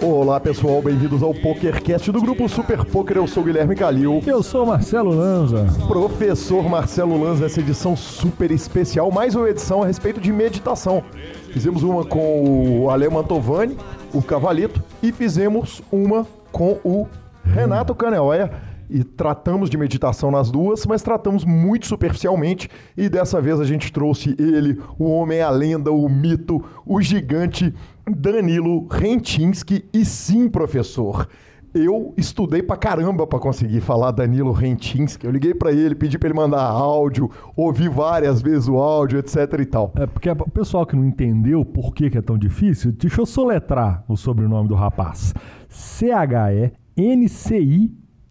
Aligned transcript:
Olá 0.00 0.40
pessoal, 0.40 0.80
bem-vindos 0.80 1.22
ao 1.22 1.34
PokerCast 1.34 2.10
do 2.10 2.20
grupo 2.20 2.48
Super 2.48 2.84
Poker. 2.84 3.18
Eu 3.18 3.26
sou 3.26 3.42
o 3.42 3.46
Guilherme 3.46 3.76
Calil. 3.76 4.22
Eu 4.26 4.42
sou 4.42 4.64
Marcelo 4.64 5.10
Lanza. 5.10 5.66
Professor 5.86 6.66
Marcelo 6.68 7.22
Lanza, 7.22 7.44
essa 7.44 7.60
edição 7.60 7.94
super 7.94 8.50
especial, 8.50 9.10
mais 9.10 9.34
uma 9.34 9.50
edição 9.50 9.82
a 9.82 9.86
respeito 9.86 10.20
de 10.20 10.32
meditação. 10.32 11.04
Fizemos 11.50 11.82
uma 11.82 12.04
com 12.04 12.84
o 12.84 12.90
Ale 12.90 13.08
Mantovani, 13.10 13.76
o 14.14 14.22
Cavalito, 14.22 14.82
e 15.02 15.12
fizemos 15.12 15.82
uma 15.92 16.26
com 16.50 16.78
o 16.82 17.06
Renato 17.44 17.94
Caneoia 17.94 18.71
e 18.92 19.02
tratamos 19.02 19.70
de 19.70 19.78
meditação 19.78 20.30
nas 20.30 20.50
duas, 20.50 20.84
mas 20.86 21.02
tratamos 21.02 21.44
muito 21.44 21.86
superficialmente 21.86 22.68
e 22.96 23.08
dessa 23.08 23.40
vez 23.40 23.58
a 23.58 23.64
gente 23.64 23.92
trouxe 23.92 24.36
ele, 24.38 24.78
o 24.98 25.04
homem, 25.04 25.40
a 25.40 25.50
lenda, 25.50 25.90
o 25.90 26.08
mito, 26.08 26.62
o 26.84 27.00
gigante 27.00 27.74
Danilo 28.06 28.86
Rentinski 28.88 29.84
e 29.92 30.04
sim, 30.04 30.48
professor. 30.48 31.26
Eu 31.74 32.12
estudei 32.18 32.62
pra 32.62 32.76
caramba 32.76 33.26
pra 33.26 33.38
conseguir 33.38 33.80
falar 33.80 34.10
Danilo 34.10 34.52
Rentinski. 34.52 35.24
Eu 35.24 35.32
liguei 35.32 35.54
pra 35.54 35.72
ele, 35.72 35.94
pedi 35.94 36.18
pra 36.18 36.28
ele 36.28 36.36
mandar 36.36 36.60
áudio, 36.60 37.30
ouvi 37.56 37.88
várias 37.88 38.42
vezes 38.42 38.68
o 38.68 38.76
áudio, 38.76 39.18
etc 39.18 39.58
e 39.58 39.64
tal. 39.64 39.90
É 39.96 40.06
porque 40.06 40.28
o 40.28 40.50
pessoal 40.50 40.84
que 40.84 40.94
não 40.94 41.06
entendeu 41.06 41.64
por 41.64 41.94
que, 41.94 42.10
que 42.10 42.18
é 42.18 42.22
tão 42.22 42.36
difícil, 42.36 42.92
deixa 42.92 43.22
eu 43.22 43.26
soletrar 43.26 44.04
o 44.06 44.18
sobrenome 44.18 44.68
do 44.68 44.74
rapaz. 44.74 45.32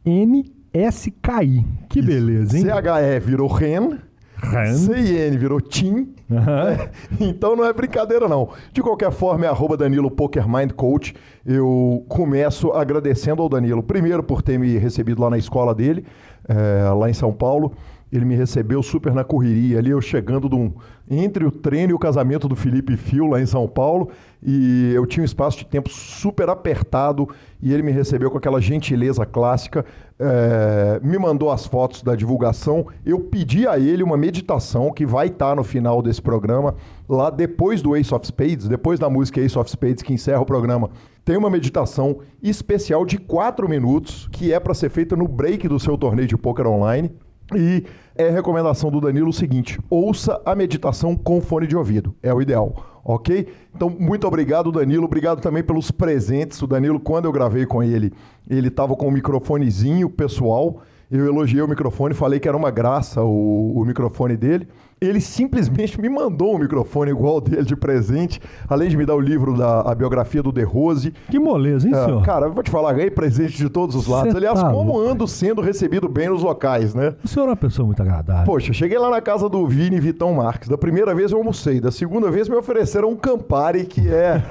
C-H-E-N-C-I-N-S-K-I. 0.06 1.66
Que 1.90 2.02
beleza, 2.02 2.58
hein? 2.58 2.64
CHE 2.66 3.20
virou 3.20 3.48
Ren, 3.48 3.98
Ren. 4.38 4.74
CIN 4.74 5.38
virou 5.38 5.62
Tim. 5.62 6.14
Aham. 6.32 6.78
Então 7.20 7.56
não 7.56 7.66
é 7.66 7.74
brincadeira, 7.74 8.28
não. 8.28 8.50
De 8.74 8.82
qualquer 8.82 9.12
forma, 9.12 9.46
é 9.46 9.50
arroba 9.50 9.78
Danilo 9.78 10.10
Poker 10.10 10.48
Mind 10.48 10.72
Coach. 10.72 11.14
Eu 11.46 12.04
começo 12.08 12.72
agradecendo 12.72 13.42
ao 13.44 13.50
Danilo, 13.50 13.84
primeiro 13.84 14.24
por 14.24 14.42
ter 14.42 14.58
me 14.58 14.78
recebido 14.78 15.22
lá 15.22 15.30
na 15.30 15.38
escola 15.38 15.76
dele, 15.76 16.06
eh, 16.48 16.90
lá 16.98 17.10
em 17.10 17.14
São 17.14 17.32
Paulo. 17.34 17.74
Ele 18.12 18.26
me 18.26 18.36
recebeu 18.36 18.82
super 18.84 19.14
na 19.14 19.24
correria 19.24 19.78
ali, 19.80 19.90
eu 19.92 20.02
chegando 20.02 20.50
de 20.50 20.56
um- 20.56 20.74
entre 21.14 21.46
o 21.46 21.52
treino 21.52 21.92
e 21.92 21.94
o 21.94 22.00
casamento 22.00 22.48
do 22.48 22.56
Felipe 22.56 22.96
Fio 22.96 23.28
lá 23.28 23.42
em 23.42 23.46
São 23.46 23.68
Paulo. 23.68 24.10
E 24.42 24.94
eu 24.96 25.06
tinha 25.06 25.22
um 25.22 25.26
espaço 25.26 25.58
de 25.58 25.66
tempo 25.66 25.90
super 25.90 26.50
apertado 26.50 27.28
e 27.62 27.74
ele 27.74 27.84
me 27.84 27.92
recebeu 27.92 28.32
com 28.32 28.38
aquela 28.38 28.62
gentileza 28.62 29.26
clássica, 29.26 29.86
eh, 30.18 31.02
me 31.04 31.20
mandou 31.20 31.52
as 31.52 31.68
fotos 31.68 32.02
da 32.02 32.16
divulgação. 32.16 32.88
Eu 33.06 33.20
pedi 33.20 33.68
a 33.68 33.78
ele 33.78 34.02
uma 34.02 34.16
meditação 34.16 34.90
que 34.90 35.06
vai 35.06 35.28
estar 35.28 35.54
no 35.54 35.66
final 35.66 36.02
desse 36.02 36.22
programa, 36.22 36.76
lá 37.10 37.30
depois 37.30 37.82
do 37.82 37.96
Ace 37.96 38.16
of 38.16 38.26
Spades, 38.26 38.70
depois 38.70 38.98
da 38.98 39.10
música 39.10 39.42
Ace 39.42 39.60
of 39.60 39.70
Spades 39.70 40.02
que 40.02 40.14
encerra 40.14 40.40
o 40.40 40.46
programa. 40.46 40.90
Tem 41.26 41.36
uma 41.36 41.50
meditação 41.50 42.20
especial 42.42 43.06
de 43.06 43.18
4 43.18 43.68
minutos 43.68 44.30
que 44.32 44.54
é 44.54 44.60
para 44.62 44.74
ser 44.74 44.90
feita 44.90 45.16
no 45.16 45.28
break 45.28 45.68
do 45.68 45.80
seu 45.80 45.98
torneio 45.98 46.28
de 46.28 46.38
poker 46.38 46.68
online. 46.68 47.12
E 47.54 47.84
é 48.16 48.30
recomendação 48.30 48.92
do 48.92 49.02
Danilo 49.02 49.30
o 49.30 49.34
seguinte: 49.34 49.80
ouça 49.90 50.42
a 50.46 50.56
meditação 50.56 51.16
com 51.16 51.42
fone 51.42 51.68
de 51.68 51.76
ouvido. 51.76 52.16
É 52.22 52.34
o 52.34 52.42
ideal, 52.42 53.02
ok? 53.04 53.48
Então, 53.76 53.90
muito 53.90 54.28
obrigado, 54.28 54.72
Danilo. 54.72 55.06
Obrigado 55.06 55.42
também 55.42 55.64
pelos 55.64 55.92
presentes. 55.92 56.62
O 56.62 56.68
Danilo, 56.68 57.00
quando 57.00 57.26
eu 57.26 57.32
gravei 57.32 57.66
com 57.66 57.82
ele, 57.82 58.14
ele 58.50 58.68
estava 58.68 58.96
com 58.96 59.08
um 59.08 59.12
microfonezinho 59.12 60.10
pessoal. 60.10 60.82
Eu 61.10 61.26
elogiei 61.26 61.62
o 61.62 61.68
microfone, 61.68 62.14
falei 62.14 62.40
que 62.40 62.48
era 62.48 62.56
uma 62.56 62.72
graça 62.72 63.22
o, 63.22 63.74
o 63.76 63.86
microfone 63.86 64.38
dele. 64.38 64.68
Ele 65.04 65.20
simplesmente 65.20 66.00
me 66.00 66.08
mandou 66.08 66.54
um 66.56 66.60
microfone 66.60 67.10
igual 67.10 67.34
ao 67.34 67.42
dele 67.42 67.64
de 67.64 67.76
presente, 67.76 68.40
além 68.70 68.88
de 68.88 68.96
me 68.96 69.04
dar 69.04 69.16
o 69.16 69.20
livro 69.20 69.58
da 69.58 69.82
a 69.82 69.96
biografia 69.96 70.44
do 70.44 70.52
De 70.52 70.62
Rose. 70.62 71.12
Que 71.28 71.40
moleza, 71.40 71.88
hein, 71.88 71.96
É, 71.96 72.06
senhor? 72.06 72.22
cara, 72.24 72.46
eu 72.46 72.54
vou 72.54 72.62
te 72.62 72.70
falar, 72.70 72.94
ganhei 72.94 73.10
presente 73.10 73.58
de 73.58 73.68
todos 73.68 73.96
os 73.96 74.06
lados. 74.06 74.30
Cê 74.32 74.38
Aliás, 74.38 74.62
tá 74.62 74.70
como 74.72 74.94
louco. 75.00 75.10
ando 75.10 75.28
sendo 75.28 75.60
recebido 75.60 76.08
bem 76.08 76.30
nos 76.30 76.44
locais, 76.44 76.94
né? 76.94 77.16
O 77.24 77.28
senhor 77.28 77.48
é 77.48 77.50
uma 77.50 77.56
pessoa 77.56 77.84
muito 77.88 78.00
agradável. 78.00 78.46
Poxa, 78.46 78.72
cheguei 78.74 79.00
lá 79.00 79.10
na 79.10 79.22
casa 79.22 79.50
do 79.50 79.66
Vini 79.66 80.00
Vitão 80.00 80.36
Marques. 80.36 80.70
Da 80.70 80.78
primeira 80.78 81.16
vez 81.16 81.32
eu 81.32 81.40
almocei, 81.40 81.80
da 81.82 81.92
segunda 81.92 82.30
vez 82.30 82.48
me 82.48 82.56
ofereceram 82.56 83.10
um 83.10 83.16
Campari, 83.16 83.86
que 83.86 84.08
é 84.08 84.44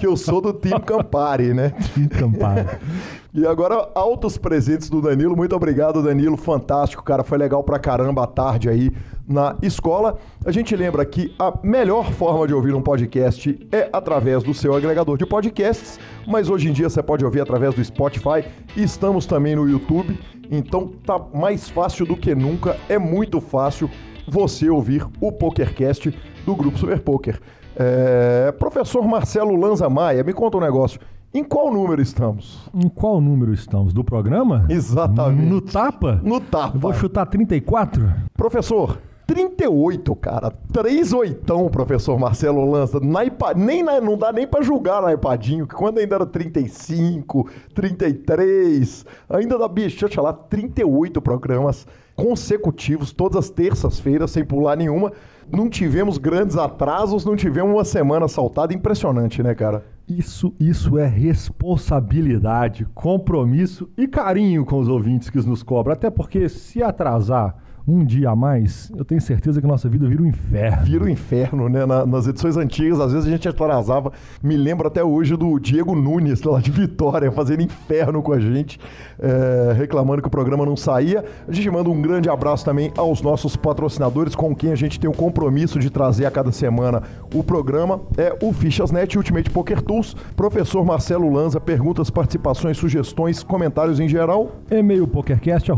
que 0.00 0.06
eu 0.06 0.16
sou 0.16 0.40
do 0.40 0.54
time 0.54 0.80
Campari, 0.80 1.52
né? 1.52 1.74
Campari. 2.18 2.64
E 3.32 3.46
agora, 3.46 3.90
altos 3.94 4.38
presentes 4.38 4.88
do 4.88 5.02
Danilo. 5.02 5.36
Muito 5.36 5.54
obrigado, 5.54 6.02
Danilo. 6.02 6.36
Fantástico, 6.36 7.02
cara. 7.04 7.22
Foi 7.22 7.36
legal 7.36 7.62
pra 7.62 7.78
caramba 7.78 8.24
a 8.24 8.26
tarde 8.26 8.70
aí 8.70 8.90
na 9.28 9.54
escola. 9.60 10.16
A 10.46 10.50
gente 10.50 10.74
lembra 10.74 11.04
que 11.04 11.34
a 11.38 11.52
melhor 11.62 12.10
forma 12.12 12.46
de 12.46 12.54
ouvir 12.54 12.74
um 12.74 12.80
podcast 12.80 13.68
é 13.70 13.90
através 13.92 14.42
do 14.42 14.54
seu 14.54 14.74
agregador 14.74 15.18
de 15.18 15.26
podcasts, 15.26 16.00
mas 16.26 16.48
hoje 16.48 16.70
em 16.70 16.72
dia 16.72 16.88
você 16.88 17.02
pode 17.02 17.22
ouvir 17.22 17.42
através 17.42 17.74
do 17.74 17.84
Spotify. 17.84 18.46
Estamos 18.74 19.26
também 19.26 19.54
no 19.54 19.68
YouTube, 19.68 20.18
então 20.50 20.90
tá 21.04 21.18
mais 21.34 21.68
fácil 21.68 22.06
do 22.06 22.16
que 22.16 22.34
nunca. 22.34 22.78
É 22.88 22.98
muito 22.98 23.42
fácil 23.42 23.90
você 24.26 24.70
ouvir 24.70 25.06
o 25.20 25.30
PokerCast 25.30 26.18
do 26.46 26.56
Grupo 26.56 26.78
Super 26.78 27.00
Poker. 27.00 27.38
É, 27.76 28.52
Professor 28.52 29.06
Marcelo 29.06 29.54
Lanza 29.54 29.88
Maia, 29.90 30.24
me 30.24 30.32
conta 30.32 30.56
um 30.56 30.60
negócio. 30.60 30.98
Em 31.32 31.44
qual 31.44 31.70
número 31.70 32.00
estamos? 32.00 32.70
Em 32.74 32.88
qual 32.88 33.20
número 33.20 33.52
estamos? 33.52 33.92
Do 33.92 34.02
programa? 34.02 34.64
Exatamente. 34.70 35.46
No 35.46 35.60
tapa? 35.60 36.20
No 36.24 36.40
tapa. 36.40 36.74
Eu 36.76 36.80
vou 36.80 36.94
chutar 36.94 37.26
34? 37.26 38.14
Professor, 38.34 38.98
38, 39.28 40.16
cara. 40.16 40.50
3 40.72 41.12
oitão, 41.12 41.68
professor 41.68 42.18
Marcelo 42.18 42.64
Lança. 42.68 42.98
Na 42.98 43.26
ipa- 43.26 43.52
nem 43.52 43.82
na- 43.82 44.00
não 44.00 44.16
dá 44.16 44.32
nem 44.32 44.46
pra 44.46 44.62
julgar 44.62 45.02
na 45.02 45.12
ipadinho, 45.12 45.66
que 45.66 45.74
quando 45.74 45.98
ainda 45.98 46.14
era 46.14 46.24
35, 46.26 47.46
33, 47.74 49.04
ainda 49.28 49.58
dá, 49.58 49.68
bicho, 49.68 49.90
deixa 49.90 50.06
eu 50.06 50.08
te 50.08 50.16
falar, 50.16 50.32
38 50.32 51.20
programas 51.20 51.86
consecutivos, 52.16 53.12
todas 53.12 53.36
as 53.36 53.50
terças-feiras, 53.50 54.30
sem 54.30 54.42
pular 54.46 54.76
nenhuma. 54.76 55.12
Não 55.52 55.68
tivemos 55.68 56.16
grandes 56.16 56.56
atrasos, 56.56 57.24
não 57.26 57.36
tivemos 57.36 57.70
uma 57.74 57.84
semana 57.84 58.28
saltada. 58.28 58.72
Impressionante, 58.72 59.42
né, 59.42 59.54
cara? 59.54 59.84
Isso, 60.08 60.54
isso 60.58 60.96
é 60.96 61.06
responsabilidade, 61.06 62.86
compromisso 62.94 63.90
e 63.96 64.08
carinho 64.08 64.64
com 64.64 64.80
os 64.80 64.88
ouvintes 64.88 65.28
que 65.28 65.36
nos 65.46 65.62
cobram. 65.62 65.92
Até 65.92 66.08
porque 66.08 66.48
se 66.48 66.82
atrasar 66.82 67.56
um 67.88 68.04
dia 68.04 68.30
a 68.30 68.36
mais, 68.36 68.90
eu 68.96 69.04
tenho 69.04 69.20
certeza 69.20 69.60
que 69.60 69.66
a 69.66 69.68
nossa 69.68 69.88
vida 69.88 70.06
vira 70.08 70.22
um 70.22 70.26
inferno. 70.26 70.84
vira 70.84 71.04
o 71.04 71.08
inferno, 71.08 71.68
né? 71.68 71.86
Na- 71.86 72.04
nas 72.06 72.26
edições 72.26 72.56
antigas, 72.56 73.00
às 73.00 73.12
vezes 73.12 73.26
a 73.26 73.30
gente 73.30 73.48
atrasava. 73.48 74.12
Me 74.42 74.56
lembro 74.56 74.86
até 74.86 75.02
hoje 75.02 75.36
do 75.36 75.58
Diego 75.58 75.94
Nunes, 75.94 76.42
lá 76.42 76.60
de 76.60 76.70
Vitória, 76.70 77.30
fazendo 77.32 77.62
inferno 77.62 78.22
com 78.22 78.32
a 78.32 78.38
gente, 78.40 78.78
é, 79.18 79.72
reclamando 79.76 80.20
que 80.22 80.28
o 80.28 80.30
programa 80.30 80.64
não 80.66 80.76
saía. 80.76 81.24
A 81.46 81.52
gente 81.52 81.70
manda 81.70 81.88
um 81.88 82.00
grande 82.00 82.28
abraço 82.28 82.64
também 82.64 82.92
aos 82.96 83.22
nossos 83.22 83.56
patrocinadores, 83.56 84.34
com 84.34 84.54
quem 84.54 84.70
a 84.72 84.76
gente 84.76 85.00
tem 85.00 85.08
o 85.08 85.14
compromisso 85.14 85.78
de 85.78 85.90
trazer 85.90 86.26
a 86.26 86.30
cada 86.30 86.52
semana 86.52 87.02
o 87.34 87.42
programa. 87.42 88.00
É 88.16 88.36
o 88.42 88.52
Fichasnet 88.52 89.16
Ultimate 89.16 89.50
Poker 89.50 89.80
Tools. 89.82 90.14
Professor 90.36 90.84
Marcelo 90.84 91.32
Lanza, 91.32 91.58
perguntas, 91.60 92.10
participações, 92.10 92.76
sugestões, 92.76 93.42
comentários 93.42 93.98
em 94.00 94.08
geral. 94.08 94.52
E-mail 94.70 95.06
pokercast, 95.06 95.70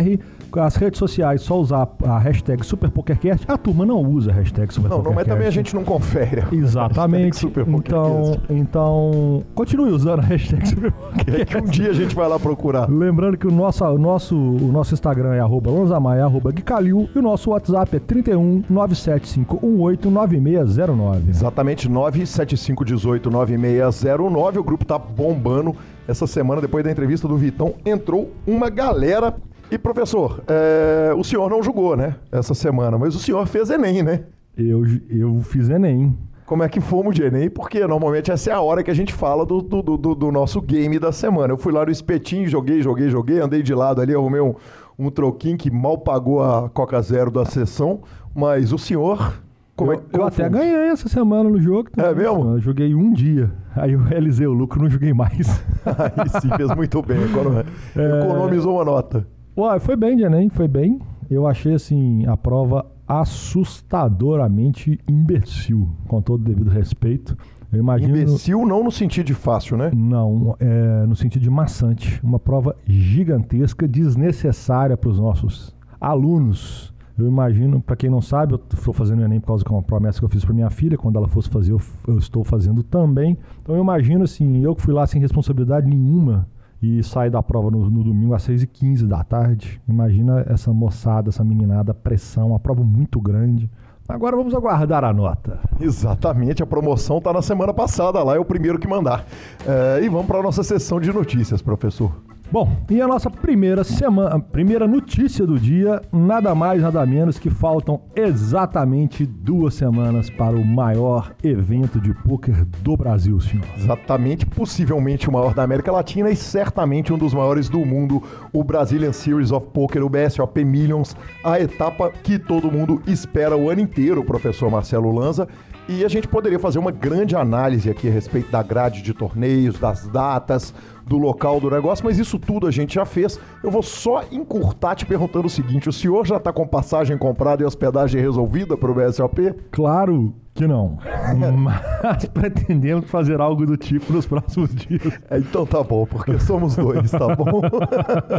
gruposuperpoker.com.br. 0.00 0.36
As 0.58 0.76
redes 0.76 0.98
sociais, 0.98 1.42
só 1.42 1.60
usar 1.60 1.86
a 2.04 2.18
hashtag 2.18 2.64
superpokercast. 2.64 3.44
A 3.46 3.58
turma 3.58 3.84
não 3.84 4.00
usa 4.00 4.30
a 4.30 4.34
hashtag 4.34 4.68
Não, 4.68 4.72
superpokercast. 4.72 5.08
não, 5.08 5.14
mas 5.14 5.26
também 5.26 5.46
a 5.46 5.50
gente 5.50 5.74
não 5.74 5.84
confere. 5.84 6.44
Exatamente. 6.50 7.46
Então, 7.46 8.38
então, 8.48 9.42
continue 9.54 9.90
usando 9.90 10.20
a 10.20 10.22
hashtag 10.22 10.62
É 10.62 10.66
superpokercast. 10.66 11.44
que 11.46 11.56
um 11.58 11.64
dia 11.64 11.90
a 11.90 11.92
gente 11.92 12.14
vai 12.14 12.26
lá 12.26 12.38
procurar. 12.38 12.88
Lembrando 12.88 13.36
que 13.36 13.46
o 13.46 13.50
nosso, 13.50 13.84
o 13.84 13.98
nosso, 13.98 14.34
o 14.34 14.72
nosso 14.72 14.94
Instagram 14.94 15.34
é 15.34 15.40
arroba 15.40 15.70
lanzamaia, 15.70 16.24
arroba 16.24 16.50
guicalil, 16.52 17.06
e 17.14 17.18
o 17.18 17.22
nosso 17.22 17.50
WhatsApp 17.50 17.94
é 17.96 18.00
31 18.00 18.62
97518 18.70 20.10
9609. 20.10 21.28
Exatamente, 21.28 21.86
975189609. 21.90 24.56
O 24.58 24.64
grupo 24.64 24.86
tá 24.86 24.98
bombando. 24.98 25.76
Essa 26.08 26.26
semana, 26.26 26.60
depois 26.60 26.84
da 26.84 26.90
entrevista 26.90 27.26
do 27.26 27.36
Vitão, 27.36 27.74
entrou 27.84 28.30
uma 28.46 28.70
galera. 28.70 29.34
E, 29.70 29.76
professor, 29.78 30.42
é, 30.46 31.12
o 31.16 31.24
senhor 31.24 31.50
não 31.50 31.62
julgou, 31.62 31.96
né? 31.96 32.16
Essa 32.30 32.54
semana, 32.54 32.96
mas 32.98 33.14
o 33.14 33.18
senhor 33.18 33.46
fez 33.46 33.68
Enem, 33.70 34.02
né? 34.02 34.20
Eu, 34.56 34.82
eu 35.10 35.40
fiz 35.42 35.68
Enem. 35.68 36.16
Como 36.46 36.62
é 36.62 36.68
que 36.68 36.80
fomos 36.80 37.14
de 37.14 37.24
Enem? 37.24 37.50
Porque 37.50 37.84
normalmente 37.84 38.30
essa 38.30 38.50
é 38.50 38.52
a 38.52 38.60
hora 38.60 38.82
que 38.84 38.90
a 38.90 38.94
gente 38.94 39.12
fala 39.12 39.44
do, 39.44 39.60
do, 39.60 39.82
do- 39.82 40.14
do 40.14 40.30
nosso 40.30 40.60
game 40.62 40.98
da 40.98 41.10
semana. 41.10 41.52
Eu 41.52 41.58
fui 41.58 41.72
lá 41.72 41.84
no 41.84 41.90
espetinho, 41.90 42.46
joguei, 42.48 42.80
joguei, 42.80 43.08
joguei, 43.10 43.40
andei 43.40 43.62
de 43.62 43.74
lado 43.74 44.00
ali, 44.00 44.14
arrumei 44.14 44.40
um, 44.40 44.54
um 44.96 45.10
troquinho 45.10 45.58
que 45.58 45.68
mal 45.70 45.98
pagou 45.98 46.40
a 46.42 46.70
Coca 46.70 47.02
Zero 47.02 47.30
da 47.32 47.44
sessão. 47.44 48.00
Mas 48.32 48.72
o 48.72 48.78
senhor. 48.78 49.42
Como 49.74 49.92
eu, 49.92 49.98
é 49.98 50.00
eu 50.18 50.24
até 50.24 50.48
ganhei 50.48 50.88
essa 50.88 51.08
semana 51.08 51.50
no 51.50 51.60
jogo. 51.60 51.90
É 51.96 52.14
mesmo? 52.14 52.52
Eu 52.52 52.60
joguei 52.60 52.94
um 52.94 53.12
dia. 53.12 53.50
Aí 53.74 53.92
eu 53.92 53.98
realizei 54.00 54.46
o 54.46 54.52
lucro, 54.52 54.80
não 54.80 54.88
joguei 54.88 55.12
mais. 55.12 55.48
Aí 55.84 56.40
sim, 56.40 56.48
fez 56.56 56.72
muito 56.76 57.02
bem. 57.02 57.18
Econo- 57.24 57.64
Economizou 58.22 58.76
uma 58.76 58.84
nota. 58.84 59.26
Ué, 59.58 59.80
foi 59.80 59.96
bem 59.96 60.16
de 60.16 60.22
Enem, 60.22 60.50
foi 60.50 60.68
bem. 60.68 61.00
eu 61.30 61.46
achei 61.46 61.72
assim 61.72 62.26
a 62.26 62.36
prova 62.36 62.84
assustadoramente 63.08 65.00
imbecil, 65.08 65.88
com 66.06 66.20
todo 66.20 66.42
o 66.42 66.44
devido 66.44 66.68
respeito. 66.68 67.34
Eu 67.72 67.78
imagino, 67.78 68.14
Imbecil 68.14 68.66
não 68.66 68.84
no 68.84 68.92
sentido 68.92 69.24
de 69.24 69.32
fácil, 69.32 69.78
né? 69.78 69.90
Não, 69.96 70.54
é, 70.60 71.06
no 71.06 71.16
sentido 71.16 71.40
de 71.40 71.48
maçante. 71.48 72.20
Uma 72.22 72.38
prova 72.38 72.76
gigantesca, 72.86 73.88
desnecessária 73.88 74.94
para 74.94 75.08
os 75.08 75.18
nossos 75.18 75.74
alunos. 75.98 76.92
Eu 77.18 77.26
imagino, 77.26 77.80
para 77.80 77.96
quem 77.96 78.10
não 78.10 78.20
sabe, 78.20 78.52
eu 78.52 78.56
estou 78.56 78.92
fazendo 78.92 79.20
o 79.20 79.24
Enem 79.24 79.40
por 79.40 79.46
causa 79.46 79.64
de 79.64 79.70
uma 79.70 79.82
promessa 79.82 80.18
que 80.18 80.24
eu 80.26 80.28
fiz 80.28 80.44
para 80.44 80.52
minha 80.52 80.68
filha. 80.68 80.98
Quando 80.98 81.16
ela 81.16 81.28
fosse 81.28 81.48
fazer, 81.48 81.72
eu, 81.72 81.80
eu 82.06 82.18
estou 82.18 82.44
fazendo 82.44 82.82
também. 82.82 83.38
Então 83.62 83.74
eu 83.74 83.80
imagino 83.80 84.22
assim, 84.22 84.62
eu 84.62 84.76
que 84.76 84.82
fui 84.82 84.92
lá 84.92 85.06
sem 85.06 85.18
responsabilidade 85.18 85.88
nenhuma 85.88 86.46
e 86.82 87.02
saí 87.02 87.30
da 87.30 87.42
prova 87.42 87.70
no, 87.70 87.90
no 87.90 88.04
domingo 88.04 88.34
às 88.34 88.46
6h15 88.46 89.06
da 89.06 89.24
tarde. 89.24 89.80
Imagina 89.88 90.44
essa 90.48 90.72
moçada, 90.72 91.28
essa 91.28 91.44
meninada, 91.44 91.94
pressão, 91.94 92.48
uma 92.48 92.60
prova 92.60 92.82
muito 92.82 93.20
grande. 93.20 93.70
Agora 94.08 94.36
vamos 94.36 94.54
aguardar 94.54 95.04
a 95.04 95.12
nota. 95.12 95.58
Exatamente, 95.80 96.62
a 96.62 96.66
promoção 96.66 97.18
está 97.18 97.32
na 97.32 97.42
semana 97.42 97.74
passada, 97.74 98.22
lá 98.22 98.36
é 98.36 98.38
o 98.38 98.44
primeiro 98.44 98.78
que 98.78 98.86
mandar. 98.86 99.24
É, 99.66 100.00
e 100.04 100.08
vamos 100.08 100.26
para 100.26 100.38
a 100.38 100.42
nossa 100.42 100.62
sessão 100.62 101.00
de 101.00 101.12
notícias, 101.12 101.60
professor. 101.60 102.25
Bom, 102.48 102.70
e 102.88 103.02
a 103.02 103.08
nossa 103.08 103.28
primeira 103.28 103.82
semana, 103.82 104.38
primeira 104.38 104.86
notícia 104.86 105.44
do 105.44 105.58
dia, 105.58 106.00
nada 106.12 106.54
mais, 106.54 106.80
nada 106.80 107.04
menos 107.04 107.40
que 107.40 107.50
faltam 107.50 108.02
exatamente 108.14 109.26
duas 109.26 109.74
semanas 109.74 110.30
para 110.30 110.56
o 110.56 110.64
maior 110.64 111.34
evento 111.42 112.00
de 112.00 112.14
pôquer 112.14 112.64
do 112.64 112.96
Brasil, 112.96 113.40
senhor. 113.40 113.66
Exatamente, 113.76 114.46
possivelmente 114.46 115.28
o 115.28 115.32
maior 115.32 115.54
da 115.54 115.64
América 115.64 115.90
Latina 115.90 116.30
e 116.30 116.36
certamente 116.36 117.12
um 117.12 117.18
dos 117.18 117.34
maiores 117.34 117.68
do 117.68 117.84
mundo, 117.84 118.22
o 118.52 118.62
Brazilian 118.62 119.12
Series 119.12 119.50
of 119.50 119.66
Poker, 119.74 120.04
o 120.04 120.08
BSOP 120.08 120.64
Millions, 120.64 121.16
a 121.42 121.60
etapa 121.60 122.12
que 122.22 122.38
todo 122.38 122.70
mundo 122.70 123.02
espera 123.08 123.56
o 123.56 123.68
ano 123.68 123.80
inteiro, 123.80 124.24
professor 124.24 124.70
Marcelo 124.70 125.10
Lanza. 125.10 125.48
E 125.88 126.04
a 126.04 126.08
gente 126.08 126.26
poderia 126.26 126.58
fazer 126.58 126.80
uma 126.80 126.90
grande 126.90 127.36
análise 127.36 127.88
aqui 127.88 128.08
a 128.08 128.10
respeito 128.10 128.50
da 128.50 128.60
grade 128.60 129.02
de 129.02 129.14
torneios, 129.14 129.78
das 129.78 130.08
datas, 130.08 130.74
do 131.06 131.16
local 131.16 131.60
do 131.60 131.70
negócio, 131.70 132.04
mas 132.04 132.18
isso 132.18 132.38
tudo 132.38 132.66
a 132.66 132.70
gente 132.70 132.94
já 132.94 133.04
fez. 133.04 133.38
Eu 133.62 133.70
vou 133.70 133.82
só 133.82 134.24
encurtar 134.32 134.96
te 134.96 135.06
perguntando 135.06 135.46
o 135.46 135.50
seguinte: 135.50 135.88
o 135.88 135.92
senhor 135.92 136.26
já 136.26 136.36
está 136.36 136.52
com 136.52 136.66
passagem 136.66 137.16
comprada 137.16 137.62
e 137.62 137.66
hospedagem 137.66 138.20
resolvida 138.20 138.76
para 138.76 138.90
o 138.90 138.94
BSOP? 138.94 139.54
Claro 139.70 140.34
que 140.56 140.66
não. 140.66 140.98
Mas 142.02 142.24
pretendemos 142.26 143.08
fazer 143.10 143.40
algo 143.40 143.66
do 143.66 143.76
tipo 143.76 144.12
nos 144.12 144.26
próximos 144.26 144.74
dias. 144.74 145.18
É, 145.30 145.38
então 145.38 145.66
tá 145.66 145.82
bom, 145.82 146.06
porque 146.06 146.38
somos 146.40 146.74
dois, 146.74 147.10
tá 147.10 147.34
bom? 147.34 147.60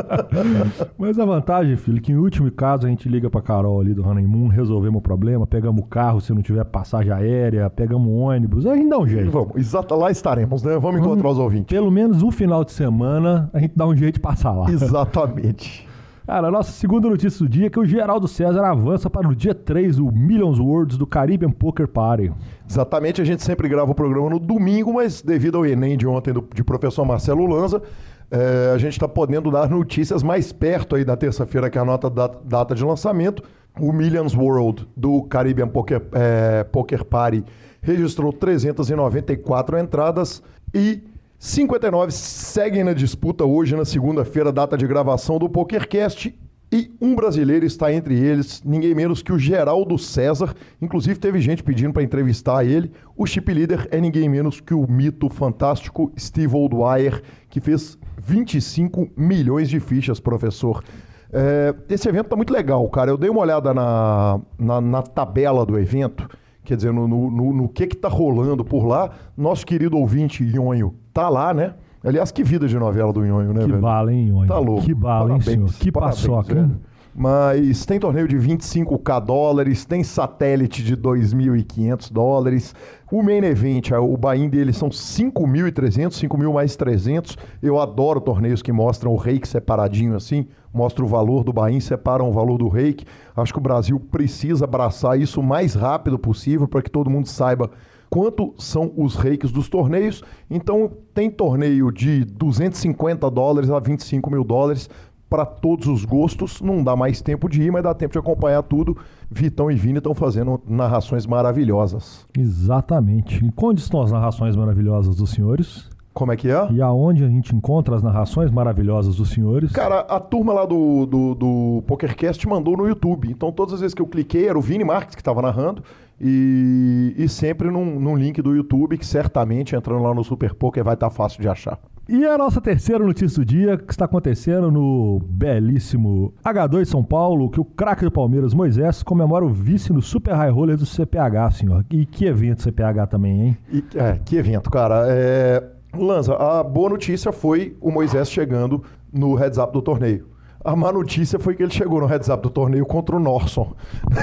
Mas 0.98 1.19
a 1.19 1.25
vantagem, 1.25 1.78
filho, 1.78 2.02
que 2.02 2.12
em 2.12 2.18
último 2.18 2.52
caso 2.52 2.88
a 2.88 2.90
gente 2.90 3.08
liga 3.08 3.30
pra 3.30 3.42
Carol 3.42 3.80
ali 3.80 3.94
do 3.94 4.06
Honeymoon, 4.06 4.48
resolvemos 4.48 5.00
o 5.00 5.02
problema, 5.02 5.46
pegamos 5.46 5.81
o 5.81 5.86
carro 5.86 6.19
se 6.19 6.34
não 6.34 6.42
tiver 6.42 6.66
passagem 6.66 7.12
aérea, 7.12 7.69
pegamos 7.69 8.08
um 8.08 8.16
ônibus, 8.16 8.66
a 8.66 8.75
gente 8.75 8.90
dá 8.90 8.98
um 8.98 9.08
jeito. 9.08 9.31
Vamos, 9.31 9.56
exato, 9.56 9.96
lá 9.96 10.12
estaremos, 10.12 10.63
né? 10.63 10.78
Vamos 10.80 11.00
encontrar 11.00 11.30
os 11.30 11.38
ouvintes. 11.38 11.68
Pelo 11.68 11.92
menos 11.92 12.24
um 12.24 12.31
final 12.31 12.66
de 12.66 12.72
semana 12.72 13.50
a 13.54 13.60
gente 13.60 13.74
dá 13.75 13.86
um 13.86 13.96
jeito 13.96 14.16
de 14.16 14.20
passar 14.20 14.52
lá. 14.52 14.70
Exatamente. 14.70 15.87
Cara, 16.27 16.50
a 16.50 16.51
nossa 16.51 16.74
segunda 16.74 17.07
notícia 17.07 17.39
do 17.39 17.47
dia 17.50 17.68
é 17.68 17.69
que 17.69 17.79
o 17.79 17.85
Geraldo 17.85 18.27
César 18.27 18.62
avança 18.62 19.09
para 19.09 19.29
o 19.29 19.33
dia 19.33 19.56
3 19.56 19.95
do 19.95 20.12
Millions 20.12 20.59
Worlds 20.59 20.97
do 20.97 21.07
Caribbean 21.07 21.51
Poker 21.51 21.88
Party. 21.88 22.33
Exatamente, 22.69 23.21
a 23.21 23.24
gente 23.24 23.41
sempre 23.41 23.69
grava 23.69 23.91
o 23.91 23.95
programa 23.95 24.31
no 24.31 24.38
domingo, 24.38 24.91
mas 24.91 25.21
devido 25.21 25.57
ao 25.57 25.65
Enem 25.65 25.97
de 25.97 26.06
ontem 26.06 26.33
do, 26.33 26.45
de 26.53 26.65
professor 26.65 27.06
Marcelo 27.06 27.47
Lanza, 27.47 27.81
é, 28.29 28.74
a 28.75 28.77
gente 28.77 28.91
está 28.91 29.07
podendo 29.07 29.50
dar 29.50 29.69
notícias 29.69 30.21
mais 30.21 30.51
perto 30.51 30.97
aí 30.97 31.06
da 31.06 31.15
terça-feira, 31.15 31.69
que 31.69 31.77
é 31.77 31.81
a 31.81 31.85
nota 31.85 32.09
da 32.09 32.27
data 32.27 32.75
de 32.75 32.83
lançamento. 32.83 33.41
O 33.79 33.94
Millions 33.94 34.35
World 34.35 34.85
do 34.97 35.24
Caribbean 35.24 35.69
Poker, 35.69 36.01
é, 36.12 36.65
Poker 36.65 37.06
Party 37.06 37.45
registrou 37.81 38.33
394 38.33 39.79
entradas 39.79 40.44
e 40.74 41.01
59 41.39 42.12
seguem 42.12 42.84
na 42.84 42.94
disputa 42.94 43.45
hoje, 43.45 43.75
na 43.75 43.86
segunda-feira, 43.86 44.51
data 44.51 44.75
de 44.75 44.88
gravação 44.88 45.38
do 45.38 45.48
PokerCast. 45.48 46.34
E 46.72 46.92
um 47.00 47.16
brasileiro 47.16 47.63
está 47.63 47.94
entre 47.94 48.16
eles, 48.16 48.62
ninguém 48.66 48.94
menos 48.95 49.22
que 49.22 49.31
o 49.31 49.38
Geraldo 49.38 49.98
César. 50.00 50.54
Inclusive, 50.81 51.19
teve 51.19 51.39
gente 51.39 51.63
pedindo 51.63 51.94
para 51.94 52.01
entrevistar 52.01 52.66
ele. 52.66 52.92
O 53.16 53.25
chip 53.25 53.54
leader 53.54 53.88
é 53.92 54.01
ninguém 54.01 54.28
menos 54.28 54.60
que 54.60 54.74
o 54.74 54.89
mito 54.89 55.30
fantástico 55.30 56.12
Steve 56.19 56.56
Oldwyer, 56.56 57.22
que 57.50 57.62
fez 57.62 57.98
25 58.22 59.10
milhões 59.16 59.69
de 59.69 59.80
fichas, 59.80 60.19
professor. 60.19 60.84
É, 61.31 61.74
esse 61.88 62.10
evento 62.10 62.25
está 62.25 62.36
muito 62.36 62.51
legal, 62.51 62.89
cara. 62.89 63.12
Eu 63.12 63.18
dei 63.18 63.30
uma 63.30 63.42
olhada 63.42 63.74
na, 63.75 64.42
na, 64.57 64.81
na 64.81 65.01
tabela 65.04 65.66
do 65.66 65.78
evento 65.78 66.28
quer 66.68 66.75
dizer, 66.75 66.92
no, 66.92 67.07
no, 67.07 67.31
no, 67.31 67.54
no 67.54 67.69
que 67.69 67.86
está 67.86 68.10
rolando 68.10 68.66
por 68.66 68.86
lá. 68.86 69.10
Nosso 69.38 69.66
querido 69.66 69.98
ouvinte 69.98 70.44
Nhonho 70.44 70.94
tá 71.18 71.30
lá, 71.30 71.52
né? 71.52 71.74
Aliás, 72.04 72.31
que 72.31 72.44
vida 72.44 72.68
de 72.68 72.78
novela 72.78 73.12
do 73.12 73.25
Nhonho, 73.25 73.52
né, 73.52 73.62
que 73.62 73.68
velho? 73.68 73.81
bala, 73.81 74.14
hein, 74.14 74.28
Nhonho? 74.28 74.48
Tá 74.48 74.60
louco. 74.60 74.84
Que 74.84 74.94
bala, 74.94 75.34
hein, 75.34 75.42
senhor? 75.42 75.74
Que 75.74 75.92
parabéns, 75.92 76.22
paçoca, 76.22 76.54
velho. 76.54 76.68
hein? 76.68 76.81
Mas 77.19 77.84
tem 77.84 78.00
torneio 78.00 78.28
de 78.28 78.38
25k 78.38 79.25
dólares, 79.25 79.84
tem 79.84 80.04
satélite 80.04 80.84
de 80.84 80.96
2.500 80.96 82.14
dólares. 82.14 82.75
O 83.12 83.24
main 83.24 83.44
event, 83.44 83.90
o 84.00 84.16
buy-in 84.16 84.48
dele 84.48 84.72
são 84.72 84.90
5.300, 84.90 86.12
5.000 86.12 86.54
mais 86.54 86.75
300. 86.75 87.36
Eu 87.63 87.81
adoro 87.81 88.22
torneios 88.22 88.62
que 88.62 88.72
mostram 88.72 89.12
o 89.12 89.18
reiki 89.18 89.48
separadinho 89.48 90.16
assim, 90.16 90.46
mostra 90.72 91.04
o 91.04 91.08
valor 91.08 91.44
do 91.44 91.52
buy-in, 91.52 91.80
separam 91.80 92.30
o 92.30 92.31
valor 92.31 92.60
do 92.60 92.68
reiki. 92.68 93.04
Acho 93.36 93.52
que 93.52 93.60
o 93.60 93.63
Brasil 93.63 94.00
precisa 94.00 94.66
abraçar 94.66 95.20
isso 95.20 95.40
o 95.40 95.44
mais 95.44 95.74
rápido 95.74 96.20
possível 96.20 96.68
para 96.68 96.84
que 96.84 96.92
todo 96.92 97.10
mundo 97.10 97.28
saiba 97.28 97.72
quanto 98.09 98.54
são 98.57 98.92
os 98.95 99.15
reikes 99.15 99.51
dos 99.51 99.69
torneios. 99.69 100.24
Então, 100.50 100.92
tem 101.13 101.30
torneio 101.30 101.92
de 101.92 102.24
250 102.25 103.30
dólares 103.30 103.69
a 103.69 103.80
25 103.80 104.30
mil 104.30 104.44
dólares 104.44 104.89
para 105.30 105.45
todos 105.45 105.88
os 105.88 106.06
gostos. 106.06 106.62
Não 106.62 106.83
dá 106.83 106.95
mais 106.95 107.21
tempo 107.21 107.50
de 107.50 107.62
ir, 107.62 107.71
mas 107.71 107.83
dá 107.83 107.94
tempo 107.94 108.13
de 108.13 108.19
acompanhar 108.19 108.63
tudo. 108.63 108.98
Vitão 109.30 109.69
e 109.69 109.75
Vini 109.75 109.98
estão 109.98 110.15
fazendo 110.15 110.62
narrações 110.68 111.25
maravilhosas. 111.25 112.25
Exatamente. 112.38 113.44
E 113.44 113.51
onde 113.57 113.81
estão 113.81 114.01
as 114.01 114.12
narrações 114.12 114.56
maravilhosas 114.56 115.15
dos 115.15 115.31
senhores? 115.31 115.89
Como 116.13 116.31
é 116.31 116.36
que 116.36 116.50
é? 116.50 116.68
E 116.71 116.81
aonde 116.81 117.24
a 117.24 117.30
gente 117.30 117.56
encontra 117.56 117.95
as 117.95 118.01
narrações 118.01 118.50
maravilhosas 118.50 119.18
dos 119.18 119.30
senhores? 119.30 119.71
Cara, 119.71 120.00
a 120.00 120.19
turma 120.19 120.51
lá 120.51 120.65
do, 120.65 121.06
do, 121.06 121.36
do 121.36 121.83
PokerCast 121.86 122.48
mandou 122.48 122.75
no 122.75 122.88
YouTube. 122.88 123.30
Então, 123.30 123.51
todas 123.51 123.75
as 123.75 123.81
vezes 123.81 123.94
que 123.94 124.01
eu 124.01 124.07
cliquei, 124.07 124.48
era 124.48 124.57
o 124.57 124.62
Vini 124.62 124.83
Marques 124.83 125.13
que 125.13 125.21
estava 125.21 125.44
narrando. 125.44 125.83
E, 126.19 127.13
e 127.17 127.29
sempre 127.29 127.69
num, 127.69 128.00
num 128.00 128.15
link 128.15 128.41
do 128.41 128.55
YouTube, 128.55 128.97
que 128.97 129.05
certamente 129.05 129.75
entrando 129.75 130.01
lá 130.01 130.13
no 130.13 130.24
Super 130.24 130.53
Poker 130.53 130.83
vai 130.83 130.95
estar 130.95 131.09
fácil 131.09 131.41
de 131.41 131.47
achar. 131.47 131.79
E 132.09 132.25
a 132.25 132.38
nossa 132.38 132.62
terceira 132.62 133.03
notícia 133.05 133.38
do 133.39 133.45
dia, 133.45 133.77
que 133.77 133.91
está 133.91 134.05
acontecendo 134.05 134.71
no 134.71 135.19
belíssimo 135.25 136.33
H2 136.43 136.86
São 136.86 137.03
Paulo, 137.03 137.50
que 137.50 137.59
o 137.59 137.65
craque 137.65 138.05
do 138.05 138.12
Palmeiras, 138.12 138.53
Moisés, 138.53 139.03
comemora 139.03 139.43
o 139.43 139.50
vice 139.50 139.91
no 139.91 140.01
Super 140.01 140.33
High 140.33 140.50
Roller 140.50 140.77
do 140.77 140.86
CPH, 140.86 141.51
senhor. 141.51 141.86
E 141.91 142.05
que 142.05 142.25
evento 142.25 142.62
CPH 142.62 143.07
também, 143.09 143.41
hein? 143.41 143.57
E, 143.69 143.83
é, 143.95 144.17
que 144.24 144.38
evento, 144.38 144.69
cara. 144.69 145.05
É... 145.09 145.63
Lanza, 145.93 146.36
a 146.36 146.63
boa 146.63 146.91
notícia 146.91 147.31
foi 147.31 147.75
o 147.81 147.91
Moisés 147.91 148.29
chegando 148.29 148.83
no 149.12 149.36
heads 149.36 149.57
up 149.57 149.74
do 149.74 149.81
torneio. 149.81 150.37
A 150.67 150.75
má 150.75 150.91
notícia 150.91 151.39
foi 151.39 151.55
que 151.55 151.63
ele 151.63 151.71
chegou 151.71 152.01
no 152.01 152.05
heads 152.05 152.27
up 152.27 152.43
do 152.43 152.50
torneio 152.50 152.86
contra 152.86 153.15
o 153.15 153.19
Norson. 153.19 153.74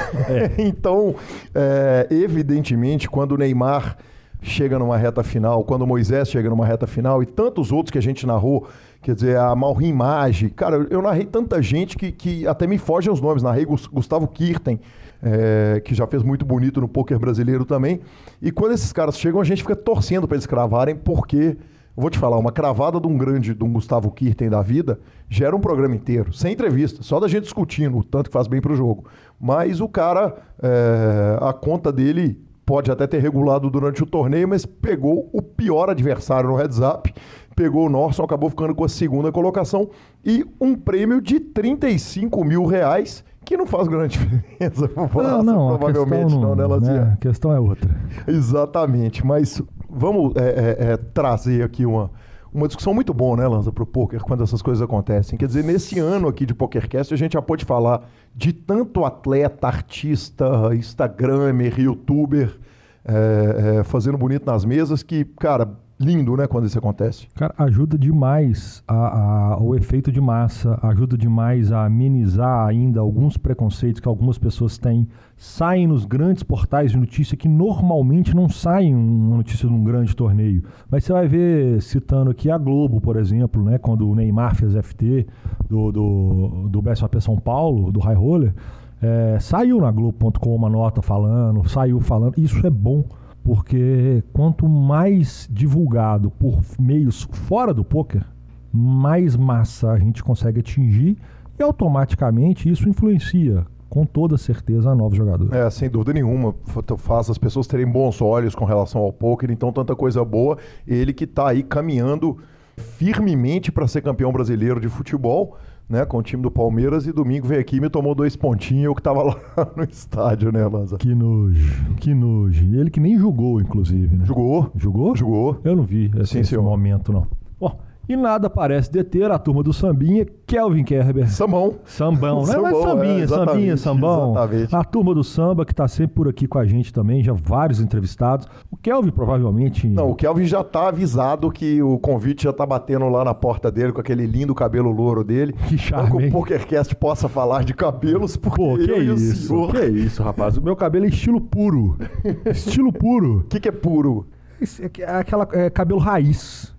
então, 0.58 1.14
é, 1.54 2.06
evidentemente, 2.10 3.08
quando 3.08 3.32
o 3.32 3.38
Neymar 3.38 3.96
chega 4.42 4.78
numa 4.78 4.98
reta 4.98 5.22
final, 5.22 5.64
quando 5.64 5.82
o 5.82 5.86
Moisés 5.86 6.28
chega 6.28 6.50
numa 6.50 6.66
reta 6.66 6.86
final 6.86 7.22
e 7.22 7.26
tantos 7.26 7.72
outros 7.72 7.90
que 7.90 7.96
a 7.96 8.02
gente 8.02 8.26
narrou, 8.26 8.68
quer 9.00 9.14
dizer, 9.14 9.38
a 9.38 9.56
Malrim 9.56 9.94
Mage, 9.94 10.50
cara, 10.50 10.86
eu 10.90 11.00
narrei 11.00 11.24
tanta 11.24 11.62
gente 11.62 11.96
que, 11.96 12.12
que 12.12 12.46
até 12.46 12.66
me 12.66 12.76
fogem 12.76 13.10
os 13.10 13.22
nomes, 13.22 13.42
narrei 13.42 13.64
Gus- 13.64 13.86
Gustavo 13.86 14.28
Kirten, 14.28 14.78
é, 15.22 15.80
que 15.82 15.94
já 15.94 16.06
fez 16.06 16.22
muito 16.22 16.44
bonito 16.44 16.78
no 16.78 16.86
poker 16.86 17.18
brasileiro 17.18 17.64
também, 17.64 18.02
e 18.42 18.52
quando 18.52 18.72
esses 18.72 18.92
caras 18.92 19.18
chegam 19.18 19.40
a 19.40 19.44
gente 19.44 19.62
fica 19.62 19.74
torcendo 19.74 20.28
para 20.28 20.34
eles 20.36 20.44
cravarem, 20.46 20.94
porque, 20.94 21.56
vou 21.96 22.10
te 22.10 22.18
falar, 22.18 22.38
uma 22.38 22.52
cravada 22.52 23.00
de 23.00 23.06
um 23.06 23.16
grande, 23.16 23.54
de 23.54 23.64
um 23.64 23.72
Gustavo 23.72 24.10
Kirten 24.10 24.50
da 24.50 24.62
vida, 24.62 24.98
gera 25.28 25.54
um 25.54 25.60
programa 25.60 25.94
inteiro, 25.94 26.32
sem 26.32 26.52
entrevista, 26.52 27.02
só 27.02 27.20
da 27.20 27.28
gente 27.28 27.44
discutindo 27.44 27.98
o 27.98 28.04
tanto 28.04 28.28
que 28.28 28.32
faz 28.32 28.46
bem 28.46 28.60
pro 28.60 28.74
jogo, 28.74 29.04
mas 29.40 29.80
o 29.80 29.88
cara, 29.88 30.36
é, 30.62 31.38
a 31.40 31.52
conta 31.52 31.92
dele 31.92 32.40
pode 32.64 32.90
até 32.90 33.06
ter 33.06 33.20
regulado 33.20 33.70
durante 33.70 34.02
o 34.02 34.06
torneio, 34.06 34.48
mas 34.48 34.64
pegou 34.64 35.28
o 35.32 35.42
pior 35.42 35.90
adversário 35.90 36.48
no 36.48 36.56
heads 36.56 36.78
up, 36.80 37.12
pegou 37.54 37.86
o 37.86 37.90
Norson, 37.90 38.24
acabou 38.24 38.50
ficando 38.50 38.74
com 38.74 38.84
a 38.84 38.88
segunda 38.88 39.30
colocação 39.30 39.90
e 40.24 40.44
um 40.60 40.74
prêmio 40.74 41.20
de 41.20 41.38
35 41.38 42.44
mil 42.44 42.64
reais, 42.64 43.24
que 43.44 43.56
não 43.56 43.66
faz 43.66 43.86
grande 43.86 44.18
diferença 44.18 44.88
pro 44.88 45.08
Praça, 45.08 45.42
não, 45.42 45.68
não, 45.70 45.78
provavelmente 45.78 46.34
não, 46.34 46.54
não, 46.56 46.80
né, 46.80 46.92
né? 46.92 47.12
A 47.12 47.16
questão 47.18 47.52
é 47.52 47.60
outra. 47.60 47.94
Exatamente, 48.26 49.24
mas 49.24 49.62
vamos 49.94 50.34
é, 50.36 50.40
é, 50.40 50.92
é, 50.92 50.96
trazer 50.96 51.62
aqui 51.62 51.86
uma, 51.86 52.10
uma 52.52 52.66
discussão 52.66 52.94
muito 52.94 53.12
boa, 53.12 53.36
né, 53.36 53.46
Lanza, 53.46 53.72
pro 53.72 53.86
poker, 53.86 54.20
quando 54.22 54.42
essas 54.42 54.62
coisas 54.62 54.82
acontecem. 54.82 55.38
Quer 55.38 55.46
dizer, 55.46 55.64
nesse 55.64 55.98
ano 55.98 56.28
aqui 56.28 56.46
de 56.46 56.54
PokerCast, 56.54 57.12
a 57.12 57.16
gente 57.16 57.32
já 57.32 57.42
pode 57.42 57.64
falar 57.64 58.08
de 58.34 58.52
tanto 58.52 59.04
atleta, 59.04 59.66
artista, 59.66 60.74
Instagramer, 60.74 61.80
youtuber, 61.80 62.58
é, 63.04 63.78
é, 63.80 63.84
fazendo 63.84 64.16
bonito 64.16 64.46
nas 64.46 64.64
mesas, 64.64 65.02
que, 65.02 65.24
cara, 65.24 65.68
lindo, 65.98 66.36
né, 66.36 66.46
quando 66.46 66.66
isso 66.66 66.78
acontece. 66.78 67.26
Cara, 67.34 67.54
ajuda 67.58 67.98
demais 67.98 68.82
a, 68.86 69.54
a, 69.54 69.62
o 69.62 69.74
efeito 69.74 70.10
de 70.10 70.20
massa, 70.20 70.78
ajuda 70.82 71.16
demais 71.16 71.70
a 71.72 71.84
amenizar 71.84 72.66
ainda 72.66 73.00
alguns 73.00 73.36
preconceitos 73.36 74.00
que 74.00 74.08
algumas 74.08 74.38
pessoas 74.38 74.78
têm. 74.78 75.08
Saem 75.36 75.86
nos 75.86 76.04
grandes 76.04 76.42
portais 76.42 76.92
de 76.92 76.96
notícia 76.96 77.36
que 77.36 77.48
normalmente 77.48 78.34
não 78.34 78.48
saem 78.48 78.94
uma 78.94 79.36
notícia 79.36 79.68
de 79.68 79.74
um 79.74 79.82
grande 79.82 80.14
torneio. 80.14 80.62
Mas 80.88 81.04
você 81.04 81.12
vai 81.12 81.26
ver, 81.26 81.82
citando 81.82 82.30
aqui 82.30 82.50
a 82.50 82.56
Globo, 82.56 83.00
por 83.00 83.16
exemplo, 83.16 83.62
né, 83.62 83.76
quando 83.78 84.08
o 84.08 84.14
Neymar 84.14 84.54
fez 84.54 84.74
FT 84.74 85.26
do, 85.68 85.90
do, 85.90 86.68
do 86.68 86.82
BSOP 86.82 87.20
São 87.20 87.36
Paulo, 87.36 87.90
do 87.90 88.00
High 88.00 88.14
Roller, 88.14 88.54
é, 89.02 89.38
saiu 89.40 89.80
na 89.80 89.90
Globo.com 89.90 90.54
uma 90.54 90.70
nota 90.70 91.02
falando, 91.02 91.68
saiu 91.68 92.00
falando. 92.00 92.38
Isso 92.38 92.64
é 92.66 92.70
bom 92.70 93.04
porque 93.42 94.24
quanto 94.32 94.66
mais 94.66 95.46
divulgado 95.52 96.30
por 96.30 96.60
meios 96.80 97.28
fora 97.30 97.74
do 97.74 97.84
poker, 97.84 98.24
mais 98.72 99.36
massa 99.36 99.92
a 99.92 99.98
gente 99.98 100.24
consegue 100.24 100.60
atingir 100.60 101.18
e 101.58 101.62
automaticamente 101.62 102.68
isso 102.68 102.88
influencia 102.88 103.66
com 103.94 104.04
toda 104.04 104.36
certeza 104.36 104.90
a 104.90 104.94
novos 104.94 105.16
jogadores. 105.16 105.52
É, 105.52 105.70
sem 105.70 105.88
dúvida 105.88 106.12
nenhuma, 106.12 106.52
faz 106.98 107.30
as 107.30 107.38
pessoas 107.38 107.68
terem 107.68 107.86
bons 107.86 108.20
olhos 108.20 108.52
com 108.52 108.64
relação 108.64 109.00
ao 109.00 109.12
poker, 109.12 109.52
então 109.52 109.72
tanta 109.72 109.94
coisa 109.94 110.24
boa, 110.24 110.58
ele 110.84 111.12
que 111.12 111.22
está 111.22 111.50
aí 111.50 111.62
caminhando 111.62 112.36
firmemente 112.76 113.70
para 113.70 113.86
ser 113.86 114.02
campeão 114.02 114.32
brasileiro 114.32 114.80
de 114.80 114.88
futebol 114.88 115.56
né, 115.88 116.04
com 116.04 116.16
o 116.16 116.22
time 116.22 116.42
do 116.42 116.50
Palmeiras 116.50 117.06
e 117.06 117.12
domingo 117.12 117.46
veio 117.46 117.60
aqui 117.60 117.76
e 117.76 117.80
me 117.80 117.88
tomou 117.88 118.16
dois 118.16 118.34
pontinhos, 118.34 118.86
eu 118.86 118.94
que 118.96 119.02
tava 119.02 119.22
lá 119.22 119.38
no 119.76 119.84
estádio, 119.84 120.50
né, 120.50 120.66
Lanza? 120.66 120.96
Que 120.96 121.14
nojo, 121.14 121.94
que 121.96 122.12
nojo. 122.12 122.64
Ele 122.74 122.90
que 122.90 122.98
nem 122.98 123.16
jogou, 123.16 123.60
inclusive, 123.60 124.16
né? 124.16 124.24
Jogou. 124.24 124.72
Jogou? 124.74 125.14
Jogou. 125.14 125.60
Eu 125.62 125.76
não 125.76 125.84
vi 125.84 126.10
esse, 126.16 126.32
Sim, 126.32 126.40
esse 126.40 126.56
momento, 126.56 127.12
não. 127.12 127.28
Ó, 127.60 127.76
e 128.08 128.16
nada 128.16 128.50
parece 128.50 128.90
deter 128.90 129.30
a 129.30 129.38
turma 129.38 129.62
do 129.62 129.72
Sambinha, 129.72 130.26
Kelvin 130.46 130.84
Kerber. 130.84 131.30
Sambão. 131.30 131.76
Sambão, 131.84 132.40
né? 132.40 132.52
Sambão, 132.52 132.62
Mas 132.62 132.82
Sambinha, 132.82 133.24
é, 133.24 133.26
Sambinha, 133.26 133.76
Sambão. 133.76 134.30
Exatamente. 134.32 134.76
A 134.76 134.84
turma 134.84 135.14
do 135.14 135.24
samba 135.24 135.64
que 135.64 135.72
está 135.72 135.88
sempre 135.88 136.14
por 136.14 136.28
aqui 136.28 136.46
com 136.46 136.58
a 136.58 136.66
gente 136.66 136.92
também, 136.92 137.22
já 137.22 137.32
vários 137.32 137.80
entrevistados. 137.80 138.46
O 138.70 138.76
Kelvin 138.76 139.10
provavelmente. 139.10 139.86
Não, 139.86 140.10
o 140.10 140.14
Kelvin 140.14 140.44
já 140.44 140.60
está 140.60 140.88
avisado 140.88 141.50
que 141.50 141.82
o 141.82 141.98
convite 141.98 142.44
já 142.44 142.50
está 142.50 142.66
batendo 142.66 143.08
lá 143.08 143.24
na 143.24 143.34
porta 143.34 143.70
dele 143.70 143.92
com 143.92 144.00
aquele 144.00 144.26
lindo 144.26 144.54
cabelo 144.54 144.90
louro 144.90 145.24
dele. 145.24 145.54
Que 145.64 145.78
charme. 145.78 146.10
Para 146.10 146.20
que 146.20 146.28
o 146.28 146.30
PokerCast 146.30 146.94
possa 146.96 147.28
falar 147.28 147.64
de 147.64 147.72
cabelos, 147.72 148.36
porque 148.36 148.56
Pô, 148.56 148.76
que 148.76 148.92
isso? 148.92 149.48
Senhor... 149.48 149.72
Que 149.72 149.86
isso, 149.86 150.22
rapaz? 150.22 150.56
O 150.56 150.62
meu 150.62 150.76
cabelo 150.76 151.06
é 151.06 151.08
estilo 151.08 151.40
puro. 151.40 151.96
estilo 152.44 152.92
puro. 152.92 153.38
O 153.38 153.44
que, 153.48 153.58
que 153.58 153.68
é 153.68 153.72
puro? 153.72 154.26
É, 154.60 155.02
é 155.02 155.16
aquela 155.16 155.48
é, 155.52 155.70
cabelo 155.70 155.98
raiz. 155.98 156.74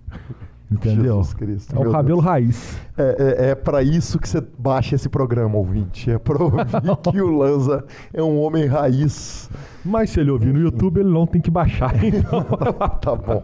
Entendeu? 0.70 1.22
Cristo, 1.36 1.76
é 1.76 1.78
o 1.78 1.92
cabelo 1.92 2.20
Deus. 2.20 2.24
raiz. 2.24 2.78
É, 2.98 3.44
é, 3.46 3.50
é 3.50 3.54
para 3.54 3.82
isso 3.82 4.18
que 4.18 4.28
você 4.28 4.42
baixa 4.58 4.96
esse 4.96 5.08
programa, 5.08 5.56
ouvinte. 5.56 6.10
É 6.10 6.18
para 6.18 6.42
ouvir 6.42 6.66
que 7.12 7.20
o 7.20 7.36
Lanza 7.38 7.84
é 8.12 8.22
um 8.22 8.40
homem 8.40 8.66
raiz. 8.66 9.48
Mas 9.84 10.10
se 10.10 10.18
ele 10.18 10.32
ouvir 10.32 10.52
no 10.52 10.58
YouTube, 10.58 10.98
ele 10.98 11.08
não 11.08 11.26
tem 11.26 11.40
que 11.40 11.50
baixar. 11.50 11.94
Então. 12.06 12.42
tá 13.00 13.14
bom. 13.14 13.42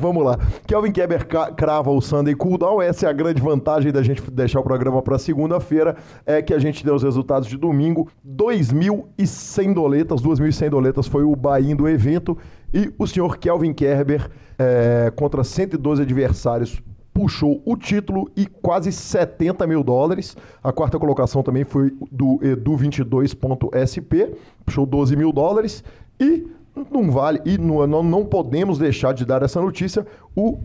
Vamos 0.00 0.24
lá. 0.24 0.38
Kelvin 0.66 0.92
Keber 0.92 1.26
crava 1.56 1.90
o 1.90 2.00
Sunday 2.00 2.34
Cooldown. 2.34 2.80
Essa 2.80 3.06
é 3.06 3.08
a 3.08 3.12
grande 3.12 3.40
vantagem 3.40 3.92
da 3.92 4.02
gente 4.02 4.28
deixar 4.30 4.60
o 4.60 4.62
programa 4.62 5.02
para 5.02 5.18
segunda-feira. 5.18 5.96
É 6.24 6.40
que 6.40 6.54
a 6.54 6.58
gente 6.58 6.84
deu 6.84 6.94
os 6.94 7.02
resultados 7.02 7.48
de 7.48 7.56
domingo. 7.56 8.08
2.100 8.26 9.74
doletas. 9.74 10.22
2.100 10.22 10.70
doletas 10.70 11.06
foi 11.06 11.22
o 11.22 11.36
buy 11.36 11.74
do 11.74 11.88
evento. 11.88 12.36
E 12.76 12.92
o 12.98 13.06
senhor 13.06 13.38
Kelvin 13.38 13.72
Kerber, 13.72 14.30
é, 14.58 15.10
contra 15.16 15.42
112 15.42 16.02
adversários, 16.02 16.78
puxou 17.14 17.62
o 17.64 17.74
título 17.74 18.30
e 18.36 18.44
quase 18.44 18.92
70 18.92 19.66
mil 19.66 19.82
dólares. 19.82 20.36
A 20.62 20.70
quarta 20.70 20.98
colocação 20.98 21.42
também 21.42 21.64
foi 21.64 21.96
do 22.12 22.38
Edu22.sp, 22.40 24.36
puxou 24.62 24.84
12 24.84 25.16
mil 25.16 25.32
dólares. 25.32 25.82
E 26.20 26.46
não 26.92 27.10
vale, 27.10 27.40
e 27.46 27.56
não, 27.56 27.86
não 28.02 28.26
podemos 28.26 28.78
deixar 28.78 29.14
de 29.14 29.24
dar 29.24 29.42
essa 29.42 29.58
notícia, 29.58 30.06
o 30.36 30.58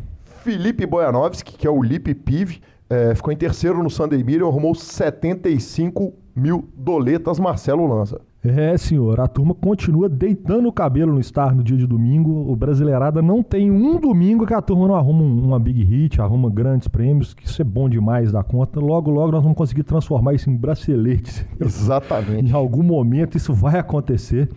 Felipe 0.43 0.85
Bojanovski, 0.85 1.53
que 1.57 1.65
é 1.65 1.69
o 1.69 1.81
Lip 1.81 2.13
Piv, 2.13 2.59
é, 2.89 3.15
ficou 3.15 3.31
em 3.31 3.37
terceiro 3.37 3.81
no 3.81 3.89
Sunday 3.89 4.21
Million, 4.21 4.49
arrumou 4.49 4.75
75 4.75 6.13
mil 6.35 6.67
doletas, 6.75 7.39
Marcelo 7.39 7.87
Lanza. 7.87 8.19
É, 8.43 8.75
senhor, 8.75 9.19
a 9.19 9.27
turma 9.27 9.53
continua 9.53 10.09
deitando 10.09 10.67
o 10.67 10.73
cabelo 10.73 11.13
no 11.13 11.21
Star 11.21 11.55
no 11.55 11.63
dia 11.63 11.77
de 11.77 11.85
domingo. 11.85 12.51
O 12.51 12.55
Brasileirada 12.55 13.21
não 13.21 13.43
tem 13.43 13.69
um 13.69 13.99
domingo 13.99 14.47
que 14.47 14.53
a 14.53 14.61
turma 14.61 14.87
não 14.87 14.95
arruma 14.95 15.23
uma 15.23 15.59
big 15.59 15.83
hit, 15.83 16.19
arruma 16.19 16.49
grandes 16.49 16.87
prêmios, 16.87 17.35
que 17.35 17.45
isso 17.45 17.61
é 17.61 17.65
bom 17.65 17.87
demais 17.87 18.31
da 18.31 18.43
conta. 18.43 18.79
Logo, 18.79 19.11
logo 19.11 19.31
nós 19.31 19.43
vamos 19.43 19.55
conseguir 19.55 19.83
transformar 19.83 20.33
isso 20.33 20.49
em 20.49 20.55
braceletes. 20.55 21.45
Exatamente. 21.61 22.49
em 22.49 22.51
algum 22.51 22.81
momento 22.81 23.37
isso 23.37 23.53
vai 23.53 23.77
acontecer. 23.77 24.49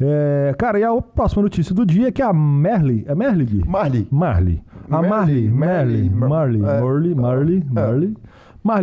É, 0.00 0.54
cara, 0.56 0.78
e 0.78 0.84
a 0.84 1.02
próxima 1.02 1.42
notícia 1.42 1.74
do 1.74 1.84
dia 1.84 2.08
é 2.08 2.12
que 2.12 2.22
a 2.22 2.32
Merly. 2.32 3.04
É 3.06 3.14
Merly? 3.14 3.62
Marley. 3.66 4.08
Marley. 4.10 4.62
A 4.88 5.02
Marley. 5.02 5.48
Marley. 5.50 6.08
Marley. 6.08 6.10
Marley. 6.10 6.60
Marley. 6.60 7.14
Marley. 7.14 7.64
Marley 7.70 8.16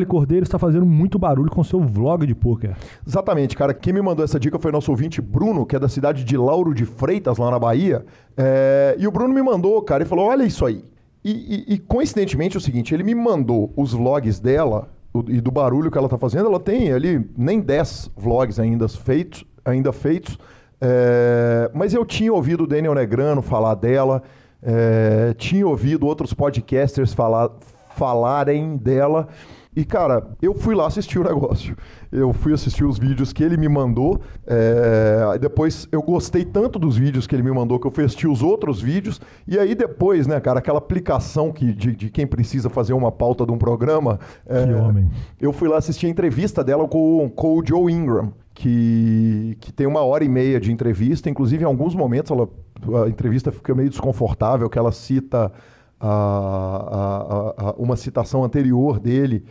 Cordeiro 0.08 0.44
está 0.44 0.58
fazendo 0.58 0.86
muito 0.86 1.20
barulho 1.20 1.51
com 1.51 1.63
seu 1.63 1.79
vlog 1.79 2.25
de 2.25 2.34
poker. 2.34 2.75
Exatamente, 3.05 3.55
cara. 3.55 3.74
Quem 3.74 3.94
me 3.94 4.01
mandou 4.01 4.24
essa 4.24 4.39
dica 4.39 4.58
foi 4.60 4.72
nosso 4.72 4.91
ouvinte 4.91 5.22
Bruno, 5.22 5.65
que 5.65 5.75
é 5.75 5.79
da 5.79 5.89
cidade 5.89 6.24
de 6.24 6.38
Lauro 6.38 6.74
de 6.74 6.86
Freitas, 6.86 7.38
lá 7.38 7.51
na 7.51 7.60
Bahia. 7.60 8.05
É... 8.38 8.96
E 8.98 9.08
o 9.08 9.12
Bruno 9.12 9.34
me 9.34 9.41
mandou, 9.41 9.82
cara, 9.82 10.03
e 10.03 10.05
falou: 10.05 10.25
olha 10.25 10.44
isso 10.44 10.65
aí. 10.65 10.84
E, 11.24 11.65
e, 11.70 11.74
e 11.75 11.79
coincidentemente 11.79 12.55
é 12.55 12.60
o 12.60 12.62
seguinte: 12.62 12.94
ele 12.94 13.03
me 13.03 13.15
mandou 13.15 13.72
os 13.75 13.94
vlogs 13.94 14.39
dela 14.39 14.88
e 15.27 15.39
do 15.39 15.51
barulho 15.51 15.91
que 15.91 15.98
ela 15.98 16.08
está 16.08 16.17
fazendo. 16.17 16.48
Ela 16.48 16.60
tem 16.60 16.91
ali 16.91 17.29
nem 17.38 17.60
10 17.60 18.12
vlogs 18.17 18.60
ainda 18.60 18.88
feitos. 18.88 19.46
Ainda 19.63 19.91
feitos 19.91 20.38
é... 20.79 21.72
Mas 21.74 21.94
eu 21.94 22.05
tinha 22.05 22.34
ouvido 22.34 22.63
o 22.63 22.67
Daniel 22.67 22.94
Negrano 22.94 23.41
falar 23.41 23.75
dela. 23.75 24.22
É... 24.62 25.34
tinha 25.38 25.67
ouvido 25.67 26.05
outros 26.05 26.34
podcasters 26.34 27.13
falar, 27.13 27.50
falarem 27.96 28.77
dela. 28.77 29.27
E, 29.75 29.84
cara, 29.84 30.25
eu 30.41 30.53
fui 30.53 30.74
lá 30.74 30.88
assistir 30.88 31.20
o 31.20 31.24
negócio. 31.24 31.75
Eu 32.10 32.32
fui 32.32 32.53
assistir 32.53 32.86
os 32.86 32.98
vídeos 32.98 33.34
que 33.34 33.44
ele 33.44 33.58
me 33.58 33.67
mandou. 33.67 34.22
É... 34.48 35.38
Depois 35.39 35.86
eu 35.91 36.01
gostei 36.01 36.46
tanto 36.46 36.79
dos 36.79 36.96
vídeos 36.96 37.27
que 37.27 37.36
ele 37.36 37.44
me 37.44 37.51
mandou 37.51 37.77
que 37.77 37.86
eu 37.86 37.91
fui 37.91 38.05
assistir 38.05 38.27
os 38.27 38.41
outros 38.41 38.82
vídeos. 38.82 39.20
E 39.46 39.60
aí 39.60 39.75
depois, 39.75 40.27
né, 40.27 40.39
cara, 40.39 40.60
aquela 40.60 40.77
aplicação 40.77 41.51
que, 41.51 41.74
de, 41.74 41.94
de 41.94 42.10
quem 42.10 42.25
precisa 42.25 42.70
fazer 42.70 42.94
uma 42.94 43.12
pauta 43.12 43.46
de 43.46 43.51
um 43.51 43.58
programa. 43.58 44.17
É... 44.46 44.65
Que 44.65 44.74
homem. 44.74 45.12
Eu 45.41 45.51
fui 45.51 45.67
lá 45.67 45.77
assistir 45.77 46.05
a 46.05 46.10
entrevista 46.10 46.63
dela 46.63 46.88
com, 46.88 47.29
com 47.29 47.58
o 47.58 47.65
Joe 47.65 47.91
Ingram. 47.91 48.32
Que, 48.53 49.58
que 49.60 49.74
tem 49.74 49.86
uma 49.86 50.00
hora 50.00 50.24
e 50.24 50.29
meia 50.29 50.62
de 50.62 50.72
entrevista. 50.72 51.29
Inclusive, 51.29 51.63
em 51.63 51.67
alguns 51.67 51.94
momentos, 51.94 52.32
ela, 52.32 52.48
a 53.03 53.10
entrevista 53.10 53.51
fica 53.51 53.75
meio 53.75 53.89
desconfortável, 53.89 54.70
que 54.70 54.79
ela 54.79 54.94
cita 54.94 55.51
a, 56.00 56.08
a, 56.08 57.70
a, 57.70 57.74
uma 57.77 57.98
citação 57.98 58.46
anterior 58.46 58.98
dele 58.98 59.44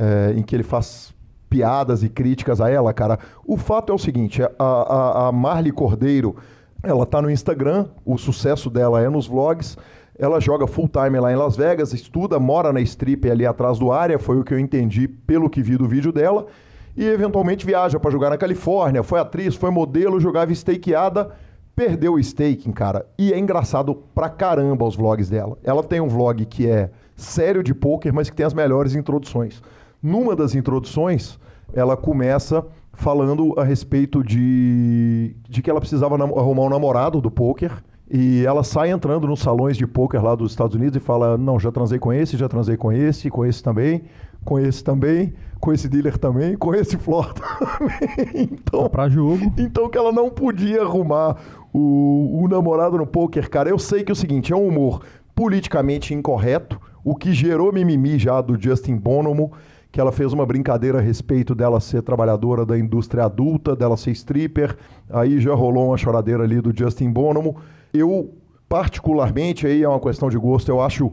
é, 0.00 0.32
em 0.34 0.42
que 0.42 0.56
ele 0.56 0.62
faz 0.62 1.12
piadas 1.50 2.02
e 2.02 2.08
críticas 2.08 2.60
a 2.60 2.70
ela, 2.70 2.94
cara. 2.94 3.18
O 3.44 3.58
fato 3.58 3.92
é 3.92 3.94
o 3.94 3.98
seguinte: 3.98 4.42
a, 4.42 4.48
a, 4.58 5.28
a 5.28 5.32
Marli 5.32 5.70
Cordeiro, 5.70 6.36
ela 6.82 7.04
tá 7.04 7.20
no 7.20 7.30
Instagram, 7.30 7.88
o 8.04 8.16
sucesso 8.16 8.70
dela 8.70 9.02
é 9.02 9.10
nos 9.10 9.26
vlogs. 9.26 9.76
Ela 10.18 10.38
joga 10.38 10.66
full 10.66 10.88
time 10.88 11.18
lá 11.18 11.32
em 11.32 11.36
Las 11.36 11.56
Vegas, 11.56 11.94
estuda, 11.94 12.38
mora 12.38 12.72
na 12.72 12.80
strip 12.82 13.30
ali 13.30 13.46
atrás 13.46 13.78
do 13.78 13.90
área, 13.90 14.18
foi 14.18 14.38
o 14.38 14.44
que 14.44 14.52
eu 14.52 14.58
entendi 14.58 15.08
pelo 15.08 15.48
que 15.48 15.62
vi 15.62 15.76
do 15.76 15.88
vídeo 15.88 16.12
dela. 16.12 16.46
E 16.94 17.04
eventualmente 17.06 17.64
viaja 17.64 17.98
para 17.98 18.10
jogar 18.10 18.30
na 18.30 18.36
Califórnia, 18.36 19.02
foi 19.02 19.18
atriz, 19.18 19.54
foi 19.54 19.70
modelo, 19.70 20.20
jogava 20.20 20.52
stakeada, 20.54 21.30
perdeu 21.74 22.14
o 22.14 22.18
staking, 22.18 22.72
cara. 22.72 23.06
E 23.18 23.32
é 23.32 23.38
engraçado 23.38 23.94
pra 24.14 24.28
caramba 24.28 24.84
os 24.84 24.94
vlogs 24.94 25.30
dela. 25.30 25.56
Ela 25.64 25.82
tem 25.82 26.02
um 26.02 26.08
vlog 26.08 26.44
que 26.44 26.68
é 26.68 26.90
sério 27.16 27.62
de 27.62 27.72
poker, 27.72 28.12
mas 28.12 28.28
que 28.28 28.36
tem 28.36 28.44
as 28.44 28.52
melhores 28.52 28.94
introduções. 28.94 29.62
Numa 30.02 30.34
das 30.34 30.54
introduções, 30.54 31.38
ela 31.72 31.96
começa 31.96 32.64
falando 32.92 33.54
a 33.58 33.64
respeito 33.64 34.22
de, 34.22 35.34
de 35.48 35.62
que 35.62 35.70
ela 35.70 35.80
precisava 35.80 36.14
arrumar 36.14 36.62
um 36.62 36.68
namorado 36.68 37.20
do 37.20 37.30
poker. 37.30 37.82
E 38.12 38.44
ela 38.44 38.64
sai 38.64 38.90
entrando 38.90 39.28
nos 39.28 39.38
salões 39.38 39.76
de 39.76 39.86
poker 39.86 40.22
lá 40.22 40.34
dos 40.34 40.50
Estados 40.50 40.74
Unidos 40.74 40.96
e 40.96 41.00
fala: 41.00 41.38
Não, 41.38 41.60
já 41.60 41.70
transei 41.70 41.98
com 41.98 42.12
esse, 42.12 42.36
já 42.36 42.48
transei 42.48 42.76
com 42.76 42.90
esse, 42.90 43.30
com 43.30 43.46
esse 43.46 43.62
também, 43.62 44.02
com 44.44 44.58
esse 44.58 44.82
também, 44.82 45.32
com 45.60 45.72
esse 45.72 45.88
dealer 45.88 46.18
também, 46.18 46.56
com 46.56 46.74
esse 46.74 46.96
flor 46.96 47.32
também. 47.38 48.48
então, 48.52 48.88
pra 48.88 49.08
jogo. 49.08 49.52
Então 49.56 49.88
que 49.88 49.96
ela 49.96 50.10
não 50.10 50.28
podia 50.28 50.82
arrumar 50.82 51.36
o, 51.72 52.42
o 52.42 52.48
namorado 52.48 52.98
no 52.98 53.06
poker, 53.06 53.48
cara. 53.48 53.70
Eu 53.70 53.78
sei 53.78 54.02
que 54.02 54.10
é 54.10 54.14
o 54.14 54.16
seguinte: 54.16 54.52
é 54.52 54.56
um 54.56 54.66
humor 54.66 55.02
politicamente 55.32 56.12
incorreto, 56.12 56.80
o 57.04 57.14
que 57.14 57.32
gerou 57.32 57.72
mimimi 57.72 58.18
já 58.18 58.40
do 58.40 58.60
Justin 58.60 58.96
Bonomo, 58.96 59.52
que 59.92 60.00
ela 60.00 60.12
fez 60.12 60.32
uma 60.32 60.46
brincadeira 60.46 60.98
a 60.98 61.00
respeito 61.00 61.54
dela 61.54 61.80
ser 61.80 62.02
trabalhadora 62.02 62.64
da 62.64 62.78
indústria 62.78 63.24
adulta, 63.24 63.74
dela 63.74 63.96
ser 63.96 64.12
stripper, 64.12 64.76
aí 65.08 65.40
já 65.40 65.54
rolou 65.54 65.88
uma 65.88 65.96
choradeira 65.96 66.44
ali 66.44 66.60
do 66.60 66.76
Justin 66.76 67.10
Bonomo. 67.10 67.56
Eu, 67.92 68.32
particularmente, 68.68 69.66
aí 69.66 69.82
é 69.82 69.88
uma 69.88 70.00
questão 70.00 70.28
de 70.28 70.38
gosto, 70.38 70.68
eu 70.68 70.80
acho 70.80 71.12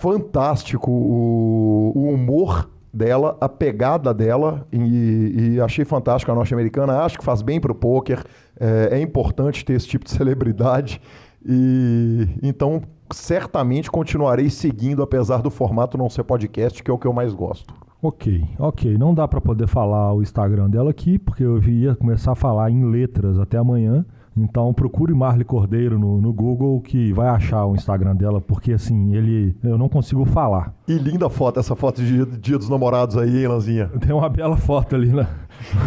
fantástico 0.00 0.90
o, 0.90 1.92
o 1.94 2.08
humor 2.12 2.68
dela, 2.92 3.36
a 3.40 3.48
pegada 3.48 4.12
dela, 4.12 4.66
e, 4.72 5.54
e 5.54 5.60
achei 5.60 5.84
fantástico 5.84 6.32
a 6.32 6.34
norte-americana. 6.34 7.00
Acho 7.00 7.18
que 7.18 7.24
faz 7.24 7.42
bem 7.42 7.60
para 7.60 7.72
o 7.72 7.74
poker. 7.74 8.24
É, 8.58 8.98
é, 8.98 9.00
importante 9.00 9.64
ter 9.64 9.74
esse 9.74 9.86
tipo 9.86 10.04
de 10.04 10.10
celebridade. 10.10 11.00
E 11.44 12.28
então, 12.42 12.82
certamente 13.12 13.90
continuarei 13.90 14.50
seguindo, 14.50 15.02
apesar 15.02 15.40
do 15.40 15.50
formato 15.50 15.96
não 15.96 16.10
ser 16.10 16.24
podcast, 16.24 16.82
que 16.82 16.90
é 16.90 16.94
o 16.94 16.98
que 16.98 17.06
eu 17.06 17.12
mais 17.12 17.32
gosto. 17.32 17.72
Ok, 18.00 18.44
ok. 18.58 18.96
Não 18.96 19.12
dá 19.12 19.26
para 19.26 19.40
poder 19.40 19.66
falar 19.66 20.14
o 20.14 20.22
Instagram 20.22 20.70
dela 20.70 20.90
aqui, 20.90 21.18
porque 21.18 21.42
eu 21.42 21.60
ia 21.64 21.96
começar 21.96 22.32
a 22.32 22.36
falar 22.36 22.70
em 22.70 22.84
letras 22.84 23.38
até 23.38 23.58
amanhã. 23.58 24.04
Então 24.42 24.72
procure 24.72 25.12
Marley 25.12 25.44
Cordeiro 25.44 25.98
no, 25.98 26.20
no, 26.20 26.32
Google 26.32 26.80
que 26.80 27.12
vai 27.12 27.28
achar 27.28 27.64
o 27.66 27.74
Instagram 27.74 28.14
dela, 28.14 28.40
porque 28.40 28.72
assim, 28.72 29.14
ele. 29.14 29.56
Eu 29.62 29.76
não 29.76 29.88
consigo 29.88 30.24
falar. 30.24 30.74
E 30.86 30.94
linda 30.94 31.28
foto, 31.28 31.58
essa 31.58 31.74
foto 31.74 32.02
de 32.02 32.24
dia 32.38 32.56
dos 32.56 32.68
namorados 32.68 33.16
aí, 33.16 33.40
hein, 33.40 33.48
Lanzinha? 33.48 33.88
Tem 34.00 34.14
uma 34.14 34.28
bela 34.28 34.56
foto 34.56 34.94
ali 34.94 35.10
na, 35.10 35.26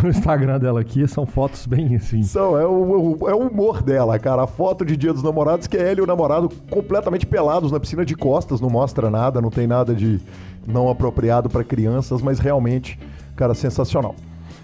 no 0.04 0.10
Instagram 0.10 0.60
dela 0.60 0.82
aqui, 0.82 1.08
são 1.08 1.26
fotos 1.26 1.66
bem 1.66 1.96
assim. 1.96 2.24
São, 2.24 2.58
é 2.60 2.66
o, 2.66 3.30
é 3.30 3.34
o 3.34 3.48
humor 3.48 3.82
dela, 3.82 4.20
cara. 4.20 4.44
A 4.44 4.48
foto 4.48 4.86
de 4.86 4.98
dia 4.98 5.14
dos 5.14 5.24
namorados, 5.24 5.68
que 5.68 5.78
é 5.78 5.92
ela 5.92 6.00
e 6.00 6.02
o 6.02 6.08
namorado 6.08 6.50
completamente 6.70 7.26
pelados 7.26 7.72
na 7.72 7.80
piscina 7.80 8.06
de 8.06 8.16
costas, 8.16 8.60
não 8.60 8.70
mostra 8.70 9.10
nada, 9.10 9.42
não 9.42 9.50
tem 9.50 9.68
nada 9.68 9.96
de 9.96 10.20
não 10.68 10.90
apropriado 10.90 11.50
para 11.50 11.64
crianças, 11.64 12.22
mas 12.22 12.40
realmente, 12.40 13.00
cara, 13.36 13.54
sensacional. 13.54 14.16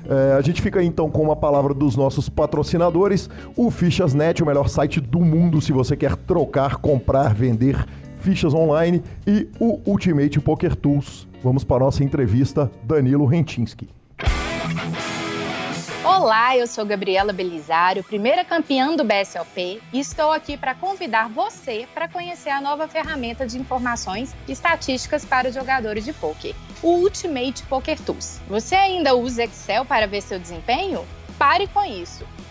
É, 0.09 0.33
a 0.33 0.41
gente 0.41 0.61
fica 0.61 0.81
então 0.81 1.09
com 1.09 1.21
uma 1.21 1.35
palavra 1.35 1.73
dos 1.73 1.95
nossos 1.95 2.29
patrocinadores, 2.29 3.29
o 3.55 3.69
Fichas.net, 3.69 4.41
o 4.41 4.45
melhor 4.45 4.69
site 4.69 5.01
do 5.01 5.19
mundo 5.19 5.61
se 5.61 5.71
você 5.71 5.95
quer 5.95 6.15
trocar, 6.15 6.77
comprar, 6.77 7.33
vender 7.33 7.85
fichas 8.19 8.53
online 8.53 9.01
e 9.25 9.47
o 9.59 9.79
Ultimate 9.85 10.39
Poker 10.39 10.75
Tools. 10.75 11.27
Vamos 11.43 11.63
para 11.63 11.77
a 11.77 11.85
nossa 11.85 12.03
entrevista, 12.03 12.69
Danilo 12.83 13.25
Rentinski. 13.25 13.87
Olá, 16.27 16.57
eu 16.57 16.67
sou 16.67 16.86
Gabriela 16.86 17.31
Belisário, 17.31 18.03
primeira 18.03 18.43
campeã 18.43 18.93
do 18.98 19.03
BSLP, 19.05 19.81
e 19.93 20.00
estou 20.01 20.29
aqui 20.34 20.57
para 20.57 20.75
convidar 20.75 21.29
você 21.29 21.88
para 21.93 22.10
conhecer 22.10 22.50
a 22.50 22.60
nova 22.60 22.86
ferramenta 22.86 23.48
de 23.48 23.57
informações 23.57 24.36
e 24.46 24.51
estatísticas 24.51 25.24
para 25.24 25.53
jogadores 25.53 26.03
de 26.03 26.12
poker, 26.12 26.53
o 26.84 26.96
Ultimate 26.96 27.63
Poker 27.63 27.98
Tools. 28.01 28.41
Você 28.50 28.75
ainda 28.75 29.15
usa 29.15 29.46
Excel 29.46 29.86
para 29.86 30.05
ver 30.05 30.19
seu 30.19 30.38
desempenho? 30.38 31.07
Pare 31.39 31.65
com 31.67 31.86
isso. 31.86 32.27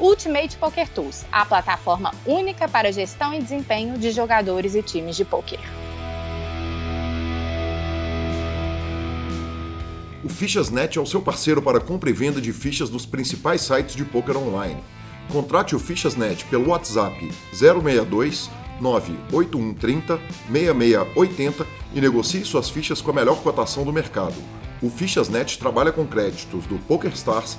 Ultimate 0.00 0.56
Poker 0.56 0.88
Tools, 0.88 1.26
a 1.30 1.44
plataforma 1.44 2.10
única 2.24 2.66
para 2.66 2.90
gestão 2.90 3.34
e 3.34 3.42
desempenho 3.42 3.98
de 3.98 4.10
jogadores 4.10 4.74
e 4.74 4.82
times 4.82 5.14
de 5.14 5.26
poker. 5.26 5.60
O 10.24 10.28
Fichas.net 10.30 10.96
é 10.98 11.00
o 11.00 11.06
seu 11.06 11.20
parceiro 11.20 11.60
para 11.60 11.80
compra 11.80 12.08
e 12.08 12.14
venda 12.14 12.40
de 12.40 12.50
fichas 12.50 12.88
dos 12.88 13.04
principais 13.04 13.60
sites 13.60 13.94
de 13.94 14.04
poker 14.04 14.38
online. 14.38 14.82
Contrate 15.30 15.76
o 15.76 15.78
Fichas.net 15.78 16.46
pelo 16.46 16.70
WhatsApp 16.70 17.30
062 17.52 18.50
98130 18.80 20.18
6680 20.50 21.66
e 21.94 22.00
negocie 22.00 22.44
suas 22.44 22.70
fichas 22.70 23.02
com 23.02 23.10
a 23.10 23.14
melhor 23.14 23.42
cotação 23.42 23.84
do 23.84 23.92
mercado. 23.92 24.36
O 24.80 24.88
Fichas.net 24.88 25.58
trabalha 25.58 25.92
com 25.92 26.06
créditos 26.06 26.64
do 26.64 26.78
PokerStars, 26.86 27.58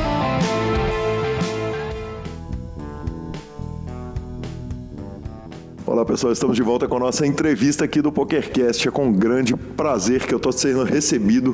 Olá 5.91 6.05
pessoal, 6.05 6.31
estamos 6.31 6.55
de 6.55 6.63
volta 6.63 6.87
com 6.87 6.95
a 6.95 6.99
nossa 7.01 7.27
entrevista 7.27 7.83
aqui 7.83 8.01
do 8.01 8.13
PokerCast. 8.13 8.87
É 8.87 8.91
com 8.91 9.11
grande 9.11 9.53
prazer 9.57 10.25
que 10.25 10.33
eu 10.33 10.37
estou 10.37 10.53
sendo 10.53 10.85
recebido 10.85 11.53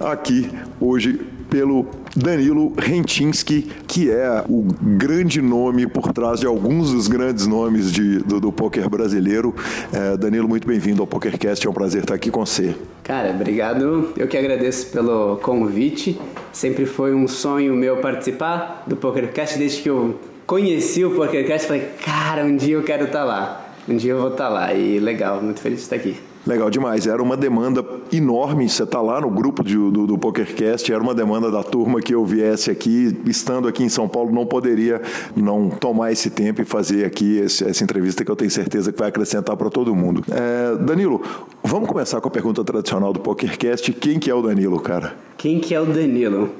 aqui 0.00 0.50
hoje 0.80 1.20
pelo 1.48 1.86
Danilo 2.16 2.72
Rentinski, 2.76 3.70
que 3.86 4.10
é 4.10 4.42
o 4.48 4.66
grande 4.82 5.40
nome 5.40 5.86
por 5.86 6.12
trás 6.12 6.40
de 6.40 6.46
alguns 6.46 6.90
dos 6.90 7.06
grandes 7.06 7.46
nomes 7.46 7.92
de, 7.92 8.18
do, 8.18 8.40
do 8.40 8.50
poker 8.50 8.90
brasileiro. 8.90 9.54
É, 9.92 10.16
Danilo, 10.16 10.48
muito 10.48 10.66
bem-vindo 10.66 11.00
ao 11.00 11.06
PokerCast, 11.06 11.64
é 11.64 11.70
um 11.70 11.72
prazer 11.72 12.02
estar 12.02 12.14
aqui 12.14 12.28
com 12.28 12.44
você. 12.44 12.74
Cara, 13.04 13.30
obrigado. 13.30 14.12
Eu 14.16 14.26
que 14.26 14.36
agradeço 14.36 14.88
pelo 14.88 15.36
convite. 15.36 16.20
Sempre 16.52 16.86
foi 16.86 17.14
um 17.14 17.28
sonho 17.28 17.72
meu 17.76 17.98
participar 17.98 18.82
do 18.84 18.96
PokerCast 18.96 19.56
desde 19.56 19.80
que 19.80 19.88
eu 19.88 20.18
conheci 20.44 21.04
o 21.04 21.12
PokerCast. 21.12 21.68
Falei, 21.68 21.88
cara, 22.04 22.44
um 22.44 22.56
dia 22.56 22.74
eu 22.74 22.82
quero 22.82 23.04
estar 23.04 23.22
lá. 23.22 23.62
Um 23.88 23.96
dia 23.96 24.12
eu 24.12 24.20
vou 24.20 24.30
estar 24.30 24.48
lá. 24.48 24.74
E 24.74 24.98
legal, 24.98 25.40
muito 25.40 25.60
feliz 25.60 25.78
de 25.78 25.84
estar 25.84 25.96
aqui. 25.96 26.16
Legal 26.46 26.70
demais. 26.70 27.06
Era 27.06 27.20
uma 27.20 27.36
demanda 27.36 27.84
enorme. 28.12 28.68
Você 28.68 28.84
está 28.84 29.00
lá 29.00 29.20
no 29.20 29.28
grupo 29.28 29.64
de, 29.64 29.74
do, 29.74 30.06
do 30.06 30.16
PokerCast. 30.16 30.92
Era 30.92 31.02
uma 31.02 31.14
demanda 31.14 31.50
da 31.50 31.62
turma 31.62 32.00
que 32.00 32.14
eu 32.14 32.24
viesse 32.24 32.70
aqui. 32.70 33.16
Estando 33.26 33.66
aqui 33.66 33.82
em 33.82 33.88
São 33.88 34.08
Paulo, 34.08 34.32
não 34.32 34.46
poderia 34.46 35.02
não 35.34 35.68
tomar 35.68 36.12
esse 36.12 36.30
tempo 36.30 36.62
e 36.62 36.64
fazer 36.64 37.04
aqui 37.04 37.38
esse, 37.38 37.64
essa 37.64 37.82
entrevista 37.82 38.24
que 38.24 38.30
eu 38.30 38.36
tenho 38.36 38.50
certeza 38.50 38.92
que 38.92 38.98
vai 38.98 39.08
acrescentar 39.08 39.56
para 39.56 39.68
todo 39.68 39.94
mundo. 39.94 40.22
É, 40.30 40.76
Danilo, 40.76 41.20
vamos 41.64 41.88
começar 41.88 42.20
com 42.20 42.28
a 42.28 42.30
pergunta 42.30 42.62
tradicional 42.62 43.12
do 43.12 43.18
PokerCast. 43.18 43.92
Quem 43.94 44.20
que 44.20 44.30
é 44.30 44.34
o 44.34 44.42
Danilo, 44.42 44.78
cara? 44.78 45.16
Quem 45.36 45.58
que 45.58 45.74
é 45.74 45.80
o 45.80 45.86
Danilo? 45.86 46.50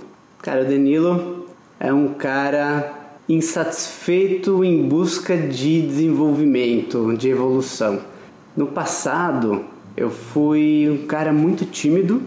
Cara, 0.42 0.62
o 0.62 0.64
Danilo 0.64 1.46
é 1.78 1.92
um 1.92 2.08
cara 2.08 2.95
insatisfeito 3.28 4.64
em 4.64 4.86
busca 4.86 5.36
de 5.36 5.82
desenvolvimento, 5.82 7.16
de 7.16 7.28
evolução. 7.28 8.00
No 8.56 8.66
passado, 8.66 9.64
eu 9.96 10.10
fui 10.10 10.88
um 10.90 11.06
cara 11.06 11.32
muito 11.32 11.64
tímido 11.64 12.22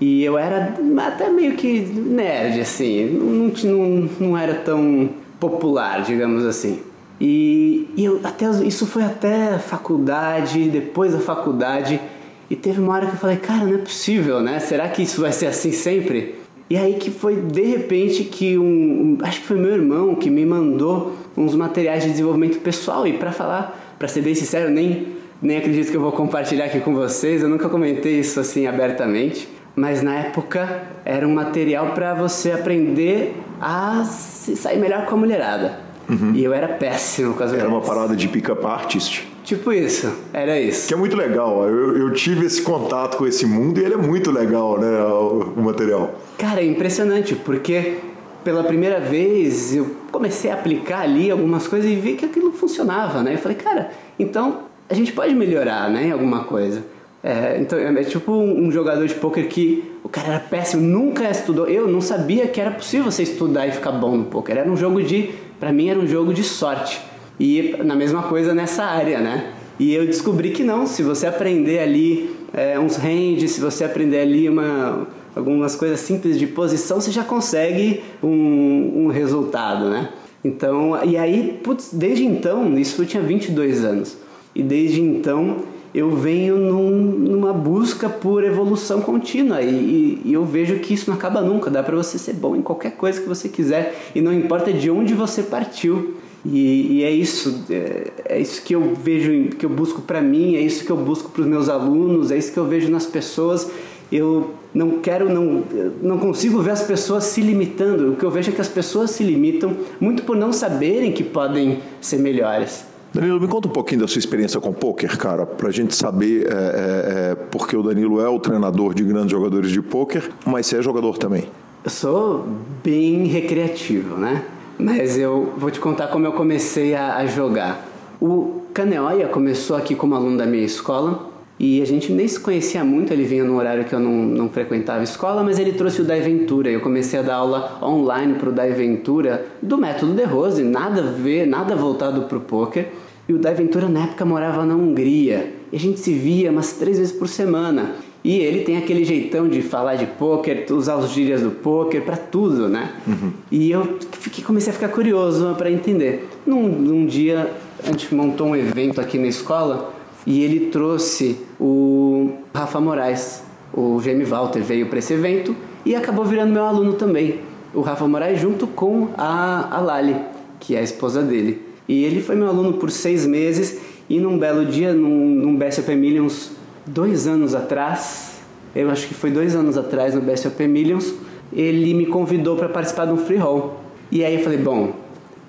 e 0.00 0.24
eu 0.24 0.38
era 0.38 0.74
até 1.06 1.28
meio 1.28 1.54
que 1.56 1.80
nerd, 1.80 2.60
assim, 2.60 3.04
não, 3.04 3.52
não, 3.70 4.08
não 4.18 4.38
era 4.38 4.54
tão 4.54 5.10
popular, 5.38 6.02
digamos 6.02 6.44
assim. 6.44 6.80
E, 7.20 7.86
e 7.96 8.04
eu, 8.04 8.20
até, 8.24 8.48
isso 8.64 8.86
foi 8.86 9.02
até 9.02 9.58
faculdade, 9.58 10.70
depois 10.70 11.12
da 11.12 11.20
faculdade, 11.20 12.00
e 12.48 12.56
teve 12.56 12.80
uma 12.80 12.94
hora 12.94 13.06
que 13.06 13.12
eu 13.12 13.18
falei, 13.18 13.36
cara, 13.36 13.66
não 13.66 13.74
é 13.74 13.78
possível, 13.78 14.40
né? 14.40 14.58
Será 14.58 14.88
que 14.88 15.02
isso 15.02 15.20
vai 15.20 15.32
ser 15.32 15.46
assim 15.46 15.70
sempre? 15.70 16.39
E 16.70 16.76
aí 16.76 16.94
que 16.94 17.10
foi 17.10 17.34
de 17.34 17.62
repente 17.62 18.22
que 18.22 18.56
um, 18.56 18.62
um 18.62 19.18
acho 19.22 19.40
que 19.40 19.46
foi 19.46 19.58
meu 19.58 19.72
irmão 19.72 20.14
que 20.14 20.30
me 20.30 20.46
mandou 20.46 21.16
uns 21.36 21.52
materiais 21.54 22.04
de 22.04 22.10
desenvolvimento 22.10 22.60
pessoal 22.60 23.04
e 23.08 23.14
para 23.14 23.32
falar, 23.32 23.96
para 23.98 24.06
ser 24.06 24.22
bem 24.22 24.36
sincero, 24.36 24.70
nem 24.70 25.18
nem 25.42 25.56
acredito 25.56 25.90
que 25.90 25.96
eu 25.96 26.00
vou 26.00 26.12
compartilhar 26.12 26.66
aqui 26.66 26.80
com 26.80 26.94
vocês. 26.94 27.42
Eu 27.42 27.48
nunca 27.48 27.68
comentei 27.68 28.20
isso 28.20 28.38
assim 28.38 28.66
abertamente, 28.66 29.48
mas 29.74 30.02
na 30.02 30.14
época 30.16 30.82
era 31.04 31.26
um 31.26 31.34
material 31.34 31.92
para 31.92 32.14
você 32.14 32.52
aprender 32.52 33.34
a 33.60 34.04
se 34.04 34.54
sair 34.54 34.78
melhor 34.78 35.06
com 35.06 35.14
a 35.14 35.18
mulherada. 35.18 35.78
Uhum. 36.08 36.32
E 36.34 36.44
eu 36.44 36.52
era 36.52 36.68
péssimo 36.68 37.34
com 37.34 37.42
as 37.42 37.50
mulheres. 37.50 37.68
Era 37.68 37.68
uma 37.68 37.84
parada 37.84 38.14
de 38.14 38.28
pick-up 38.28 38.64
artist. 38.66 39.29
Tipo 39.44 39.72
isso, 39.72 40.12
era 40.32 40.60
isso. 40.60 40.88
Que 40.88 40.94
é 40.94 40.96
muito 40.96 41.16
legal. 41.16 41.66
Eu, 41.66 41.96
eu, 41.96 42.12
tive 42.12 42.46
esse 42.46 42.62
contato 42.62 43.16
com 43.16 43.26
esse 43.26 43.46
mundo 43.46 43.80
e 43.80 43.84
ele 43.84 43.94
é 43.94 43.96
muito 43.96 44.30
legal, 44.30 44.78
né? 44.78 45.02
O, 45.02 45.54
o 45.56 45.62
material. 45.62 46.14
Cara, 46.38 46.60
é 46.60 46.66
impressionante, 46.66 47.34
porque 47.34 47.96
pela 48.44 48.64
primeira 48.64 49.00
vez, 49.00 49.74
eu 49.74 49.96
comecei 50.10 50.50
a 50.50 50.54
aplicar 50.54 51.00
ali 51.00 51.30
algumas 51.30 51.66
coisas 51.66 51.90
e 51.90 51.94
vi 51.94 52.14
que 52.14 52.24
aquilo 52.24 52.52
funcionava, 52.52 53.22
né? 53.22 53.34
Eu 53.34 53.38
falei, 53.38 53.56
cara, 53.56 53.90
então 54.18 54.62
a 54.88 54.94
gente 54.94 55.12
pode 55.12 55.34
melhorar, 55.34 55.88
né, 55.90 56.06
em 56.06 56.12
alguma 56.12 56.44
coisa. 56.44 56.82
É, 57.22 57.58
então 57.60 57.78
é 57.78 58.02
tipo 58.02 58.32
um, 58.32 58.66
um 58.66 58.72
jogador 58.72 59.06
de 59.06 59.14
poker 59.14 59.46
que 59.46 59.84
o 60.02 60.08
cara 60.08 60.28
era 60.28 60.40
péssimo, 60.40 60.82
nunca 60.82 61.30
estudou. 61.30 61.68
Eu 61.68 61.86
não 61.86 62.00
sabia 62.00 62.48
que 62.48 62.60
era 62.60 62.70
possível 62.70 63.10
você 63.10 63.22
estudar 63.22 63.66
e 63.66 63.72
ficar 63.72 63.92
bom 63.92 64.16
no 64.16 64.24
poker. 64.24 64.56
Era 64.56 64.70
um 64.70 64.76
jogo 64.76 65.02
de, 65.02 65.30
para 65.58 65.72
mim 65.72 65.88
era 65.88 65.98
um 65.98 66.06
jogo 66.06 66.32
de 66.32 66.42
sorte. 66.42 67.00
E 67.40 67.74
na 67.82 67.96
mesma 67.96 68.24
coisa 68.24 68.54
nessa 68.54 68.84
área, 68.84 69.18
né? 69.18 69.52
E 69.78 69.94
eu 69.94 70.04
descobri 70.04 70.50
que 70.50 70.62
não, 70.62 70.86
se 70.86 71.02
você 71.02 71.26
aprender 71.26 71.78
ali 71.78 72.36
é, 72.52 72.78
uns 72.78 72.96
ranges, 72.96 73.52
se 73.52 73.60
você 73.62 73.82
aprender 73.82 74.20
ali 74.20 74.46
uma, 74.46 75.08
algumas 75.34 75.74
coisas 75.74 76.00
simples 76.00 76.38
de 76.38 76.46
posição, 76.46 77.00
você 77.00 77.10
já 77.10 77.24
consegue 77.24 78.02
um, 78.22 79.04
um 79.04 79.06
resultado, 79.08 79.88
né? 79.88 80.10
Então, 80.44 81.02
e 81.02 81.16
aí, 81.16 81.58
putz, 81.64 81.90
desde 81.94 82.26
então, 82.26 82.78
isso 82.78 83.00
eu 83.00 83.06
tinha 83.06 83.22
22 83.22 83.84
anos, 83.84 84.18
e 84.54 84.62
desde 84.62 85.00
então 85.00 85.64
eu 85.94 86.14
venho 86.14 86.56
num, 86.56 86.90
numa 86.90 87.52
busca 87.52 88.08
por 88.08 88.44
evolução 88.44 89.00
contínua 89.00 89.60
e, 89.60 89.68
e, 89.68 90.22
e, 90.26 90.32
eu 90.32 90.44
vejo 90.44 90.78
que 90.78 90.94
isso 90.94 91.10
não 91.10 91.16
acaba 91.16 91.40
nunca. 91.40 91.68
Dá 91.68 91.82
para 91.82 91.96
você 91.96 92.16
ser 92.16 92.34
bom 92.34 92.54
em 92.54 92.62
qualquer 92.62 92.92
coisa 92.92 93.20
que 93.20 93.28
você 93.28 93.48
quiser 93.48 93.98
e 94.14 94.20
não 94.20 94.32
importa 94.32 94.72
de 94.72 94.88
onde 94.88 95.14
você 95.14 95.42
partiu. 95.42 96.14
E, 96.44 96.98
e 96.98 97.04
é 97.04 97.10
isso, 97.10 97.64
é, 97.70 98.10
é, 98.24 98.40
isso 98.40 98.62
que 98.62 98.74
eu 98.74 98.94
vejo, 98.94 99.50
que 99.56 99.66
eu 99.66 99.70
busco 99.70 100.00
para 100.00 100.22
mim, 100.22 100.56
é 100.56 100.60
isso 100.60 100.84
que 100.84 100.90
eu 100.90 100.96
busco 100.96 101.30
para 101.30 101.42
os 101.42 101.46
meus 101.46 101.68
alunos, 101.68 102.30
é 102.30 102.38
isso 102.38 102.52
que 102.52 102.58
eu 102.58 102.66
vejo 102.66 102.90
nas 102.90 103.04
pessoas. 103.04 103.70
Eu 104.10 104.54
não 104.74 104.98
quero, 104.98 105.32
não, 105.32 105.62
não 106.02 106.18
consigo 106.18 106.60
ver 106.60 106.72
as 106.72 106.82
pessoas 106.82 107.24
se 107.24 107.40
limitando. 107.40 108.12
O 108.12 108.16
que 108.16 108.24
eu 108.24 108.30
vejo 108.30 108.50
é 108.50 108.52
que 108.52 108.60
as 108.60 108.68
pessoas 108.68 109.10
se 109.10 109.22
limitam 109.22 109.76
muito 110.00 110.22
por 110.22 110.36
não 110.36 110.52
saberem 110.52 111.12
que 111.12 111.22
podem 111.22 111.78
ser 112.00 112.18
melhores. 112.18 112.84
Danilo, 113.12 113.40
me 113.40 113.48
conta 113.48 113.68
um 113.68 113.72
pouquinho 113.72 114.02
da 114.02 114.08
sua 114.08 114.20
experiência 114.20 114.60
com 114.60 114.72
pôquer, 114.72 115.16
cara, 115.16 115.44
para 115.44 115.68
a 115.68 115.72
gente 115.72 115.94
saber, 115.96 116.46
é, 116.46 116.52
é, 116.52 116.52
é, 116.52 117.34
porque 117.34 117.76
o 117.76 117.82
Danilo 117.82 118.20
é 118.20 118.28
o 118.28 118.38
treinador 118.38 118.94
de 118.94 119.02
grandes 119.02 119.32
jogadores 119.32 119.70
de 119.70 119.82
pôquer, 119.82 120.30
mas 120.46 120.66
você 120.66 120.78
é 120.78 120.82
jogador 120.82 121.18
também. 121.18 121.44
Eu 121.84 121.90
sou 121.90 122.46
bem 122.84 123.24
recreativo, 123.24 124.16
né? 124.16 124.44
Mas 124.80 125.18
eu 125.18 125.52
vou 125.56 125.70
te 125.70 125.78
contar 125.78 126.08
como 126.08 126.26
eu 126.26 126.32
comecei 126.32 126.94
a, 126.94 127.16
a 127.16 127.26
jogar. 127.26 127.86
O 128.20 128.62
Caneoia 128.72 129.28
começou 129.28 129.76
aqui 129.76 129.94
como 129.94 130.14
aluno 130.14 130.36
da 130.36 130.46
minha 130.46 130.64
escola 130.64 131.30
e 131.58 131.82
a 131.82 131.84
gente 131.84 132.10
nem 132.10 132.26
se 132.26 132.40
conhecia 132.40 132.82
muito, 132.82 133.12
ele 133.12 133.24
vinha 133.24 133.44
num 133.44 133.56
horário 133.56 133.84
que 133.84 133.94
eu 133.94 134.00
não, 134.00 134.10
não 134.10 134.48
frequentava 134.48 135.02
escola, 135.02 135.44
mas 135.44 135.58
ele 135.58 135.72
trouxe 135.72 136.00
o 136.00 136.04
Dai 136.04 136.20
Ventura. 136.20 136.70
Eu 136.70 136.80
comecei 136.80 137.18
a 137.18 137.22
dar 137.22 137.34
aula 137.34 137.78
online 137.82 138.34
para 138.34 138.48
o 138.48 138.52
Dai 138.52 138.72
Ventura 138.72 139.46
do 139.60 139.76
método 139.76 140.14
de 140.14 140.24
Rose, 140.24 140.62
nada 140.62 141.02
a 141.02 141.12
ver, 141.12 141.46
nada 141.46 141.76
voltado 141.76 142.22
para 142.22 142.38
o 142.38 142.40
poker. 142.40 142.88
E 143.28 143.34
o 143.34 143.38
Dai 143.38 143.54
Ventura 143.54 143.88
na 143.88 144.04
época 144.04 144.24
morava 144.24 144.64
na 144.64 144.74
Hungria. 144.74 145.52
E 145.70 145.76
a 145.76 145.78
gente 145.78 146.00
se 146.00 146.14
via 146.14 146.50
umas 146.50 146.72
três 146.72 146.98
vezes 146.98 147.12
por 147.12 147.28
semana. 147.28 147.92
E 148.22 148.38
ele 148.38 148.64
tem 148.64 148.76
aquele 148.76 149.02
jeitão 149.04 149.48
de 149.48 149.62
falar 149.62 149.94
de 149.94 150.06
poker, 150.06 150.66
usar 150.70 150.96
os 150.96 151.10
gírias 151.10 151.40
do 151.40 151.50
poker 151.50 152.02
para 152.02 152.16
tudo, 152.16 152.68
né? 152.68 152.92
Uhum. 153.06 153.32
E 153.50 153.70
eu 153.70 153.98
fiquei, 154.12 154.44
comecei 154.44 154.70
a 154.70 154.74
ficar 154.74 154.88
curioso 154.88 155.54
para 155.56 155.70
entender. 155.70 156.28
Num, 156.46 156.68
num 156.68 157.06
dia, 157.06 157.50
a 157.82 157.86
gente 157.86 158.14
montou 158.14 158.48
um 158.48 158.56
evento 158.56 159.00
aqui 159.00 159.18
na 159.18 159.26
escola 159.26 159.94
e 160.26 160.42
ele 160.42 160.66
trouxe 160.66 161.38
o 161.58 162.32
Rafa 162.54 162.78
Moraes. 162.78 163.42
O 163.72 164.00
Jamie 164.00 164.24
Walter 164.24 164.60
veio 164.60 164.86
para 164.86 164.98
esse 164.98 165.14
evento 165.14 165.56
e 165.84 165.94
acabou 165.94 166.24
virando 166.24 166.52
meu 166.52 166.64
aluno 166.64 166.94
também. 166.94 167.38
O 167.72 167.80
Rafa 167.80 168.06
Moraes 168.06 168.38
junto 168.38 168.66
com 168.66 169.08
a, 169.16 169.76
a 169.76 169.80
Lali, 169.80 170.16
que 170.58 170.74
é 170.74 170.80
a 170.80 170.82
esposa 170.82 171.22
dele. 171.22 171.62
E 171.88 172.04
ele 172.04 172.20
foi 172.20 172.36
meu 172.36 172.48
aluno 172.48 172.74
por 172.74 172.90
seis 172.90 173.24
meses 173.24 173.80
e 174.08 174.18
num 174.18 174.38
belo 174.38 174.66
dia, 174.66 174.92
num, 174.92 175.08
num 175.08 175.56
BSOP 175.56 175.94
Millions, 175.94 176.50
dois 176.86 177.26
anos 177.26 177.54
atrás, 177.54 178.40
eu 178.74 178.90
acho 178.90 179.06
que 179.08 179.14
foi 179.14 179.30
dois 179.30 179.54
anos 179.54 179.76
atrás 179.76 180.14
no 180.14 180.20
BSOP 180.20 180.66
Millions, 180.66 181.14
ele 181.52 181.94
me 181.94 182.06
convidou 182.06 182.56
para 182.56 182.68
participar 182.68 183.06
de 183.06 183.12
um 183.12 183.16
free 183.16 183.36
roll. 183.36 183.80
E 184.10 184.24
aí 184.24 184.36
eu 184.36 184.44
falei, 184.44 184.58
bom, 184.58 184.92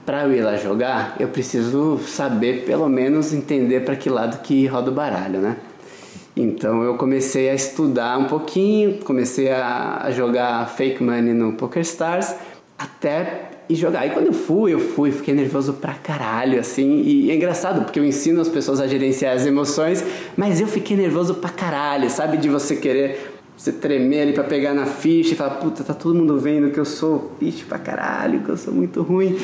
para 0.06 0.24
eu 0.24 0.34
ir 0.34 0.41
lá 0.41 0.56
jogar, 0.56 1.15
eu 1.20 1.28
preciso 1.28 2.00
saber, 2.00 2.65
pelo 2.65 2.89
menos, 2.89 3.34
entender 3.34 3.82
para 3.82 3.96
que 3.96 4.10
lado 4.10 4.41
que 4.41 4.65
roda 4.65 4.89
o 4.89 4.94
baralho, 4.94 5.39
né? 5.39 5.58
Então 6.36 6.82
eu 6.82 6.96
comecei 6.96 7.50
a 7.50 7.54
estudar 7.54 8.17
um 8.17 8.26
pouquinho, 8.26 9.00
comecei 9.04 9.52
a 9.52 10.10
jogar 10.12 10.67
fake 10.70 11.04
money 11.04 11.34
no 11.34 11.54
PokerStars, 11.54 12.36
até 12.78 13.51
e 13.72 13.76
jogar. 13.76 14.06
E 14.06 14.10
quando 14.10 14.28
eu 14.28 14.34
fui, 14.34 14.74
eu 14.74 14.80
fui, 14.80 15.12
fiquei 15.12 15.34
nervoso 15.34 15.74
pra 15.74 15.94
caralho, 15.94 16.60
assim. 16.60 17.02
E 17.02 17.32
é 17.32 17.36
engraçado, 17.36 17.84
porque 17.84 18.00
eu 18.00 18.06
ensino 18.06 18.42
as 18.42 18.50
pessoas 18.50 18.80
a 18.80 18.88
gerenciar 18.88 19.36
as 19.36 19.46
emoções, 19.46 20.04
mas 20.36 20.60
eu 20.60 20.68
fiquei 20.68 20.98
nervoso 20.98 21.36
pra 21.36 21.50
caralho, 21.50 22.10
sabe? 22.10 22.38
De 22.38 22.50
você 22.50 22.76
querer 22.76 23.32
você 23.58 23.72
tremer 23.72 24.22
ali 24.22 24.34
pra 24.34 24.44
pegar 24.44 24.74
na 24.74 24.88
ficha 24.88 25.34
e 25.34 25.36
falar, 25.36 25.52
puta, 25.52 25.84
tá 25.84 25.94
todo 25.94 26.16
mundo 26.16 26.40
vendo 26.40 26.72
que 26.72 26.80
eu 26.80 26.86
sou 26.86 27.34
ficha 27.40 27.64
pra 27.70 27.78
caralho, 27.78 28.40
que 28.42 28.50
eu 28.50 28.58
sou 28.58 28.74
muito 28.74 29.04
ruim. 29.04 29.38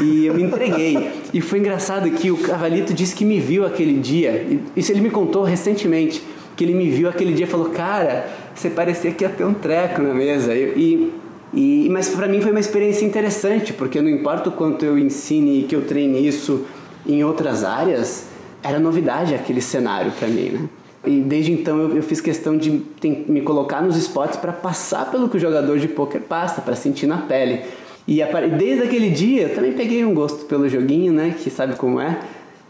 E 0.00 0.24
eu 0.24 0.32
me 0.32 0.42
entreguei. 0.42 1.10
e 1.34 1.40
foi 1.42 1.58
engraçado 1.58 2.10
que 2.10 2.30
o 2.30 2.38
Cavalito 2.38 2.94
disse 2.94 3.14
que 3.14 3.26
me 3.26 3.38
viu 3.38 3.66
aquele 3.66 4.00
dia. 4.00 4.46
Isso 4.74 4.90
ele 4.90 5.02
me 5.02 5.10
contou 5.10 5.42
recentemente. 5.42 6.22
Que 6.56 6.64
ele 6.64 6.72
me 6.72 6.88
viu 6.88 7.08
aquele 7.08 7.34
dia 7.34 7.44
e 7.44 7.48
falou, 7.48 7.68
cara, 7.68 8.26
você 8.54 8.70
parecia 8.70 9.12
que 9.12 9.22
ia 9.22 9.28
ter 9.28 9.44
um 9.44 9.54
treco 9.54 10.00
na 10.00 10.14
mesa. 10.14 10.54
E, 10.54 10.72
e, 10.74 11.12
mas 11.52 12.08
para 12.10 12.28
mim 12.28 12.40
foi 12.40 12.50
uma 12.50 12.60
experiência 12.60 13.04
interessante, 13.04 13.72
porque 13.72 14.00
não 14.00 14.10
importa 14.10 14.48
o 14.48 14.52
quanto 14.52 14.84
eu 14.84 14.98
ensine 14.98 15.60
e 15.60 15.62
que 15.64 15.74
eu 15.74 15.82
treine 15.82 16.26
isso 16.26 16.66
em 17.06 17.24
outras 17.24 17.64
áreas, 17.64 18.26
era 18.62 18.78
novidade 18.78 19.34
aquele 19.34 19.60
cenário 19.60 20.12
para 20.12 20.28
mim, 20.28 20.50
né? 20.50 20.68
E 21.06 21.20
desde 21.20 21.52
então 21.52 21.78
eu, 21.78 21.96
eu 21.96 22.02
fiz 22.02 22.20
questão 22.20 22.56
de 22.56 22.80
tem, 23.00 23.24
me 23.28 23.40
colocar 23.40 23.80
nos 23.80 23.96
spots 23.96 24.36
para 24.36 24.52
passar 24.52 25.10
pelo 25.10 25.28
que 25.28 25.36
o 25.36 25.40
jogador 25.40 25.78
de 25.78 25.88
poker 25.88 26.20
passa, 26.20 26.60
para 26.60 26.74
sentir 26.74 27.06
na 27.06 27.18
pele. 27.18 27.62
E 28.06 28.20
desde 28.58 28.82
aquele 28.82 29.10
dia 29.10 29.42
eu 29.42 29.54
também 29.54 29.72
peguei 29.72 30.04
um 30.04 30.12
gosto 30.12 30.44
pelo 30.46 30.68
joguinho, 30.68 31.12
né? 31.12 31.34
Que 31.38 31.50
sabe 31.50 31.76
como 31.76 32.00
é. 32.00 32.18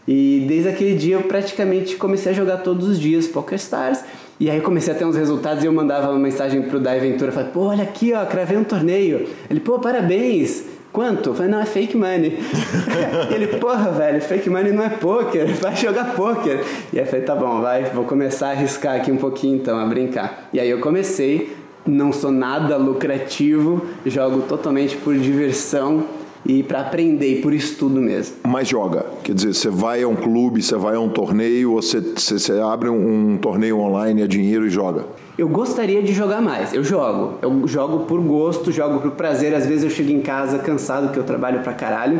E 0.07 0.45
desde 0.47 0.69
aquele 0.69 0.95
dia 0.95 1.15
eu 1.15 1.23
praticamente 1.23 1.95
comecei 1.95 2.31
a 2.31 2.35
jogar 2.35 2.57
todos 2.57 2.87
os 2.87 2.99
dias 2.99 3.27
Poker 3.27 3.57
Stars. 3.57 4.03
E 4.39 4.49
aí 4.49 4.57
eu 4.57 4.63
comecei 4.63 4.93
a 4.93 4.95
ter 4.95 5.03
uns 5.03 5.17
resultados 5.17 5.63
e 5.63 5.67
eu 5.67 5.73
mandava 5.73 6.09
uma 6.09 6.19
mensagem 6.19 6.61
pro 6.61 6.79
Dai 6.79 6.97
Ventura, 6.99 7.29
falei, 7.29 7.49
pô, 7.51 7.65
olha 7.65 7.83
aqui, 7.83 8.13
ó, 8.13 8.25
cravei 8.25 8.57
um 8.57 8.63
torneio. 8.63 9.27
Ele, 9.49 9.59
pô, 9.59 9.79
parabéns. 9.79 10.63
Quanto? 10.93 11.31
Eu 11.31 11.35
falei, 11.35 11.51
não, 11.51 11.59
é 11.59 11.65
fake 11.65 11.97
money. 11.97 12.39
ele, 13.35 13.47
porra, 13.47 13.91
velho, 13.91 14.21
fake 14.21 14.49
money 14.49 14.71
não 14.71 14.83
é 14.83 14.89
poker, 14.89 15.45
vai 15.59 15.75
jogar 15.75 16.15
poker. 16.15 16.63
E 16.93 16.97
aí 16.97 17.03
eu 17.03 17.05
falei, 17.05 17.25
tá 17.25 17.35
bom, 17.35 17.61
vai, 17.61 17.83
vou 17.85 18.05
começar 18.05 18.47
a 18.47 18.51
arriscar 18.51 18.95
aqui 18.95 19.11
um 19.11 19.17
pouquinho 19.17 19.57
então, 19.57 19.77
a 19.77 19.85
brincar. 19.85 20.49
E 20.53 20.59
aí 20.59 20.69
eu 20.69 20.79
comecei, 20.79 21.55
não 21.85 22.13
sou 22.13 22.31
nada 22.31 22.77
lucrativo, 22.77 23.85
jogo 24.05 24.43
totalmente 24.43 24.95
por 24.95 25.15
diversão 25.17 26.05
e 26.45 26.63
para 26.63 26.81
aprender, 26.81 27.41
por 27.41 27.53
estudo 27.53 28.01
mesmo. 28.01 28.37
Mas 28.47 28.67
joga, 28.67 29.05
quer 29.23 29.33
dizer, 29.33 29.53
você 29.53 29.69
vai 29.69 30.03
a 30.03 30.07
um 30.07 30.15
clube, 30.15 30.61
você 30.61 30.75
vai 30.75 30.95
a 30.95 30.99
um 30.99 31.09
torneio, 31.09 31.73
ou 31.73 31.81
você, 31.81 31.99
você, 31.99 32.39
você 32.39 32.59
abre 32.59 32.89
um, 32.89 33.33
um 33.33 33.37
torneio 33.37 33.79
online, 33.79 34.21
é 34.21 34.27
dinheiro 34.27 34.65
e 34.65 34.69
joga? 34.69 35.05
Eu 35.37 35.47
gostaria 35.47 36.01
de 36.01 36.13
jogar 36.13 36.41
mais, 36.41 36.73
eu 36.73 36.83
jogo. 36.83 37.35
Eu 37.41 37.67
jogo 37.67 38.05
por 38.05 38.19
gosto, 38.21 38.71
jogo 38.71 38.99
por 38.99 39.11
prazer. 39.11 39.53
Às 39.53 39.65
vezes 39.65 39.83
eu 39.83 39.89
chego 39.89 40.11
em 40.11 40.21
casa 40.21 40.59
cansado, 40.59 41.11
que 41.11 41.17
eu 41.17 41.23
trabalho 41.23 41.61
pra 41.61 41.73
caralho, 41.73 42.19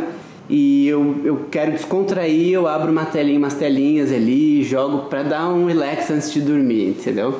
e 0.49 0.87
eu, 0.87 1.17
eu 1.23 1.41
quero 1.51 1.71
descontrair, 1.71 2.53
eu 2.53 2.67
abro 2.67 2.91
uma 2.91 3.05
telinha, 3.05 3.37
umas 3.37 3.53
telinhas 3.53 4.11
ali, 4.11 4.63
jogo 4.63 5.09
pra 5.09 5.21
dar 5.21 5.49
um 5.49 5.65
relax 5.65 6.09
antes 6.09 6.31
de 6.31 6.41
dormir, 6.41 6.89
entendeu? 6.89 7.39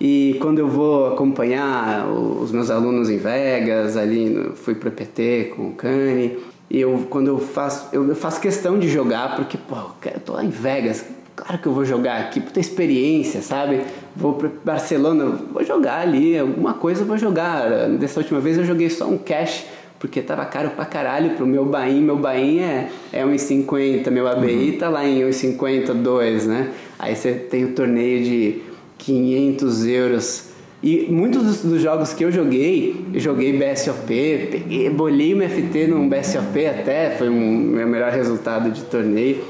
E 0.00 0.36
quando 0.40 0.58
eu 0.58 0.68
vou 0.68 1.06
acompanhar 1.06 2.06
os 2.08 2.52
meus 2.52 2.70
alunos 2.70 3.08
em 3.08 3.16
Vegas, 3.16 3.96
ali 3.96 4.52
fui 4.56 4.74
pro 4.74 4.90
PT 4.90 5.52
com 5.56 5.68
o 5.68 5.72
Kanye, 5.72 6.38
eu 6.70 7.06
quando 7.08 7.28
eu 7.28 7.38
faço, 7.38 7.88
eu, 7.92 8.14
faço 8.14 8.40
questão 8.40 8.78
de 8.78 8.88
jogar 8.88 9.36
porque, 9.36 9.56
pô, 9.56 9.76
eu 10.04 10.20
tô 10.20 10.34
lá 10.34 10.44
em 10.44 10.50
Vegas, 10.50 11.04
claro 11.34 11.58
que 11.58 11.66
eu 11.66 11.72
vou 11.72 11.84
jogar 11.84 12.18
aqui, 12.20 12.40
puta 12.40 12.60
experiência, 12.60 13.40
sabe? 13.40 13.80
Vou 14.14 14.34
para 14.34 14.50
Barcelona, 14.64 15.38
vou 15.52 15.64
jogar 15.64 16.00
ali, 16.00 16.38
alguma 16.38 16.74
coisa 16.74 17.02
eu 17.02 17.06
vou 17.06 17.16
jogar. 17.16 17.88
Dessa 17.90 18.20
última 18.20 18.40
vez 18.40 18.58
eu 18.58 18.64
joguei 18.64 18.90
só 18.90 19.06
um 19.06 19.16
cash 19.16 19.64
porque 19.98 20.20
tava 20.20 20.44
caro 20.44 20.70
pra 20.70 20.84
caralho 20.84 21.30
pro 21.30 21.46
meu 21.46 21.64
Bahia. 21.64 22.00
Meu 22.00 22.16
Bahia 22.16 22.64
é, 22.64 22.90
é 23.12 23.24
1,50, 23.24 24.10
meu 24.10 24.28
ABI 24.28 24.70
uhum. 24.70 24.78
tá 24.78 24.88
lá 24.88 25.06
em 25.06 25.20
1,50, 25.20 25.94
2, 25.94 26.46
né? 26.46 26.70
Aí 26.98 27.14
você 27.14 27.32
tem 27.32 27.64
o 27.64 27.72
torneio 27.72 28.22
de 28.22 28.62
500 28.98 29.86
euros. 29.86 30.44
E 30.82 31.06
muitos 31.10 31.42
dos, 31.42 31.62
dos, 31.62 31.82
jogos 31.82 32.12
que 32.12 32.24
eu 32.24 32.30
joguei, 32.30 32.94
eu 33.12 33.18
joguei 33.18 33.58
BSOP, 33.58 34.06
peguei, 34.06 34.90
bolhei 34.90 35.34
o 35.34 35.48
FT 35.48 35.86
num 35.86 36.08
BSOP 36.08 36.66
até, 36.66 37.10
foi 37.10 37.28
um 37.28 37.50
meu 37.50 37.86
melhor 37.86 38.12
resultado 38.12 38.70
de 38.70 38.82
torneio. 38.82 39.42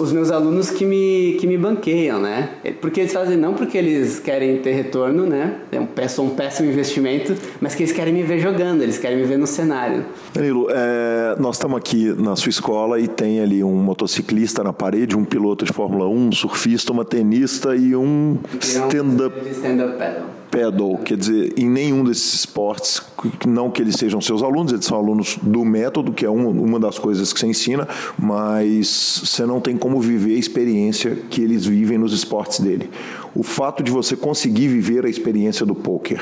Os 0.00 0.12
meus 0.12 0.30
alunos 0.30 0.70
que 0.70 0.84
me, 0.84 1.36
que 1.38 1.46
me 1.46 1.58
banqueiam, 1.58 2.20
né? 2.20 2.50
Porque 2.80 3.00
eles 3.00 3.12
fazem 3.12 3.36
não 3.36 3.54
porque 3.54 3.76
eles 3.76 4.18
querem 4.18 4.58
ter 4.58 4.72
retorno, 4.72 5.26
né? 5.26 5.58
É 5.70 5.78
um, 5.78 5.86
péssimo, 5.86 6.26
um 6.26 6.30
péssimo 6.30 6.70
investimento, 6.70 7.34
mas 7.60 7.74
que 7.74 7.82
eles 7.82 7.92
querem 7.92 8.12
me 8.12 8.22
ver 8.22 8.38
jogando, 8.38 8.82
eles 8.82 8.98
querem 8.98 9.18
me 9.18 9.24
ver 9.24 9.38
no 9.38 9.46
cenário. 9.46 10.04
Danilo, 10.32 10.68
é, 10.70 11.36
nós 11.38 11.56
estamos 11.56 11.76
aqui 11.76 12.14
na 12.18 12.34
sua 12.34 12.50
escola 12.50 12.98
e 12.98 13.06
tem 13.06 13.40
ali 13.40 13.62
um 13.62 13.74
motociclista 13.74 14.64
na 14.64 14.72
parede, 14.72 15.16
um 15.16 15.24
piloto 15.24 15.64
de 15.64 15.72
Fórmula 15.72 16.08
1, 16.08 16.28
um 16.28 16.32
surfista, 16.32 16.92
uma 16.92 17.04
tenista 17.04 17.76
e 17.76 17.94
um 17.94 18.38
stand-up 18.60 19.36
stand 19.50 19.98
paddle. 19.98 20.39
Pedal, 20.50 20.98
quer 21.04 21.16
dizer, 21.16 21.54
em 21.56 21.68
nenhum 21.68 22.02
desses 22.02 22.34
esportes, 22.34 23.00
não 23.46 23.70
que 23.70 23.80
eles 23.80 23.94
sejam 23.94 24.20
seus 24.20 24.42
alunos, 24.42 24.72
eles 24.72 24.84
são 24.84 24.98
alunos 24.98 25.38
do 25.40 25.64
método, 25.64 26.12
que 26.12 26.26
é 26.26 26.30
um, 26.30 26.48
uma 26.48 26.80
das 26.80 26.98
coisas 26.98 27.32
que 27.32 27.38
você 27.38 27.46
ensina, 27.46 27.86
mas 28.18 29.22
você 29.24 29.46
não 29.46 29.60
tem 29.60 29.76
como 29.76 30.00
viver 30.00 30.34
a 30.34 30.38
experiência 30.38 31.16
que 31.30 31.40
eles 31.40 31.64
vivem 31.64 31.96
nos 31.98 32.12
esportes 32.12 32.60
dele. 32.60 32.90
O 33.34 33.42
fato 33.42 33.82
de 33.82 33.90
você 33.90 34.16
conseguir 34.16 34.68
viver 34.68 35.06
a 35.06 35.08
experiência 35.08 35.64
do 35.64 35.74
poker. 35.74 36.20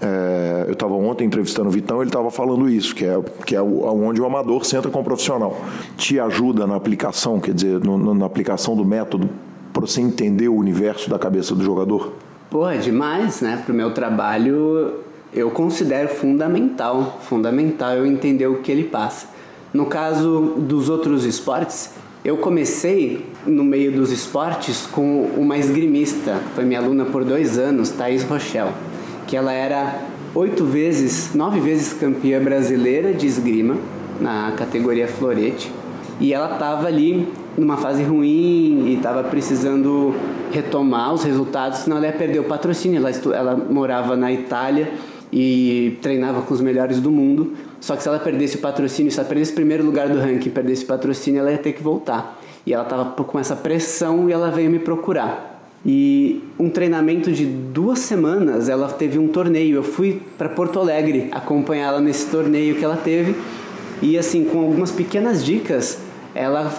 É, 0.00 0.64
eu 0.66 0.74
estava 0.74 0.92
ontem 0.94 1.24
entrevistando 1.24 1.68
o 1.68 1.72
Vitão, 1.72 2.00
ele 2.00 2.10
estava 2.10 2.30
falando 2.30 2.68
isso, 2.68 2.94
que 2.94 3.06
é, 3.06 3.18
que 3.46 3.56
é 3.56 3.62
onde 3.62 4.20
o 4.20 4.26
amador 4.26 4.64
senta 4.66 4.90
com 4.90 5.00
o 5.00 5.04
profissional. 5.04 5.58
Te 5.96 6.20
ajuda 6.20 6.66
na 6.66 6.76
aplicação, 6.76 7.40
quer 7.40 7.54
dizer, 7.54 7.80
no, 7.80 8.12
na 8.12 8.26
aplicação 8.26 8.76
do 8.76 8.84
método, 8.84 9.30
para 9.72 9.80
você 9.80 10.00
entender 10.00 10.48
o 10.48 10.54
universo 10.54 11.08
da 11.08 11.18
cabeça 11.18 11.54
do 11.54 11.64
jogador? 11.64 12.12
Pô, 12.54 12.68
é 12.68 12.76
demais, 12.76 13.40
né? 13.40 13.60
Pro 13.66 13.74
meu 13.74 13.90
trabalho, 13.90 15.00
eu 15.32 15.50
considero 15.50 16.08
fundamental, 16.08 17.18
fundamental 17.24 17.94
eu 17.94 18.06
entender 18.06 18.46
o 18.46 18.58
que 18.58 18.70
ele 18.70 18.84
passa. 18.84 19.26
No 19.72 19.86
caso 19.86 20.54
dos 20.56 20.88
outros 20.88 21.24
esportes, 21.24 21.90
eu 22.24 22.36
comecei 22.36 23.26
no 23.44 23.64
meio 23.64 23.90
dos 23.90 24.12
esportes 24.12 24.86
com 24.86 25.22
uma 25.36 25.58
esgrimista, 25.58 26.40
foi 26.54 26.64
minha 26.64 26.78
aluna 26.78 27.06
por 27.06 27.24
dois 27.24 27.58
anos, 27.58 27.90
Thaís 27.90 28.22
Rochelle, 28.22 28.70
que 29.26 29.36
ela 29.36 29.52
era 29.52 29.98
oito 30.32 30.64
vezes, 30.64 31.34
nove 31.34 31.58
vezes 31.58 31.92
campeã 31.92 32.40
brasileira 32.40 33.12
de 33.12 33.26
esgrima 33.26 33.76
na 34.20 34.52
categoria 34.52 35.08
florete 35.08 35.72
e 36.20 36.32
ela 36.32 36.52
estava 36.52 36.86
ali 36.86 37.26
numa 37.56 37.76
fase 37.76 38.02
ruim 38.02 38.86
e 38.86 38.94
estava 38.96 39.24
precisando 39.24 40.14
retomar 40.52 41.12
os 41.12 41.22
resultados, 41.24 41.80
senão 41.80 41.96
ela 41.96 42.06
ia 42.06 42.12
perder 42.12 42.40
o 42.40 42.44
patrocínio. 42.44 42.98
Ela, 42.98 43.10
ela 43.34 43.56
morava 43.56 44.16
na 44.16 44.32
Itália 44.32 44.92
e 45.32 45.98
treinava 46.00 46.42
com 46.42 46.54
os 46.54 46.60
melhores 46.60 47.00
do 47.00 47.10
mundo. 47.10 47.52
Só 47.80 47.96
que 47.96 48.02
se 48.02 48.08
ela 48.08 48.18
perdesse 48.18 48.56
o 48.56 48.60
patrocínio, 48.60 49.10
se 49.10 49.18
ela 49.18 49.28
perdesse 49.28 49.52
o 49.52 49.54
primeiro 49.54 49.84
lugar 49.84 50.08
do 50.08 50.18
ranking, 50.18 50.50
perdesse 50.50 50.84
o 50.84 50.86
patrocínio, 50.86 51.40
ela 51.40 51.50
ia 51.50 51.58
ter 51.58 51.72
que 51.72 51.82
voltar. 51.82 52.40
E 52.66 52.72
ela 52.72 52.84
estava 52.84 53.04
com 53.10 53.38
essa 53.38 53.54
pressão 53.54 54.28
e 54.28 54.32
ela 54.32 54.50
veio 54.50 54.70
me 54.70 54.78
procurar. 54.78 55.52
E 55.84 56.42
um 56.58 56.70
treinamento 56.70 57.30
de 57.30 57.44
duas 57.44 57.98
semanas, 57.98 58.70
ela 58.70 58.88
teve 58.88 59.18
um 59.18 59.28
torneio. 59.28 59.76
Eu 59.76 59.82
fui 59.82 60.22
para 60.38 60.48
Porto 60.48 60.80
Alegre 60.80 61.28
acompanhá-la 61.30 62.00
nesse 62.00 62.30
torneio 62.30 62.76
que 62.76 62.84
ela 62.84 62.96
teve. 62.96 63.34
E 64.00 64.16
assim, 64.16 64.44
com 64.44 64.60
algumas 64.60 64.90
pequenas 64.90 65.44
dicas, 65.44 65.98
ela 66.34 66.72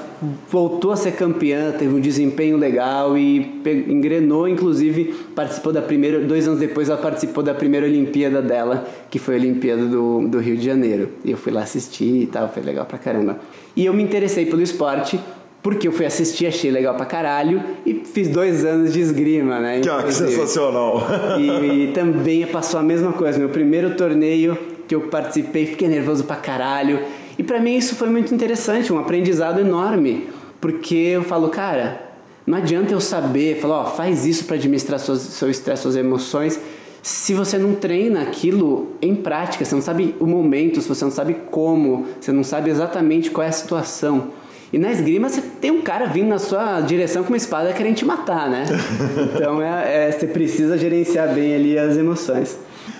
voltou 0.49 0.91
a 0.91 0.97
ser 0.97 1.13
campeã, 1.13 1.71
teve 1.71 1.93
um 1.93 1.99
desempenho 1.99 2.57
legal 2.57 3.17
e 3.17 3.61
engrenou, 3.87 4.47
inclusive 4.47 5.15
participou 5.33 5.71
da 5.71 5.81
primeira, 5.81 6.19
dois 6.19 6.45
anos 6.47 6.59
depois 6.59 6.89
ela 6.89 6.97
participou 6.97 7.41
da 7.41 7.53
primeira 7.53 7.85
Olimpíada 7.85 8.41
dela, 8.41 8.85
que 9.09 9.17
foi 9.17 9.35
a 9.35 9.37
Olimpíada 9.37 9.85
do, 9.85 10.27
do 10.27 10.39
Rio 10.39 10.57
de 10.57 10.65
Janeiro. 10.65 11.09
E 11.23 11.31
eu 11.31 11.37
fui 11.37 11.53
lá 11.53 11.61
assistir 11.61 12.23
e 12.23 12.25
tal, 12.27 12.49
foi 12.49 12.63
legal 12.63 12.85
pra 12.85 12.97
caramba. 12.97 13.39
E 13.75 13.85
eu 13.85 13.93
me 13.93 14.03
interessei 14.03 14.45
pelo 14.45 14.61
esporte 14.61 15.19
porque 15.63 15.87
eu 15.87 15.91
fui 15.91 16.05
assistir, 16.05 16.45
achei 16.45 16.69
legal 16.69 16.93
pra 16.93 17.05
caralho 17.05 17.63
e 17.85 17.93
fiz 18.05 18.27
dois 18.27 18.63
anos 18.63 18.93
de 18.93 18.99
esgrima, 18.99 19.59
né? 19.59 19.79
Que, 19.79 20.03
que 20.03 20.13
sensacional! 20.13 21.01
E, 21.39 21.85
e 21.85 21.91
também 21.91 22.45
passou 22.45 22.79
a 22.79 22.83
mesma 22.83 23.13
coisa. 23.13 23.39
Meu 23.39 23.49
primeiro 23.49 23.95
torneio 23.95 24.57
que 24.87 24.93
eu 24.93 25.01
participei, 25.01 25.65
fiquei 25.65 25.87
nervoso 25.87 26.23
pra 26.25 26.35
caralho 26.35 26.99
e 27.37 27.43
para 27.43 27.59
mim 27.59 27.75
isso 27.75 27.95
foi 27.95 28.09
muito 28.09 28.33
interessante, 28.33 28.91
um 28.91 28.99
aprendizado 28.99 29.59
enorme, 29.59 30.27
porque 30.61 30.95
eu 30.95 31.23
falo, 31.23 31.49
cara, 31.49 32.01
não 32.45 32.57
adianta 32.57 32.93
eu 32.93 33.01
saber, 33.01 33.59
falar, 33.59 33.81
ó, 33.81 33.85
faz 33.85 34.25
isso 34.25 34.45
para 34.45 34.55
administrar 34.55 34.99
suas, 34.99 35.21
seu 35.21 35.49
estresse, 35.49 35.81
suas 35.81 35.95
emoções, 35.95 36.59
se 37.01 37.33
você 37.35 37.57
não 37.57 37.75
treina 37.75 38.23
aquilo 38.23 38.93
em 39.01 39.13
prática, 39.15 39.63
você 39.63 39.75
não 39.75 39.81
sabe 39.81 40.15
o 40.19 40.25
momento, 40.25 40.81
se 40.81 40.89
você 40.89 41.05
não 41.05 41.11
sabe 41.11 41.37
como, 41.51 42.07
você 42.19 42.31
não 42.31 42.43
sabe 42.43 42.71
exatamente 42.71 43.29
qual 43.29 43.45
é 43.45 43.49
a 43.49 43.51
situação. 43.51 44.29
E 44.73 44.79
na 44.79 44.91
esgrima 44.91 45.29
você 45.29 45.39
tem 45.39 45.69
um 45.69 45.81
cara 45.81 46.07
vindo 46.07 46.29
na 46.29 46.39
sua 46.39 46.81
direção 46.81 47.23
com 47.23 47.29
uma 47.29 47.37
espada 47.37 47.71
querendo 47.73 47.95
te 47.95 48.05
matar, 48.05 48.49
né? 48.49 48.65
Então 49.35 49.61
é, 49.61 50.07
é, 50.07 50.11
você 50.11 50.25
precisa 50.25 50.77
gerenciar 50.77 51.33
bem 51.33 51.53
ali 51.53 51.77
as 51.77 51.95
emoções. 51.95 52.57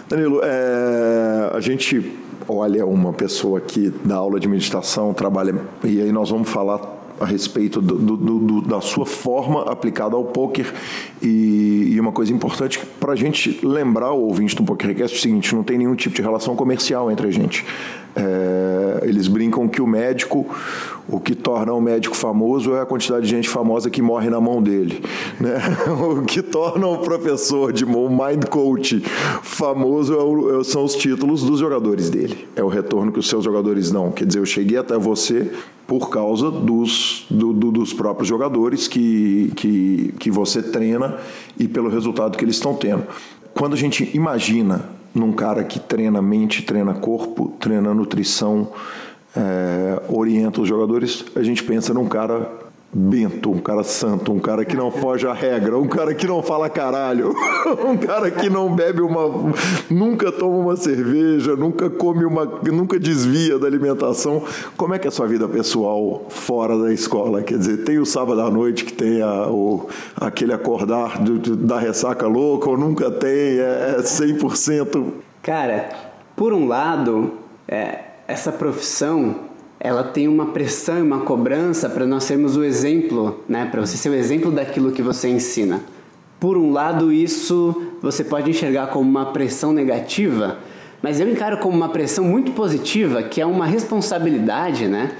Danilo, 0.08 0.39
é, 0.43 1.50
a 1.52 1.60
gente 1.60 2.12
olha 2.47 2.86
uma 2.86 3.13
pessoa 3.13 3.60
que 3.60 3.91
dá 4.03 4.15
aula 4.15 4.39
de 4.39 4.47
meditação, 4.47 5.13
trabalha, 5.13 5.55
e 5.84 6.01
aí 6.01 6.12
nós 6.12 6.29
vamos 6.29 6.49
falar 6.49 6.95
a 7.19 7.25
respeito 7.25 7.81
do, 7.81 7.95
do, 7.97 8.17
do, 8.17 8.62
da 8.62 8.81
sua 8.81 9.05
forma 9.05 9.63
aplicada 9.63 10.15
ao 10.15 10.25
poker 10.25 10.73
e, 11.21 11.93
e 11.93 11.99
uma 11.99 12.12
coisa 12.12 12.34
importante 12.34 12.79
para 12.99 13.13
a 13.13 13.15
gente 13.15 13.60
lembrar 13.65 14.12
o 14.12 14.21
ouvinte 14.23 14.55
do 14.55 14.63
PokerCast 14.63 15.15
é 15.15 15.17
o 15.17 15.21
seguinte, 15.21 15.55
não 15.55 15.63
tem 15.63 15.77
nenhum 15.77 15.95
tipo 15.95 16.15
de 16.15 16.21
relação 16.21 16.55
comercial 16.55 17.10
entre 17.10 17.27
a 17.27 17.31
gente. 17.31 17.65
É, 18.15 19.01
eles 19.03 19.27
brincam 19.27 19.67
que 19.67 19.81
o 19.81 19.88
médico, 19.88 20.45
o 21.08 21.20
que 21.20 21.36
torna 21.36 21.72
o 21.74 21.80
médico 21.80 22.15
famoso 22.15 22.74
é 22.74 22.82
a 22.82 22.86
quantidade 22.86 23.26
de 23.26 23.32
gente 23.32 23.48
famosa 23.48 23.89
que 23.89 24.02
morre 24.02 24.30
na 24.30 24.41
mão 24.41 24.62
dele. 24.62 25.04
Né? 25.39 25.56
O 25.96 26.24
que 26.24 26.41
torna 26.41 26.88
o 26.88 27.00
professor 27.00 27.72
de 27.72 27.86
mind 27.86 28.46
coach 28.50 29.00
famoso 29.44 30.13
é 30.13 30.24
o, 30.24 30.63
são 30.63 30.84
os 30.84 30.96
títulos 30.96 31.44
dos 31.44 31.60
jogadores 31.60 32.10
dele. 32.10 32.48
É 32.56 32.63
o 32.63 32.68
retorno 32.68 33.12
que 33.12 33.20
os 33.20 33.28
seus 33.28 33.44
jogadores 33.44 33.91
dão. 33.91 34.12
Quer 34.12 34.26
dizer, 34.26 34.39
eu 34.39 34.46
cheguei 34.46 34.78
até 34.78 34.98
você 34.98 35.52
por 35.88 36.10
causa 36.10 36.50
dos, 36.50 37.26
do, 37.30 37.54
do, 37.54 37.72
dos 37.72 37.94
próprios 37.94 38.28
jogadores 38.28 38.88
que, 38.88 39.52
que, 39.56 40.13
que 40.20 40.32
você 40.32 40.62
treina 40.62 41.18
e 41.60 41.68
pelo 41.68 41.89
resultado 41.89 42.38
que 42.38 42.44
eles 42.44 42.56
estão 42.56 42.74
tendo. 42.74 43.04
Quando 43.54 43.74
a 43.74 43.78
gente 43.78 44.10
imagina 44.15 44.89
num 45.13 45.32
cara 45.32 45.63
que 45.63 45.80
treina 45.80 46.22
mente, 46.22 46.63
treina 46.63 46.94
corpo, 46.94 47.54
treina 47.60 47.94
nutrição, 47.94 48.70
é, 49.36 50.02
orienta 50.10 50.62
os 50.62 50.67
jogadores, 50.67 51.26
a 51.36 51.43
gente 51.43 51.63
pensa 51.63 51.93
num 51.93 52.08
cara 52.08 52.65
bento, 52.98 53.52
um 53.52 53.60
cara 53.60 53.84
santo, 53.84 54.32
um 54.32 54.39
cara 54.39 54.63
que 54.63 54.74
não 54.74 54.89
foge 54.89 55.28
à 55.28 55.34
regra, 55.34 55.78
um 55.78 55.88
cara 55.88 56.13
que 56.13 56.26
não 56.26 56.41
fala 56.41 56.69
caralho, 56.69 57.34
um 57.86 57.98
cara 57.98 58.32
que 58.32 58.50
não 58.50 58.74
bebe 58.74 59.02
uma. 59.02 59.54
nunca 59.89 60.32
toma 60.32 60.56
uma 60.56 60.76
cerveja, 60.78 61.58
nunca 61.58 61.89
come 61.89 62.24
uma. 62.24 62.45
nunca 62.45 62.98
desvia 62.98 63.60
da 63.60 63.67
alimentação. 63.67 64.41
Como 64.78 64.93
é 64.93 65.00
que 65.00 65.08
é 65.08 65.10
a 65.10 65.12
sua 65.12 65.28
vida 65.28 65.45
pessoal 65.50 66.26
fora 66.30 66.78
da 66.78 66.93
escola? 66.93 67.43
Quer 67.43 67.58
dizer, 67.58 67.84
tem 67.84 68.00
o 68.00 68.06
sábado 68.06 68.39
à 68.39 68.50
noite 68.50 68.86
que 68.86 68.93
tem 68.93 69.21
a, 69.21 69.50
o, 69.50 69.89
aquele 70.15 70.54
acordar 70.54 71.21
do, 71.21 71.38
do, 71.38 71.56
da 71.58 71.78
ressaca 71.78 72.26
louca, 72.28 72.69
ou 72.69 72.78
nunca 72.78 73.12
tem, 73.12 73.60
é, 73.60 73.95
é 73.98 74.02
100%. 74.02 75.12
Cara, 75.43 75.89
por 76.34 76.54
um 76.54 76.65
lado, 76.65 77.34
é, 77.67 78.14
essa 78.27 78.51
profissão 78.51 79.35
ela 79.79 80.03
tem 80.03 80.27
uma 80.27 80.47
pressão 80.47 80.97
e 80.97 81.01
uma 81.01 81.21
cobrança 81.21 81.89
para 81.89 82.05
nós 82.05 82.23
sermos 82.23 82.57
o 82.57 82.63
exemplo, 82.63 83.43
né? 83.47 83.67
Para 83.69 83.85
você 83.85 83.97
ser 83.97 84.09
o 84.09 84.15
exemplo 84.15 84.51
daquilo 84.51 84.91
que 84.91 85.01
você 85.01 85.29
ensina. 85.29 85.81
Por 86.39 86.57
um 86.57 86.71
lado, 86.71 87.11
isso 87.11 87.83
você 88.01 88.23
pode 88.23 88.49
enxergar 88.49 88.88
como 88.88 89.07
uma 89.07 89.27
pressão 89.27 89.71
negativa, 89.71 90.57
mas 91.01 91.19
eu 91.19 91.29
encaro 91.29 91.57
como 91.57 91.75
uma 91.75 91.89
pressão 91.89 92.25
muito 92.25 92.51
positiva, 92.53 93.21
que 93.21 93.39
é 93.39 93.45
uma 93.45 93.65
responsabilidade, 93.65 94.88
né? 94.88 95.11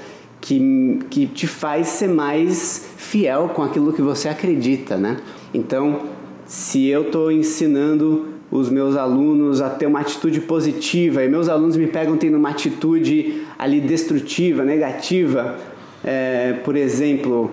Que, 0.41 0.99
que 1.09 1.27
te 1.27 1.47
faz 1.47 1.87
ser 1.87 2.09
mais 2.09 2.87
fiel 2.97 3.51
com 3.53 3.61
aquilo 3.61 3.93
que 3.93 4.01
você 4.01 4.29
acredita, 4.29 4.97
né? 4.97 5.17
Então, 5.53 6.01
se 6.45 6.87
eu 6.87 7.03
estou 7.03 7.31
ensinando 7.31 8.35
os 8.51 8.69
meus 8.69 8.95
alunos 8.95 9.62
a 9.62 9.69
ter 9.69 9.86
uma 9.86 9.99
atitude 9.99 10.41
positiva 10.41 11.23
e 11.23 11.27
meus 11.27 11.49
alunos 11.49 11.75
me 11.75 11.88
pegam 11.88 12.15
tendo 12.17 12.38
uma 12.38 12.49
atitude 12.49 13.43
ali 13.58 13.81
destrutiva, 13.81 14.63
negativa, 14.63 15.58
é, 16.03 16.53
por 16.63 16.75
exemplo. 16.75 17.51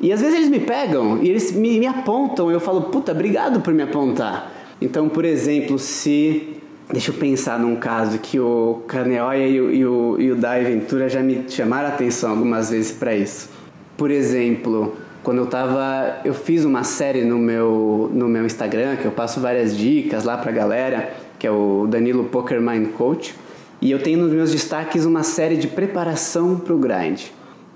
E 0.00 0.12
às 0.12 0.20
vezes 0.20 0.36
eles 0.36 0.48
me 0.48 0.60
pegam 0.60 1.22
e 1.22 1.28
eles 1.28 1.52
me, 1.52 1.78
me 1.78 1.86
apontam, 1.86 2.50
eu 2.50 2.60
falo, 2.60 2.82
puta, 2.82 3.12
obrigado 3.12 3.60
por 3.60 3.72
me 3.72 3.82
apontar. 3.82 4.52
Então, 4.80 5.08
por 5.08 5.24
exemplo, 5.24 5.78
se. 5.78 6.50
Deixa 6.92 7.10
eu 7.10 7.14
pensar 7.14 7.58
num 7.58 7.76
caso 7.76 8.18
que 8.18 8.38
o 8.38 8.82
Caneoia 8.86 9.48
e 9.48 9.58
o, 9.58 9.70
e 9.72 9.86
o, 9.86 10.20
e 10.20 10.30
o 10.32 10.36
Dai 10.36 10.64
Ventura 10.64 11.08
já 11.08 11.22
me 11.22 11.46
chamaram 11.48 11.88
a 11.88 11.92
atenção 11.92 12.32
algumas 12.32 12.68
vezes 12.68 12.92
para 12.92 13.16
isso. 13.16 13.48
Por 13.96 14.10
exemplo, 14.10 14.94
quando 15.24 15.38
eu 15.38 15.46
tava. 15.46 16.20
Eu 16.24 16.34
fiz 16.34 16.64
uma 16.64 16.84
série 16.84 17.24
no 17.24 17.38
meu, 17.38 18.10
no 18.12 18.28
meu 18.28 18.46
Instagram, 18.46 18.96
que 18.96 19.06
eu 19.06 19.10
passo 19.10 19.40
várias 19.40 19.76
dicas 19.76 20.22
lá 20.22 20.36
pra 20.36 20.52
galera, 20.52 21.12
que 21.38 21.46
é 21.46 21.50
o 21.50 21.86
Danilo 21.88 22.24
Poker 22.24 22.60
Mind 22.60 22.90
Coach. 22.92 23.34
E 23.80 23.90
eu 23.90 24.00
tenho 24.00 24.18
nos 24.20 24.32
meus 24.32 24.52
destaques 24.52 25.04
uma 25.04 25.22
série 25.22 25.56
de 25.56 25.66
preparação 25.66 26.56
pro 26.56 26.78
grind. 26.78 27.22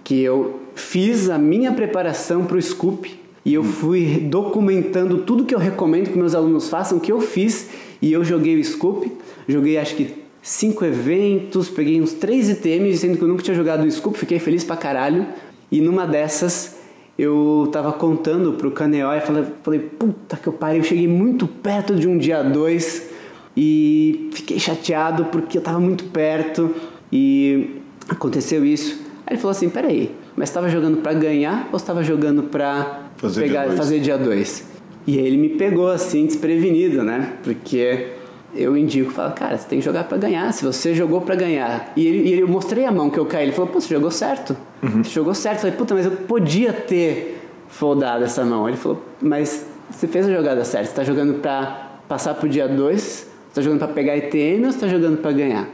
Que 0.05 0.23
eu 0.23 0.61
fiz 0.75 1.29
a 1.29 1.39
minha 1.39 1.73
preparação 1.73 2.45
para 2.45 2.57
o 2.57 2.63
Scoop 2.63 3.19
e 3.45 3.55
eu 3.55 3.65
fui 3.65 4.27
documentando 4.31 5.19
tudo 5.19 5.45
que 5.45 5.55
eu 5.55 5.59
recomendo 5.59 6.11
que 6.11 6.19
meus 6.19 6.35
alunos 6.35 6.69
façam, 6.69 6.99
que 6.99 7.11
eu 7.11 7.21
fiz 7.21 7.69
e 8.01 8.13
eu 8.13 8.25
joguei 8.25 8.59
o 8.59 8.65
Scoop, 8.65 9.11
joguei 9.49 9.77
acho 9.77 9.97
que 9.97 10.15
cinco 10.43 10.85
eventos, 10.85 11.69
peguei 11.69 12.01
uns 12.01 12.13
três 12.13 12.49
ITMs, 12.49 12.99
sendo 12.99 13.19
que 13.19 13.25
eu 13.25 13.29
nunca 13.29 13.43
tinha 13.43 13.57
jogado 13.57 13.85
o 13.85 13.91
Scoop, 13.91 14.17
fiquei 14.17 14.39
feliz 14.39 14.65
pra 14.65 14.77
caralho. 14.77 15.27
E 15.71 15.81
numa 15.81 16.07
dessas 16.07 16.78
eu 17.19 17.69
tava 17.73 17.93
contando 17.93 18.53
pro 18.53 18.71
Caneó 18.71 19.13
e 19.15 19.21
falei, 19.21 19.45
falei, 19.63 19.81
puta 19.81 20.37
que 20.37 20.47
eu 20.47 20.53
parei, 20.53 20.79
eu 20.79 20.85
cheguei 20.85 21.09
muito 21.09 21.49
perto 21.49 21.97
de 21.97 22.07
um 22.07 22.17
dia 22.17 22.43
dois 22.43 23.11
e 23.57 24.31
fiquei 24.33 24.59
chateado 24.61 25.25
porque 25.25 25.59
eu 25.59 25.63
tava 25.63 25.81
muito 25.81 26.05
perto 26.05 26.73
e 27.13 27.81
aconteceu 28.09 28.65
isso. 28.65 29.03
Aí 29.27 29.35
ele 29.35 29.41
falou 29.41 29.51
assim, 29.51 29.69
peraí, 29.69 30.13
mas 30.37 30.49
estava 30.49 30.69
jogando 30.69 30.99
para 30.99 31.13
ganhar 31.13 31.69
ou 31.73 31.77
estava 31.77 32.05
jogando 32.05 32.45
para 32.45 33.09
Fazer 33.17 33.43
pegar, 33.43 33.61
dia 33.61 33.67
dois. 33.67 33.79
fazer 33.79 34.01
dia 34.01 34.17
2? 34.17 34.65
E 35.09 35.19
aí 35.19 35.27
ele 35.27 35.37
me 35.39 35.49
pegou 35.51 35.89
assim, 35.89 36.25
desprevenido, 36.27 37.03
né? 37.03 37.33
Porque 37.43 38.18
eu 38.55 38.77
indico, 38.77 39.11
falo, 39.11 39.33
cara, 39.35 39.57
você 39.59 39.69
tem 39.69 39.79
que 39.79 39.85
jogar 39.85 40.05
para 40.05 40.17
ganhar. 40.19 40.53
Se 40.53 40.65
você 40.65 40.95
jogou 40.95 41.21
para 41.21 41.35
ganhar. 41.35 41.93
E, 41.97 42.07
ele, 42.07 42.29
e 42.29 42.33
ele- 42.33 42.43
eu 42.43 42.49
mostrei 42.49 42.85
a 42.87 42.91
mão 42.93 43.11
que 43.11 43.19
eu 43.19 43.27
caí. 43.27 43.45
Ele 43.45 43.53
falou, 43.53 43.71
pô, 43.71 43.81
você 43.81 43.95
jogou 43.95 44.11
certo. 44.11 44.57
Você 44.83 45.11
jogou 45.11 45.35
certo. 45.35 45.57
Eu 45.57 45.61
falei, 45.63 45.77
puta, 45.77 45.95
mas 45.95 46.05
eu 46.07 46.13
podia 46.13 46.73
ter 46.73 47.41
foldado 47.69 48.25
essa 48.25 48.45
mão. 48.45 48.67
Ele 48.69 48.77
falou, 48.77 49.03
mas 49.21 49.67
você 49.91 50.07
fez 50.09 50.27
a 50.29 50.33
jogada 50.33 50.65
certa. 50.65 50.89
Você 50.89 50.95
tá 50.95 51.05
jogando 51.05 51.35
para 51.41 51.89
passar 52.09 52.35
pro 52.35 52.49
dia 52.49 52.67
2, 52.67 53.01
você 53.03 53.27
tá 53.55 53.61
jogando 53.61 53.79
para 53.81 53.89
pegar 53.89 54.17
ITM 54.17 54.65
ou 54.67 54.73
você 54.73 54.79
tá 54.79 54.89
jogando 54.89 55.19
para 55.19 55.33
ganhar? 55.33 55.69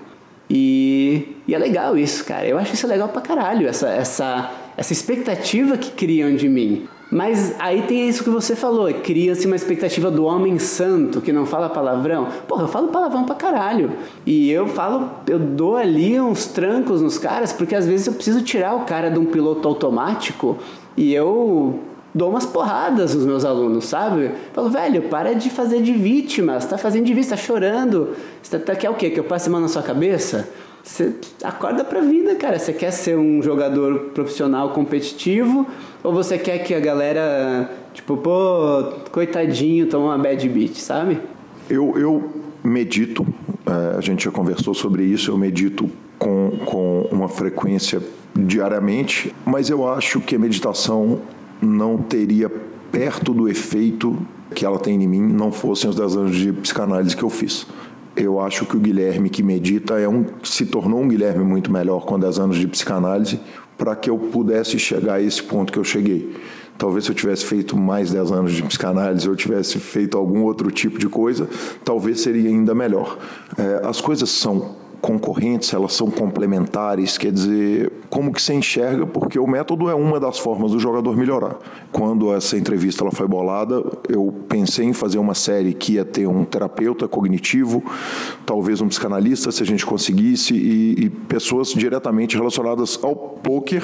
E, 0.51 1.37
e 1.49 1.55
é 1.55 1.59
legal 1.59 1.97
isso, 1.97 2.25
cara. 2.25 2.45
Eu 2.47 2.59
acho 2.59 2.75
isso 2.75 2.87
legal 2.87 3.09
pra 3.09 3.21
caralho, 3.23 3.67
essa, 3.69 3.89
essa, 3.89 4.51
essa 4.77 4.93
expectativa 4.93 5.77
que 5.79 5.91
criam 5.93 6.35
de 6.35 6.49
mim. 6.49 6.87
Mas 7.15 7.55
aí 7.61 7.83
tem 7.83 8.09
isso 8.09 8.25
que 8.25 8.29
você 8.29 8.57
falou, 8.57 8.93
cria-se 8.93 9.47
uma 9.47 9.55
expectativa 9.55 10.11
do 10.11 10.25
homem 10.25 10.59
santo 10.59 11.21
que 11.21 11.33
não 11.33 11.47
fala 11.47 11.69
palavrão. 11.71 12.27
Porra, 12.49 12.65
eu 12.65 12.69
falo 12.69 12.89
palavrão 12.89 13.23
pra 13.23 13.37
caralho. 13.37 13.93
E 14.27 14.51
eu 14.51 14.67
falo, 14.67 15.09
eu 15.29 15.39
dou 15.39 15.77
ali 15.77 16.19
uns 16.19 16.47
trancos 16.47 17.01
nos 17.01 17.17
caras, 17.17 17.53
porque 17.53 17.77
às 17.77 17.87
vezes 17.87 18.09
eu 18.09 18.15
preciso 18.15 18.43
tirar 18.43 18.75
o 18.75 18.81
cara 18.81 19.13
de 19.13 19.21
um 19.21 19.27
piloto 19.27 19.69
automático 19.69 20.59
e 20.97 21.15
eu 21.15 21.79
dou 22.13 22.31
umas 22.31 22.47
porradas 22.47 23.15
nos 23.15 23.25
meus 23.25 23.45
alunos, 23.45 23.85
sabe? 23.85 24.33
Falo, 24.53 24.69
velho, 24.69 25.03
para 25.03 25.37
de 25.37 25.51
fazer 25.51 25.83
de 25.83 25.93
vítima, 25.93 26.59
você 26.59 26.67
tá 26.67 26.79
fazendo 26.79 27.05
de 27.05 27.15
vítima, 27.15 27.37
tá 27.37 27.41
chorando. 27.41 28.17
Você 28.43 28.59
tá, 28.59 28.75
quer 28.75 28.91
o 28.91 28.95
quê? 28.95 29.11
Que 29.11 29.21
eu 29.21 29.25
passe 29.25 29.49
a 29.49 29.53
mão 29.53 29.61
na 29.61 29.69
sua 29.69 29.85
cabeça? 29.85 30.49
Você 30.85 31.15
acorda 31.43 31.83
pra 31.83 32.01
vida, 32.03 32.35
cara. 32.37 32.59
Você 32.59 32.73
quer 32.73 32.91
ser 32.91 33.17
um 33.17 33.43
jogador 33.43 34.11
profissional 34.15 34.71
competitivo 34.71 35.67
ou 36.03 36.13
você 36.13 36.37
quer 36.37 36.59
que 36.59 36.75
a 36.75 36.79
galera, 36.79 37.73
tipo, 37.95 38.19
pô, 38.19 38.93
coitadinho, 39.11 39.87
toma 39.89 40.15
uma 40.15 40.19
bad 40.19 40.47
beat, 40.47 40.77
sabe? 40.77 41.19
Eu, 41.71 41.99
eu 41.99 42.31
medito, 42.63 43.27
eh, 43.67 43.95
a 43.97 44.01
gente 44.03 44.27
já 44.27 44.31
conversou 44.31 44.75
sobre 44.75 45.05
isso, 45.05 45.31
eu 45.31 45.39
medito 45.39 45.91
com, 46.19 46.51
com 46.67 47.09
uma 47.11 47.29
frequência 47.29 48.03
diariamente, 48.37 49.35
mas 49.47 49.71
eu 49.71 49.89
acho 49.89 50.21
que 50.21 50.37
a 50.37 50.39
meditação 50.39 51.23
não 51.63 51.97
teria 51.97 52.53
perto 52.93 53.33
do 53.33 53.49
efeito 53.49 54.19
que 54.55 54.65
ela 54.65 54.79
tem 54.79 55.03
em 55.03 55.09
mim 55.09 55.23
não 55.23 55.51
fossem 55.51 55.89
os 55.89 55.97
10 55.97 56.17
anos 56.17 56.37
de 56.37 56.53
psicanálise 56.53 57.17
que 57.17 57.23
eu 57.23 57.31
fiz. 57.31 57.67
Eu 58.17 58.41
acho 58.41 58.65
que 58.65 58.77
o 58.77 58.81
Guilherme 58.81 59.29
que 59.29 59.43
medita 59.43 59.99
é 59.99 60.09
um, 60.09 60.25
se 60.43 60.67
tornou 60.67 61.01
um 61.01 61.09
Guilherme 61.09 61.45
muito 61.45 61.71
melhor 61.73 62.05
com 62.05 62.19
10 62.19 62.39
anos 62.39 62.57
de 62.57 62.69
psicanálise 62.69 63.41
para 63.77 63.97
que 63.97 64.09
eu 64.09 64.17
pudesse 64.17 64.79
chegar 64.79 65.15
a 65.15 65.21
esse 65.21 65.43
ponto 65.43 65.73
que 65.73 65.79
eu 65.79 65.85
cheguei. 65.85 66.37
Talvez 66.79 67.05
se 67.05 67.11
eu 67.11 67.15
tivesse 67.15 67.45
feito 67.45 67.77
mais 67.77 68.11
10 68.11 68.33
anos 68.33 68.53
de 68.53 68.63
psicanálise 68.63 69.29
ou 69.29 69.37
tivesse 69.37 69.79
feito 69.79 70.17
algum 70.17 70.43
outro 70.43 70.71
tipo 70.71 70.99
de 70.99 71.09
coisa, 71.09 71.49
talvez 71.85 72.21
seria 72.21 72.49
ainda 72.49 72.75
melhor. 72.75 73.19
É, 73.57 73.87
as 73.87 74.01
coisas 74.01 74.31
são 74.31 74.77
concorrentes, 75.05 75.71
elas 75.75 75.93
são 75.93 76.11
complementares, 76.11 77.19
quer 77.19 77.31
dizer, 77.31 77.93
como 78.09 78.33
que 78.33 78.41
você 78.41 78.55
enxerga, 78.55 79.07
porque 79.07 79.39
o 79.39 79.47
método 79.47 79.91
é 79.91 79.95
uma 79.95 80.19
das 80.19 80.39
formas 80.39 80.71
do 80.71 80.81
jogador 80.81 81.15
melhorar. 81.15 81.59
Quando 81.93 82.33
essa 82.33 82.57
entrevista 82.57 83.05
ela 83.05 83.13
foi 83.13 83.29
bolada, 83.29 83.85
eu 84.09 84.35
pensei 84.49 84.87
em 84.87 84.95
fazer 84.95 85.19
uma 85.19 85.35
série 85.35 85.75
que 85.75 85.95
ia 85.95 86.07
ter 86.07 86.27
um 86.27 86.43
terapeuta 86.43 87.07
cognitivo, 87.07 87.85
talvez 88.47 88.81
um 88.81 88.89
psicanalista, 88.89 89.53
se 89.53 89.63
a 89.63 89.67
gente 89.67 89.85
conseguisse, 89.85 90.55
e, 90.55 91.05
e 91.05 91.11
pessoas 91.11 91.75
diretamente 91.75 92.35
relacionadas 92.35 92.99
ao 93.03 93.15
poker, 93.15 93.83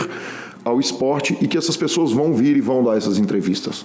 ao 0.65 0.81
esporte, 0.81 1.37
e 1.39 1.47
que 1.47 1.59
essas 1.59 1.77
pessoas 1.77 2.13
vão 2.13 2.33
vir 2.33 2.57
e 2.57 2.63
vão 2.63 2.83
dar 2.83 2.97
essas 2.97 3.19
entrevistas. 3.19 3.85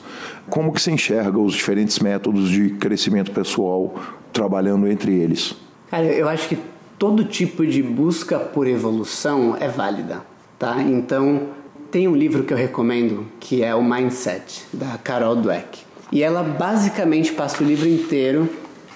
Como 0.50 0.72
que 0.72 0.82
você 0.82 0.90
enxerga 0.90 1.38
os 1.38 1.54
diferentes 1.54 2.00
métodos 2.00 2.50
de 2.50 2.70
crescimento 2.70 3.32
pessoal 3.32 3.94
trabalhando 4.32 4.88
entre 4.88 5.14
eles? 5.14 5.54
Cara, 5.92 6.06
eu 6.06 6.30
acho 6.30 6.48
que 6.48 6.58
todo 6.98 7.26
tipo 7.26 7.66
de 7.66 7.82
busca 7.82 8.40
por 8.40 8.68
evolução 8.68 9.58
é 9.60 9.68
válida, 9.68 10.22
tá? 10.58 10.82
Então, 10.82 11.50
tem 11.92 12.08
um 12.08 12.16
livro 12.16 12.44
que 12.44 12.54
eu 12.54 12.58
recomendo 12.58 13.26
que 13.40 13.64
é 13.64 13.74
o 13.74 13.84
Mindset, 13.84 14.66
da 14.74 14.98
Carol 14.98 15.36
Dweck. 15.36 15.80
E 16.12 16.24
ela 16.24 16.44
basicamente 16.44 17.34
passa 17.34 17.64
o 17.64 17.66
livro 17.66 17.88
inteiro 17.88 18.50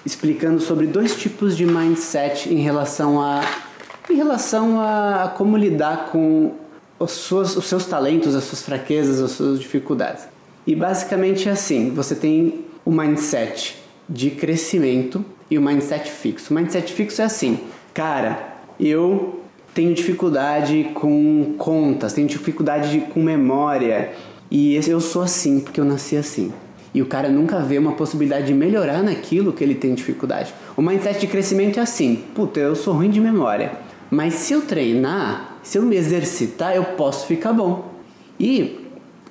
explicando 0.06 0.62
sobre 0.62 0.88
dois 0.88 1.16
tipos 1.16 1.56
de 1.56 1.66
mindset 1.66 2.54
em 2.54 2.60
relação 2.60 3.22
a 3.22 3.42
em 4.10 4.16
relação 4.16 4.80
a, 4.80 5.26
a 5.26 5.28
como 5.28 5.56
lidar 5.56 6.08
com 6.12 6.54
os, 6.98 7.12
suas, 7.12 7.56
os 7.56 7.66
seus 7.66 7.86
talentos, 7.86 8.36
as 8.36 8.44
suas 8.44 8.64
fraquezas, 8.64 9.22
as 9.22 9.32
suas 9.32 9.60
dificuldades. 9.60 10.28
E 10.66 10.76
basicamente 10.76 11.48
é 11.48 11.52
assim: 11.52 11.92
você 11.92 12.16
tem 12.16 12.66
o 12.84 12.92
mindset 12.92 13.78
de 14.08 14.32
crescimento 14.32 15.24
e 15.50 15.58
o 15.58 15.62
mindset 15.62 16.10
fixo. 16.10 16.52
O 16.52 16.56
mindset 16.56 16.92
fixo 16.92 17.22
é 17.22 17.26
assim, 17.26 17.60
cara, 18.00 18.54
eu 18.80 19.42
tenho 19.74 19.94
dificuldade 19.94 20.90
com 20.94 21.56
contas, 21.58 22.14
tenho 22.14 22.30
dificuldade 22.30 22.92
de- 22.92 23.02
com 23.02 23.22
memória 23.22 24.14
e 24.50 24.74
eu 24.88 25.02
sou 25.02 25.22
assim 25.22 25.60
porque 25.60 25.82
eu 25.82 25.84
nasci 25.84 26.16
assim. 26.16 26.54
E 26.94 27.02
o 27.02 27.06
cara 27.06 27.28
nunca 27.28 27.60
vê 27.60 27.78
uma 27.78 27.92
possibilidade 27.92 28.48
de 28.48 28.54
melhorar 28.54 29.04
naquilo 29.04 29.52
que 29.52 29.62
ele 29.62 29.76
tem 29.76 29.94
dificuldade. 29.94 30.54
O 30.78 30.82
mindset 30.82 31.20
de 31.20 31.28
crescimento 31.28 31.78
é 31.78 31.82
assim: 31.82 32.24
puta, 32.34 32.58
eu 32.62 32.74
sou 32.74 32.94
ruim 32.94 33.10
de 33.10 33.20
memória, 33.20 33.74
mas 34.10 34.36
se 34.36 34.54
eu 34.54 34.62
treinar, 34.62 35.58
se 35.62 35.78
eu 35.78 35.82
me 35.84 35.98
exercitar, 35.98 36.74
eu 36.74 36.86
posso 36.86 37.28
ficar 37.28 37.52
bom. 37.52 37.84
E 38.40 38.80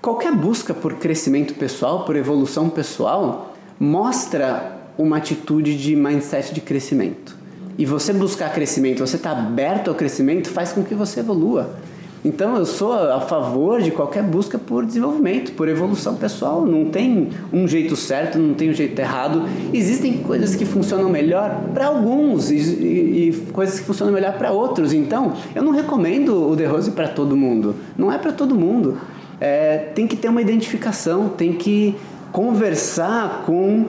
qualquer 0.02 0.34
busca 0.34 0.74
por 0.74 0.92
crescimento 0.96 1.54
pessoal, 1.54 2.04
por 2.04 2.16
evolução 2.16 2.68
pessoal, 2.68 3.56
mostra 3.80 4.76
uma 4.98 5.16
atitude 5.16 5.74
de 5.74 5.96
mindset 5.96 6.52
de 6.52 6.60
crescimento. 6.60 7.37
E 7.78 7.86
você 7.86 8.12
buscar 8.12 8.52
crescimento, 8.52 8.98
você 9.06 9.16
estar 9.16 9.30
aberto 9.30 9.88
ao 9.88 9.94
crescimento, 9.94 10.48
faz 10.50 10.72
com 10.72 10.82
que 10.82 10.94
você 10.94 11.20
evolua. 11.20 11.76
Então 12.24 12.56
eu 12.56 12.66
sou 12.66 12.92
a 12.92 13.20
favor 13.20 13.80
de 13.80 13.92
qualquer 13.92 14.24
busca 14.24 14.58
por 14.58 14.84
desenvolvimento, 14.84 15.52
por 15.52 15.68
evolução 15.68 16.16
pessoal. 16.16 16.66
Não 16.66 16.86
tem 16.86 17.28
um 17.52 17.68
jeito 17.68 17.94
certo, 17.94 18.36
não 18.38 18.54
tem 18.54 18.70
um 18.70 18.72
jeito 18.74 18.98
errado. 18.98 19.44
Existem 19.72 20.14
coisas 20.18 20.56
que 20.56 20.64
funcionam 20.64 21.08
melhor 21.08 21.60
para 21.72 21.86
alguns 21.86 22.50
e, 22.50 22.56
e- 22.56 23.28
e 23.28 23.32
coisas 23.52 23.78
que 23.78 23.86
funcionam 23.86 24.12
melhor 24.12 24.32
para 24.32 24.50
outros. 24.50 24.92
Então 24.92 25.34
eu 25.54 25.62
não 25.62 25.70
recomendo 25.70 26.50
o 26.50 26.56
The 26.56 26.66
Rose 26.66 26.90
para 26.90 27.06
todo 27.06 27.36
mundo. 27.36 27.76
Não 27.96 28.10
é 28.10 28.18
para 28.18 28.32
todo 28.32 28.52
mundo. 28.56 28.98
É, 29.40 29.76
tem 29.94 30.08
que 30.08 30.16
ter 30.16 30.28
uma 30.28 30.42
identificação, 30.42 31.28
tem 31.28 31.52
que 31.52 31.94
conversar 32.32 33.44
com 33.46 33.86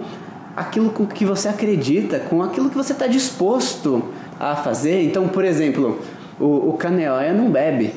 aquilo 0.60 0.90
com 0.90 1.06
que 1.06 1.26
você 1.26 1.48
acredita, 1.48 2.20
com 2.20 2.44
aquilo 2.44 2.70
que 2.70 2.76
você 2.76 2.92
está 2.92 3.08
disposto 3.08 4.04
a 4.40 4.56
fazer. 4.56 5.04
Então, 5.04 5.28
por 5.28 5.46
exemplo, 5.46 6.00
o, 6.40 6.70
o 6.70 6.74
Kaneoya 6.74 7.34
não 7.34 7.50
bebe. 7.50 7.92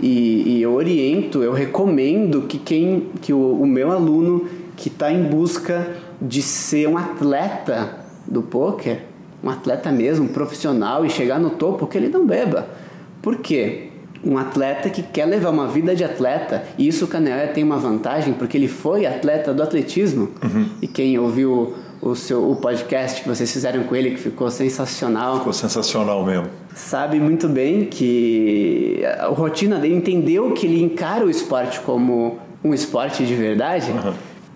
E, 0.00 0.56
e 0.56 0.62
eu 0.62 0.72
oriento, 0.72 1.42
eu 1.42 1.52
recomendo 1.52 2.42
que 2.42 2.58
quem, 2.58 3.08
que 3.20 3.32
o, 3.32 3.60
o 3.60 3.66
meu 3.66 3.92
aluno 3.92 4.48
que 4.76 4.88
está 4.88 5.12
em 5.12 5.24
busca 5.24 5.96
de 6.20 6.42
ser 6.42 6.88
um 6.88 6.96
atleta 6.96 7.98
do 8.26 8.42
poker, 8.42 9.02
um 9.42 9.50
atleta 9.50 9.92
mesmo, 9.92 10.26
um 10.26 10.28
profissional 10.28 11.04
e 11.04 11.10
chegar 11.10 11.38
no 11.38 11.50
topo, 11.50 11.86
que 11.86 11.98
ele 11.98 12.08
não 12.08 12.26
beba. 12.26 12.68
Por 13.22 13.38
quê? 13.38 13.89
Um 14.24 14.36
atleta 14.36 14.90
que 14.90 15.02
quer 15.02 15.24
levar 15.24 15.50
uma 15.50 15.66
vida 15.66 15.96
de 15.96 16.04
atleta, 16.04 16.62
e 16.76 16.86
isso 16.86 17.06
o 17.06 17.08
Canelé 17.08 17.46
tem 17.46 17.64
uma 17.64 17.78
vantagem, 17.78 18.34
porque 18.34 18.56
ele 18.56 18.68
foi 18.68 19.06
atleta 19.06 19.54
do 19.54 19.62
atletismo. 19.62 20.28
E 20.82 20.86
quem 20.86 21.18
ouviu 21.18 21.74
o, 22.02 22.14
seu, 22.14 22.50
o 22.50 22.56
podcast 22.56 23.22
que 23.22 23.28
vocês 23.28 23.50
fizeram 23.50 23.82
com 23.84 23.96
ele, 23.96 24.10
que 24.10 24.18
ficou 24.18 24.50
sensacional, 24.50 25.38
Ficou 25.38 25.52
sensacional 25.52 26.24
mesmo. 26.24 26.48
sabe 26.74 27.18
muito 27.18 27.48
bem 27.48 27.86
que 27.86 29.02
a 29.18 29.26
rotina 29.28 29.78
dele 29.78 29.94
entendeu 29.94 30.52
que 30.52 30.66
ele 30.66 30.82
encara 30.82 31.24
o 31.24 31.30
esporte 31.30 31.80
como 31.80 32.38
um 32.62 32.74
esporte 32.74 33.24
de 33.24 33.34
verdade. 33.34 33.86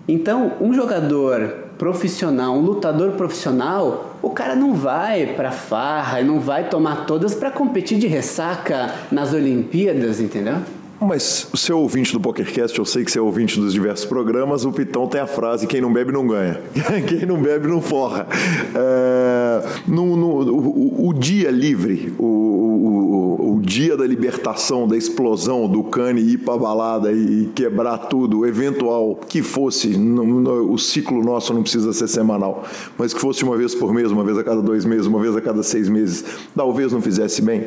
Então, 0.07 0.53
um 0.61 0.75
jogador 0.75 1.64
profissional, 1.79 2.55
um 2.55 2.61
lutador 2.61 3.13
profissional, 3.13 4.17
o 4.23 4.31
cara 4.31 4.55
não 4.55 4.75
vai 4.75 5.27
pra 5.35 5.51
farra, 5.51 6.23
não 6.23 6.41
vai 6.41 6.69
tomar 6.69 7.07
todas 7.07 7.35
pra 7.35 7.51
competir 7.51 7.99
de 7.99 8.07
ressaca 8.07 8.93
nas 9.11 9.33
Olimpíadas, 9.33 10.21
entendeu? 10.21 10.57
Mas 11.05 11.47
o 11.53 11.57
seu 11.57 11.79
ouvinte 11.79 12.13
do 12.13 12.21
PokerCast, 12.21 12.79
eu 12.79 12.85
sei 12.85 13.05
que 13.05 13.13
você 13.13 13.19
é 13.19 13.23
ouvinte 13.23 13.61
dos 13.61 13.73
diversos 13.73 14.07
programas, 14.07 14.65
o 14.65 14.73
Pitão 14.73 15.07
tem 15.07 15.21
a 15.21 15.27
frase: 15.27 15.67
quem 15.67 15.81
não 15.81 15.93
bebe 15.93 16.13
não 16.13 16.27
ganha, 16.27 16.61
quem 17.07 17.27
não 17.27 17.41
bebe 17.41 17.69
não 17.69 17.81
forra. 17.81 18.27
É, 18.75 19.63
no, 19.87 20.17
no 20.17 20.27
o, 20.51 21.09
o, 21.09 21.13
dia 21.13 21.51
livre, 21.51 22.15
o, 22.19 22.25
o, 22.25 23.55
o, 23.57 23.61
dia 23.61 23.97
da 23.97 24.07
libertação, 24.07 24.89
da 24.89 24.97
explosão 24.97 25.69
do 25.69 25.85
Cane 25.85 26.21
ir 26.21 26.39
pra 26.39 26.57
balada 26.57 27.13
e 27.13 27.51
quebrar 27.55 27.99
tudo, 27.99 28.47
eventual 28.47 29.21
que 29.29 29.43
fosse, 29.43 29.97
no, 29.97 30.25
no, 30.25 30.73
o 30.73 30.79
ciclo 30.79 31.23
nosso 31.23 31.53
não 31.53 31.63
precisa 31.63 31.93
ser 31.93 32.09
semanal, 32.09 32.65
mas 32.97 33.13
que 33.13 33.21
fosse 33.21 33.45
uma 33.45 33.57
vez 33.57 33.75
por 33.75 33.93
mês, 33.93 34.11
uma 34.11 34.25
vez 34.25 34.39
a 34.39 34.45
cada 34.45 34.63
dois 34.63 34.85
meses, 34.85 35.07
uma 35.07 35.21
vez 35.21 35.37
a 35.37 35.41
cada 35.41 35.63
seis 35.63 35.89
meses, 35.89 36.25
talvez 36.55 36.93
não 36.93 37.03
fizesse 37.03 37.43
bem. 37.43 37.65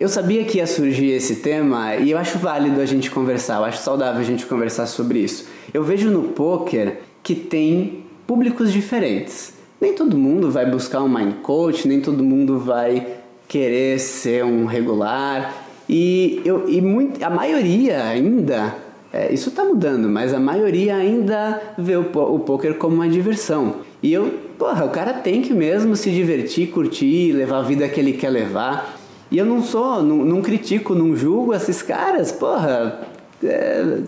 Eu 0.00 0.08
sabia 0.08 0.42
que 0.44 0.56
ia 0.56 0.66
surgir 0.66 1.10
esse 1.10 1.36
tema 1.36 1.94
e 1.96 2.10
eu 2.10 2.16
acho 2.16 2.38
válido 2.38 2.80
a 2.80 2.86
gente 2.86 3.10
conversar, 3.10 3.58
eu 3.58 3.66
acho 3.66 3.82
saudável 3.82 4.18
a 4.18 4.24
gente 4.24 4.46
conversar 4.46 4.86
sobre 4.86 5.18
isso. 5.18 5.46
Eu 5.74 5.84
vejo 5.84 6.08
no 6.08 6.22
poker 6.28 7.00
que 7.22 7.34
tem 7.34 8.04
públicos 8.26 8.72
diferentes. 8.72 9.52
Nem 9.78 9.92
todo 9.92 10.16
mundo 10.16 10.50
vai 10.50 10.64
buscar 10.64 11.02
um 11.02 11.08
mind 11.08 11.34
coach, 11.42 11.86
nem 11.86 12.00
todo 12.00 12.24
mundo 12.24 12.58
vai 12.58 13.08
querer 13.46 14.00
ser 14.00 14.42
um 14.42 14.64
regular. 14.64 15.66
E, 15.86 16.40
eu, 16.46 16.66
e 16.66 16.80
muito, 16.80 17.22
a 17.22 17.28
maioria 17.28 18.02
ainda, 18.04 18.74
é, 19.12 19.30
isso 19.30 19.50
está 19.50 19.62
mudando, 19.64 20.08
mas 20.08 20.32
a 20.32 20.40
maioria 20.40 20.96
ainda 20.96 21.60
vê 21.76 21.96
o, 21.96 22.06
o 22.10 22.38
poker 22.38 22.76
como 22.76 22.94
uma 22.94 23.08
diversão. 23.08 23.76
E 24.02 24.10
eu, 24.14 24.32
porra, 24.58 24.86
o 24.86 24.88
cara 24.88 25.12
tem 25.12 25.42
que 25.42 25.52
mesmo 25.52 25.94
se 25.94 26.10
divertir, 26.10 26.70
curtir, 26.70 27.32
levar 27.32 27.58
a 27.58 27.62
vida 27.62 27.86
que 27.86 28.00
ele 28.00 28.14
quer 28.14 28.30
levar. 28.30 28.99
E 29.30 29.38
eu 29.38 29.46
não 29.46 29.62
sou, 29.62 30.02
não, 30.02 30.16
não 30.24 30.42
critico, 30.42 30.94
não 30.94 31.14
julgo 31.14 31.54
esses 31.54 31.82
caras, 31.82 32.32
porra. 32.32 33.00
É, 33.42 34.00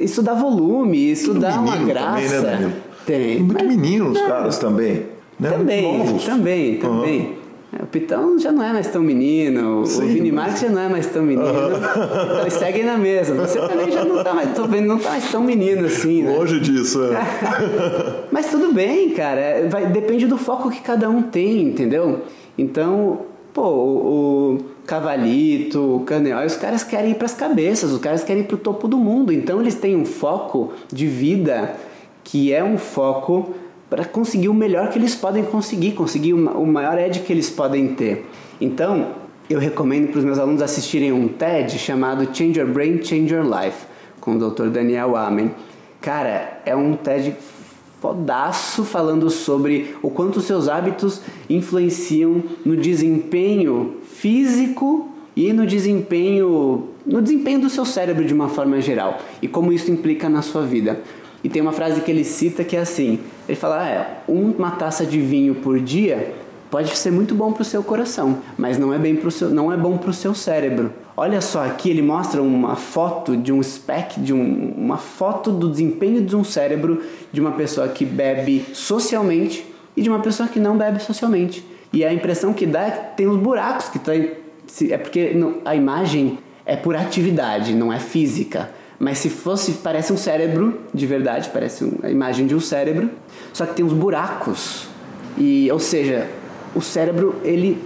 isso 0.00 0.22
dá 0.22 0.34
volume, 0.34 1.12
isso 1.12 1.34
dá 1.34 1.60
uma 1.60 1.76
graça. 1.76 2.42
Também, 2.42 2.60
né, 2.60 2.72
Tem. 3.06 3.38
Muito 3.40 3.64
mas, 3.64 3.76
menino 3.76 4.10
os 4.10 4.20
caras 4.20 4.58
também. 4.58 5.06
Né? 5.38 5.50
Também, 5.50 5.98
novos. 5.98 6.24
também, 6.24 6.76
também. 6.78 7.20
Uhum. 7.20 7.42
O 7.80 7.86
Pitão 7.86 8.38
já 8.38 8.52
não 8.52 8.62
é 8.62 8.72
mais 8.72 8.86
tão 8.88 9.02
menino, 9.02 9.86
Sim, 9.86 10.04
o 10.04 10.06
Vini 10.08 10.30
Marques 10.30 10.60
já 10.60 10.68
não 10.68 10.82
é 10.82 10.88
mais 10.90 11.06
tão 11.06 11.22
menino. 11.22 11.48
Uhum. 11.48 11.74
Então 11.74 12.40
eles 12.40 12.52
seguem 12.54 12.84
na 12.84 12.98
mesa. 12.98 13.34
Você 13.34 13.58
também 13.60 13.90
já 13.90 14.04
não 14.04 14.22
tá 14.22 14.34
mais, 14.34 14.52
tô 14.54 14.66
vendo, 14.66 14.86
não 14.86 14.98
tá 14.98 15.10
mais 15.10 15.30
tão 15.30 15.42
menino 15.42 15.86
assim, 15.86 16.22
né? 16.22 16.36
Longe 16.36 16.60
disso, 16.60 17.02
é. 17.04 18.24
Mas 18.30 18.50
tudo 18.50 18.72
bem, 18.74 19.10
cara. 19.10 19.68
Vai, 19.70 19.86
depende 19.86 20.26
do 20.26 20.36
foco 20.36 20.70
que 20.70 20.80
cada 20.80 21.08
um 21.08 21.22
tem, 21.22 21.62
entendeu? 21.62 22.22
Então, 22.58 23.20
Pô, 23.52 23.62
o, 23.62 24.54
o 24.54 24.58
Cavalito, 24.86 25.96
o 25.96 26.00
Canel, 26.00 26.44
os 26.46 26.56
caras 26.56 26.82
querem 26.82 27.10
ir 27.10 27.14
para 27.16 27.26
as 27.26 27.34
cabeças, 27.34 27.92
os 27.92 28.00
caras 28.00 28.24
querem 28.24 28.42
ir 28.42 28.46
para 28.46 28.54
o 28.54 28.58
topo 28.58 28.88
do 28.88 28.96
mundo. 28.96 29.32
Então 29.32 29.60
eles 29.60 29.74
têm 29.74 29.94
um 29.94 30.04
foco 30.04 30.72
de 30.90 31.06
vida 31.06 31.76
que 32.24 32.52
é 32.52 32.64
um 32.64 32.78
foco 32.78 33.54
para 33.90 34.06
conseguir 34.06 34.48
o 34.48 34.54
melhor 34.54 34.88
que 34.88 34.98
eles 34.98 35.14
podem 35.14 35.44
conseguir, 35.44 35.92
conseguir 35.92 36.32
o 36.32 36.66
maior 36.66 36.98
edge 36.98 37.20
que 37.20 37.30
eles 37.30 37.50
podem 37.50 37.88
ter. 37.88 38.26
Então, 38.58 39.08
eu 39.50 39.58
recomendo 39.58 40.08
para 40.08 40.18
os 40.20 40.24
meus 40.24 40.38
alunos 40.38 40.62
assistirem 40.62 41.12
um 41.12 41.28
TED 41.28 41.78
chamado 41.78 42.24
Change 42.34 42.58
Your 42.58 42.70
Brain, 42.70 43.02
Change 43.02 43.34
Your 43.34 43.44
Life, 43.44 43.84
com 44.18 44.36
o 44.36 44.50
Dr. 44.50 44.68
Daniel 44.68 45.14
Amen. 45.14 45.50
Cara, 46.00 46.58
é 46.64 46.74
um 46.74 46.94
TED 46.96 47.36
fodaço 48.02 48.82
falando 48.82 49.30
sobre 49.30 49.94
o 50.02 50.10
quanto 50.10 50.40
seus 50.40 50.68
hábitos 50.68 51.20
influenciam 51.48 52.42
no 52.64 52.76
desempenho 52.76 53.98
físico 54.02 55.08
e 55.36 55.52
no 55.52 55.64
desempenho 55.64 56.88
no 57.06 57.22
desempenho 57.22 57.60
do 57.60 57.70
seu 57.70 57.84
cérebro 57.84 58.24
de 58.24 58.34
uma 58.34 58.48
forma 58.48 58.80
geral 58.80 59.18
e 59.40 59.46
como 59.46 59.72
isso 59.72 59.90
implica 59.90 60.28
na 60.28 60.42
sua 60.42 60.62
vida. 60.62 61.00
E 61.44 61.48
tem 61.48 61.62
uma 61.62 61.72
frase 61.72 62.00
que 62.00 62.10
ele 62.10 62.24
cita 62.24 62.64
que 62.64 62.76
é 62.76 62.80
assim: 62.80 63.20
ele 63.48 63.56
fala, 63.56 63.82
ah, 63.82 63.88
é, 63.88 64.20
uma 64.28 64.72
taça 64.72 65.06
de 65.06 65.20
vinho 65.20 65.56
por 65.56 65.78
dia 65.78 66.34
pode 66.72 66.96
ser 66.96 67.10
muito 67.10 67.34
bom 67.34 67.52
para 67.52 67.60
o 67.60 67.64
seu 67.66 67.82
coração, 67.82 68.38
mas 68.56 68.78
não 68.78 68.94
é 68.94 68.98
bem 68.98 69.14
pro 69.14 69.30
seu, 69.30 69.50
não 69.50 69.70
é 69.70 69.76
bom 69.76 69.98
para 69.98 70.08
o 70.08 70.14
seu 70.14 70.34
cérebro. 70.34 70.90
Olha 71.14 71.42
só, 71.42 71.66
aqui 71.66 71.90
ele 71.90 72.00
mostra 72.00 72.42
uma 72.42 72.76
foto 72.76 73.36
de 73.36 73.52
um 73.52 73.62
spec, 73.62 74.18
de 74.18 74.32
um, 74.32 74.72
uma 74.74 74.96
foto 74.96 75.52
do 75.52 75.68
desempenho 75.68 76.22
de 76.22 76.34
um 76.34 76.42
cérebro 76.42 77.02
de 77.30 77.42
uma 77.42 77.52
pessoa 77.52 77.88
que 77.88 78.06
bebe 78.06 78.64
socialmente 78.72 79.66
e 79.94 80.00
de 80.00 80.08
uma 80.08 80.20
pessoa 80.20 80.48
que 80.48 80.58
não 80.58 80.78
bebe 80.78 80.98
socialmente. 80.98 81.62
E 81.92 82.06
a 82.06 82.10
impressão 82.10 82.54
que 82.54 82.64
dá 82.64 82.86
é 82.86 82.90
que 82.90 83.16
tem 83.18 83.28
uns 83.28 83.36
buracos 83.36 83.90
que 83.90 83.98
tá, 83.98 84.14
é 84.14 84.96
porque 84.96 85.36
a 85.66 85.76
imagem 85.76 86.38
é 86.64 86.74
por 86.74 86.96
atividade, 86.96 87.74
não 87.74 87.92
é 87.92 87.98
física. 87.98 88.70
Mas 88.98 89.18
se 89.18 89.28
fosse, 89.28 89.72
parece 89.72 90.10
um 90.10 90.16
cérebro 90.16 90.80
de 90.94 91.06
verdade, 91.06 91.50
parece 91.52 91.92
a 92.02 92.08
imagem 92.08 92.46
de 92.46 92.54
um 92.54 92.60
cérebro, 92.60 93.10
só 93.52 93.66
que 93.66 93.74
tem 93.74 93.84
uns 93.84 93.92
buracos. 93.92 94.88
E, 95.36 95.70
ou 95.70 95.78
seja, 95.78 96.28
o 96.74 96.80
cérebro 96.80 97.36
ele 97.44 97.82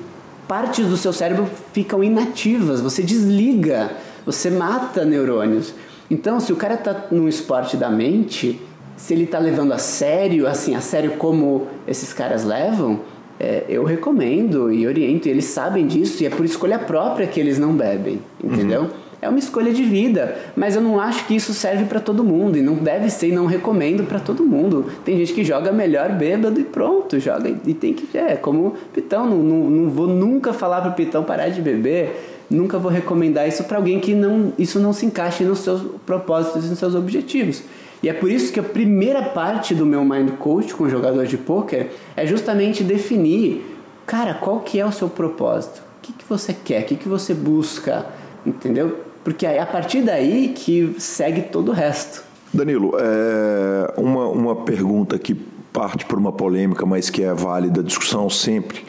partes 0.47 0.87
do 0.87 0.97
seu 0.97 1.13
cérebro 1.13 1.49
ficam 1.73 2.03
inativas, 2.05 2.81
você 2.81 3.03
desliga, 3.03 3.91
você 4.25 4.51
mata 4.51 5.05
neurônios. 5.05 5.75
Então, 6.11 6.39
se 6.39 6.53
o 6.53 6.57
cara 6.57 6.75
está 6.75 7.07
num 7.11 7.29
esporte 7.29 7.77
da 7.77 7.91
mente, 7.91 8.61
se 8.97 9.13
ele 9.13 9.25
está 9.25 9.39
levando 9.39 9.73
a 9.73 9.79
sério, 9.79 10.47
assim, 10.47 10.75
a 10.75 10.81
sério 10.81 11.13
como 11.13 11.67
esses 11.87 12.13
caras 12.13 12.45
levam, 12.45 13.01
é, 13.39 13.65
eu 13.69 13.85
recomendo 13.85 14.73
e 14.73 14.87
oriento, 14.87 15.29
e 15.29 15.31
eles 15.31 15.47
sabem 15.47 15.87
disso, 15.87 16.23
e 16.23 16.27
é 16.27 16.31
por 16.31 16.45
escolha 16.45 16.79
própria 16.79 17.27
que 17.27 17.39
eles 17.39 17.59
não 17.59 17.73
bebem, 17.73 18.21
entendeu? 18.43 18.83
Uhum. 18.83 18.91
É 19.21 19.29
uma 19.29 19.39
escolha 19.39 19.73
de 19.73 19.83
vida, 19.83 20.37
mas 20.55 20.77
eu 20.77 20.83
não 20.83 21.01
acho 21.01 21.27
que 21.27 21.35
isso 21.35 21.55
serve 21.55 21.85
para 21.87 22.01
todo 22.01 22.23
mundo 22.23 22.59
e 22.59 22.63
não 22.63 22.75
deve 22.75 23.09
ser 23.09 23.29
e 23.29 23.33
não 23.33 23.47
recomendo 23.47 24.05
para 24.05 24.21
todo 24.21 24.45
mundo. 24.45 24.87
Tem 25.05 25.17
gente 25.17 25.33
que 25.33 25.43
joga 25.43 25.73
melhor 25.73 26.11
bêbado 26.11 26.61
e 26.61 26.65
pronto, 26.65 27.19
joga 27.19 27.49
e 27.49 27.73
tem 27.75 27.95
que 27.95 28.17
é 28.17 28.37
como 28.37 28.75
Pitão, 28.93 29.27
não, 29.27 29.39
não, 29.39 29.71
não 29.71 29.91
vou 29.91 30.07
nunca 30.07 30.53
falar 30.53 30.83
pro 30.83 30.93
Pitão 30.93 31.25
parar 31.25 31.49
de 31.49 31.63
beber, 31.63 32.45
nunca 32.51 32.79
vou 32.79 32.91
recomendar 32.91 33.49
isso 33.49 33.65
para 33.65 33.79
alguém 33.79 33.99
que 33.99 34.15
não 34.15 34.53
isso 34.59 34.79
não 34.79 34.93
se 34.93 35.07
encaixe 35.07 35.45
nos 35.45 35.61
seus 35.61 35.83
propósitos 36.05 36.67
e 36.67 36.69
nos 36.69 36.79
seus 36.79 36.95
objetivos. 36.95 37.63
E 38.03 38.11
é 38.11 38.13
por 38.13 38.31
isso 38.31 38.53
que 38.53 38.61
a 38.61 38.63
primeira 38.63 39.23
parte 39.23 39.75
do 39.75 39.87
meu 39.87 40.05
mind 40.05 40.31
coach 40.39 40.75
com 40.75 40.89
jogador 40.89 41.27
de 41.27 41.39
poker 41.39 41.89
é 42.15 42.27
justamente 42.27 42.85
definir, 42.85 43.65
cara, 44.05 44.35
qual 44.35 44.61
que 44.61 44.79
é 44.79 44.85
o 44.85 44.93
seu 44.93 45.09
propósito? 45.09 45.83
O 45.99 46.03
que, 46.03 46.13
que 46.13 46.25
você 46.29 46.53
quer? 46.53 46.83
O 46.83 46.85
que, 46.85 46.97
que 46.97 47.09
você 47.09 47.33
busca? 47.33 48.07
Entendeu? 48.45 49.06
Porque 49.27 49.45
é 49.45 49.61
a 49.61 49.67
partir 49.67 50.03
daí 50.03 50.55
que 50.55 50.95
segue 51.01 51.43
todo 51.43 51.71
o 51.71 51.73
resto. 51.73 52.23
Danilo, 52.55 52.93
é 52.97 53.93
uma, 54.01 54.29
uma 54.29 54.55
pergunta 54.55 55.19
que 55.19 55.35
parte 55.73 56.07
por 56.07 56.17
uma 56.17 56.31
polêmica, 56.31 56.87
mas 56.87 57.11
que 57.11 57.25
é 57.25 57.35
válida, 57.35 57.83
discussão 57.83 58.31
sempre. 58.31 58.85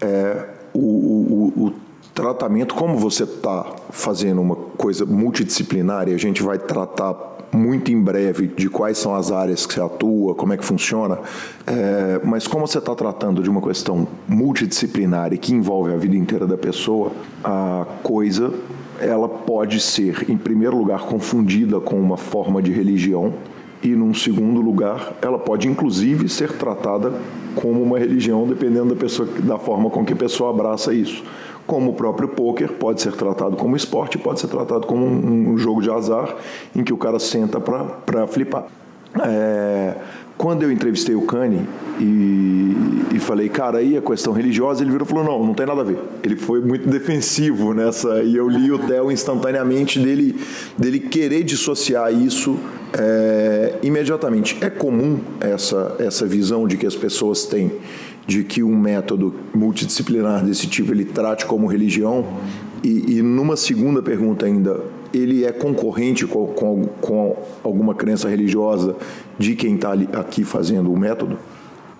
É, 0.00 0.46
o, 0.72 0.78
o, 0.78 1.66
o 1.66 1.72
tratamento, 2.14 2.74
como 2.74 2.96
você 2.96 3.24
está 3.24 3.66
fazendo 3.90 4.40
uma 4.40 4.56
coisa 4.56 5.04
multidisciplinar, 5.04 6.08
e 6.08 6.14
a 6.14 6.18
gente 6.18 6.42
vai 6.42 6.58
tratar 6.58 7.34
muito 7.52 7.92
em 7.92 8.00
breve 8.00 8.46
de 8.46 8.70
quais 8.70 8.96
são 8.96 9.14
as 9.14 9.30
áreas 9.30 9.66
que 9.66 9.74
você 9.74 9.82
atua, 9.82 10.34
como 10.34 10.54
é 10.54 10.56
que 10.56 10.64
funciona, 10.64 11.18
é, 11.66 12.22
mas 12.24 12.46
como 12.46 12.66
você 12.66 12.78
está 12.78 12.94
tratando 12.94 13.42
de 13.42 13.50
uma 13.50 13.60
questão 13.60 14.08
multidisciplinar 14.26 15.34
e 15.34 15.36
que 15.36 15.52
envolve 15.52 15.92
a 15.92 15.96
vida 15.98 16.16
inteira 16.16 16.46
da 16.46 16.56
pessoa, 16.56 17.12
a 17.44 17.84
coisa 18.02 18.50
ela 19.00 19.28
pode 19.28 19.80
ser, 19.80 20.30
em 20.30 20.36
primeiro 20.36 20.76
lugar, 20.76 21.00
confundida 21.00 21.80
com 21.80 21.98
uma 21.98 22.16
forma 22.16 22.62
de 22.62 22.72
religião 22.72 23.32
e, 23.82 23.88
num 23.88 24.14
segundo 24.14 24.60
lugar, 24.60 25.14
ela 25.20 25.38
pode 25.38 25.68
inclusive 25.68 26.28
ser 26.28 26.52
tratada 26.52 27.12
como 27.54 27.82
uma 27.82 27.98
religião, 27.98 28.46
dependendo 28.46 28.94
da 28.94 28.96
pessoa, 28.96 29.28
da 29.42 29.58
forma 29.58 29.90
com 29.90 30.04
que 30.04 30.12
a 30.12 30.16
pessoa 30.16 30.50
abraça 30.50 30.94
isso. 30.94 31.22
Como 31.66 31.90
o 31.90 31.94
próprio 31.94 32.28
poker 32.28 32.72
pode 32.72 33.00
ser 33.00 33.12
tratado 33.12 33.56
como 33.56 33.76
esporte, 33.76 34.18
pode 34.18 34.40
ser 34.40 34.48
tratado 34.48 34.86
como 34.86 35.04
um, 35.04 35.52
um 35.52 35.58
jogo 35.58 35.82
de 35.82 35.90
azar 35.90 36.34
em 36.74 36.82
que 36.82 36.92
o 36.92 36.96
cara 36.96 37.18
senta 37.18 37.60
para 37.60 38.26
flipar. 38.26 38.66
É, 39.22 39.94
quando 40.36 40.64
eu 40.64 40.72
entrevistei 40.72 41.14
o 41.14 41.22
Kanye 41.22 41.62
e, 42.00 42.76
e, 43.14 43.18
falei, 43.20 43.48
cara, 43.48 43.78
aí 43.78 43.96
a 43.96 44.02
questão 44.02 44.32
religiosa, 44.32 44.82
ele 44.82 44.90
virou 44.90 45.06
e 45.06 45.08
falou, 45.08 45.24
não, 45.24 45.46
não 45.46 45.54
tem 45.54 45.64
nada 45.64 45.80
a 45.80 45.84
ver. 45.84 45.98
Ele 46.22 46.36
foi 46.36 46.60
muito 46.60 46.88
defensivo 46.88 47.72
nessa, 47.72 48.22
e 48.22 48.36
eu 48.36 48.48
li 48.48 48.72
o 48.72 48.78
Theo 48.78 49.12
instantaneamente 49.12 49.98
dele, 50.00 50.36
dele 50.76 50.98
querer 50.98 51.44
dissociar 51.44 52.12
isso 52.12 52.58
é, 52.92 53.78
imediatamente. 53.82 54.58
É 54.60 54.68
comum 54.68 55.20
essa, 55.40 55.96
essa 56.00 56.26
visão 56.26 56.66
de 56.66 56.76
que 56.76 56.86
as 56.86 56.96
pessoas 56.96 57.46
têm 57.46 57.70
de 58.26 58.42
que 58.42 58.62
um 58.62 58.76
método 58.76 59.34
multidisciplinar 59.54 60.44
desse 60.44 60.66
tipo 60.66 60.92
ele 60.92 61.04
trate 61.04 61.44
como 61.44 61.66
religião 61.66 62.26
e, 62.82 63.18
e 63.18 63.22
numa 63.22 63.56
segunda 63.56 64.02
pergunta 64.02 64.46
ainda 64.46 64.80
ele 65.14 65.44
é 65.44 65.52
concorrente 65.52 66.26
com, 66.26 66.46
com, 66.48 66.84
com 67.00 67.36
alguma 67.62 67.94
crença 67.94 68.28
religiosa 68.28 68.96
de 69.38 69.54
quem 69.54 69.76
está 69.76 69.92
aqui 70.12 70.44
fazendo 70.44 70.92
o 70.92 70.98
método? 70.98 71.38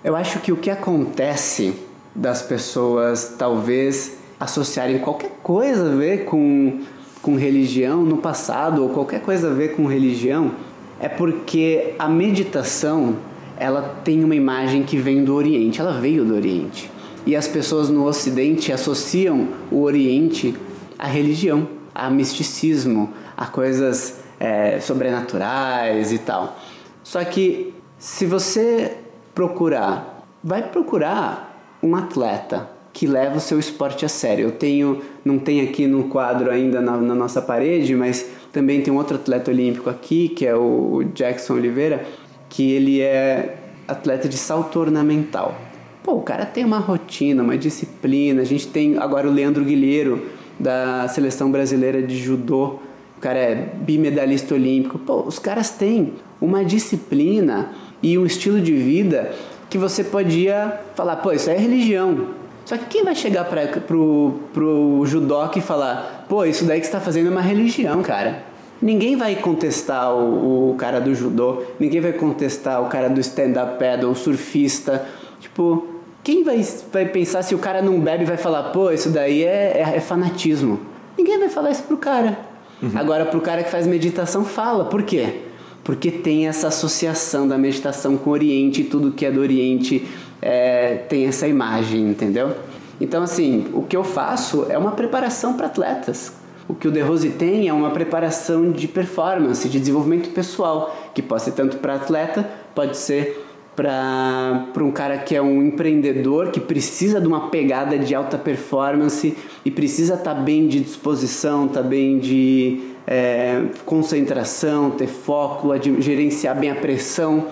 Eu 0.03 0.15
acho 0.15 0.41
que 0.41 0.53
o 0.53 0.57
que 0.57 0.71
acontece 0.71 1.75
das 2.15 2.43
pessoas 2.43 3.35
talvez 3.39 4.19
associarem 4.39 4.99
qualquer 4.99 5.31
coisa 5.43 5.93
a 5.93 5.97
ver 5.97 6.25
com, 6.25 6.81
com 7.23 7.37
religião 7.37 8.05
no 8.05 8.19
passado 8.19 8.83
ou 8.83 8.91
qualquer 8.91 9.21
coisa 9.21 9.51
a 9.51 9.55
ver 9.55 9.75
com 9.75 9.87
religião 9.87 10.53
é 11.01 11.09
porque 11.09 11.95
a 11.99 12.09
meditação 12.09 13.17
ela 13.59 14.01
tem 14.05 14.25
uma 14.25 14.35
imagem 14.35 14.83
que 14.83 14.97
vem 14.97 15.25
do 15.25 15.35
Oriente, 15.35 15.81
ela 15.81 16.01
veio 16.01 16.25
do 16.25 16.35
Oriente. 16.35 16.91
E 17.27 17.35
as 17.35 17.49
pessoas 17.49 17.89
no 17.89 18.05
Ocidente 18.07 18.73
associam 18.73 19.49
o 19.71 19.83
Oriente 19.83 20.55
à 20.99 21.07
religião, 21.07 21.67
a 21.95 22.11
misticismo, 22.11 23.13
a 23.37 23.47
coisas 23.47 24.21
é, 24.41 24.81
sobrenaturais 24.81 26.13
e 26.13 26.19
tal. 26.19 26.59
Só 27.03 27.23
que 27.25 27.75
se 27.99 28.27
você 28.27 28.97
procurar, 29.35 30.27
vai 30.43 30.63
procurar 30.63 31.79
um 31.83 31.95
atleta 31.95 32.69
que 32.93 33.07
leva 33.07 33.37
o 33.37 33.41
seu 33.41 33.59
esporte 33.59 34.05
a 34.05 34.09
sério. 34.09 34.45
Eu 34.45 34.53
tenho, 34.53 35.03
não 35.25 35.39
tem 35.39 35.61
aqui 35.61 35.87
no 35.87 36.05
quadro 36.05 36.51
ainda 36.51 36.81
na, 36.81 36.97
na 36.97 37.15
nossa 37.15 37.43
parede, 37.43 37.95
mas 37.95 38.31
também 38.53 38.81
tem 38.81 38.95
outro 38.95 39.17
atleta 39.17 39.51
olímpico 39.51 39.91
aqui, 39.91 40.29
que 40.29 40.47
é 40.47 40.55
o 40.55 41.03
Jackson 41.13 41.55
Oliveira, 41.55 42.07
que 42.49 42.73
ele 42.73 43.01
é 43.01 43.59
atleta 43.89 44.29
de 44.29 44.37
salto 44.37 44.79
ornamental. 44.79 45.57
Pô, 46.05 46.13
o 46.13 46.23
cara 46.23 46.47
tem 46.47 46.65
uma 46.65 46.79
rotina, 46.79 47.43
uma 47.43 47.59
disciplina. 47.59 48.43
A 48.43 48.45
gente 48.45 48.69
tem 48.69 48.97
agora 48.99 49.29
o 49.29 49.33
Leandro 49.33 49.65
Guilheiro, 49.65 50.27
da 50.59 51.09
seleção 51.09 51.51
brasileira 51.51 52.03
de 52.03 52.17
judô. 52.17 52.79
O 53.17 53.21
cara 53.21 53.39
é 53.39 53.55
bimedalista 53.55 54.55
olímpico. 54.55 54.99
Pô, 54.99 55.23
os 55.23 55.39
caras 55.39 55.71
têm 55.71 56.15
uma 56.41 56.65
disciplina 56.65 57.71
e 58.03 58.19
um 58.19 58.27
estilo 58.27 58.61
de 58.61 58.75
vida 58.75 59.33
que 59.71 59.79
você 59.79 60.05
podia 60.05 60.81
falar, 60.95 61.17
pô, 61.17 61.33
isso 61.33 61.51
é 61.51 61.57
religião. 61.57 62.29
Só 62.65 62.79
que 62.79 62.87
quem 62.87 63.05
vai 63.05 63.15
chegar 63.15 63.45
para 63.45 63.67
pro, 63.81 64.41
pro 64.53 65.03
judoca 65.05 65.59
e 65.59 65.63
falar, 65.63 66.27
pô, 66.29 66.45
isso 66.45 66.65
daí 66.65 66.81
que 66.81 66.87
você 66.87 66.91
está 66.91 67.01
fazendo 67.01 67.29
é 67.29 67.31
uma 67.31 67.41
religião, 67.41 68.03
cara? 68.03 68.43
Ninguém 68.81 69.17
vai 69.17 69.37
contestar 69.37 70.15
o, 70.15 70.73
o 70.73 70.75
cara 70.77 71.01
do 71.01 71.15
judô, 71.15 71.63
ninguém 71.79 72.01
vai 72.01 72.13
contestar 72.13 72.83
o 72.83 72.87
cara 72.87 73.09
do 73.09 73.21
stand-up 73.21 73.79
paddle, 73.79 74.11
o 74.11 74.15
surfista. 74.15 75.07
Tipo, 75.41 75.87
quem 76.25 76.43
vai, 76.43 76.67
vai 76.91 77.07
pensar 77.07 77.43
se 77.43 77.55
o 77.55 77.59
cara 77.59 77.83
não 77.83 78.01
bebe 78.01 78.25
e 78.25 78.27
vai 78.27 78.39
falar, 78.39 78.71
pô, 78.71 78.91
isso 78.91 79.11
daí 79.11 79.45
é, 79.45 79.77
é, 79.77 79.97
é 79.97 80.01
fanatismo? 80.01 80.81
Ninguém 81.17 81.39
vai 81.39 81.51
falar 81.51 81.71
isso 81.71 81.83
pro 81.83 81.99
cara. 81.99 82.39
Uhum. 82.83 82.91
Agora, 82.95 83.27
pro 83.27 83.41
cara 83.41 83.63
que 83.63 83.71
faz 83.71 83.87
meditação, 83.87 84.45
fala. 84.45 84.87
Por 84.87 85.03
quê? 85.03 85.43
Porque 85.85 86.11
tem 86.11 86.49
essa 86.49 86.69
associação 86.69 87.47
da 87.47 87.59
meditação 87.59 88.17
com 88.17 88.31
o 88.31 88.33
Oriente, 88.33 88.83
tudo 88.83 89.13
que 89.13 89.27
é 89.27 89.31
do 89.31 89.41
Oriente 89.41 90.09
é, 90.41 90.95
tem 91.09 91.27
essa 91.27 91.47
imagem, 91.47 92.09
entendeu? 92.09 92.53
Então, 92.99 93.23
assim, 93.23 93.67
o 93.75 93.83
que 93.83 93.97
eu 93.97 94.03
faço 94.03 94.67
é 94.71 94.79
uma 94.79 94.93
preparação 94.93 95.55
para 95.55 95.67
atletas 95.67 96.33
o 96.69 96.75
que 96.75 96.89
o 96.89 96.91
De 96.91 97.01
Rose 97.01 97.29
tem 97.31 97.69
é 97.69 97.73
uma 97.73 97.91
preparação 97.91 98.71
de 98.71 98.89
performance, 98.89 99.69
de 99.69 99.79
desenvolvimento 99.79 100.31
pessoal, 100.31 101.11
que 101.15 101.21
pode 101.21 101.43
ser 101.43 101.53
tanto 101.53 101.77
para 101.77 101.95
atleta, 101.95 102.49
pode 102.75 102.97
ser 102.97 103.44
para 103.75 104.69
um 104.81 104.91
cara 104.91 105.19
que 105.19 105.35
é 105.35 105.43
um 105.43 105.63
empreendedor, 105.63 106.51
que 106.51 106.61
precisa 106.61 107.21
de 107.21 107.27
uma 107.27 107.49
pegada 107.49 107.99
de 107.99 108.15
alta 108.15 108.39
performance 108.39 109.37
e 109.65 109.71
precisa 109.71 110.15
estar 110.15 110.35
tá 110.35 110.41
bem 110.41 110.69
de 110.69 110.81
disposição, 110.81 111.67
estar 111.67 111.83
tá 111.83 111.89
bem 111.89 112.19
de 112.19 112.81
é, 113.07 113.65
concentração, 113.85 114.91
ter 114.91 115.09
foco, 115.09 115.69
gerenciar 115.99 116.59
bem 116.59 116.71
a 116.71 116.77
pressão. 116.77 117.47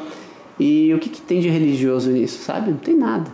E 0.59 0.93
o 0.95 0.99
que, 0.99 1.09
que 1.09 1.21
tem 1.21 1.41
de 1.41 1.49
religioso 1.49 2.11
nisso, 2.11 2.43
sabe? 2.45 2.71
Não 2.71 2.79
tem 2.79 2.97
nada. 2.97 3.31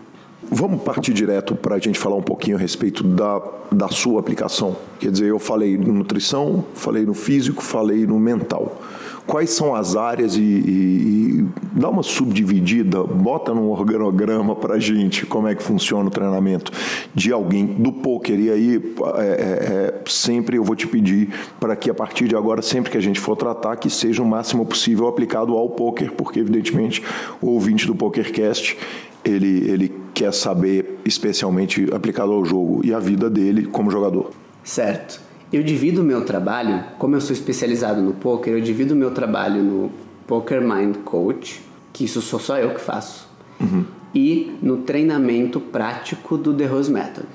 Vamos 0.51 0.83
partir 0.83 1.13
direto 1.13 1.55
para 1.55 1.75
a 1.75 1.79
gente 1.79 1.99
falar 1.99 2.17
um 2.17 2.23
pouquinho 2.23 2.57
a 2.57 2.61
respeito 2.61 3.03
da, 3.03 3.43
da 3.71 3.89
sua 3.89 4.21
aplicação. 4.21 4.77
Quer 4.99 5.11
dizer, 5.11 5.27
eu 5.27 5.39
falei 5.39 5.77
no 5.77 5.93
nutrição, 5.93 6.65
falei 6.75 7.05
no 7.05 7.13
físico, 7.13 7.63
falei 7.63 8.07
no 8.07 8.19
mental. 8.19 8.81
Quais 9.29 9.51
são 9.51 9.75
as 9.75 9.95
áreas 9.95 10.37
e, 10.37 10.41
e, 10.41 11.43
e 11.43 11.49
dá 11.79 11.91
uma 11.91 12.03
subdividida, 12.03 13.05
bota 13.05 13.53
num 13.53 13.71
organograma 13.71 14.57
para 14.57 14.77
a 14.77 14.79
gente 14.79 15.27
como 15.27 15.47
é 15.47 15.55
que 15.55 15.63
funciona 15.63 16.09
o 16.09 16.11
treinamento 16.11 16.73
de 17.15 17.31
alguém 17.31 17.67
do 17.67 17.93
poker. 17.93 18.41
E 18.41 18.51
aí, 18.51 18.95
é, 19.17 19.21
é, 19.21 19.25
é, 19.25 20.01
sempre 20.07 20.57
eu 20.57 20.65
vou 20.65 20.75
te 20.75 20.87
pedir 20.87 21.29
para 21.61 21.77
que 21.77 21.91
a 21.91 21.95
partir 21.95 22.27
de 22.27 22.35
agora, 22.35 22.63
sempre 22.63 22.91
que 22.91 22.97
a 22.97 23.03
gente 23.03 23.21
for 23.21 23.37
tratar, 23.37 23.77
que 23.77 23.91
seja 23.91 24.23
o 24.23 24.27
máximo 24.27 24.65
possível 24.65 25.07
aplicado 25.07 25.55
ao 25.55 25.69
poker, 25.69 26.11
porque 26.13 26.41
evidentemente 26.41 27.03
o 27.41 27.49
ouvinte 27.49 27.87
do 27.87 27.95
PokerCast 27.95 28.79
ele, 29.23 29.71
ele 29.71 29.95
quer 30.15 30.33
saber 30.33 31.01
especialmente 31.05 31.87
aplicado 31.93 32.33
ao 32.33 32.45
jogo 32.47 32.81
e 32.83 32.95
a 32.95 32.99
vida 32.99 33.29
dele 33.29 33.67
como 33.67 33.91
jogador. 33.91 34.31
Certo. 34.65 35.28
Eu 35.53 35.63
divido 35.63 36.03
o 36.03 36.05
meu 36.05 36.25
trabalho, 36.25 36.85
como 36.99 37.17
eu 37.17 37.21
sou 37.21 37.33
especializado 37.33 38.03
no 38.03 38.13
poker, 38.13 38.53
eu 38.53 38.61
divido 38.61 38.95
o 38.95 38.97
meu 38.97 39.11
trabalho 39.11 39.63
no 39.63 39.91
Poker 40.27 40.61
Mind 40.61 40.97
Coach, 41.05 41.63
que 41.93 42.05
isso 42.05 42.21
sou 42.21 42.39
só 42.39 42.59
eu 42.59 42.75
que 42.75 42.81
faço, 42.81 43.29
uhum. 43.59 43.85
e 44.15 44.53
no 44.61 44.79
treinamento 44.79 45.59
prático 45.59 46.37
do 46.37 46.53
The 46.53 46.67
Rose 46.67 46.93
Method. 46.93 47.27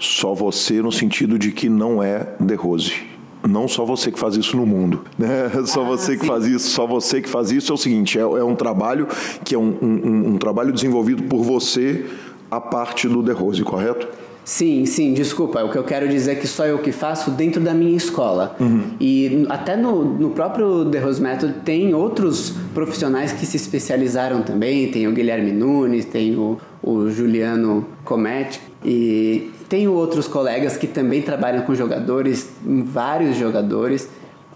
Só 0.00 0.34
você 0.34 0.82
no 0.82 0.90
sentido 0.90 1.38
de 1.38 1.52
que 1.52 1.68
não 1.68 2.02
é 2.02 2.34
The 2.44 2.54
Rose 2.54 3.14
não 3.48 3.68
só 3.68 3.84
você 3.84 4.10
que 4.10 4.18
faz 4.18 4.36
isso 4.36 4.56
no 4.56 4.64
mundo, 4.64 5.04
né? 5.18 5.50
Só 5.66 5.82
ah, 5.82 5.84
você 5.84 6.12
sim. 6.12 6.18
que 6.18 6.26
faz 6.26 6.46
isso, 6.46 6.70
só 6.70 6.86
você 6.86 7.20
que 7.20 7.28
faz 7.28 7.50
isso 7.50 7.72
é 7.72 7.74
o 7.74 7.78
seguinte, 7.78 8.18
é, 8.18 8.22
é 8.22 8.44
um 8.44 8.56
trabalho 8.56 9.06
que 9.44 9.54
é 9.54 9.58
um, 9.58 9.76
um, 9.82 10.28
um, 10.34 10.38
trabalho 10.38 10.72
desenvolvido 10.72 11.24
por 11.24 11.42
você 11.42 12.06
a 12.50 12.60
parte 12.60 13.08
do 13.08 13.22
The 13.22 13.32
Rose, 13.32 13.62
correto? 13.62 14.08
Sim, 14.44 14.84
sim, 14.84 15.14
desculpa. 15.14 15.64
O 15.64 15.70
que 15.70 15.78
eu 15.78 15.84
quero 15.84 16.06
dizer 16.06 16.32
é 16.32 16.34
que 16.34 16.46
só 16.46 16.66
eu 16.66 16.78
que 16.78 16.92
faço 16.92 17.30
dentro 17.30 17.60
da 17.62 17.72
minha 17.72 17.96
escola. 17.96 18.54
Uhum. 18.60 18.90
E 19.00 19.46
até 19.48 19.74
no, 19.74 20.04
no 20.04 20.30
próprio 20.30 20.84
The 20.84 20.98
Rose 20.98 21.20
Method 21.20 21.54
tem 21.64 21.94
outros 21.94 22.52
profissionais 22.74 23.32
que 23.32 23.46
se 23.46 23.56
especializaram 23.56 24.42
também. 24.42 24.90
Tem 24.90 25.08
o 25.08 25.12
Guilherme 25.12 25.50
Nunes, 25.50 26.04
tem 26.04 26.36
o, 26.36 26.58
o 26.82 27.10
Juliano 27.10 27.86
Cometti. 28.04 28.60
E 28.84 29.50
tenho 29.66 29.92
outros 29.92 30.28
colegas 30.28 30.76
que 30.76 30.86
também 30.86 31.22
trabalham 31.22 31.62
com 31.62 31.74
jogadores, 31.74 32.50
vários 32.62 33.38
jogadores, 33.38 34.10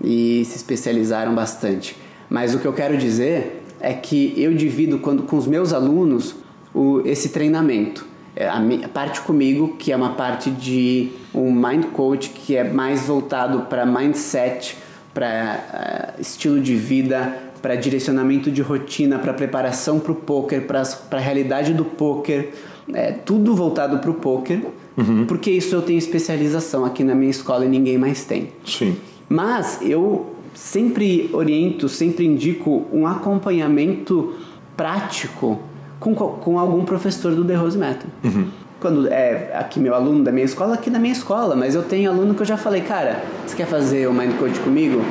e 0.05 0.45
se 0.45 0.57
especializaram 0.57 1.35
bastante. 1.35 1.97
Mas 2.29 2.55
o 2.55 2.59
que 2.59 2.67
eu 2.67 2.75
quero 2.75 2.97
dizer 2.99 3.65
é 3.81 3.95
que 3.95 4.35
eu 4.37 4.53
divido 4.53 4.99
quando 4.99 5.23
com 5.23 5.37
os 5.37 5.47
meus 5.47 5.73
alunos 5.73 6.35
o, 6.75 7.01
esse 7.07 7.31
treinamento. 7.31 8.07
É, 8.39 8.47
a, 8.47 8.59
a 8.85 8.89
parte 8.89 9.21
comigo, 9.23 9.75
que 9.77 9.91
é 9.91 9.97
uma 9.97 10.11
parte 10.11 10.49
de 10.49 11.11
um 11.35 11.51
mind 11.53 11.87
coach 11.87 12.31
que 12.31 12.55
é 12.55 12.63
mais 12.63 13.09
voltado 13.09 13.63
para 13.63 13.85
mindset, 13.85 14.77
para 15.13 16.15
uh, 16.17 16.21
estilo 16.21 16.61
de 16.61 16.77
vida, 16.77 17.37
para 17.61 17.75
direcionamento 17.75 18.49
de 18.49 18.63
rotina, 18.63 19.19
para 19.19 19.35
preparação 19.35 19.99
para 19.99 20.13
o 20.13 20.15
poker, 20.15 20.69
para 20.69 20.83
a 21.11 21.19
realidade 21.19 21.75
do 21.75 21.85
poker, 21.85 22.51
é, 22.95 23.11
tudo 23.11 23.57
voltado 23.57 23.99
para 23.99 24.11
o 24.11 24.15
poker, 24.15 24.61
uhum. 24.97 25.27
porque 25.27 25.51
isso 25.51 25.75
eu 25.75 25.83
tenho 25.83 25.99
especialização 25.99 26.85
aqui 26.85 27.03
na 27.03 27.17
minha 27.17 27.33
escola 27.33 27.65
e 27.65 27.69
ninguém 27.69 27.99
mais 27.99 28.25
tem. 28.25 28.53
Sim. 28.65 28.97
Mas 29.29 29.81
eu 29.83 30.37
sempre 30.55 31.29
oriento, 31.33 31.89
sempre 31.89 32.25
indico 32.25 32.87
um 32.93 33.05
acompanhamento 33.05 34.35
prático 34.77 35.59
com, 36.01 36.15
com 36.15 36.59
algum 36.59 36.85
professor 36.85 37.35
do 37.35 37.45
The 37.45 37.55
Rose 37.55 37.79
Method. 37.79 38.07
Uhum. 38.25 38.49
Quando 38.81 39.09
é 39.09 39.51
aqui 39.55 39.81
meu 39.81 39.95
aluno 39.95 40.23
da 40.23 40.31
minha 40.31 40.45
escola, 40.45 40.75
aqui 40.75 40.89
na 40.89 40.99
minha 40.99 41.13
escola, 41.13 41.57
mas 41.57 41.75
eu 41.75 41.83
tenho 41.83 42.11
aluno 42.11 42.35
que 42.35 42.43
eu 42.43 42.47
já 42.47 42.57
falei, 42.57 42.83
cara, 42.83 43.23
você 43.45 43.57
quer 43.57 43.67
fazer 43.67 44.07
o 44.07 44.13
Mind 44.13 44.39
Code 44.39 44.59
comigo? 44.61 45.03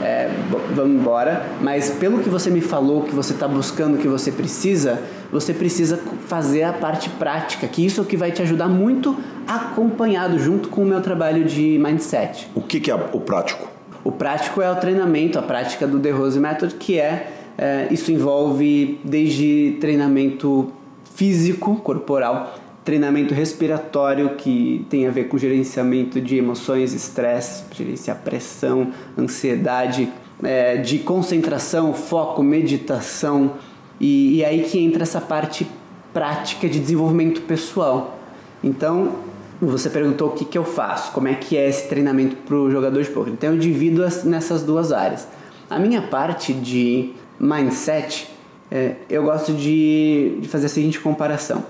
É, 0.00 0.30
vamos 0.76 1.00
embora, 1.00 1.44
mas 1.60 1.90
pelo 1.90 2.20
que 2.20 2.28
você 2.28 2.50
me 2.50 2.60
falou, 2.60 3.02
que 3.02 3.12
você 3.12 3.32
está 3.32 3.48
buscando, 3.48 3.98
que 3.98 4.06
você 4.06 4.30
precisa, 4.30 5.00
você 5.32 5.52
precisa 5.52 5.98
fazer 6.28 6.62
a 6.62 6.72
parte 6.72 7.10
prática, 7.10 7.66
que 7.66 7.84
isso 7.84 8.00
é 8.00 8.04
o 8.04 8.06
que 8.06 8.16
vai 8.16 8.30
te 8.30 8.40
ajudar 8.40 8.68
muito 8.68 9.16
acompanhado 9.44 10.38
junto 10.38 10.68
com 10.68 10.82
o 10.82 10.84
meu 10.84 11.00
trabalho 11.00 11.44
de 11.44 11.80
mindset. 11.82 12.48
O 12.54 12.60
que, 12.60 12.78
que 12.78 12.92
é 12.92 12.94
o 12.94 13.20
prático? 13.20 13.68
O 14.04 14.12
prático 14.12 14.62
é 14.62 14.70
o 14.70 14.76
treinamento, 14.76 15.36
a 15.36 15.42
prática 15.42 15.84
do 15.84 15.98
The 15.98 16.12
Rose 16.12 16.38
Method, 16.38 16.76
que 16.76 16.98
é, 16.98 17.37
é 17.58 17.88
isso 17.90 18.12
envolve 18.12 19.00
desde 19.04 19.76
treinamento 19.80 20.72
físico, 21.16 21.74
corporal, 21.76 22.56
treinamento 22.84 23.34
respiratório 23.34 24.36
que 24.36 24.86
tem 24.88 25.08
a 25.08 25.10
ver 25.10 25.24
com 25.24 25.36
gerenciamento 25.36 26.20
de 26.20 26.36
emoções, 26.36 26.94
estresse, 26.94 27.64
gerenciar 27.72 28.18
pressão, 28.18 28.92
ansiedade, 29.18 30.08
é, 30.42 30.76
de 30.76 31.00
concentração, 31.00 31.92
foco, 31.92 32.42
meditação 32.42 33.54
e, 34.00 34.36
e 34.36 34.44
aí 34.44 34.62
que 34.62 34.78
entra 34.78 35.02
essa 35.02 35.20
parte 35.20 35.66
prática 36.14 36.68
de 36.68 36.78
desenvolvimento 36.78 37.40
pessoal. 37.42 38.18
Então 38.62 39.16
você 39.60 39.90
perguntou 39.90 40.28
o 40.28 40.30
que, 40.30 40.44
que 40.44 40.56
eu 40.56 40.64
faço, 40.64 41.10
como 41.10 41.26
é 41.26 41.34
que 41.34 41.56
é 41.56 41.68
esse 41.68 41.88
treinamento 41.88 42.36
para 42.36 42.54
o 42.54 42.70
jogador 42.70 43.02
de 43.02 43.10
poker. 43.10 43.32
Então 43.32 43.52
eu 43.52 43.58
divido 43.58 44.02
nessas 44.24 44.62
duas 44.62 44.92
áreas. 44.92 45.26
A 45.68 45.78
minha 45.78 46.00
parte 46.00 46.52
de 46.52 47.12
mindset, 47.38 48.28
é, 48.70 48.96
eu 49.08 49.22
gosto 49.22 49.52
de, 49.52 50.38
de 50.40 50.48
fazer 50.48 50.66
a 50.66 50.68
seguinte 50.68 51.00
comparação 51.00 51.64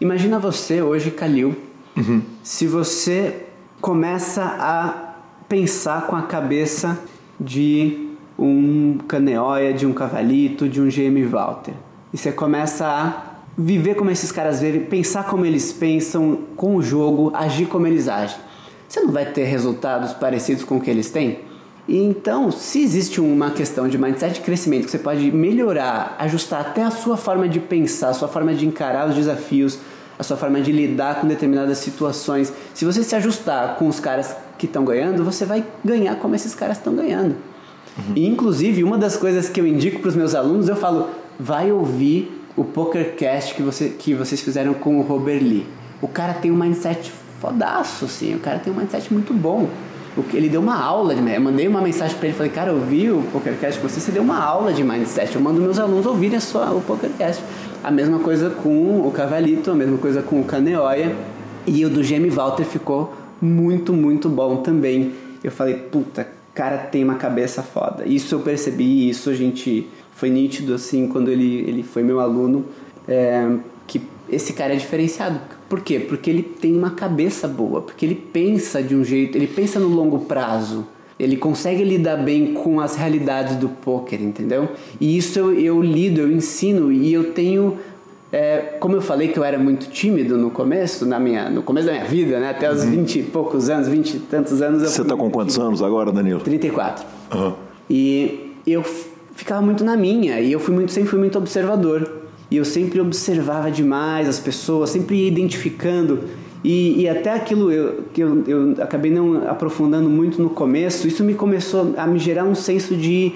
Imagina 0.00 0.38
você 0.38 0.80
hoje, 0.80 1.10
Calil, 1.10 1.56
uhum. 1.96 2.22
se 2.44 2.68
você 2.68 3.46
começa 3.80 4.44
a 4.44 5.16
pensar 5.48 6.06
com 6.06 6.14
a 6.14 6.22
cabeça 6.22 7.00
de 7.38 8.10
um 8.38 8.98
Caneóia, 9.08 9.74
de 9.74 9.86
um 9.86 9.92
Cavalito, 9.92 10.68
de 10.68 10.80
um 10.80 10.88
GM 10.88 11.26
Walter. 11.28 11.74
E 12.12 12.16
você 12.16 12.30
começa 12.30 12.86
a 12.86 13.40
viver 13.56 13.96
como 13.96 14.08
esses 14.08 14.30
caras 14.30 14.60
vivem, 14.60 14.82
pensar 14.82 15.24
como 15.24 15.44
eles 15.44 15.72
pensam 15.72 16.38
com 16.54 16.76
o 16.76 16.82
jogo, 16.82 17.32
agir 17.34 17.66
como 17.66 17.84
eles 17.84 18.06
agem. 18.06 18.38
Você 18.88 19.00
não 19.00 19.10
vai 19.10 19.26
ter 19.26 19.46
resultados 19.46 20.12
parecidos 20.12 20.62
com 20.62 20.76
o 20.76 20.80
que 20.80 20.88
eles 20.88 21.10
têm? 21.10 21.40
E 21.88 21.96
então, 21.96 22.52
se 22.52 22.82
existe 22.82 23.18
uma 23.18 23.50
questão 23.50 23.88
de 23.88 23.96
mindset 23.96 24.34
de 24.34 24.40
crescimento 24.42 24.84
que 24.84 24.90
você 24.90 24.98
pode 24.98 25.32
melhorar, 25.32 26.14
ajustar 26.18 26.60
até 26.60 26.82
a 26.82 26.90
sua 26.90 27.16
forma 27.16 27.48
de 27.48 27.58
pensar, 27.58 28.10
a 28.10 28.14
sua 28.14 28.28
forma 28.28 28.52
de 28.52 28.66
encarar 28.66 29.08
os 29.08 29.14
desafios, 29.14 29.78
a 30.18 30.22
sua 30.22 30.36
forma 30.36 30.60
de 30.60 30.70
lidar 30.70 31.20
com 31.20 31.26
determinadas 31.26 31.78
situações, 31.78 32.52
se 32.74 32.84
você 32.84 33.02
se 33.02 33.14
ajustar 33.16 33.76
com 33.76 33.88
os 33.88 33.98
caras 33.98 34.36
que 34.58 34.66
estão 34.66 34.84
ganhando, 34.84 35.24
você 35.24 35.46
vai 35.46 35.64
ganhar 35.82 36.16
como 36.16 36.34
esses 36.34 36.54
caras 36.54 36.76
estão 36.76 36.94
ganhando. 36.94 37.36
Uhum. 37.96 38.12
E, 38.14 38.26
inclusive, 38.26 38.84
uma 38.84 38.98
das 38.98 39.16
coisas 39.16 39.48
que 39.48 39.58
eu 39.58 39.66
indico 39.66 40.00
para 40.00 40.08
os 40.08 40.16
meus 40.16 40.34
alunos, 40.34 40.68
eu 40.68 40.76
falo, 40.76 41.08
vai 41.40 41.72
ouvir 41.72 42.44
o 42.54 42.64
PokerCast 42.64 43.54
que, 43.54 43.62
você, 43.62 43.88
que 43.88 44.14
vocês 44.14 44.42
fizeram 44.42 44.74
com 44.74 44.98
o 44.98 45.02
Robert 45.02 45.40
Lee. 45.40 45.66
O 46.02 46.08
cara 46.08 46.34
tem 46.34 46.50
um 46.50 46.56
mindset 46.56 47.10
fodaço, 47.40 48.04
assim, 48.04 48.34
o 48.34 48.40
cara 48.40 48.58
tem 48.58 48.70
um 48.72 48.76
mindset 48.76 49.10
muito 49.10 49.32
bom. 49.32 49.68
Ele 50.32 50.48
deu 50.48 50.60
uma 50.60 50.80
aula 50.80 51.14
de 51.14 51.32
Eu 51.32 51.40
mandei 51.40 51.68
uma 51.68 51.80
mensagem 51.80 52.16
para 52.16 52.28
ele, 52.28 52.36
falei, 52.36 52.52
cara, 52.52 52.70
eu 52.70 52.80
vi 52.80 53.10
o 53.10 53.22
PokerCast 53.32 53.80
com 53.80 53.88
você, 53.88 54.00
você 54.00 54.12
deu 54.12 54.22
uma 54.22 54.42
aula 54.42 54.72
de 54.72 54.82
mindset. 54.82 55.34
Eu 55.34 55.40
mando 55.40 55.60
meus 55.60 55.78
alunos 55.78 56.06
ouvirem 56.06 56.40
só 56.40 56.76
o 56.76 56.80
PokerCast. 56.80 57.42
A 57.82 57.90
mesma 57.90 58.18
coisa 58.18 58.50
com 58.50 59.06
o 59.06 59.10
Cavalito, 59.12 59.70
a 59.70 59.74
mesma 59.74 59.98
coisa 59.98 60.22
com 60.22 60.40
o 60.40 60.44
Caneoia. 60.44 61.14
E 61.66 61.84
o 61.84 61.90
do 61.90 62.02
Jamie 62.02 62.30
Walter 62.30 62.64
ficou 62.64 63.14
muito, 63.40 63.92
muito 63.92 64.28
bom 64.28 64.56
também. 64.56 65.12
Eu 65.42 65.52
falei, 65.52 65.74
puta, 65.74 66.26
cara 66.58 66.76
tem 66.78 67.04
uma 67.04 67.14
cabeça 67.14 67.62
foda. 67.62 68.04
Isso 68.04 68.34
eu 68.34 68.40
percebi, 68.40 69.08
isso 69.08 69.30
a 69.30 69.34
gente 69.34 69.88
foi 70.10 70.28
nítido 70.28 70.74
assim 70.74 71.06
quando 71.06 71.30
ele, 71.30 71.60
ele 71.60 71.84
foi 71.84 72.02
meu 72.02 72.18
aluno, 72.18 72.66
é, 73.06 73.48
que 73.86 74.02
esse 74.28 74.52
cara 74.52 74.72
é 74.72 74.76
diferenciado. 74.76 75.38
Por 75.68 75.80
quê? 75.80 76.00
Porque 76.00 76.30
ele 76.30 76.42
tem 76.42 76.76
uma 76.76 76.90
cabeça 76.90 77.46
boa, 77.46 77.82
porque 77.82 78.06
ele 78.06 78.14
pensa 78.14 78.82
de 78.82 78.94
um 78.94 79.04
jeito, 79.04 79.36
ele 79.36 79.46
pensa 79.46 79.78
no 79.78 79.88
longo 79.88 80.20
prazo. 80.20 80.86
Ele 81.18 81.36
consegue 81.36 81.82
lidar 81.82 82.16
bem 82.16 82.54
com 82.54 82.80
as 82.80 82.94
realidades 82.94 83.56
do 83.56 83.68
poker, 83.68 84.22
entendeu? 84.22 84.68
E 85.00 85.16
isso 85.16 85.38
eu, 85.38 85.52
eu 85.52 85.82
lido, 85.82 86.20
eu 86.20 86.30
ensino 86.30 86.92
e 86.92 87.12
eu 87.12 87.32
tenho 87.32 87.76
é, 88.30 88.76
como 88.78 88.94
eu 88.94 89.00
falei 89.00 89.28
que 89.28 89.38
eu 89.38 89.44
era 89.44 89.58
muito 89.58 89.88
tímido 89.88 90.36
no 90.36 90.50
começo, 90.50 91.06
na 91.06 91.18
minha, 91.18 91.48
no 91.48 91.62
começo 91.62 91.86
da 91.86 91.92
minha 91.94 92.04
vida, 92.04 92.38
né? 92.38 92.50
Até 92.50 92.70
os 92.70 92.84
uhum. 92.84 92.90
20 92.90 93.18
e 93.18 93.22
poucos 93.22 93.70
anos, 93.70 93.88
20 93.88 94.14
e 94.14 94.18
tantos 94.20 94.60
anos. 94.60 94.82
Você 94.82 95.00
está 95.00 95.16
com 95.16 95.30
quantos 95.30 95.54
tímido. 95.54 95.68
anos 95.68 95.82
agora, 95.82 96.12
Danilo? 96.12 96.40
34. 96.40 97.06
Uhum. 97.34 97.54
E 97.88 98.52
eu 98.66 98.84
ficava 99.34 99.62
muito 99.62 99.82
na 99.82 99.96
minha, 99.96 100.40
e 100.40 100.52
eu 100.52 100.60
fui 100.60 100.74
muito, 100.74 100.92
sempre 100.92 101.08
fui 101.08 101.18
muito 101.18 101.38
observador. 101.38 102.17
E 102.50 102.56
eu 102.56 102.64
sempre 102.64 103.00
observava 103.00 103.70
demais 103.70 104.28
as 104.28 104.40
pessoas, 104.40 104.90
sempre 104.90 105.16
ia 105.16 105.28
identificando. 105.28 106.20
E, 106.64 107.02
e 107.02 107.08
até 107.08 107.32
aquilo 107.32 107.70
eu, 107.70 108.04
que 108.12 108.20
eu, 108.20 108.44
eu 108.46 108.74
acabei 108.82 109.10
não 109.10 109.48
aprofundando 109.48 110.08
muito 110.08 110.42
no 110.42 110.50
começo, 110.50 111.06
isso 111.06 111.22
me 111.22 111.34
começou 111.34 111.94
a 111.96 112.06
me 112.06 112.18
gerar 112.18 112.44
um 112.44 112.54
senso 112.54 112.96
de 112.96 113.32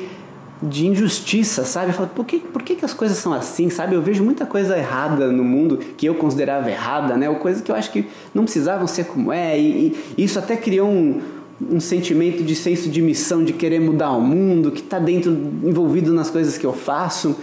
de 0.62 0.86
injustiça, 0.86 1.64
sabe? 1.64 1.88
Eu 1.88 1.94
falo, 1.94 2.08
por 2.14 2.24
que, 2.24 2.38
por 2.38 2.62
que, 2.62 2.76
que 2.76 2.84
as 2.84 2.94
coisas 2.94 3.18
são 3.18 3.32
assim, 3.32 3.68
sabe? 3.68 3.96
Eu 3.96 4.02
vejo 4.02 4.22
muita 4.22 4.46
coisa 4.46 4.78
errada 4.78 5.32
no 5.32 5.42
mundo 5.42 5.78
que 5.96 6.06
eu 6.06 6.14
considerava 6.14 6.70
errada, 6.70 7.16
né? 7.16 7.28
Ou 7.28 7.36
coisas 7.36 7.60
que 7.60 7.72
eu 7.72 7.74
acho 7.74 7.90
que 7.90 8.06
não 8.32 8.44
precisavam 8.44 8.86
ser 8.86 9.06
como 9.06 9.32
é. 9.32 9.58
E, 9.58 9.96
e 10.16 10.22
isso 10.22 10.38
até 10.38 10.56
criou 10.56 10.88
um, 10.88 11.20
um 11.68 11.80
sentimento 11.80 12.44
de 12.44 12.54
senso 12.54 12.88
de 12.88 13.02
missão, 13.02 13.42
de 13.42 13.52
querer 13.52 13.80
mudar 13.80 14.12
o 14.12 14.20
mundo, 14.20 14.70
que 14.70 14.80
está 14.80 15.00
dentro, 15.00 15.32
envolvido 15.64 16.14
nas 16.14 16.30
coisas 16.30 16.56
que 16.56 16.64
eu 16.64 16.72
faço. 16.72 17.36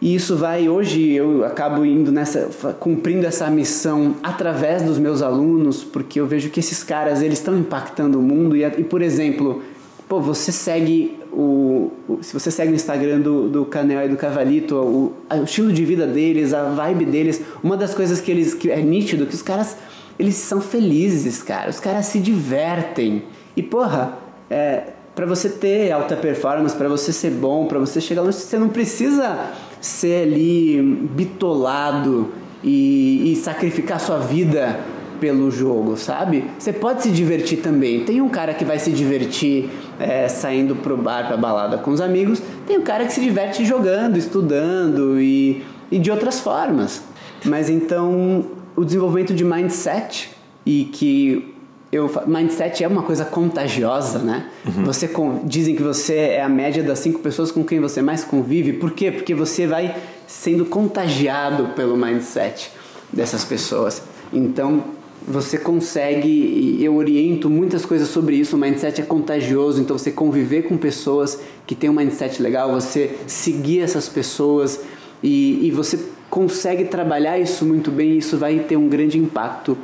E 0.00 0.14
isso 0.14 0.36
vai, 0.36 0.68
hoje 0.68 1.12
eu 1.12 1.44
acabo 1.44 1.84
indo 1.84 2.12
nessa, 2.12 2.74
cumprindo 2.78 3.26
essa 3.26 3.48
missão 3.48 4.16
através 4.22 4.82
dos 4.82 4.98
meus 4.98 5.22
alunos, 5.22 5.82
porque 5.82 6.20
eu 6.20 6.26
vejo 6.26 6.50
que 6.50 6.60
esses 6.60 6.84
caras, 6.84 7.22
eles 7.22 7.38
estão 7.38 7.56
impactando 7.56 8.18
o 8.18 8.22
mundo. 8.22 8.54
E, 8.56 8.62
e 8.64 8.84
por 8.84 9.00
exemplo, 9.00 9.62
pô, 10.06 10.20
você 10.20 10.52
segue 10.52 11.16
o, 11.32 11.92
o, 12.08 12.18
se 12.22 12.32
você 12.32 12.50
segue 12.50 12.72
o 12.72 12.74
Instagram 12.74 13.20
do, 13.20 13.48
do 13.48 13.64
Canel 13.64 14.04
e 14.04 14.08
do 14.08 14.16
Cavalito, 14.16 14.76
o, 14.76 15.12
o, 15.30 15.44
estilo 15.44 15.72
de 15.72 15.84
vida 15.84 16.06
deles, 16.06 16.52
a 16.52 16.64
vibe 16.64 17.06
deles, 17.06 17.40
uma 17.62 17.76
das 17.76 17.94
coisas 17.94 18.20
que 18.20 18.30
eles 18.30 18.52
que 18.52 18.70
é 18.70 18.80
nítido 18.80 19.26
que 19.26 19.34
os 19.34 19.42
caras 19.42 19.76
eles 20.18 20.34
são 20.34 20.60
felizes, 20.60 21.42
cara. 21.42 21.68
Os 21.68 21.78
caras 21.80 22.06
se 22.06 22.18
divertem. 22.18 23.22
E 23.54 23.62
porra, 23.62 24.14
é, 24.50 24.84
para 25.14 25.26
você 25.26 25.48
ter 25.48 25.92
alta 25.92 26.16
performance, 26.16 26.74
para 26.74 26.88
você 26.88 27.12
ser 27.12 27.30
bom, 27.30 27.66
para 27.66 27.78
você 27.78 28.00
chegar 28.00 28.22
longe, 28.22 28.38
você 28.38 28.58
não 28.58 28.68
precisa 28.68 29.52
ser 29.80 30.22
ali 30.22 30.80
bitolado 31.14 32.32
e, 32.62 33.32
e 33.32 33.36
sacrificar 33.36 34.00
sua 34.00 34.18
vida 34.18 34.78
pelo 35.20 35.50
jogo, 35.50 35.96
sabe? 35.96 36.44
Você 36.58 36.72
pode 36.72 37.02
se 37.02 37.10
divertir 37.10 37.58
também. 37.58 38.04
Tem 38.04 38.20
um 38.20 38.28
cara 38.28 38.54
que 38.54 38.64
vai 38.64 38.78
se 38.78 38.90
divertir 38.90 39.70
é, 39.98 40.28
saindo 40.28 40.76
pro 40.76 40.96
bar, 40.96 41.26
pra 41.26 41.36
balada 41.36 41.78
com 41.78 41.90
os 41.90 42.00
amigos. 42.00 42.42
Tem 42.66 42.78
um 42.78 42.82
cara 42.82 43.06
que 43.06 43.12
se 43.12 43.20
diverte 43.20 43.64
jogando, 43.64 44.16
estudando 44.16 45.20
e, 45.20 45.64
e 45.90 45.98
de 45.98 46.10
outras 46.10 46.40
formas. 46.40 47.02
Mas 47.44 47.70
então, 47.70 48.44
o 48.74 48.84
desenvolvimento 48.84 49.34
de 49.34 49.44
mindset 49.44 50.30
e 50.64 50.84
que 50.84 51.55
eu, 51.92 52.10
mindset 52.26 52.82
é 52.82 52.88
uma 52.88 53.02
coisa 53.02 53.24
contagiosa, 53.24 54.18
né? 54.18 54.50
Uhum. 54.66 54.84
Você 54.84 55.08
dizem 55.44 55.76
que 55.76 55.82
você 55.82 56.14
é 56.14 56.42
a 56.42 56.48
média 56.48 56.82
das 56.82 56.98
cinco 56.98 57.20
pessoas 57.20 57.50
com 57.52 57.64
quem 57.64 57.80
você 57.80 58.02
mais 58.02 58.24
convive. 58.24 58.72
Por 58.74 58.90
quê? 58.90 59.10
Porque 59.10 59.34
você 59.34 59.66
vai 59.66 59.96
sendo 60.26 60.64
contagiado 60.64 61.68
pelo 61.74 61.96
mindset 61.96 62.72
dessas 63.12 63.44
pessoas. 63.44 64.02
Então, 64.32 64.82
você 65.26 65.58
consegue, 65.58 66.78
eu 66.80 66.94
oriento 66.94 67.50
muitas 67.50 67.84
coisas 67.84 68.08
sobre 68.08 68.36
isso, 68.36 68.56
o 68.56 68.58
mindset 68.58 69.00
é 69.00 69.04
contagioso, 69.04 69.80
então 69.80 69.98
você 69.98 70.12
conviver 70.12 70.62
com 70.62 70.76
pessoas 70.76 71.40
que 71.66 71.74
têm 71.74 71.90
um 71.90 71.92
mindset 71.92 72.40
legal, 72.40 72.70
você 72.70 73.16
seguir 73.26 73.80
essas 73.80 74.08
pessoas 74.08 74.80
e, 75.22 75.66
e 75.66 75.70
você 75.72 75.98
consegue 76.30 76.84
trabalhar 76.84 77.38
isso 77.38 77.64
muito 77.64 77.90
bem 77.90 78.18
isso 78.18 78.36
vai 78.36 78.58
ter 78.58 78.76
um 78.76 78.88
grande 78.88 79.18
impacto 79.18 79.76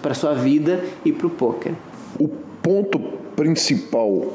para 0.00 0.14
sua 0.14 0.34
vida 0.34 0.82
e 1.04 1.12
para 1.12 1.26
o 1.26 1.30
poker. 1.30 1.72
O 2.18 2.28
ponto 2.62 2.98
principal 3.36 4.32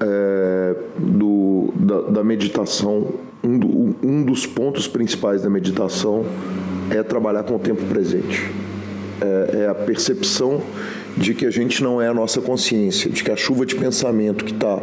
é, 0.00 0.74
do, 0.98 1.72
da, 1.74 2.00
da 2.02 2.24
meditação, 2.24 3.14
um, 3.42 3.58
do, 3.58 3.96
um 4.02 4.22
dos 4.24 4.46
pontos 4.46 4.88
principais 4.88 5.42
da 5.42 5.50
meditação 5.50 6.24
é 6.90 7.02
trabalhar 7.02 7.42
com 7.42 7.56
o 7.56 7.58
tempo 7.58 7.84
presente 7.84 8.50
é, 9.20 9.62
é 9.62 9.68
a 9.68 9.74
percepção 9.74 10.60
de 11.16 11.34
que 11.34 11.46
a 11.46 11.50
gente 11.50 11.82
não 11.82 12.00
é 12.00 12.08
a 12.08 12.14
nossa 12.14 12.40
consciência, 12.40 13.10
de 13.10 13.24
que 13.24 13.30
a 13.30 13.36
chuva 13.36 13.66
de 13.66 13.74
pensamento 13.74 14.44
que 14.44 14.52
está 14.52 14.78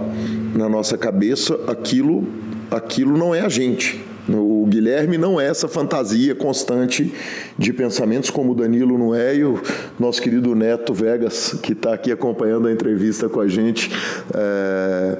na 0.53 0.67
nossa 0.67 0.97
cabeça, 0.97 1.57
aquilo, 1.67 2.27
aquilo 2.69 3.17
não 3.17 3.33
é 3.33 3.41
a 3.41 3.49
gente. 3.49 4.03
O 4.27 4.65
Guilherme 4.67 5.17
não 5.17 5.39
é 5.39 5.47
essa 5.47 5.67
fantasia 5.67 6.33
constante 6.33 7.13
de 7.57 7.71
pensamentos 7.71 8.31
como 8.31 8.53
o 8.53 8.55
Danilo 8.55 8.97
não 8.97 9.13
é 9.13 9.35
e 9.35 9.43
o 9.43 9.61
nosso 9.99 10.21
querido 10.21 10.55
Neto 10.55 10.93
Vegas, 10.93 11.55
que 11.61 11.73
está 11.73 11.93
aqui 11.93 12.11
acompanhando 12.11 12.67
a 12.67 12.71
entrevista 12.71 13.29
com 13.29 13.39
a 13.39 13.47
gente. 13.47 13.91
É, 14.33 15.19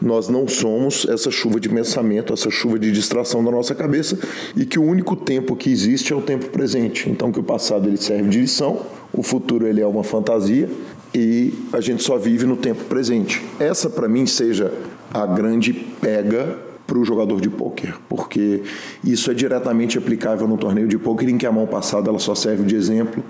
nós 0.00 0.28
não 0.28 0.48
somos 0.48 1.06
essa 1.08 1.30
chuva 1.30 1.60
de 1.60 1.68
pensamento, 1.68 2.32
essa 2.32 2.50
chuva 2.50 2.78
de 2.78 2.90
distração 2.90 3.44
da 3.44 3.50
nossa 3.50 3.74
cabeça 3.74 4.18
e 4.56 4.64
que 4.64 4.78
o 4.78 4.82
único 4.82 5.14
tempo 5.14 5.54
que 5.54 5.70
existe 5.70 6.12
é 6.12 6.16
o 6.16 6.22
tempo 6.22 6.48
presente. 6.48 7.10
Então 7.10 7.30
que 7.30 7.40
o 7.40 7.44
passado 7.44 7.88
ele 7.88 7.98
serve 7.98 8.30
de 8.30 8.40
lição, 8.40 8.86
o 9.12 9.22
futuro 9.22 9.66
ele 9.66 9.82
é 9.82 9.86
uma 9.86 10.02
fantasia 10.02 10.68
e 11.14 11.52
a 11.72 11.80
gente 11.80 12.02
só 12.02 12.16
vive 12.16 12.46
no 12.46 12.56
tempo 12.56 12.84
presente. 12.84 13.42
Essa 13.60 13.90
para 13.90 14.08
mim 14.08 14.26
seja 14.26 14.72
a 15.12 15.26
grande 15.26 15.72
pega 16.00 16.65
para 16.86 16.98
o 16.98 17.04
jogador 17.04 17.40
de 17.40 17.50
pôquer, 17.50 17.94
porque 18.08 18.62
isso 19.04 19.30
é 19.30 19.34
diretamente 19.34 19.98
aplicável 19.98 20.46
no 20.46 20.56
torneio 20.56 20.86
de 20.86 20.96
pôquer 20.96 21.28
em 21.28 21.36
que 21.36 21.46
a 21.46 21.52
mão 21.52 21.66
passada 21.66 22.08
ela 22.08 22.18
só 22.18 22.34
serve 22.34 22.64
de 22.64 22.76
exemplo, 22.76 23.22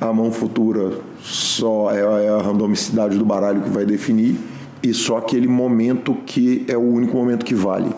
a 0.00 0.12
mão 0.12 0.30
futura 0.32 0.92
só 1.22 1.90
é, 1.90 2.26
é 2.26 2.28
a 2.28 2.42
randomicidade 2.42 3.16
do 3.16 3.24
baralho 3.24 3.62
que 3.62 3.70
vai 3.70 3.86
definir 3.86 4.36
e 4.82 4.92
só 4.92 5.18
aquele 5.18 5.48
momento 5.48 6.14
que 6.26 6.64
é 6.68 6.76
o 6.76 6.82
único 6.82 7.16
momento 7.16 7.44
que 7.44 7.54
vale. 7.54 7.90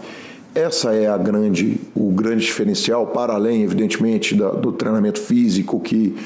Essa 0.55 0.95
é 0.95 1.07
a 1.07 1.17
grande, 1.17 1.81
o 1.95 2.11
grande 2.11 2.45
diferencial, 2.45 3.07
para 3.09 3.35
além, 3.35 3.63
evidentemente, 3.63 4.35
da, 4.35 4.51
do 4.51 4.73
treinamento 4.73 5.21
físico 5.21 5.81
que 5.81 6.17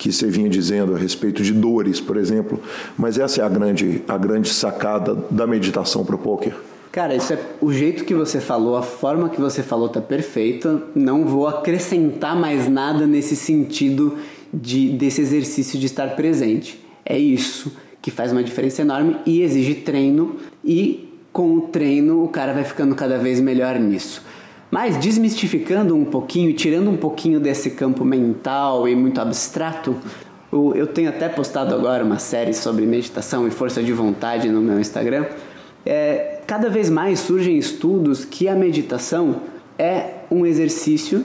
que 0.00 0.10
você 0.10 0.28
vinha 0.28 0.48
dizendo 0.48 0.94
a 0.94 0.98
respeito 0.98 1.42
de 1.42 1.52
dores, 1.52 2.00
por 2.00 2.16
exemplo, 2.16 2.58
mas 2.96 3.18
essa 3.18 3.42
é 3.42 3.44
a 3.44 3.48
grande, 3.50 4.02
a 4.08 4.16
grande 4.16 4.48
sacada 4.48 5.14
da 5.30 5.46
meditação 5.46 6.06
para 6.06 6.14
o 6.14 6.18
poker. 6.18 6.54
Cara, 6.92 7.14
isso 7.14 7.32
é 7.32 7.38
o 7.60 7.72
jeito 7.72 8.04
que 8.04 8.14
você 8.14 8.40
falou, 8.40 8.76
a 8.76 8.82
forma 8.82 9.28
que 9.28 9.40
você 9.40 9.62
falou 9.62 9.88
tá 9.88 10.00
perfeita. 10.00 10.82
Não 10.94 11.24
vou 11.24 11.46
acrescentar 11.46 12.34
mais 12.34 12.68
nada 12.68 13.06
nesse 13.06 13.36
sentido 13.36 14.18
de 14.52 14.90
desse 14.90 15.20
exercício 15.20 15.78
de 15.78 15.86
estar 15.86 16.16
presente. 16.16 16.84
É 17.04 17.16
isso 17.16 17.72
que 18.02 18.10
faz 18.10 18.32
uma 18.32 18.42
diferença 18.42 18.82
enorme 18.82 19.16
e 19.24 19.42
exige 19.42 19.74
treino 19.76 20.36
e 20.64 21.08
com 21.32 21.54
o 21.54 21.60
treino 21.62 22.24
o 22.24 22.28
cara 22.28 22.52
vai 22.52 22.64
ficando 22.64 22.94
cada 22.96 23.18
vez 23.18 23.40
melhor 23.40 23.78
nisso. 23.78 24.24
Mas 24.68 24.96
desmistificando 24.96 25.94
um 25.94 26.04
pouquinho 26.04 26.52
tirando 26.54 26.90
um 26.90 26.96
pouquinho 26.96 27.38
desse 27.38 27.70
campo 27.70 28.04
mental 28.04 28.88
e 28.88 28.96
muito 28.96 29.20
abstrato, 29.20 29.96
eu 30.52 30.86
tenho 30.88 31.08
até 31.08 31.28
postado 31.28 31.72
agora 31.72 32.04
uma 32.04 32.18
série 32.18 32.52
sobre 32.52 32.84
meditação 32.84 33.46
e 33.46 33.50
força 33.52 33.80
de 33.80 33.92
vontade 33.92 34.48
no 34.48 34.60
meu 34.60 34.80
Instagram. 34.80 35.26
É, 35.86 36.39
cada 36.50 36.68
vez 36.68 36.90
mais 36.90 37.20
surgem 37.20 37.56
estudos 37.56 38.24
que 38.24 38.48
a 38.48 38.56
meditação 38.56 39.42
é 39.78 40.14
um 40.28 40.44
exercício 40.44 41.24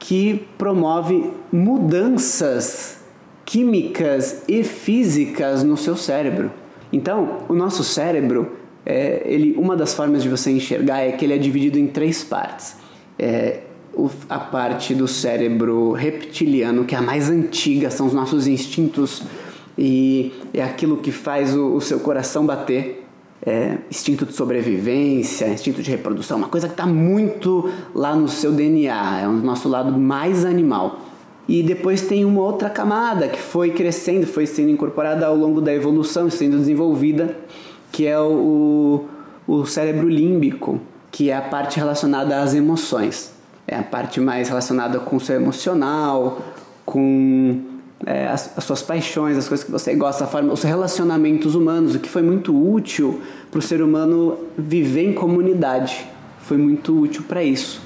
que 0.00 0.48
promove 0.58 1.30
mudanças 1.52 2.98
químicas 3.44 4.42
e 4.48 4.64
físicas 4.64 5.62
no 5.62 5.76
seu 5.76 5.96
cérebro. 5.96 6.50
Então, 6.92 7.44
o 7.48 7.54
nosso 7.54 7.84
cérebro, 7.84 8.50
é, 8.84 9.22
ele, 9.24 9.54
uma 9.56 9.76
das 9.76 9.94
formas 9.94 10.24
de 10.24 10.28
você 10.28 10.50
enxergar 10.50 11.02
é 11.02 11.12
que 11.12 11.24
ele 11.24 11.34
é 11.34 11.38
dividido 11.38 11.78
em 11.78 11.86
três 11.86 12.24
partes. 12.24 12.74
É, 13.16 13.60
a 14.28 14.40
parte 14.40 14.92
do 14.92 15.06
cérebro 15.06 15.92
reptiliano, 15.92 16.84
que 16.84 16.96
é 16.96 16.98
a 16.98 17.02
mais 17.02 17.30
antiga, 17.30 17.92
são 17.92 18.08
os 18.08 18.12
nossos 18.12 18.48
instintos 18.48 19.22
e 19.78 20.32
é 20.52 20.64
aquilo 20.64 20.96
que 20.96 21.12
faz 21.12 21.54
o, 21.54 21.76
o 21.76 21.80
seu 21.80 22.00
coração 22.00 22.44
bater. 22.44 23.03
É, 23.46 23.76
instinto 23.90 24.24
de 24.24 24.32
sobrevivência, 24.32 25.46
instinto 25.48 25.82
de 25.82 25.90
reprodução, 25.90 26.38
uma 26.38 26.48
coisa 26.48 26.66
que 26.66 26.72
está 26.72 26.86
muito 26.86 27.70
lá 27.94 28.16
no 28.16 28.26
seu 28.26 28.50
DNA, 28.52 29.20
é 29.20 29.28
o 29.28 29.32
nosso 29.32 29.68
lado 29.68 29.92
mais 29.92 30.46
animal. 30.46 31.00
E 31.46 31.62
depois 31.62 32.00
tem 32.00 32.24
uma 32.24 32.40
outra 32.40 32.70
camada 32.70 33.28
que 33.28 33.38
foi 33.38 33.70
crescendo, 33.70 34.26
foi 34.26 34.46
sendo 34.46 34.70
incorporada 34.70 35.26
ao 35.26 35.36
longo 35.36 35.60
da 35.60 35.74
evolução, 35.74 36.30
sendo 36.30 36.56
desenvolvida, 36.56 37.36
que 37.92 38.06
é 38.06 38.18
o, 38.18 39.04
o 39.46 39.66
cérebro 39.66 40.08
límbico, 40.08 40.80
que 41.10 41.28
é 41.28 41.36
a 41.36 41.42
parte 41.42 41.78
relacionada 41.78 42.40
às 42.40 42.54
emoções 42.54 43.34
é 43.66 43.76
a 43.76 43.82
parte 43.82 44.20
mais 44.20 44.48
relacionada 44.48 45.00
com 45.00 45.16
o 45.16 45.20
seu 45.20 45.36
emocional, 45.36 46.40
com 46.84 47.60
é, 48.06 48.26
as, 48.26 48.56
as, 48.56 48.64
suas 48.64 48.82
paixões, 48.82 49.36
as 49.36 49.48
coisas 49.48 49.64
que 49.64 49.70
você 49.70 49.94
gosta, 49.94 50.26
forma, 50.26 50.52
os 50.52 50.62
relacionamentos 50.62 51.54
humanos, 51.54 51.94
o 51.94 51.98
que 51.98 52.08
foi 52.08 52.22
muito 52.22 52.54
útil 52.54 53.20
para 53.50 53.58
o 53.58 53.62
ser 53.62 53.82
humano 53.82 54.38
viver 54.56 55.08
em 55.08 55.12
comunidade. 55.12 56.06
Foi 56.40 56.56
muito 56.56 56.98
útil 56.98 57.22
para 57.26 57.42
isso. 57.42 57.80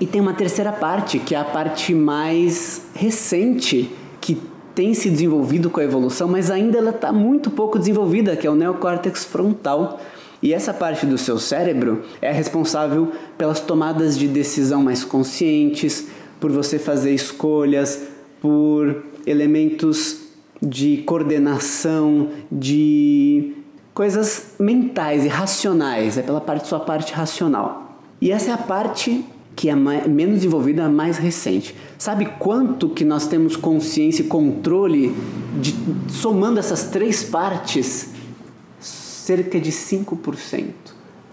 E 0.00 0.06
tem 0.06 0.20
uma 0.20 0.32
terceira 0.32 0.72
parte, 0.72 1.18
que 1.18 1.34
é 1.34 1.38
a 1.38 1.44
parte 1.44 1.94
mais 1.94 2.82
recente, 2.94 3.90
que 4.20 4.40
tem 4.74 4.94
se 4.94 5.10
desenvolvido 5.10 5.68
com 5.68 5.80
a 5.80 5.84
evolução, 5.84 6.28
mas 6.28 6.50
ainda 6.50 6.78
ela 6.78 6.90
está 6.90 7.12
muito 7.12 7.50
pouco 7.50 7.78
desenvolvida, 7.78 8.36
que 8.36 8.46
é 8.46 8.50
o 8.50 8.54
neocórtex 8.54 9.24
frontal 9.24 9.98
e 10.42 10.54
essa 10.54 10.72
parte 10.72 11.04
do 11.04 11.18
seu 11.18 11.38
cérebro 11.38 12.02
é 12.22 12.30
responsável 12.30 13.10
pelas 13.36 13.60
tomadas 13.60 14.16
de 14.16 14.28
decisão 14.28 14.82
mais 14.82 15.02
conscientes, 15.02 16.06
por 16.38 16.52
você 16.52 16.78
fazer 16.78 17.12
escolhas, 17.12 18.04
por 18.40 19.02
elementos 19.28 20.20
de 20.60 20.98
coordenação, 20.98 22.28
de 22.50 23.54
coisas 23.94 24.54
mentais 24.58 25.24
e 25.24 25.28
racionais, 25.28 26.18
é 26.18 26.22
pela 26.22 26.40
parte 26.40 26.68
sua 26.68 26.80
parte 26.80 27.12
racional. 27.12 28.00
E 28.20 28.32
essa 28.32 28.50
é 28.50 28.54
a 28.54 28.58
parte 28.58 29.24
que 29.54 29.68
é 29.68 29.74
mais, 29.74 30.06
menos 30.06 30.36
desenvolvida, 30.36 30.88
mais 30.88 31.18
recente. 31.18 31.74
Sabe 31.96 32.26
quanto 32.38 32.88
que 32.88 33.04
nós 33.04 33.26
temos 33.26 33.56
consciência 33.56 34.22
e 34.22 34.26
controle 34.26 35.14
de 35.60 35.74
somando 36.08 36.58
essas 36.58 36.84
três 36.84 37.24
partes? 37.24 38.18
cerca 39.28 39.60
de 39.60 39.70
5%. 39.70 40.64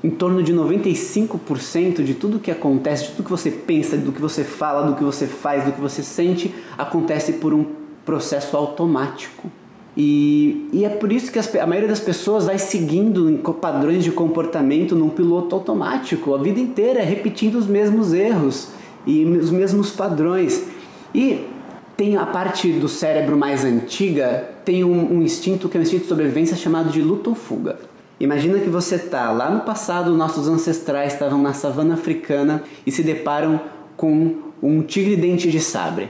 Em 0.04 0.10
torno 0.10 0.44
de 0.44 0.54
95% 0.54 2.04
de 2.04 2.14
tudo 2.14 2.40
que 2.40 2.52
acontece, 2.52 3.06
de 3.06 3.12
tudo 3.12 3.24
que 3.24 3.32
você 3.32 3.50
pensa, 3.50 3.96
do 3.96 4.12
que 4.12 4.22
você 4.22 4.44
fala, 4.44 4.86
do 4.86 4.96
que 4.96 5.04
você 5.04 5.26
faz, 5.26 5.64
do 5.64 5.72
que 5.72 5.80
você 5.80 6.04
sente, 6.04 6.54
acontece 6.78 7.34
por 7.34 7.54
um 7.54 7.66
processo 8.06 8.56
automático. 8.56 9.50
E, 9.98 10.70
e 10.74 10.84
é 10.84 10.90
por 10.90 11.12
isso 11.12 11.32
que 11.32 11.40
as, 11.40 11.54
a 11.56 11.66
maioria 11.66 11.88
das 11.88 12.00
pessoas 12.00 12.46
vai 12.46 12.58
seguindo 12.58 13.40
padrões 13.62 14.04
de 14.04 14.12
comportamento 14.12 14.96
num 14.96 15.10
piloto 15.10 15.56
automático, 15.56 16.34
a 16.34 16.38
vida 16.38 16.60
inteira 16.60 17.02
repetindo 17.02 17.56
os 17.56 17.66
mesmos 17.66 18.14
erros 18.14 18.70
e 19.06 19.24
os 19.24 19.50
mesmos 19.50 19.92
padrões. 19.92 20.66
E 21.14 21.46
tem 21.96 22.18
a 22.18 22.26
parte 22.26 22.74
do 22.74 22.90
cérebro 22.90 23.38
mais 23.38 23.64
antiga, 23.64 24.50
tem 24.66 24.84
um, 24.84 25.14
um 25.14 25.22
instinto 25.22 25.70
que 25.70 25.78
é 25.78 25.80
um 25.80 25.84
instinto 25.84 26.04
de 26.04 26.10
sobrevivência 26.10 26.58
chamado 26.58 26.90
de 26.90 27.02
luta 27.02 27.30
ou 27.30 27.36
fuga. 27.36 27.80
Imagina 28.20 28.60
que 28.60 28.70
você 28.70 28.96
está 28.96 29.32
lá 29.32 29.50
no 29.50 29.62
passado, 29.62 30.16
nossos 30.16 30.48
ancestrais 30.48 31.14
estavam 31.14 31.42
na 31.42 31.54
savana 31.54 31.94
africana 31.94 32.64
e 32.86 32.92
se 32.92 33.04
deparam 33.04 33.60
com 33.96 34.36
um 34.62 34.82
tigre 34.82 35.16
dente 35.16 35.50
de 35.50 35.60
sabre. 35.60 36.10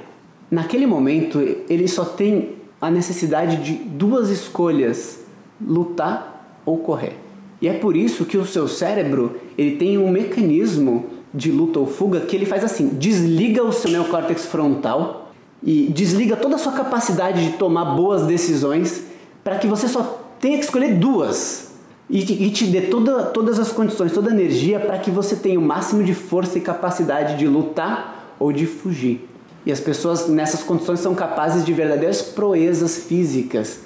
Naquele 0.56 0.88
momento, 0.88 1.38
ele 1.70 1.86
só 1.86 2.06
tem 2.06 2.54
a 2.80 2.90
necessidade 2.90 3.58
de 3.58 3.74
duas 3.74 4.30
escolhas: 4.30 5.20
lutar 5.60 6.62
ou 6.66 6.78
correr. 6.78 7.18
E 7.62 7.68
é 7.68 7.74
por 7.74 7.94
isso 7.94 8.24
que 8.24 8.38
o 8.38 8.46
seu 8.46 8.66
cérebro 8.66 9.36
ele 9.58 9.76
tem 9.76 9.98
um 9.98 10.10
mecanismo 10.10 11.08
de 11.34 11.52
luta 11.52 11.78
ou 11.78 11.86
fuga 11.86 12.22
que 12.22 12.34
ele 12.38 12.46
faz 12.46 12.64
assim: 12.64 12.88
desliga 12.88 13.66
o 13.66 13.74
seu 13.74 13.92
neocórtex 13.92 14.46
frontal 14.46 15.34
e 15.62 15.88
desliga 15.88 16.38
toda 16.38 16.56
a 16.56 16.58
sua 16.58 16.72
capacidade 16.72 17.52
de 17.52 17.58
tomar 17.58 17.94
boas 17.94 18.26
decisões 18.26 19.04
para 19.44 19.58
que 19.58 19.68
você 19.68 19.90
só 19.90 20.24
tenha 20.40 20.58
que 20.58 20.64
escolher 20.64 20.96
duas 20.96 21.74
e, 22.10 22.50
te 22.50 22.68
dê 22.68 22.80
toda, 22.84 23.24
todas 23.24 23.60
as 23.60 23.74
condições, 23.74 24.14
toda 24.14 24.30
a 24.30 24.34
energia 24.34 24.80
para 24.80 25.00
que 25.00 25.12
você 25.12 25.36
tenha 25.36 25.60
o 25.60 25.62
máximo 25.62 26.02
de 26.02 26.14
força 26.14 26.58
e 26.58 26.62
capacidade 26.62 27.38
de 27.38 27.46
lutar 27.46 28.36
ou 28.40 28.54
de 28.54 28.66
fugir. 28.66 29.35
E 29.66 29.72
as 29.72 29.80
pessoas 29.80 30.28
nessas 30.28 30.64
condições 30.64 31.00
são 31.00 31.16
capazes 31.16 31.66
de 31.66 31.74
verdadeiras 31.74 32.22
proezas 32.22 32.98
físicas. 32.98 33.80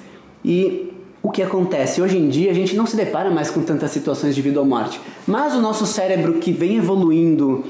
E 0.44 0.92
o 1.24 1.32
que 1.32 1.42
acontece? 1.42 2.02
Hoje 2.02 2.18
em 2.18 2.28
dia 2.30 2.52
a 2.52 2.54
gente 2.54 2.76
não 2.76 2.86
se 2.86 2.96
depara 2.96 3.30
mais 3.32 3.50
com 3.50 3.62
tantas 3.62 3.92
situações 3.92 4.36
de 4.36 4.42
vida 4.42 4.60
ou 4.60 4.66
morte, 4.66 5.00
mas 5.28 5.54
o 5.54 5.62
nosso 5.62 5.86
cérebro 5.86 6.36
que 6.36 6.52
vem 6.52 6.78
evoluindo 6.78 7.64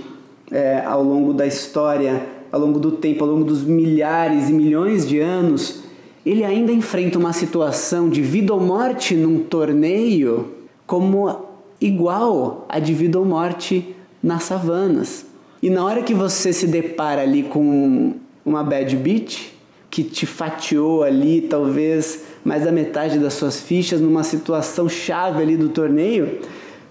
é, 0.51 0.83
ao 0.85 1.03
longo 1.03 1.33
da 1.33 1.45
história 1.45 2.39
ao 2.51 2.59
longo 2.59 2.79
do 2.79 2.91
tempo, 2.91 3.23
ao 3.23 3.29
longo 3.29 3.43
dos 3.43 3.63
milhares 3.63 4.49
e 4.49 4.53
milhões 4.53 5.07
de 5.07 5.19
anos, 5.19 5.81
ele 6.25 6.43
ainda 6.43 6.71
enfrenta 6.71 7.17
uma 7.17 7.33
situação 7.33 8.09
de 8.09 8.21
vida 8.21 8.53
ou 8.53 8.59
morte 8.59 9.15
num 9.15 9.39
torneio 9.39 10.53
como 10.85 11.45
igual 11.79 12.65
a 12.67 12.79
de 12.79 12.93
vida 12.93 13.19
ou 13.19 13.25
morte 13.25 13.95
nas 14.21 14.43
savanas. 14.43 15.25
E 15.61 15.69
na 15.69 15.83
hora 15.83 16.01
que 16.01 16.13
você 16.13 16.53
se 16.53 16.67
depara 16.67 17.21
ali 17.21 17.43
com 17.43 18.13
uma 18.45 18.63
bad 18.63 18.95
beat 18.95 19.53
que 19.89 20.03
te 20.03 20.25
fatiou 20.25 21.03
ali, 21.03 21.41
talvez 21.41 22.23
mais 22.43 22.63
da 22.63 22.71
metade 22.71 23.19
das 23.19 23.33
suas 23.33 23.59
fichas 23.59 23.99
numa 23.99 24.23
situação 24.23 24.87
chave 24.87 25.41
ali 25.41 25.57
do 25.57 25.69
torneio, 25.69 26.39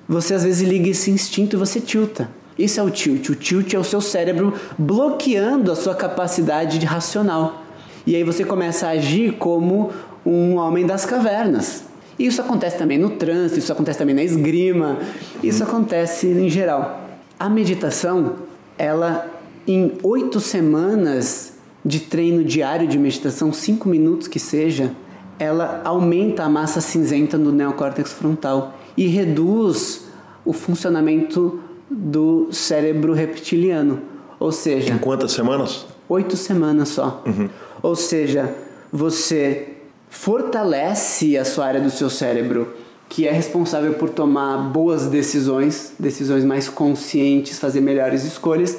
você 0.08 0.34
às 0.34 0.44
vezes 0.44 0.66
liga 0.68 0.88
esse 0.88 1.10
instinto 1.10 1.56
e 1.56 1.58
você 1.58 1.80
tilta. 1.80 2.30
Isso 2.58 2.80
é 2.80 2.82
o 2.82 2.90
tilt. 2.90 3.28
O 3.28 3.34
tilt 3.34 3.72
é 3.72 3.78
o 3.78 3.84
seu 3.84 4.00
cérebro 4.00 4.52
bloqueando 4.76 5.70
a 5.70 5.76
sua 5.76 5.94
capacidade 5.94 6.78
de 6.78 6.86
racional. 6.86 7.62
E 8.06 8.16
aí 8.16 8.24
você 8.24 8.44
começa 8.44 8.88
a 8.88 8.90
agir 8.90 9.34
como 9.34 9.92
um 10.26 10.56
homem 10.56 10.84
das 10.84 11.06
cavernas. 11.06 11.84
Isso 12.18 12.40
acontece 12.40 12.76
também 12.76 12.98
no 12.98 13.10
trânsito, 13.10 13.60
isso 13.60 13.72
acontece 13.72 13.98
também 13.98 14.14
na 14.14 14.24
esgrima, 14.24 14.98
isso 15.42 15.62
acontece 15.62 16.26
em 16.26 16.48
geral. 16.48 17.06
A 17.38 17.48
meditação, 17.48 18.47
ela 18.78 19.28
em 19.66 19.98
oito 20.02 20.40
semanas 20.40 21.54
de 21.84 22.00
treino 22.00 22.42
diário 22.42 22.88
de 22.88 22.98
meditação, 22.98 23.52
cinco 23.52 23.88
minutos 23.88 24.28
que 24.28 24.38
seja, 24.38 24.92
ela 25.38 25.82
aumenta 25.84 26.44
a 26.44 26.48
massa 26.48 26.80
cinzenta 26.80 27.36
do 27.36 27.52
neocórtex 27.52 28.12
frontal 28.12 28.74
e 28.96 29.06
reduz 29.06 30.06
o 30.44 30.52
funcionamento 30.52 31.60
do 31.90 32.48
cérebro 32.50 33.12
reptiliano. 33.12 34.00
Ou 34.40 34.52
seja. 34.52 34.92
Em 34.92 34.98
quantas 34.98 35.32
semanas? 35.32 35.86
Oito 36.08 36.36
semanas 36.36 36.88
só. 36.88 37.22
Uhum. 37.26 37.48
Ou 37.82 37.94
seja, 37.94 38.54
você 38.92 39.74
fortalece 40.08 41.36
a 41.36 41.44
sua 41.44 41.66
área 41.66 41.80
do 41.80 41.90
seu 41.90 42.08
cérebro 42.08 42.72
que 43.08 43.26
é 43.26 43.32
responsável 43.32 43.94
por 43.94 44.10
tomar 44.10 44.58
boas 44.70 45.06
decisões, 45.06 45.94
decisões 45.98 46.44
mais 46.44 46.68
conscientes, 46.68 47.58
fazer 47.58 47.80
melhores 47.80 48.24
escolhas 48.24 48.78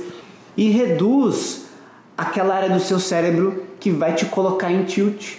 e 0.55 0.69
reduz 0.69 1.65
aquela 2.17 2.55
área 2.55 2.69
do 2.69 2.79
seu 2.79 2.99
cérebro 2.99 3.63
que 3.79 3.89
vai 3.89 4.13
te 4.13 4.25
colocar 4.25 4.71
em 4.71 4.83
tilt. 4.83 5.37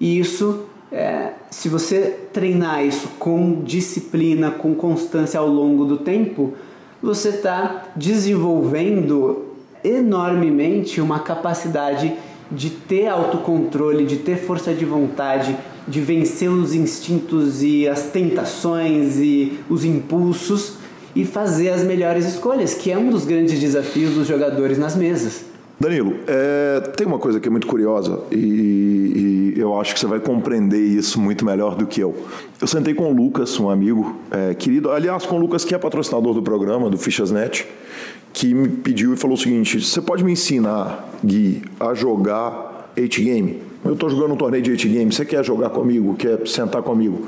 E 0.00 0.18
isso, 0.18 0.64
é, 0.90 1.32
se 1.50 1.68
você 1.68 2.18
treinar 2.32 2.84
isso 2.84 3.08
com 3.18 3.62
disciplina, 3.62 4.50
com 4.50 4.74
constância 4.74 5.38
ao 5.38 5.46
longo 5.46 5.84
do 5.84 5.98
tempo, 5.98 6.54
você 7.00 7.28
está 7.28 7.84
desenvolvendo 7.94 9.52
enormemente 9.84 11.00
uma 11.00 11.20
capacidade 11.20 12.12
de 12.50 12.70
ter 12.70 13.08
autocontrole, 13.08 14.04
de 14.04 14.16
ter 14.16 14.36
força 14.36 14.72
de 14.74 14.84
vontade, 14.84 15.56
de 15.86 16.00
vencer 16.00 16.50
os 16.50 16.74
instintos 16.74 17.62
e 17.62 17.88
as 17.88 18.04
tentações 18.04 19.16
e 19.18 19.58
os 19.68 19.84
impulsos 19.84 20.74
e 21.14 21.24
fazer 21.24 21.70
as 21.70 21.82
melhores 21.82 22.24
escolhas, 22.24 22.74
que 22.74 22.90
é 22.90 22.96
um 22.96 23.10
dos 23.10 23.24
grandes 23.24 23.58
desafios 23.58 24.14
dos 24.14 24.26
jogadores 24.26 24.78
nas 24.78 24.96
mesas. 24.96 25.44
Danilo, 25.78 26.14
é, 26.28 26.80
tem 26.96 27.06
uma 27.06 27.18
coisa 27.18 27.40
que 27.40 27.48
é 27.48 27.50
muito 27.50 27.66
curiosa 27.66 28.20
e, 28.30 29.52
e, 29.56 29.60
eu 29.60 29.78
acho 29.80 29.94
que 29.94 30.00
você 30.00 30.06
vai 30.06 30.20
compreender 30.20 30.78
isso 30.78 31.20
muito 31.20 31.44
melhor 31.44 31.74
do 31.74 31.86
que 31.86 32.00
eu. 32.00 32.14
Eu 32.60 32.68
sentei 32.68 32.94
com 32.94 33.10
o 33.10 33.12
Lucas, 33.12 33.58
um 33.58 33.68
amigo 33.68 34.16
é, 34.30 34.54
querido, 34.54 34.92
aliás, 34.92 35.26
com 35.26 35.34
o 35.34 35.38
Lucas, 35.40 35.64
que 35.64 35.74
é 35.74 35.78
patrocinador 35.78 36.34
do 36.34 36.42
programa, 36.42 36.88
do 36.88 36.96
Fichasnet, 36.96 37.66
que 38.32 38.54
me 38.54 38.68
pediu 38.68 39.12
e 39.12 39.16
falou 39.16 39.36
o 39.36 39.40
seguinte: 39.40 39.80
Você 39.80 40.00
pode 40.00 40.22
me 40.22 40.32
ensinar, 40.32 41.08
Gui, 41.24 41.62
a 41.80 41.94
jogar 41.94 42.92
8 42.96 43.20
game? 43.20 43.71
Eu 43.84 43.94
estou 43.94 44.08
jogando 44.08 44.34
um 44.34 44.36
torneio 44.36 44.62
de 44.62 44.70
8 44.70 44.88
games, 44.88 45.16
você 45.16 45.24
quer 45.24 45.44
jogar 45.44 45.70
comigo, 45.70 46.14
quer 46.14 46.46
sentar 46.46 46.82
comigo 46.82 47.26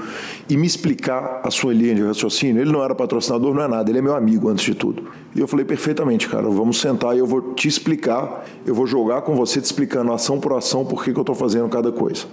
e 0.48 0.56
me 0.56 0.64
explicar 0.64 1.40
a 1.42 1.50
sua 1.50 1.74
linha 1.74 1.96
de 1.96 2.02
raciocínio? 2.02 2.62
Ele 2.62 2.70
não 2.70 2.82
era 2.82 2.94
patrocinador, 2.94 3.52
não 3.52 3.62
é 3.62 3.66
nada, 3.66 3.90
ele 3.90 3.98
é 3.98 4.02
meu 4.02 4.14
amigo 4.14 4.48
antes 4.48 4.64
de 4.64 4.72
tudo. 4.72 5.02
E 5.34 5.40
eu 5.40 5.48
falei, 5.48 5.64
perfeitamente, 5.64 6.28
cara, 6.28 6.48
vamos 6.48 6.80
sentar 6.80 7.16
e 7.16 7.18
eu 7.18 7.26
vou 7.26 7.54
te 7.54 7.66
explicar, 7.66 8.46
eu 8.64 8.72
vou 8.72 8.86
jogar 8.86 9.22
com 9.22 9.34
você 9.34 9.60
te 9.60 9.64
explicando 9.64 10.12
ação 10.12 10.38
por 10.38 10.52
ação 10.52 10.84
por 10.84 11.02
que, 11.02 11.12
que 11.12 11.18
eu 11.18 11.22
estou 11.22 11.34
fazendo 11.34 11.68
cada 11.68 11.90
coisa. 11.90 12.24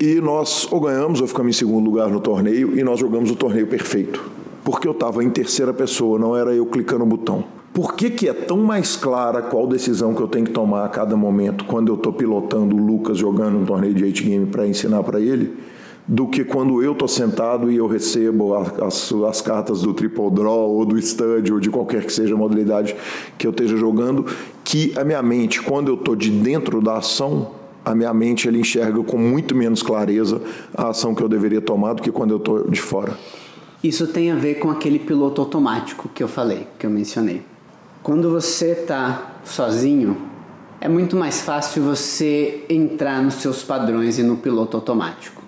E 0.00 0.20
nós 0.20 0.66
ou 0.72 0.80
ganhamos 0.80 1.20
ou 1.20 1.28
ficamos 1.28 1.54
em 1.54 1.58
segundo 1.58 1.88
lugar 1.88 2.08
no 2.08 2.20
torneio 2.20 2.76
e 2.76 2.82
nós 2.82 2.98
jogamos 2.98 3.30
o 3.30 3.36
torneio 3.36 3.68
perfeito. 3.68 4.28
Porque 4.64 4.88
eu 4.88 4.92
estava 4.92 5.22
em 5.22 5.30
terceira 5.30 5.72
pessoa, 5.72 6.18
não 6.18 6.36
era 6.36 6.52
eu 6.52 6.66
clicando 6.66 7.04
no 7.04 7.06
botão. 7.06 7.44
Por 7.78 7.94
que, 7.94 8.10
que 8.10 8.28
é 8.28 8.32
tão 8.32 8.58
mais 8.58 8.96
clara 8.96 9.40
qual 9.40 9.64
decisão 9.64 10.12
que 10.12 10.20
eu 10.20 10.26
tenho 10.26 10.46
que 10.46 10.50
tomar 10.50 10.84
a 10.84 10.88
cada 10.88 11.16
momento 11.16 11.64
quando 11.64 11.92
eu 11.92 11.94
estou 11.94 12.12
pilotando 12.12 12.74
o 12.74 12.84
Lucas 12.84 13.16
jogando 13.16 13.56
um 13.56 13.64
torneio 13.64 13.94
de 13.94 14.02
8 14.02 14.24
game 14.24 14.46
para 14.46 14.66
ensinar 14.66 15.00
para 15.04 15.20
ele, 15.20 15.56
do 16.04 16.26
que 16.26 16.42
quando 16.42 16.82
eu 16.82 16.90
estou 16.90 17.06
sentado 17.06 17.70
e 17.70 17.76
eu 17.76 17.86
recebo 17.86 18.52
as, 18.52 19.12
as, 19.12 19.40
cartas 19.40 19.82
do 19.82 19.94
Triple 19.94 20.28
Draw 20.28 20.70
ou 20.72 20.84
do 20.84 21.00
Stud 21.00 21.52
ou 21.52 21.60
de 21.60 21.70
qualquer 21.70 22.04
que 22.04 22.12
seja 22.12 22.34
a 22.34 22.36
modalidade 22.36 22.96
que 23.38 23.46
eu 23.46 23.52
esteja 23.52 23.76
jogando, 23.76 24.26
que 24.64 24.92
a 24.98 25.04
minha 25.04 25.22
mente, 25.22 25.62
quando 25.62 25.86
eu 25.86 25.94
estou 25.94 26.16
de 26.16 26.32
dentro 26.32 26.82
da 26.82 26.96
ação, 26.96 27.52
a 27.84 27.94
minha 27.94 28.12
mente 28.12 28.48
ele 28.48 28.58
enxerga 28.58 29.00
com 29.04 29.18
muito 29.18 29.54
menos 29.54 29.84
clareza 29.84 30.42
a 30.76 30.88
ação 30.88 31.14
que 31.14 31.22
eu 31.22 31.28
deveria 31.28 31.60
tomar 31.60 31.92
do 31.92 32.02
que 32.02 32.10
quando 32.10 32.32
eu 32.32 32.38
estou 32.38 32.68
de 32.68 32.80
fora. 32.80 33.16
Isso 33.84 34.08
tem 34.08 34.32
a 34.32 34.34
ver 34.34 34.56
com 34.56 34.68
aquele 34.68 34.98
piloto 34.98 35.40
automático 35.40 36.10
que 36.12 36.24
eu 36.24 36.26
falei, 36.26 36.66
que 36.76 36.84
eu 36.84 36.90
mencionei. 36.90 37.40
Quando 38.08 38.30
você 38.30 38.70
está 38.70 39.32
sozinho, 39.44 40.16
é 40.80 40.88
muito 40.88 41.14
mais 41.14 41.42
fácil 41.42 41.82
você 41.82 42.64
entrar 42.66 43.22
nos 43.22 43.34
seus 43.34 43.62
padrões 43.62 44.18
e 44.18 44.22
no 44.22 44.38
piloto 44.38 44.78
automático. 44.78 45.42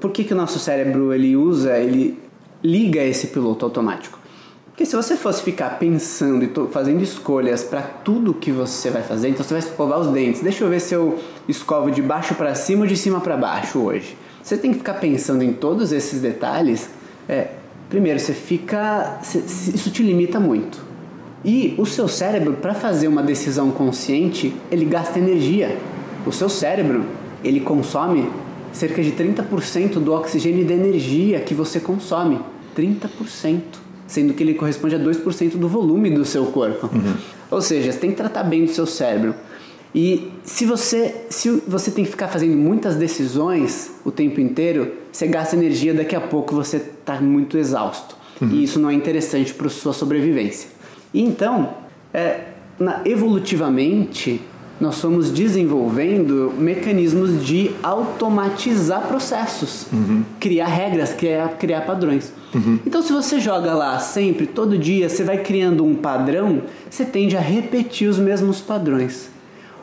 Por 0.00 0.10
que, 0.10 0.24
que 0.24 0.34
o 0.34 0.36
nosso 0.36 0.58
cérebro 0.58 1.14
ele 1.14 1.36
usa, 1.36 1.78
ele 1.78 2.18
liga 2.64 3.00
esse 3.00 3.28
piloto 3.28 3.64
automático? 3.64 4.18
Porque 4.66 4.84
se 4.84 4.96
você 4.96 5.16
fosse 5.16 5.40
ficar 5.40 5.78
pensando 5.78 6.44
e 6.44 6.50
fazendo 6.72 7.00
escolhas 7.00 7.62
para 7.62 7.80
tudo 7.80 8.34
que 8.34 8.50
você 8.50 8.90
vai 8.90 9.04
fazer, 9.04 9.28
então 9.28 9.44
você 9.44 9.54
vai 9.54 9.62
escovar 9.62 10.00
os 10.00 10.08
dentes. 10.08 10.42
Deixa 10.42 10.64
eu 10.64 10.68
ver 10.68 10.80
se 10.80 10.92
eu 10.92 11.16
escovo 11.46 11.92
de 11.92 12.02
baixo 12.02 12.34
para 12.34 12.56
cima 12.56 12.82
ou 12.82 12.86
de 12.88 12.96
cima 12.96 13.20
para 13.20 13.36
baixo 13.36 13.78
hoje. 13.78 14.18
Você 14.42 14.56
tem 14.56 14.72
que 14.72 14.78
ficar 14.78 14.94
pensando 14.94 15.44
em 15.44 15.52
todos 15.52 15.92
esses 15.92 16.20
detalhes. 16.20 16.90
É, 17.28 17.52
primeiro, 17.88 18.18
você 18.18 18.32
fica, 18.32 19.20
isso 19.22 19.92
te 19.92 20.02
limita 20.02 20.40
muito. 20.40 20.89
E 21.44 21.74
o 21.78 21.86
seu 21.86 22.06
cérebro, 22.06 22.54
para 22.54 22.74
fazer 22.74 23.08
uma 23.08 23.22
decisão 23.22 23.70
consciente, 23.70 24.54
ele 24.70 24.84
gasta 24.84 25.18
energia. 25.18 25.76
O 26.26 26.32
seu 26.32 26.48
cérebro, 26.48 27.04
ele 27.42 27.60
consome 27.60 28.28
cerca 28.72 29.02
de 29.02 29.12
30% 29.12 29.94
do 29.94 30.12
oxigênio 30.12 30.60
e 30.60 30.64
da 30.64 30.74
energia 30.74 31.40
que 31.40 31.54
você 31.54 31.80
consome. 31.80 32.38
30%. 32.76 33.60
Sendo 34.06 34.34
que 34.34 34.42
ele 34.42 34.54
corresponde 34.54 34.96
a 34.96 34.98
2% 34.98 35.56
do 35.56 35.68
volume 35.68 36.10
do 36.10 36.24
seu 36.24 36.46
corpo. 36.46 36.90
Uhum. 36.92 37.14
Ou 37.50 37.62
seja, 37.62 37.92
você 37.92 37.98
tem 37.98 38.10
que 38.10 38.16
tratar 38.16 38.42
bem 38.42 38.64
do 38.64 38.70
seu 38.70 38.84
cérebro. 38.86 39.34
E 39.94 40.30
se 40.44 40.64
você, 40.64 41.26
se 41.30 41.62
você 41.66 41.90
tem 41.90 42.04
que 42.04 42.10
ficar 42.10 42.28
fazendo 42.28 42.56
muitas 42.56 42.96
decisões 42.96 43.92
o 44.04 44.10
tempo 44.10 44.40
inteiro, 44.40 44.92
você 45.10 45.26
gasta 45.26 45.56
energia, 45.56 45.92
daqui 45.92 46.14
a 46.14 46.20
pouco 46.20 46.54
você 46.54 46.76
está 46.76 47.20
muito 47.20 47.56
exausto. 47.56 48.16
Uhum. 48.40 48.50
E 48.50 48.64
isso 48.64 48.78
não 48.78 48.90
é 48.90 48.94
interessante 48.94 49.52
para 49.52 49.68
sua 49.68 49.92
sobrevivência. 49.92 50.68
E 51.12 51.22
então, 51.22 51.74
é, 52.12 52.44
na, 52.78 53.00
evolutivamente, 53.04 54.40
nós 54.80 54.98
fomos 54.98 55.30
desenvolvendo 55.30 56.54
mecanismos 56.56 57.44
de 57.44 57.70
automatizar 57.82 59.06
processos, 59.06 59.86
uhum. 59.92 60.24
criar 60.40 60.68
regras, 60.68 61.12
criar, 61.12 61.48
criar 61.58 61.82
padrões. 61.82 62.32
Uhum. 62.54 62.78
Então, 62.86 63.02
se 63.02 63.12
você 63.12 63.38
joga 63.38 63.74
lá 63.74 63.98
sempre, 63.98 64.46
todo 64.46 64.78
dia, 64.78 65.08
você 65.08 65.22
vai 65.22 65.38
criando 65.38 65.84
um 65.84 65.94
padrão, 65.94 66.62
você 66.88 67.04
tende 67.04 67.36
a 67.36 67.40
repetir 67.40 68.08
os 68.08 68.18
mesmos 68.18 68.60
padrões. 68.60 69.28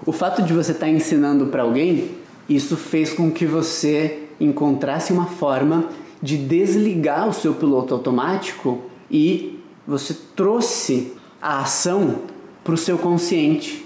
O 0.04 0.12
fato 0.12 0.42
de 0.42 0.52
você 0.52 0.72
estar 0.72 0.88
tá 0.88 0.92
ensinando 0.92 1.48
para 1.48 1.62
alguém, 1.62 2.10
isso 2.50 2.76
fez 2.76 3.14
com 3.14 3.30
que 3.30 3.46
você 3.46 4.24
encontrasse 4.40 5.14
uma 5.14 5.28
forma 5.28 5.90
de 6.22 6.38
desligar 6.38 7.28
o 7.30 7.34
seu 7.34 7.54
piloto 7.54 7.94
automático 7.94 8.82
e 9.12 9.60
você 9.86 10.16
trouxe 10.36 11.14
a 11.42 11.62
ação 11.62 12.22
para 12.64 12.74
o 12.74 12.78
seu 12.78 12.98
consciente. 12.98 13.86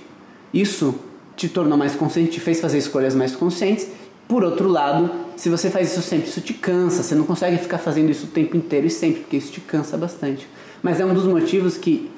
Isso 0.54 0.96
te 1.36 1.48
tornou 1.48 1.78
mais 1.78 1.96
consciente, 1.96 2.32
te 2.32 2.40
fez 2.40 2.60
fazer 2.60 2.78
escolhas 2.78 3.16
mais 3.16 3.36
conscientes. 3.36 3.88
Por 4.28 4.44
outro 4.44 4.68
lado, 4.68 5.12
se 5.36 5.50
você 5.50 5.70
faz 5.70 5.92
isso 5.92 6.02
sempre, 6.02 6.30
isso 6.30 6.42
te 6.42 6.54
cansa. 6.54 7.04
Você 7.04 7.16
não 7.16 7.26
consegue 7.26 7.58
ficar 7.58 7.78
fazendo 7.78 8.10
isso 8.10 8.26
o 8.26 8.30
tempo 8.30 8.56
inteiro 8.56 8.88
e 8.88 8.90
sempre, 8.90 9.22
porque 9.22 9.38
isso 9.38 9.52
te 9.52 9.62
cansa 9.62 9.98
bastante. 9.98 10.48
Mas 10.82 11.00
é 11.00 11.06
um 11.06 11.14
dos 11.14 11.26
motivos 11.26 11.78
que 11.78 12.10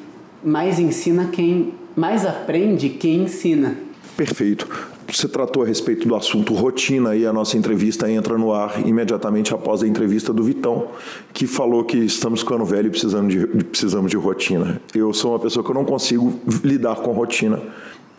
mais 0.44 0.80
ensina 0.80 1.28
quem 1.32 1.74
mais 1.96 2.26
aprende 2.26 2.90
quem 2.90 3.24
ensina. 3.24 3.78
Perfeito. 4.18 4.93
Você 5.14 5.28
tratou 5.28 5.62
a 5.62 5.66
respeito 5.66 6.08
do 6.08 6.16
assunto 6.16 6.56
rotina 6.56 7.16
e 7.16 7.24
a 7.24 7.32
nossa 7.32 7.56
entrevista 7.56 8.10
entra 8.10 8.36
no 8.36 8.52
ar 8.52 8.86
imediatamente 8.86 9.54
após 9.54 9.84
a 9.84 9.88
entrevista 9.88 10.34
do 10.34 10.44
Vitão, 10.44 10.88
que 11.32 11.46
falou 11.46 11.84
que 11.84 11.98
estamos 11.98 12.40
ficando 12.40 12.66
velho 12.66 12.88
e 12.88 12.90
precisamos 12.90 13.32
de, 13.32 13.46
precisamos 13.46 14.10
de 14.10 14.18
rotina. 14.18 14.82
Eu 14.94 15.14
sou 15.14 15.34
uma 15.34 15.40
pessoa 15.40 15.64
que 15.64 15.70
eu 15.70 15.76
não 15.76 15.86
consigo 15.86 16.34
lidar 16.64 16.96
com 16.96 17.12
rotina. 17.12 17.62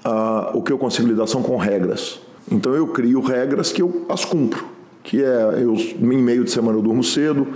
Ah, 0.04 0.52
o 0.54 0.62
que 0.62 0.72
eu 0.72 0.78
consigo 0.78 1.08
lidar 1.08 1.26
são 1.26 1.42
com 1.42 1.56
regras. 1.56 2.20
Então 2.48 2.72
eu 2.74 2.86
crio 2.86 3.20
regras 3.20 3.72
que 3.72 3.82
eu 3.82 4.06
as 4.08 4.24
cumpro, 4.24 4.64
que 5.02 5.20
é 5.20 5.62
eu 5.62 5.74
em 5.74 6.22
meio 6.22 6.44
de 6.44 6.52
semana 6.52 6.78
eu 6.78 6.82
durmo 6.82 7.02
cedo, 7.02 7.48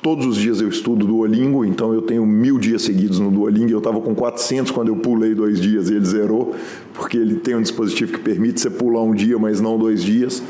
Todos 0.00 0.26
os 0.26 0.36
dias 0.36 0.60
eu 0.60 0.68
estudo 0.68 1.06
Duolingo, 1.06 1.64
então 1.64 1.92
eu 1.92 2.02
tenho 2.02 2.24
mil 2.24 2.58
dias 2.58 2.82
seguidos 2.82 3.18
no 3.18 3.30
Duolingo. 3.30 3.70
Eu 3.70 3.78
estava 3.78 4.00
com 4.00 4.14
400 4.14 4.70
quando 4.70 4.88
eu 4.88 4.96
pulei 4.96 5.34
dois 5.34 5.60
dias 5.60 5.90
e 5.90 5.94
ele 5.94 6.04
zerou, 6.04 6.54
porque 6.94 7.16
ele 7.16 7.36
tem 7.36 7.56
um 7.56 7.62
dispositivo 7.62 8.12
que 8.12 8.20
permite 8.20 8.60
você 8.60 8.70
pular 8.70 9.02
um 9.02 9.12
dia, 9.12 9.38
mas 9.38 9.60
não 9.60 9.76
dois 9.76 10.02
dias. 10.02 10.42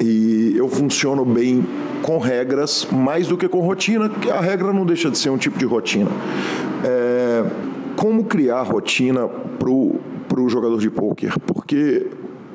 E 0.00 0.54
eu 0.56 0.68
funciono 0.68 1.24
bem 1.24 1.64
com 2.02 2.18
regras, 2.18 2.86
mais 2.90 3.28
do 3.28 3.36
que 3.36 3.48
com 3.48 3.60
rotina, 3.60 4.08
que 4.08 4.30
a 4.30 4.40
regra 4.40 4.72
não 4.72 4.84
deixa 4.84 5.10
de 5.10 5.18
ser 5.18 5.30
um 5.30 5.38
tipo 5.38 5.58
de 5.58 5.64
rotina. 5.64 6.10
É, 6.84 7.44
como 7.96 8.24
criar 8.24 8.62
rotina 8.62 9.28
para 9.28 9.70
o 9.70 10.48
jogador 10.48 10.78
de 10.78 10.90
pôquer? 10.90 11.38
Porque 11.40 12.06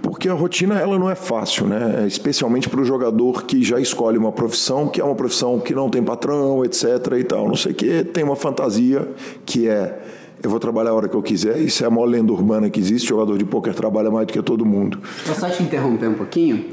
porque 0.03 0.27
a 0.27 0.33
rotina 0.33 0.75
ela 0.75 0.99
não 0.99 1.09
é 1.09 1.15
fácil, 1.15 1.65
né? 1.65 2.05
Especialmente 2.05 2.67
para 2.67 2.81
o 2.81 2.83
jogador 2.83 3.45
que 3.45 3.63
já 3.63 3.79
escolhe 3.79 4.17
uma 4.17 4.33
profissão, 4.33 4.85
que 4.87 4.99
é 4.99 5.03
uma 5.03 5.15
profissão 5.15 5.59
que 5.61 5.73
não 5.73 5.89
tem 5.89 6.03
patrão, 6.03 6.63
etc. 6.65 6.83
e 7.17 7.23
tal. 7.23 7.47
Não 7.47 7.55
sei 7.55 7.71
o 7.71 7.75
que, 7.75 8.03
tem 8.03 8.21
uma 8.21 8.35
fantasia 8.35 9.07
que 9.45 9.67
é 9.67 10.03
eu 10.43 10.49
vou 10.49 10.59
trabalhar 10.59 10.89
a 10.89 10.93
hora 10.93 11.07
que 11.07 11.15
eu 11.15 11.21
quiser. 11.23 11.57
Isso 11.57 11.85
é 11.85 11.87
a 11.87 11.89
maior 11.89 12.05
lenda 12.05 12.33
urbana 12.33 12.69
que 12.69 12.77
existe. 12.77 13.05
O 13.05 13.09
jogador 13.15 13.37
de 13.37 13.45
pôquer 13.45 13.73
trabalha 13.73 14.11
mais 14.11 14.27
do 14.27 14.33
que 14.33 14.41
todo 14.41 14.65
mundo. 14.65 14.99
Vou 15.25 15.35
só 15.35 15.49
te 15.49 15.63
interromper 15.63 16.09
um 16.09 16.15
pouquinho. 16.15 16.65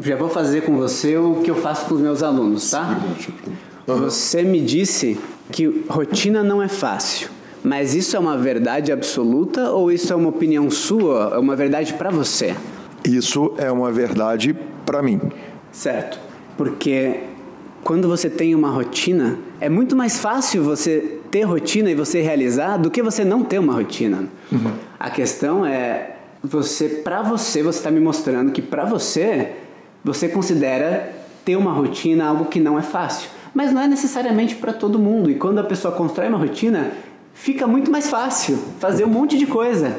Já 0.00 0.14
vou 0.14 0.28
fazer 0.28 0.60
com 0.60 0.76
você 0.76 1.16
o 1.16 1.40
que 1.42 1.50
eu 1.50 1.56
faço 1.56 1.86
com 1.86 1.96
os 1.96 2.00
meus 2.00 2.22
alunos, 2.22 2.70
tá? 2.70 2.96
Você 3.84 4.44
me 4.44 4.60
disse 4.60 5.18
que 5.50 5.84
rotina 5.88 6.44
não 6.44 6.62
é 6.62 6.68
fácil. 6.68 7.28
Mas 7.62 7.94
isso 7.94 8.16
é 8.16 8.18
uma 8.18 8.36
verdade 8.36 8.92
absoluta 8.92 9.70
ou 9.70 9.90
isso 9.90 10.12
é 10.12 10.16
uma 10.16 10.28
opinião 10.28 10.70
sua, 10.70 11.32
é 11.34 11.38
uma 11.38 11.56
verdade 11.56 11.94
para 11.94 12.10
você? 12.10 12.54
Isso 13.04 13.52
é 13.58 13.70
uma 13.70 13.90
verdade 13.90 14.56
para 14.84 15.02
mim. 15.02 15.20
Certo. 15.72 16.18
Porque 16.56 17.20
quando 17.82 18.08
você 18.08 18.28
tem 18.28 18.54
uma 18.54 18.70
rotina, 18.70 19.38
é 19.60 19.68
muito 19.68 19.96
mais 19.96 20.18
fácil 20.18 20.62
você 20.62 21.20
ter 21.30 21.42
rotina 21.42 21.90
e 21.90 21.94
você 21.94 22.20
realizar 22.20 22.76
do 22.76 22.90
que 22.90 23.02
você 23.02 23.24
não 23.24 23.42
ter 23.42 23.58
uma 23.58 23.74
rotina. 23.74 24.24
Uhum. 24.50 24.72
A 24.98 25.10
questão 25.10 25.64
é 25.64 26.16
você, 26.42 26.88
para 26.88 27.22
você, 27.22 27.62
você 27.62 27.78
está 27.78 27.90
me 27.90 28.00
mostrando 28.00 28.52
que 28.52 28.62
para 28.62 28.84
você, 28.84 29.52
você 30.04 30.28
considera 30.28 31.12
ter 31.44 31.56
uma 31.56 31.72
rotina 31.72 32.26
algo 32.26 32.46
que 32.46 32.60
não 32.60 32.78
é 32.78 32.82
fácil. 32.82 33.30
Mas 33.54 33.72
não 33.72 33.80
é 33.80 33.88
necessariamente 33.88 34.54
para 34.54 34.72
todo 34.72 34.98
mundo. 34.98 35.30
E 35.30 35.34
quando 35.34 35.58
a 35.58 35.64
pessoa 35.64 35.94
constrói 35.94 36.28
uma 36.28 36.38
rotina, 36.38 36.92
fica 37.38 37.66
muito 37.66 37.90
mais 37.90 38.10
fácil 38.10 38.58
fazer 38.78 39.04
um 39.04 39.08
monte 39.08 39.38
de 39.38 39.46
coisa. 39.46 39.96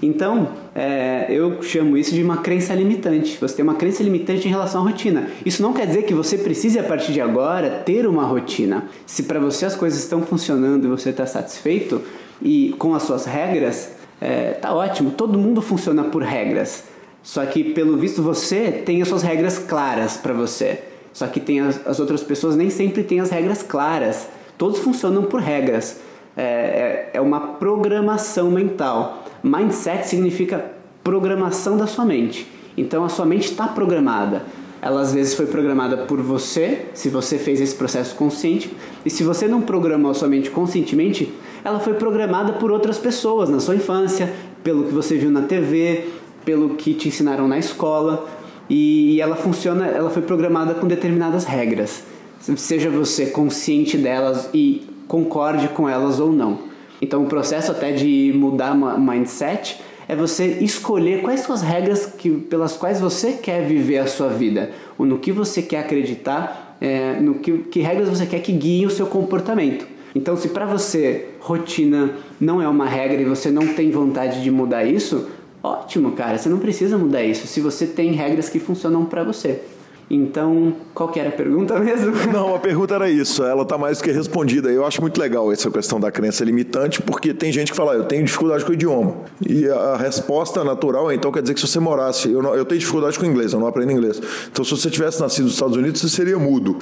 Então, 0.00 0.50
é, 0.74 1.26
eu 1.28 1.60
chamo 1.62 1.96
isso 1.96 2.14
de 2.14 2.22
uma 2.22 2.38
crença 2.38 2.72
limitante. 2.72 3.36
Você 3.40 3.56
tem 3.56 3.64
uma 3.64 3.74
crença 3.74 4.02
limitante 4.02 4.46
em 4.46 4.50
relação 4.50 4.80
à 4.80 4.84
rotina. 4.84 5.28
Isso 5.44 5.60
não 5.60 5.72
quer 5.72 5.86
dizer 5.86 6.02
que 6.04 6.14
você 6.14 6.38
precise, 6.38 6.78
a 6.78 6.84
partir 6.84 7.12
de 7.12 7.20
agora, 7.20 7.82
ter 7.84 8.06
uma 8.06 8.24
rotina. 8.24 8.84
Se 9.04 9.24
para 9.24 9.40
você 9.40 9.66
as 9.66 9.74
coisas 9.74 9.98
estão 9.98 10.22
funcionando 10.22 10.84
e 10.84 10.88
você 10.88 11.10
está 11.10 11.26
satisfeito 11.26 12.00
e 12.40 12.74
com 12.78 12.94
as 12.94 13.02
suas 13.02 13.24
regras, 13.24 13.92
é, 14.20 14.52
tá 14.52 14.72
ótimo. 14.72 15.10
Todo 15.10 15.36
mundo 15.36 15.60
funciona 15.60 16.04
por 16.04 16.22
regras. 16.22 16.84
Só 17.22 17.44
que, 17.44 17.64
pelo 17.64 17.96
visto, 17.96 18.22
você 18.22 18.70
tem 18.70 19.02
as 19.02 19.08
suas 19.08 19.22
regras 19.22 19.58
claras 19.58 20.16
para 20.16 20.32
você. 20.32 20.80
Só 21.12 21.26
que 21.26 21.40
tem 21.40 21.60
as, 21.60 21.84
as, 21.84 21.98
outras 21.98 22.22
pessoas 22.22 22.54
nem 22.54 22.70
sempre 22.70 23.02
têm 23.02 23.18
as 23.18 23.30
regras 23.30 23.62
claras. 23.62 24.28
Todos 24.56 24.78
funcionam 24.78 25.24
por 25.24 25.40
regras. 25.40 25.98
É, 26.38 26.42
é, 26.42 27.10
é 27.14 27.20
uma 27.20 27.40
programação 27.40 28.48
mental. 28.48 29.24
Mindset 29.42 30.06
significa 30.06 30.72
programação 31.02 31.76
da 31.76 31.88
sua 31.88 32.04
mente. 32.04 32.46
Então 32.76 33.04
a 33.04 33.08
sua 33.08 33.26
mente 33.26 33.50
está 33.50 33.66
programada. 33.66 34.42
Ela 34.80 35.00
às 35.00 35.12
vezes 35.12 35.34
foi 35.34 35.46
programada 35.46 35.96
por 35.96 36.22
você, 36.22 36.86
se 36.94 37.08
você 37.08 37.36
fez 37.36 37.60
esse 37.60 37.74
processo 37.74 38.14
consciente, 38.14 38.70
e 39.04 39.10
se 39.10 39.24
você 39.24 39.48
não 39.48 39.60
programou 39.60 40.12
a 40.12 40.14
sua 40.14 40.28
mente 40.28 40.48
conscientemente, 40.50 41.32
ela 41.64 41.80
foi 41.80 41.94
programada 41.94 42.52
por 42.52 42.70
outras 42.70 42.98
pessoas 42.98 43.48
na 43.48 43.58
sua 43.58 43.74
infância, 43.74 44.32
pelo 44.62 44.84
que 44.84 44.94
você 44.94 45.16
viu 45.16 45.32
na 45.32 45.42
TV, 45.42 46.04
pelo 46.44 46.76
que 46.76 46.94
te 46.94 47.08
ensinaram 47.08 47.48
na 47.48 47.58
escola, 47.58 48.28
e 48.70 49.20
ela 49.20 49.34
funciona, 49.34 49.88
ela 49.88 50.10
foi 50.10 50.22
programada 50.22 50.74
com 50.74 50.86
determinadas 50.86 51.44
regras. 51.44 52.04
Seja 52.38 52.88
você 52.88 53.26
consciente 53.26 53.96
delas 53.98 54.48
e 54.54 54.86
concorde 55.08 55.68
com 55.68 55.88
elas 55.88 56.20
ou 56.20 56.30
não. 56.30 56.68
Então, 57.00 57.24
o 57.24 57.26
processo 57.26 57.72
até 57.72 57.90
de 57.92 58.32
mudar 58.36 58.74
mindset 58.74 59.80
é 60.06 60.14
você 60.14 60.58
escolher 60.60 61.22
quais 61.22 61.40
são 61.40 61.54
as 61.54 61.62
regras 61.62 62.06
que, 62.06 62.30
pelas 62.30 62.76
quais 62.76 63.00
você 63.00 63.32
quer 63.32 63.66
viver 63.66 63.98
a 63.98 64.06
sua 64.06 64.28
vida, 64.28 64.70
ou 64.96 65.04
no 65.04 65.18
que 65.18 65.32
você 65.32 65.62
quer 65.62 65.80
acreditar, 65.80 66.76
é, 66.80 67.18
no 67.20 67.34
que, 67.34 67.58
que 67.58 67.80
regras 67.80 68.08
você 68.08 68.26
quer 68.26 68.40
que 68.40 68.52
guiem 68.52 68.86
o 68.86 68.90
seu 68.90 69.06
comportamento. 69.06 69.86
Então, 70.14 70.36
se 70.36 70.48
para 70.48 70.64
você 70.64 71.28
rotina 71.40 72.14
não 72.40 72.60
é 72.62 72.68
uma 72.68 72.86
regra 72.86 73.20
e 73.20 73.24
você 73.24 73.50
não 73.50 73.66
tem 73.74 73.90
vontade 73.90 74.42
de 74.42 74.50
mudar 74.50 74.84
isso, 74.84 75.28
ótimo, 75.62 76.12
cara, 76.12 76.38
você 76.38 76.48
não 76.48 76.58
precisa 76.58 76.96
mudar 76.96 77.22
isso. 77.22 77.46
Se 77.46 77.60
você 77.60 77.86
tem 77.86 78.12
regras 78.12 78.48
que 78.48 78.58
funcionam 78.58 79.04
para 79.04 79.22
você. 79.22 79.62
Então, 80.10 80.74
qual 80.94 81.10
que 81.10 81.20
era 81.20 81.28
a 81.28 81.32
pergunta 81.32 81.78
mesmo? 81.80 82.12
Não, 82.32 82.54
a 82.54 82.58
pergunta 82.58 82.94
era 82.94 83.10
isso. 83.10 83.44
Ela 83.44 83.62
está 83.62 83.76
mais 83.76 84.00
que 84.00 84.10
respondida. 84.10 84.70
Eu 84.70 84.86
acho 84.86 85.00
muito 85.00 85.20
legal 85.20 85.52
essa 85.52 85.70
questão 85.70 86.00
da 86.00 86.10
crença 86.10 86.44
limitante, 86.44 87.02
porque 87.02 87.34
tem 87.34 87.52
gente 87.52 87.70
que 87.70 87.76
fala, 87.76 87.92
ah, 87.92 87.96
eu 87.96 88.04
tenho 88.04 88.24
dificuldade 88.24 88.64
com 88.64 88.70
o 88.70 88.74
idioma. 88.74 89.16
E 89.46 89.68
a 89.68 89.96
resposta 89.96 90.64
natural 90.64 91.10
é, 91.10 91.14
então, 91.14 91.30
quer 91.30 91.42
dizer 91.42 91.54
que 91.54 91.60
se 91.60 91.66
você 91.66 91.78
morasse... 91.78 92.30
Eu, 92.30 92.42
não, 92.42 92.54
eu 92.54 92.64
tenho 92.64 92.78
dificuldade 92.78 93.18
com 93.18 93.26
inglês, 93.26 93.52
eu 93.52 93.60
não 93.60 93.66
aprendo 93.66 93.92
inglês. 93.92 94.20
Então, 94.50 94.64
se 94.64 94.70
você 94.70 94.90
tivesse 94.90 95.20
nascido 95.20 95.44
nos 95.44 95.54
Estados 95.54 95.76
Unidos, 95.76 96.00
você 96.00 96.08
seria 96.08 96.38
mudo. 96.38 96.78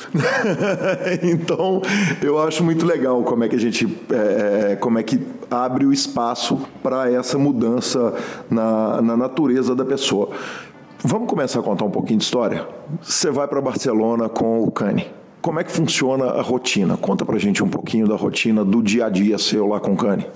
então, 1.23 1.83
eu 2.23 2.39
acho 2.39 2.63
muito 2.63 2.87
legal 2.87 3.23
como 3.25 3.45
é 3.45 3.49
que 3.49 3.57
a 3.57 3.61
gente... 3.61 3.87
É, 4.11 4.73
é, 4.73 4.77
como 4.77 4.99
é 4.99 5.03
que 5.03 5.21
abre 5.51 5.87
o 5.87 5.93
espaço 5.93 6.61
para 6.83 7.11
essa 7.11 7.39
mudança 7.39 8.15
na, 8.51 9.01
na 9.01 9.17
natureza 9.17 9.75
da 9.75 9.85
pessoa. 9.85 10.31
Vamos 11.09 11.29
começar 11.29 11.61
a 11.61 11.63
contar 11.63 11.85
um 11.85 11.91
pouquinho 11.91 12.19
de 12.19 12.25
história? 12.25 12.67
Você 13.01 13.31
vai 13.31 13.47
para 13.47 13.61
Barcelona 13.61 14.29
com 14.29 14.65
o 14.65 14.73
Cane. 14.73 15.07
Como 15.41 15.61
é 15.61 15.63
que 15.63 15.71
funciona 15.71 16.25
a 16.25 16.43
rotina? 16.43 16.97
Conta 16.97 17.25
pra 17.25 17.39
gente 17.39 17.63
um 17.63 17.69
pouquinho 17.69 18.09
da 18.09 18.17
rotina 18.17 18.65
do 18.65 18.83
dia 18.83 19.07
a 19.07 19.09
dia 19.09 19.39
seu 19.39 19.69
lá 19.69 19.79
com 19.79 19.93
o 19.93 19.97
Cane. 19.97 20.27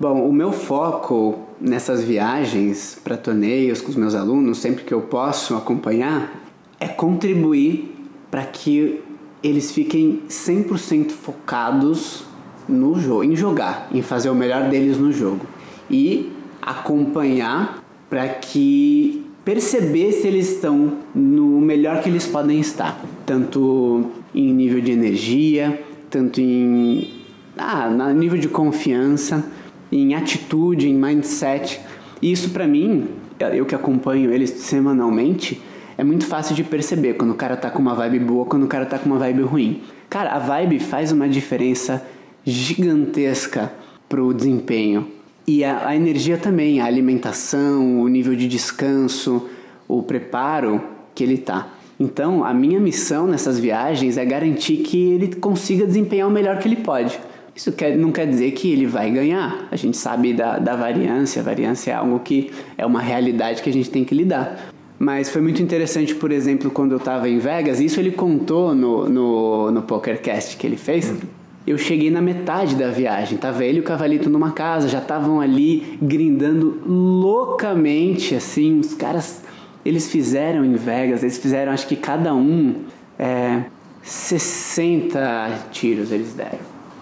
Bom, 0.00 0.28
o 0.28 0.32
meu 0.32 0.50
foco 0.50 1.36
nessas 1.60 2.02
viagens 2.02 3.00
para 3.04 3.16
torneios 3.16 3.80
com 3.80 3.90
os 3.90 3.94
meus 3.94 4.16
alunos, 4.16 4.58
sempre 4.58 4.82
que 4.82 4.92
eu 4.92 5.02
posso 5.02 5.54
acompanhar, 5.54 6.32
é 6.80 6.88
contribuir 6.88 7.96
para 8.28 8.42
que 8.42 9.00
eles 9.44 9.70
fiquem 9.70 10.22
100% 10.28 11.12
focados 11.12 12.24
no 12.68 12.98
jogo, 12.98 13.22
em 13.22 13.36
jogar, 13.36 13.86
em 13.92 14.02
fazer 14.02 14.28
o 14.28 14.34
melhor 14.34 14.68
deles 14.68 14.98
no 14.98 15.12
jogo 15.12 15.46
e 15.88 16.32
acompanhar 16.60 17.80
para 18.10 18.28
que 18.28 19.25
perceber 19.46 20.10
se 20.10 20.26
eles 20.26 20.54
estão 20.54 20.98
no 21.14 21.60
melhor 21.60 22.02
que 22.02 22.08
eles 22.08 22.26
podem 22.26 22.58
estar, 22.58 23.00
tanto 23.24 24.10
em 24.34 24.52
nível 24.52 24.80
de 24.80 24.90
energia, 24.90 25.80
tanto 26.10 26.40
em 26.40 27.08
ah, 27.56 27.88
nível 28.12 28.38
de 28.38 28.48
confiança, 28.48 29.48
em 29.92 30.16
atitude, 30.16 30.88
em 30.88 30.94
mindset. 30.94 31.80
E 32.20 32.32
isso 32.32 32.50
para 32.50 32.66
mim, 32.66 33.06
eu 33.54 33.64
que 33.64 33.74
acompanho 33.76 34.32
eles 34.32 34.50
semanalmente, 34.50 35.62
é 35.96 36.02
muito 36.02 36.26
fácil 36.26 36.52
de 36.56 36.64
perceber 36.64 37.14
quando 37.14 37.30
o 37.30 37.36
cara 37.36 37.56
tá 37.56 37.70
com 37.70 37.78
uma 37.78 37.94
vibe 37.94 38.18
boa, 38.18 38.46
quando 38.46 38.64
o 38.64 38.68
cara 38.68 38.84
tá 38.84 38.98
com 38.98 39.08
uma 39.08 39.18
vibe 39.18 39.42
ruim. 39.42 39.80
Cara, 40.10 40.32
a 40.32 40.40
vibe 40.40 40.80
faz 40.80 41.12
uma 41.12 41.28
diferença 41.28 42.04
gigantesca 42.44 43.72
pro 44.08 44.34
desempenho. 44.34 45.15
E 45.46 45.62
a, 45.62 45.88
a 45.88 45.96
energia 45.96 46.36
também, 46.36 46.80
a 46.80 46.86
alimentação, 46.86 48.00
o 48.00 48.08
nível 48.08 48.34
de 48.34 48.48
descanso, 48.48 49.48
o 49.86 50.02
preparo 50.02 50.82
que 51.14 51.22
ele 51.22 51.38
tá. 51.38 51.68
Então, 52.00 52.44
a 52.44 52.52
minha 52.52 52.80
missão 52.80 53.26
nessas 53.28 53.58
viagens 53.58 54.18
é 54.18 54.24
garantir 54.24 54.78
que 54.78 55.12
ele 55.12 55.36
consiga 55.36 55.86
desempenhar 55.86 56.28
o 56.28 56.30
melhor 56.30 56.58
que 56.58 56.66
ele 56.66 56.76
pode. 56.76 57.18
Isso 57.54 57.72
quer, 57.72 57.96
não 57.96 58.10
quer 58.10 58.26
dizer 58.26 58.50
que 58.50 58.70
ele 58.70 58.86
vai 58.86 59.10
ganhar. 59.10 59.68
A 59.70 59.76
gente 59.76 59.96
sabe 59.96 60.34
da, 60.34 60.58
da 60.58 60.74
variância, 60.74 61.40
a 61.40 61.44
variância 61.44 61.92
é 61.92 61.94
algo 61.94 62.18
que 62.18 62.50
é 62.76 62.84
uma 62.84 63.00
realidade 63.00 63.62
que 63.62 63.70
a 63.70 63.72
gente 63.72 63.88
tem 63.88 64.04
que 64.04 64.14
lidar. 64.14 64.72
Mas 64.98 65.30
foi 65.30 65.40
muito 65.40 65.62
interessante, 65.62 66.14
por 66.14 66.32
exemplo, 66.32 66.70
quando 66.70 66.92
eu 66.92 66.98
estava 66.98 67.28
em 67.28 67.38
Vegas, 67.38 67.80
isso 67.80 68.00
ele 68.00 68.10
contou 68.10 68.74
no, 68.74 69.08
no, 69.08 69.70
no 69.70 69.82
PokerCast 69.82 70.56
que 70.56 70.66
ele 70.66 70.76
fez. 70.76 71.08
Uhum 71.08 71.35
eu 71.66 71.76
cheguei 71.76 72.10
na 72.10 72.22
metade 72.22 72.76
da 72.76 72.90
viagem, 72.90 73.36
tava 73.36 73.64
ele 73.64 73.78
e 73.78 73.80
o 73.80 73.82
cavalito 73.82 74.30
numa 74.30 74.52
casa, 74.52 74.88
já 74.88 74.98
estavam 74.98 75.40
ali 75.40 75.98
grindando 76.00 76.80
loucamente, 76.86 78.36
assim, 78.36 78.78
os 78.78 78.94
caras, 78.94 79.42
eles 79.84 80.08
fizeram 80.08 80.64
em 80.64 80.74
Vegas, 80.74 81.24
eles 81.24 81.38
fizeram, 81.38 81.72
acho 81.72 81.88
que 81.88 81.96
cada 81.96 82.32
um, 82.32 82.76
é, 83.18 83.64
60 84.00 85.66
tiros 85.72 86.12
eles 86.12 86.34
deram, 86.34 86.60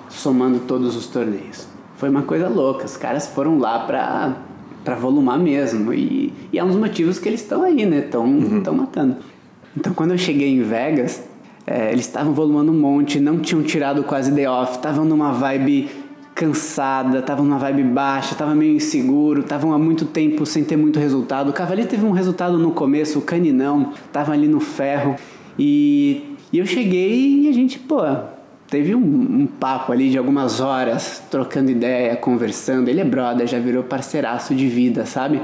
somando 0.09 0.61
todos 0.61 0.97
os 0.97 1.09
torneios. 1.09 1.69
Foi 1.97 2.09
uma 2.09 2.23
coisa 2.23 2.49
louca, 2.49 2.87
os 2.87 2.97
caras 2.97 3.27
foram 3.27 3.59
lá 3.59 3.81
pra, 3.81 4.35
pra 4.83 4.95
volumar 4.95 5.39
mesmo, 5.39 5.93
e, 5.93 6.33
e 6.51 6.59
é 6.59 6.65
um 6.65 6.69
dos 6.69 6.77
motivos 6.77 7.19
que 7.19 7.29
eles 7.29 7.43
estão 7.43 7.63
aí, 7.63 7.85
né, 7.85 7.99
estão 7.99 8.25
uhum. 8.25 8.63
matando. 8.73 9.17
Então 9.77 9.93
quando 9.93 10.13
eu 10.13 10.19
cheguei 10.19 10.49
em 10.49 10.63
Vegas, 10.63 11.23
é, 11.67 11.93
eles 11.93 12.07
estavam 12.07 12.33
volumando 12.33 12.71
um 12.71 12.79
monte, 12.79 13.19
não 13.19 13.39
tinham 13.39 13.63
tirado 13.63 14.03
quase 14.05 14.31
day 14.31 14.47
off, 14.47 14.77
estavam 14.77 15.05
numa 15.05 15.33
vibe 15.33 15.89
cansada, 16.35 17.21
estavam 17.21 17.45
numa 17.45 17.59
vibe 17.59 17.85
baixa, 17.85 18.33
estavam 18.33 18.55
meio 18.55 18.75
inseguro, 18.75 19.41
estavam 19.41 19.73
há 19.73 19.79
muito 19.79 20.05
tempo 20.05 20.45
sem 20.45 20.65
ter 20.65 20.77
muito 20.77 20.99
resultado. 20.99 21.51
O 21.51 21.53
Cavaleiro 21.53 21.89
teve 21.89 22.05
um 22.05 22.11
resultado 22.11 22.59
no 22.59 22.73
começo, 22.73 23.19
o 23.19 23.23
Caninão 23.23 23.93
estava 24.07 24.33
ali 24.33 24.49
no 24.49 24.61
ferro. 24.61 25.15
E, 25.59 26.37
e, 26.53 26.59
eu 26.59 26.67
cheguei 26.67 27.43
e 27.43 27.49
a 27.49 27.53
gente, 27.53 27.79
pô, 27.79 28.01
teve 28.69 28.95
um, 28.95 29.01
um, 29.01 29.47
papo 29.47 29.93
ali 29.93 30.11
de 30.11 30.19
algumas 30.19 30.61
horas, 30.61 31.23
trocando 31.31 31.71
ideia, 31.71 32.17
conversando. 32.17 32.89
Ele 32.89 33.01
é 33.01 33.05
brother, 33.05 33.47
já 33.47 33.61
virou 33.61 33.85
parceiraço 33.85 34.55
de 34.55 34.67
vida, 34.67 35.07
sabe? 35.07 35.41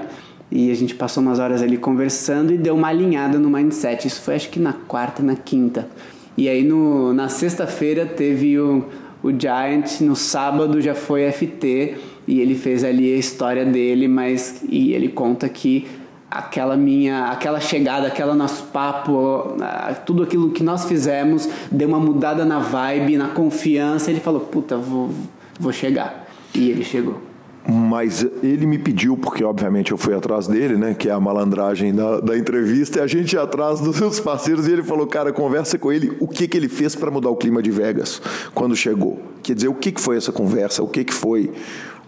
E 0.51 0.71
a 0.71 0.75
gente 0.75 0.95
passou 0.95 1.23
umas 1.23 1.39
horas 1.39 1.63
ali 1.63 1.77
conversando 1.77 2.53
e 2.53 2.59
deu 2.59 2.75
uma 2.75 2.89
alinhada 2.89 3.39
no 3.39 3.49
mindset. 3.49 4.09
Isso 4.09 4.21
foi 4.21 4.35
acho 4.35 4.51
que 4.51 4.59
na 4.59 4.73
quarta, 4.73 5.23
na 5.23 5.37
quinta. 5.37 5.89
E 6.37 6.49
aí 6.49 6.65
no, 6.65 7.13
na 7.13 7.29
sexta-feira 7.29 8.05
teve 8.05 8.59
o, 8.59 8.85
o 9.23 9.31
Giant, 9.31 10.01
no 10.01 10.17
sábado 10.17 10.81
já 10.81 10.95
foi 10.95 11.31
FT 11.31 11.97
e 12.27 12.41
ele 12.41 12.57
fez 12.57 12.83
ali 12.83 13.13
a 13.13 13.17
história 13.17 13.65
dele, 13.65 14.09
mas 14.09 14.63
e 14.69 14.93
ele 14.93 15.09
conta 15.09 15.49
que 15.49 15.87
aquela 16.29 16.77
minha, 16.77 17.27
aquela 17.27 17.61
chegada, 17.61 18.09
aquela 18.09 18.35
nosso 18.35 18.65
papo, 18.65 19.57
tudo 20.05 20.25
aquilo 20.25 20.51
que 20.51 20.63
nós 20.63 20.85
fizemos 20.85 21.49
deu 21.71 21.89
uma 21.89 22.01
mudada 22.01 22.45
na 22.45 22.59
vibe, 22.59 23.17
na 23.17 23.29
confiança. 23.29 24.11
Ele 24.11 24.21
falou: 24.21 24.41
"Puta, 24.41 24.77
vou 24.77 25.11
vou 25.59 25.73
chegar". 25.73 26.27
E 26.55 26.71
ele 26.71 26.83
chegou 26.83 27.30
mas 27.71 28.27
ele 28.43 28.67
me 28.67 28.79
pediu, 28.79 29.17
porque 29.17 29.45
obviamente 29.45 29.93
eu 29.93 29.99
fui 29.99 30.13
atrás 30.13 30.49
dele, 30.49 30.77
né, 30.77 30.93
que 30.93 31.09
é 31.09 31.13
a 31.13 31.21
malandragem 31.21 31.95
da, 31.95 32.21
da 32.21 32.37
entrevista, 32.37 32.99
e 32.99 33.03
a 33.03 33.07
gente 33.07 33.35
ia 33.35 33.43
atrás 33.43 33.81
dos 33.81 33.97
seus 33.97 34.19
parceiros, 34.19 34.67
e 34.67 34.73
ele 34.73 34.83
falou, 34.83 35.07
cara, 35.07 35.33
conversa 35.33 35.79
com 35.79 35.93
ele, 35.93 36.17
o 36.19 36.27
que, 36.27 36.49
que 36.49 36.57
ele 36.57 36.69
fez 36.69 36.97
para 36.97 37.11
mudar 37.11 37.31
o 37.31 37.37
clima 37.37 37.63
de 37.63 37.71
Vegas 37.71 38.21
quando 38.53 38.75
chegou. 38.75 39.21
Quer 39.43 39.55
dizer, 39.55 39.69
o 39.69 39.75
que, 39.75 39.93
que 39.93 40.01
foi 40.01 40.17
essa 40.17 40.33
conversa, 40.33 40.83
o 40.83 40.89
que, 40.89 41.05
que 41.05 41.15
foi 41.15 41.53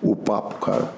o 0.02 0.16
papo, 0.16 0.56
cara? 0.56 0.92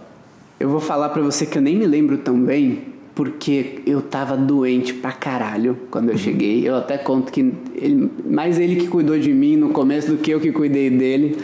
Eu 0.59 0.71
vou 0.71 0.81
falar 0.81 1.11
para 1.11 1.21
você 1.21 1.45
que 1.45 1.59
eu 1.59 1.63
nem 1.63 1.77
me 1.77 1.87
lembro 1.87 2.17
tão 2.17 2.41
bem, 2.41 2.95
porque 3.15 3.83
eu 3.87 4.01
tava 4.01 4.37
doente 4.37 4.95
pra 4.95 5.13
caralho 5.13 5.77
quando 5.91 6.09
eu 6.09 6.15
uhum. 6.15 6.19
cheguei. 6.19 6.67
Eu 6.67 6.75
até 6.75 6.97
conto 6.97 7.31
que 7.31 7.53
ele, 7.75 8.11
mais 8.25 8.59
ele 8.59 8.77
que 8.77 8.89
cuidou 8.89 9.19
de 9.19 9.33
mim 9.33 9.57
no 9.57 9.69
começo 9.69 10.11
do 10.11 10.17
que 10.17 10.31
eu 10.31 10.41
que 10.41 10.51
cuidei 10.51 10.91
dele, 10.91 11.37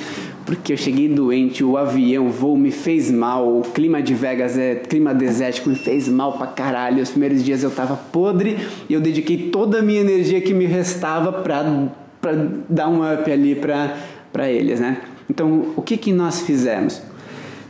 porque 0.51 0.73
eu 0.73 0.77
cheguei 0.77 1.09
doente, 1.09 1.63
o 1.63 1.77
avião, 1.77 2.27
o 2.27 2.29
voo 2.29 2.59
me 2.59 2.73
fez 2.73 3.09
mal, 3.09 3.59
o 3.59 3.63
clima 3.63 4.03
de 4.03 4.15
Vegas 4.15 4.59
é 4.59 4.75
clima 4.75 5.15
desértico, 5.15 5.69
me 5.69 5.77
fez 5.77 6.09
mal 6.09 6.33
pra 6.33 6.49
caralho. 6.49 7.01
Os 7.01 7.11
primeiros 7.11 7.45
dias 7.45 7.63
eu 7.63 7.71
tava 7.71 7.95
podre 7.95 8.59
e 8.89 8.93
eu 8.93 9.01
dediquei 9.01 9.51
toda 9.51 9.79
a 9.79 9.83
minha 9.83 10.01
energia 10.01 10.41
que 10.41 10.53
me 10.53 10.67
restava 10.67 11.33
pra, 11.33 11.87
pra 12.21 12.33
dar 12.69 12.89
um 12.89 12.99
up 12.99 13.31
ali 13.31 13.55
pra, 13.55 13.97
pra 14.33 14.51
eles, 14.51 14.81
né? 14.81 15.03
Então, 15.31 15.67
o 15.77 15.83
que 15.83 15.97
que 15.97 16.13
nós 16.13 16.41
fizemos? 16.41 17.01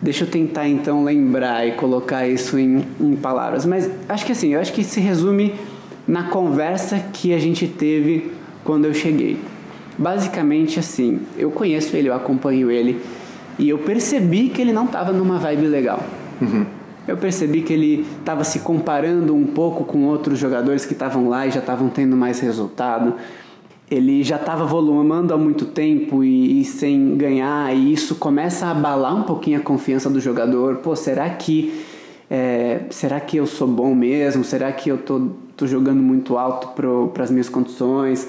Deixa 0.00 0.24
eu 0.24 0.28
tentar 0.28 0.66
então 0.66 1.04
lembrar 1.04 1.68
e 1.68 1.72
colocar 1.72 2.26
isso 2.26 2.58
em, 2.58 2.82
em 2.98 3.14
palavras. 3.14 3.66
Mas 3.66 3.90
acho 4.08 4.24
que 4.24 4.32
assim, 4.32 4.54
eu 4.54 4.60
acho 4.60 4.72
que 4.72 4.82
se 4.82 5.00
resume 5.00 5.52
na 6.08 6.30
conversa 6.30 6.98
que 7.12 7.34
a 7.34 7.38
gente 7.38 7.66
teve 7.66 8.32
quando 8.64 8.86
eu 8.86 8.94
cheguei. 8.94 9.38
Basicamente 10.00 10.80
assim, 10.80 11.20
eu 11.36 11.50
conheço 11.50 11.94
ele, 11.94 12.08
eu 12.08 12.14
acompanho 12.14 12.70
ele 12.70 13.02
e 13.58 13.68
eu 13.68 13.76
percebi 13.76 14.48
que 14.48 14.62
ele 14.62 14.72
não 14.72 14.86
estava 14.86 15.12
numa 15.12 15.38
vibe 15.38 15.66
legal. 15.66 16.02
Uhum. 16.40 16.64
Eu 17.06 17.18
percebi 17.18 17.60
que 17.60 17.70
ele 17.70 18.06
estava 18.18 18.42
se 18.42 18.60
comparando 18.60 19.34
um 19.34 19.44
pouco 19.44 19.84
com 19.84 20.06
outros 20.06 20.38
jogadores 20.38 20.86
que 20.86 20.94
estavam 20.94 21.28
lá 21.28 21.46
e 21.46 21.50
já 21.50 21.60
estavam 21.60 21.90
tendo 21.90 22.16
mais 22.16 22.40
resultado. 22.40 23.12
Ele 23.90 24.22
já 24.22 24.36
estava 24.36 24.64
volumando 24.64 25.34
há 25.34 25.36
muito 25.36 25.66
tempo 25.66 26.24
e, 26.24 26.62
e, 26.62 26.64
sem 26.64 27.18
ganhar, 27.18 27.76
e 27.76 27.92
isso 27.92 28.14
começa 28.14 28.68
a 28.68 28.70
abalar 28.70 29.14
um 29.14 29.24
pouquinho 29.24 29.58
a 29.58 29.62
confiança 29.62 30.08
do 30.08 30.18
jogador. 30.18 30.76
Pô, 30.76 30.96
será 30.96 31.28
que 31.28 31.84
é, 32.30 32.84
será 32.88 33.20
que 33.20 33.36
eu 33.36 33.46
sou 33.46 33.68
bom 33.68 33.94
mesmo? 33.94 34.44
Será 34.44 34.72
que 34.72 34.88
eu 34.88 34.96
tô, 34.96 35.28
tô 35.54 35.66
jogando 35.66 36.00
muito 36.00 36.38
alto 36.38 36.68
para 37.12 37.22
as 37.22 37.30
minhas 37.30 37.50
condições? 37.50 38.26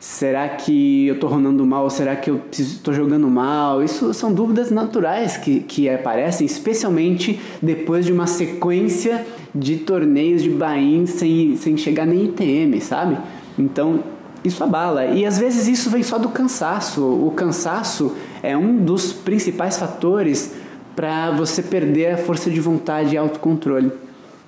Será 0.00 0.48
que 0.48 1.08
eu 1.08 1.14
estou 1.14 1.28
rodando 1.28 1.66
mal? 1.66 1.90
Será 1.90 2.14
que 2.14 2.30
eu 2.30 2.40
estou 2.52 2.94
jogando 2.94 3.26
mal? 3.28 3.82
Isso 3.82 4.14
são 4.14 4.32
dúvidas 4.32 4.70
naturais 4.70 5.36
que, 5.36 5.58
que 5.60 5.90
aparecem, 5.90 6.46
especialmente 6.46 7.40
depois 7.60 8.06
de 8.06 8.12
uma 8.12 8.28
sequência 8.28 9.26
de 9.52 9.78
torneios 9.78 10.40
de 10.40 10.50
Bahia 10.50 11.04
sem, 11.06 11.56
sem 11.56 11.76
chegar 11.76 12.06
nem 12.06 12.26
ITM, 12.26 12.80
sabe? 12.80 13.18
Então, 13.58 14.04
isso 14.44 14.62
abala. 14.62 15.06
E 15.06 15.26
às 15.26 15.36
vezes 15.36 15.66
isso 15.66 15.90
vem 15.90 16.04
só 16.04 16.16
do 16.16 16.28
cansaço. 16.28 17.02
O 17.02 17.32
cansaço 17.32 18.14
é 18.40 18.56
um 18.56 18.76
dos 18.76 19.12
principais 19.12 19.76
fatores 19.78 20.54
para 20.94 21.32
você 21.32 21.60
perder 21.60 22.12
a 22.12 22.16
força 22.18 22.48
de 22.48 22.60
vontade 22.60 23.14
e 23.14 23.18
autocontrole. 23.18 23.90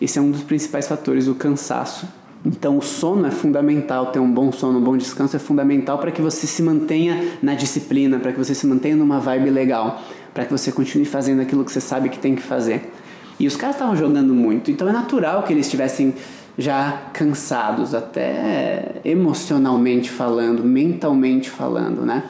Esse 0.00 0.18
é 0.18 0.22
um 0.22 0.30
dos 0.30 0.44
principais 0.44 0.86
fatores, 0.86 1.26
o 1.26 1.34
cansaço. 1.34 2.06
Então, 2.44 2.78
o 2.78 2.82
sono 2.82 3.26
é 3.26 3.30
fundamental, 3.30 4.06
ter 4.06 4.18
um 4.18 4.32
bom 4.32 4.50
sono, 4.50 4.78
um 4.78 4.82
bom 4.82 4.96
descanso 4.96 5.36
é 5.36 5.38
fundamental 5.38 5.98
para 5.98 6.10
que 6.10 6.22
você 6.22 6.46
se 6.46 6.62
mantenha 6.62 7.22
na 7.42 7.54
disciplina, 7.54 8.18
para 8.18 8.32
que 8.32 8.38
você 8.38 8.54
se 8.54 8.66
mantenha 8.66 8.96
numa 8.96 9.20
vibe 9.20 9.50
legal, 9.50 10.02
para 10.32 10.46
que 10.46 10.52
você 10.52 10.72
continue 10.72 11.04
fazendo 11.04 11.42
aquilo 11.42 11.64
que 11.64 11.72
você 11.72 11.80
sabe 11.80 12.08
que 12.08 12.18
tem 12.18 12.34
que 12.34 12.42
fazer. 12.42 12.92
E 13.38 13.46
os 13.46 13.56
caras 13.56 13.76
estavam 13.76 13.94
jogando 13.94 14.34
muito, 14.34 14.70
então 14.70 14.88
é 14.88 14.92
natural 14.92 15.42
que 15.42 15.52
eles 15.52 15.66
estivessem 15.66 16.14
já 16.56 17.10
cansados, 17.12 17.94
até 17.94 18.96
emocionalmente 19.04 20.10
falando, 20.10 20.64
mentalmente 20.64 21.48
falando, 21.48 22.06
né? 22.06 22.24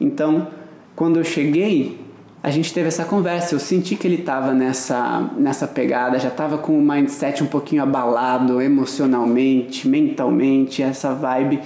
Então, 0.00 0.48
quando 0.94 1.18
eu 1.18 1.24
cheguei, 1.24 2.05
a 2.46 2.50
gente 2.52 2.72
teve 2.72 2.86
essa 2.86 3.04
conversa. 3.04 3.56
Eu 3.56 3.58
senti 3.58 3.96
que 3.96 4.06
ele 4.06 4.20
estava 4.20 4.54
nessa, 4.54 5.28
nessa 5.36 5.66
pegada, 5.66 6.16
já 6.16 6.28
estava 6.28 6.56
com 6.56 6.78
o 6.78 6.80
mindset 6.80 7.42
um 7.42 7.46
pouquinho 7.48 7.82
abalado 7.82 8.62
emocionalmente, 8.62 9.88
mentalmente, 9.88 10.80
essa 10.80 11.12
vibe. 11.12 11.58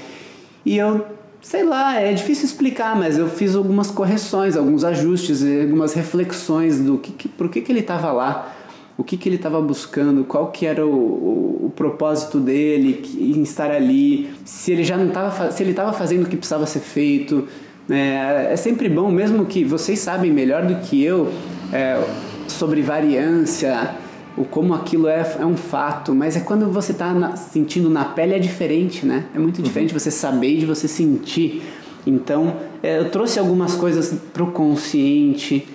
E 0.64 0.78
eu, 0.78 1.04
sei 1.42 1.64
lá, 1.64 2.00
é 2.00 2.14
difícil 2.14 2.46
explicar, 2.46 2.96
mas 2.96 3.18
eu 3.18 3.28
fiz 3.28 3.54
algumas 3.54 3.90
correções, 3.90 4.56
alguns 4.56 4.82
ajustes, 4.82 5.42
algumas 5.44 5.92
reflexões 5.92 6.80
do 6.80 6.96
que, 6.96 7.12
que 7.12 7.28
por 7.28 7.50
que, 7.50 7.60
que 7.60 7.70
ele 7.70 7.80
estava 7.80 8.10
lá, 8.10 8.50
o 8.96 9.04
que, 9.04 9.18
que 9.18 9.28
ele 9.28 9.36
estava 9.36 9.60
buscando, 9.60 10.24
qual 10.24 10.50
que 10.50 10.64
era 10.64 10.86
o, 10.86 10.90
o, 10.90 11.66
o 11.66 11.72
propósito 11.76 12.40
dele 12.40 13.02
em 13.18 13.42
estar 13.42 13.70
ali, 13.70 14.30
se 14.46 14.72
ele 14.72 14.82
já 14.84 14.96
não 14.96 15.08
estava, 15.08 15.50
se 15.50 15.62
ele 15.62 15.72
estava 15.72 15.92
fazendo 15.92 16.24
o 16.24 16.26
que 16.26 16.38
precisava 16.38 16.64
ser 16.64 16.80
feito 16.80 17.46
é, 17.88 18.52
é 18.52 18.56
sempre 18.56 18.88
bom, 18.88 19.10
mesmo 19.10 19.46
que 19.46 19.64
vocês 19.64 19.98
sabem 19.98 20.32
melhor 20.32 20.64
do 20.64 20.76
que 20.76 21.02
eu 21.02 21.32
é, 21.72 22.02
sobre 22.48 22.82
variância, 22.82 23.94
o 24.36 24.44
como 24.44 24.74
aquilo 24.74 25.08
é, 25.08 25.36
é 25.38 25.46
um 25.46 25.56
fato, 25.56 26.14
mas 26.14 26.36
é 26.36 26.40
quando 26.40 26.70
você 26.70 26.92
está 26.92 27.36
sentindo 27.36 27.90
na 27.90 28.04
pele 28.04 28.34
é 28.34 28.38
diferente, 28.38 29.04
né? 29.04 29.26
É 29.34 29.38
muito 29.38 29.60
diferente 29.62 29.92
uhum. 29.92 29.98
você 29.98 30.10
saber 30.10 30.56
de 30.56 30.66
você 30.66 30.86
sentir. 30.86 31.62
Então, 32.06 32.56
é, 32.82 32.98
eu 32.98 33.10
trouxe 33.10 33.38
algumas 33.38 33.74
coisas 33.74 34.14
pro 34.32 34.48
consciente 34.52 35.66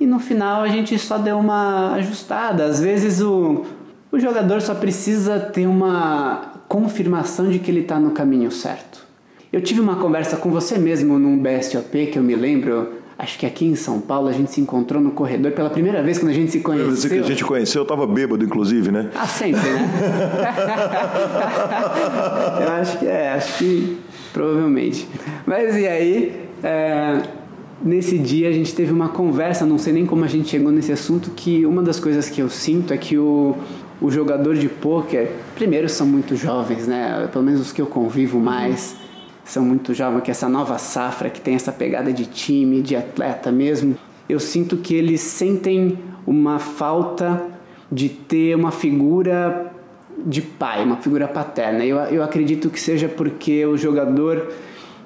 e 0.00 0.06
no 0.06 0.18
final 0.18 0.62
a 0.62 0.68
gente 0.68 0.98
só 0.98 1.18
deu 1.18 1.38
uma 1.38 1.94
ajustada. 1.94 2.64
Às 2.64 2.80
vezes 2.80 3.20
o, 3.20 3.64
o 4.10 4.18
jogador 4.18 4.60
só 4.60 4.74
precisa 4.74 5.38
ter 5.38 5.66
uma 5.66 6.62
confirmação 6.66 7.50
de 7.50 7.58
que 7.58 7.70
ele 7.70 7.80
está 7.80 8.00
no 8.00 8.10
caminho 8.10 8.50
certo. 8.50 9.01
Eu 9.52 9.60
tive 9.60 9.82
uma 9.82 9.96
conversa 9.96 10.38
com 10.38 10.48
você 10.50 10.78
mesmo 10.78 11.18
num 11.18 11.36
BSOP 11.36 12.06
que 12.06 12.18
eu 12.18 12.22
me 12.22 12.34
lembro, 12.34 12.88
acho 13.18 13.38
que 13.38 13.44
aqui 13.44 13.66
em 13.66 13.74
São 13.74 14.00
Paulo 14.00 14.28
a 14.28 14.32
gente 14.32 14.50
se 14.50 14.62
encontrou 14.62 15.02
no 15.02 15.10
corredor 15.10 15.52
pela 15.52 15.68
primeira 15.68 16.02
vez 16.02 16.18
quando 16.18 16.30
a 16.30 16.34
gente 16.34 16.50
se 16.50 16.60
conheceu. 16.60 17.10
Eu 17.10 17.16
que 17.18 17.26
a 17.26 17.28
gente 17.28 17.44
conheceu, 17.44 17.82
eu 17.82 17.86
tava 17.86 18.06
bêbado 18.06 18.42
inclusive, 18.42 18.90
né? 18.90 19.10
Ah, 19.14 19.26
sempre, 19.26 19.60
né? 19.60 19.90
eu 22.64 22.72
acho 22.72 22.98
que 22.98 23.06
é, 23.06 23.32
acho 23.34 23.58
que 23.58 23.98
provavelmente. 24.32 25.06
Mas 25.44 25.76
e 25.76 25.86
aí, 25.86 26.48
é, 26.64 27.20
nesse 27.84 28.16
dia 28.16 28.48
a 28.48 28.52
gente 28.52 28.74
teve 28.74 28.90
uma 28.90 29.10
conversa, 29.10 29.66
não 29.66 29.76
sei 29.76 29.92
nem 29.92 30.06
como 30.06 30.24
a 30.24 30.28
gente 30.28 30.48
chegou 30.48 30.72
nesse 30.72 30.92
assunto, 30.92 31.30
que 31.36 31.66
uma 31.66 31.82
das 31.82 32.00
coisas 32.00 32.30
que 32.30 32.40
eu 32.40 32.48
sinto 32.48 32.94
é 32.94 32.96
que 32.96 33.18
o, 33.18 33.54
o 34.00 34.10
jogador 34.10 34.54
de 34.54 34.70
pôquer, 34.70 35.30
primeiro 35.54 35.90
são 35.90 36.06
muito 36.06 36.36
jovens, 36.36 36.88
né? 36.88 37.28
Pelo 37.30 37.44
menos 37.44 37.60
os 37.60 37.70
que 37.70 37.82
eu 37.82 37.86
convivo 37.86 38.40
mais 38.40 39.01
são 39.44 39.64
muito 39.64 39.92
jovens, 39.92 40.22
que 40.22 40.30
essa 40.30 40.48
nova 40.48 40.78
safra 40.78 41.28
que 41.28 41.40
tem 41.40 41.54
essa 41.54 41.72
pegada 41.72 42.12
de 42.12 42.26
time, 42.26 42.80
de 42.80 42.94
atleta 42.96 43.50
mesmo, 43.50 43.96
eu 44.28 44.38
sinto 44.38 44.76
que 44.76 44.94
eles 44.94 45.20
sentem 45.20 45.98
uma 46.26 46.58
falta 46.58 47.44
de 47.90 48.08
ter 48.08 48.54
uma 48.54 48.70
figura 48.70 49.72
de 50.24 50.40
pai, 50.40 50.84
uma 50.84 50.96
figura 50.96 51.26
paterna. 51.26 51.84
Eu, 51.84 51.96
eu 51.98 52.22
acredito 52.22 52.70
que 52.70 52.80
seja 52.80 53.08
porque 53.08 53.66
o 53.66 53.76
jogador, 53.76 54.48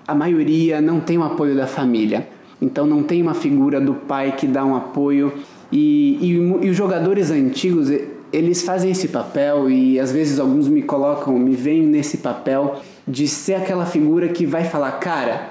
a 0.06 0.14
maioria, 0.14 0.80
não 0.80 1.00
tem 1.00 1.18
o 1.18 1.24
apoio 1.24 1.56
da 1.56 1.66
família. 1.66 2.28
Então 2.60 2.86
não 2.86 3.02
tem 3.02 3.22
uma 3.22 3.34
figura 3.34 3.80
do 3.80 3.94
pai 3.94 4.32
que 4.32 4.46
dá 4.46 4.64
um 4.64 4.76
apoio. 4.76 5.32
E, 5.72 6.18
e, 6.20 6.66
e 6.66 6.70
os 6.70 6.76
jogadores 6.76 7.30
antigos, 7.30 7.90
eles 8.32 8.62
fazem 8.62 8.90
esse 8.90 9.08
papel 9.08 9.68
e 9.70 9.98
às 9.98 10.12
vezes 10.12 10.38
alguns 10.38 10.68
me 10.68 10.82
colocam, 10.82 11.38
me 11.38 11.54
veem 11.54 11.82
nesse 11.82 12.18
papel 12.18 12.80
de 13.06 13.28
ser 13.28 13.54
aquela 13.54 13.86
figura 13.86 14.28
que 14.28 14.44
vai 14.44 14.64
falar, 14.64 14.92
cara, 14.92 15.48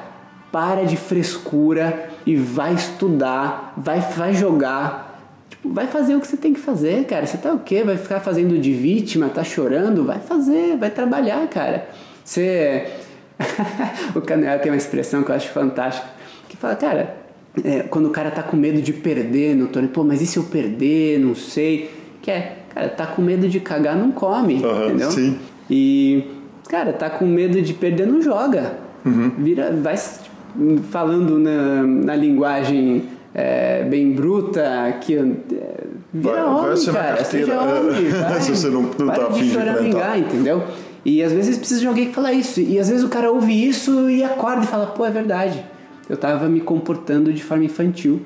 para 0.52 0.84
de 0.86 0.98
frescura 0.98 2.10
e 2.26 2.36
vai 2.36 2.74
estudar, 2.74 3.74
vai, 3.78 4.00
vai 4.00 4.34
jogar, 4.34 5.22
tipo, 5.50 5.72
vai 5.72 5.88
fazer 5.88 6.16
o 6.16 6.22
que 6.22 6.28
você 6.28 6.38
tem 6.38 6.54
que 6.54 6.60
fazer, 6.60 7.06
cara. 7.06 7.26
Você 7.26 7.38
tá 7.38 7.54
o 7.54 7.60
quê? 7.60 7.84
Vai 7.84 7.98
ficar 7.98 8.20
fazendo 8.20 8.58
de 8.58 8.74
vítima, 8.74 9.30
tá 9.30 9.44
chorando? 9.44 10.04
Vai 10.04 10.20
fazer, 10.20 10.78
vai 10.78 10.90
trabalhar, 10.90 11.48
cara. 11.48 11.88
Você. 12.24 12.88
o 14.16 14.22
Canel 14.22 14.60
tem 14.60 14.72
uma 14.72 14.78
expressão 14.78 15.24
que 15.24 15.32
eu 15.32 15.36
acho 15.36 15.50
fantástica, 15.50 16.08
que 16.48 16.56
fala, 16.56 16.76
cara, 16.76 17.18
é, 17.64 17.82
quando 17.82 18.08
o 18.08 18.12
cara 18.12 18.32
tá 18.32 18.42
com 18.42 18.56
medo 18.56 18.82
de 18.82 18.94
perder 18.94 19.56
no 19.56 19.68
torneio, 19.68 19.94
pô, 19.94 20.04
mas 20.04 20.22
e 20.22 20.26
se 20.26 20.38
eu 20.38 20.44
perder? 20.44 21.20
Não 21.20 21.36
sei. 21.36 21.92
Que 22.22 22.32
é, 22.32 22.58
cara, 22.74 22.90
tá 22.90 23.06
com 23.06 23.22
medo 23.22 23.48
de 23.48 23.60
cagar, 23.60 23.96
não 23.96 24.12
come, 24.12 24.56
uhum, 24.56 24.86
entendeu? 24.86 25.12
Sim. 25.12 25.38
E 25.70 26.35
cara, 26.68 26.94
tá 26.94 27.10
com 27.10 27.26
medo 27.26 27.62
de 27.62 27.74
perder, 27.74 28.08
não 28.08 28.22
joga. 28.22 28.74
Uhum. 29.06 29.32
Vira, 29.38 29.72
vai 29.72 29.96
falando 30.90 31.38
na, 31.38 31.84
na 31.84 32.16
linguagem 32.16 33.04
é, 33.34 33.84
bem 33.84 34.14
bruta, 34.14 34.98
que 35.02 35.16
é, 35.16 35.22
vira 36.14 36.34
vai, 36.34 36.44
homem, 36.44 36.86
vai 36.86 36.94
cara. 36.94 37.24
Seja 37.24 37.62
homem, 37.62 38.10
vai. 38.10 38.42
Se 38.42 38.52
você 38.52 38.70
não, 38.70 38.82
não 38.82 39.08
tá 39.08 39.28
afim 39.28 39.44
de 39.44 39.54
choramingar, 39.54 40.18
entendeu? 40.18 40.64
E 41.04 41.22
às 41.22 41.32
vezes 41.32 41.58
precisa 41.58 41.82
de 41.82 41.88
alguém 41.88 42.08
que 42.08 42.16
fala 42.16 42.34
isso. 42.34 42.60
E 42.60 42.80
às 42.80 42.90
vezes 42.90 43.04
o 43.04 43.10
cara 43.10 43.32
ouve 43.32 43.54
isso 43.54 44.10
e 44.10 44.24
acorda 44.24 44.64
e 44.64 44.68
fala, 44.68 44.88
pô, 44.88 45.06
é 45.06 45.12
verdade. 45.12 45.64
Eu 46.10 46.18
tava 46.18 46.48
me 46.48 46.62
comportando 46.62 47.32
de 47.32 47.44
forma 47.44 47.64
infantil. 47.64 48.22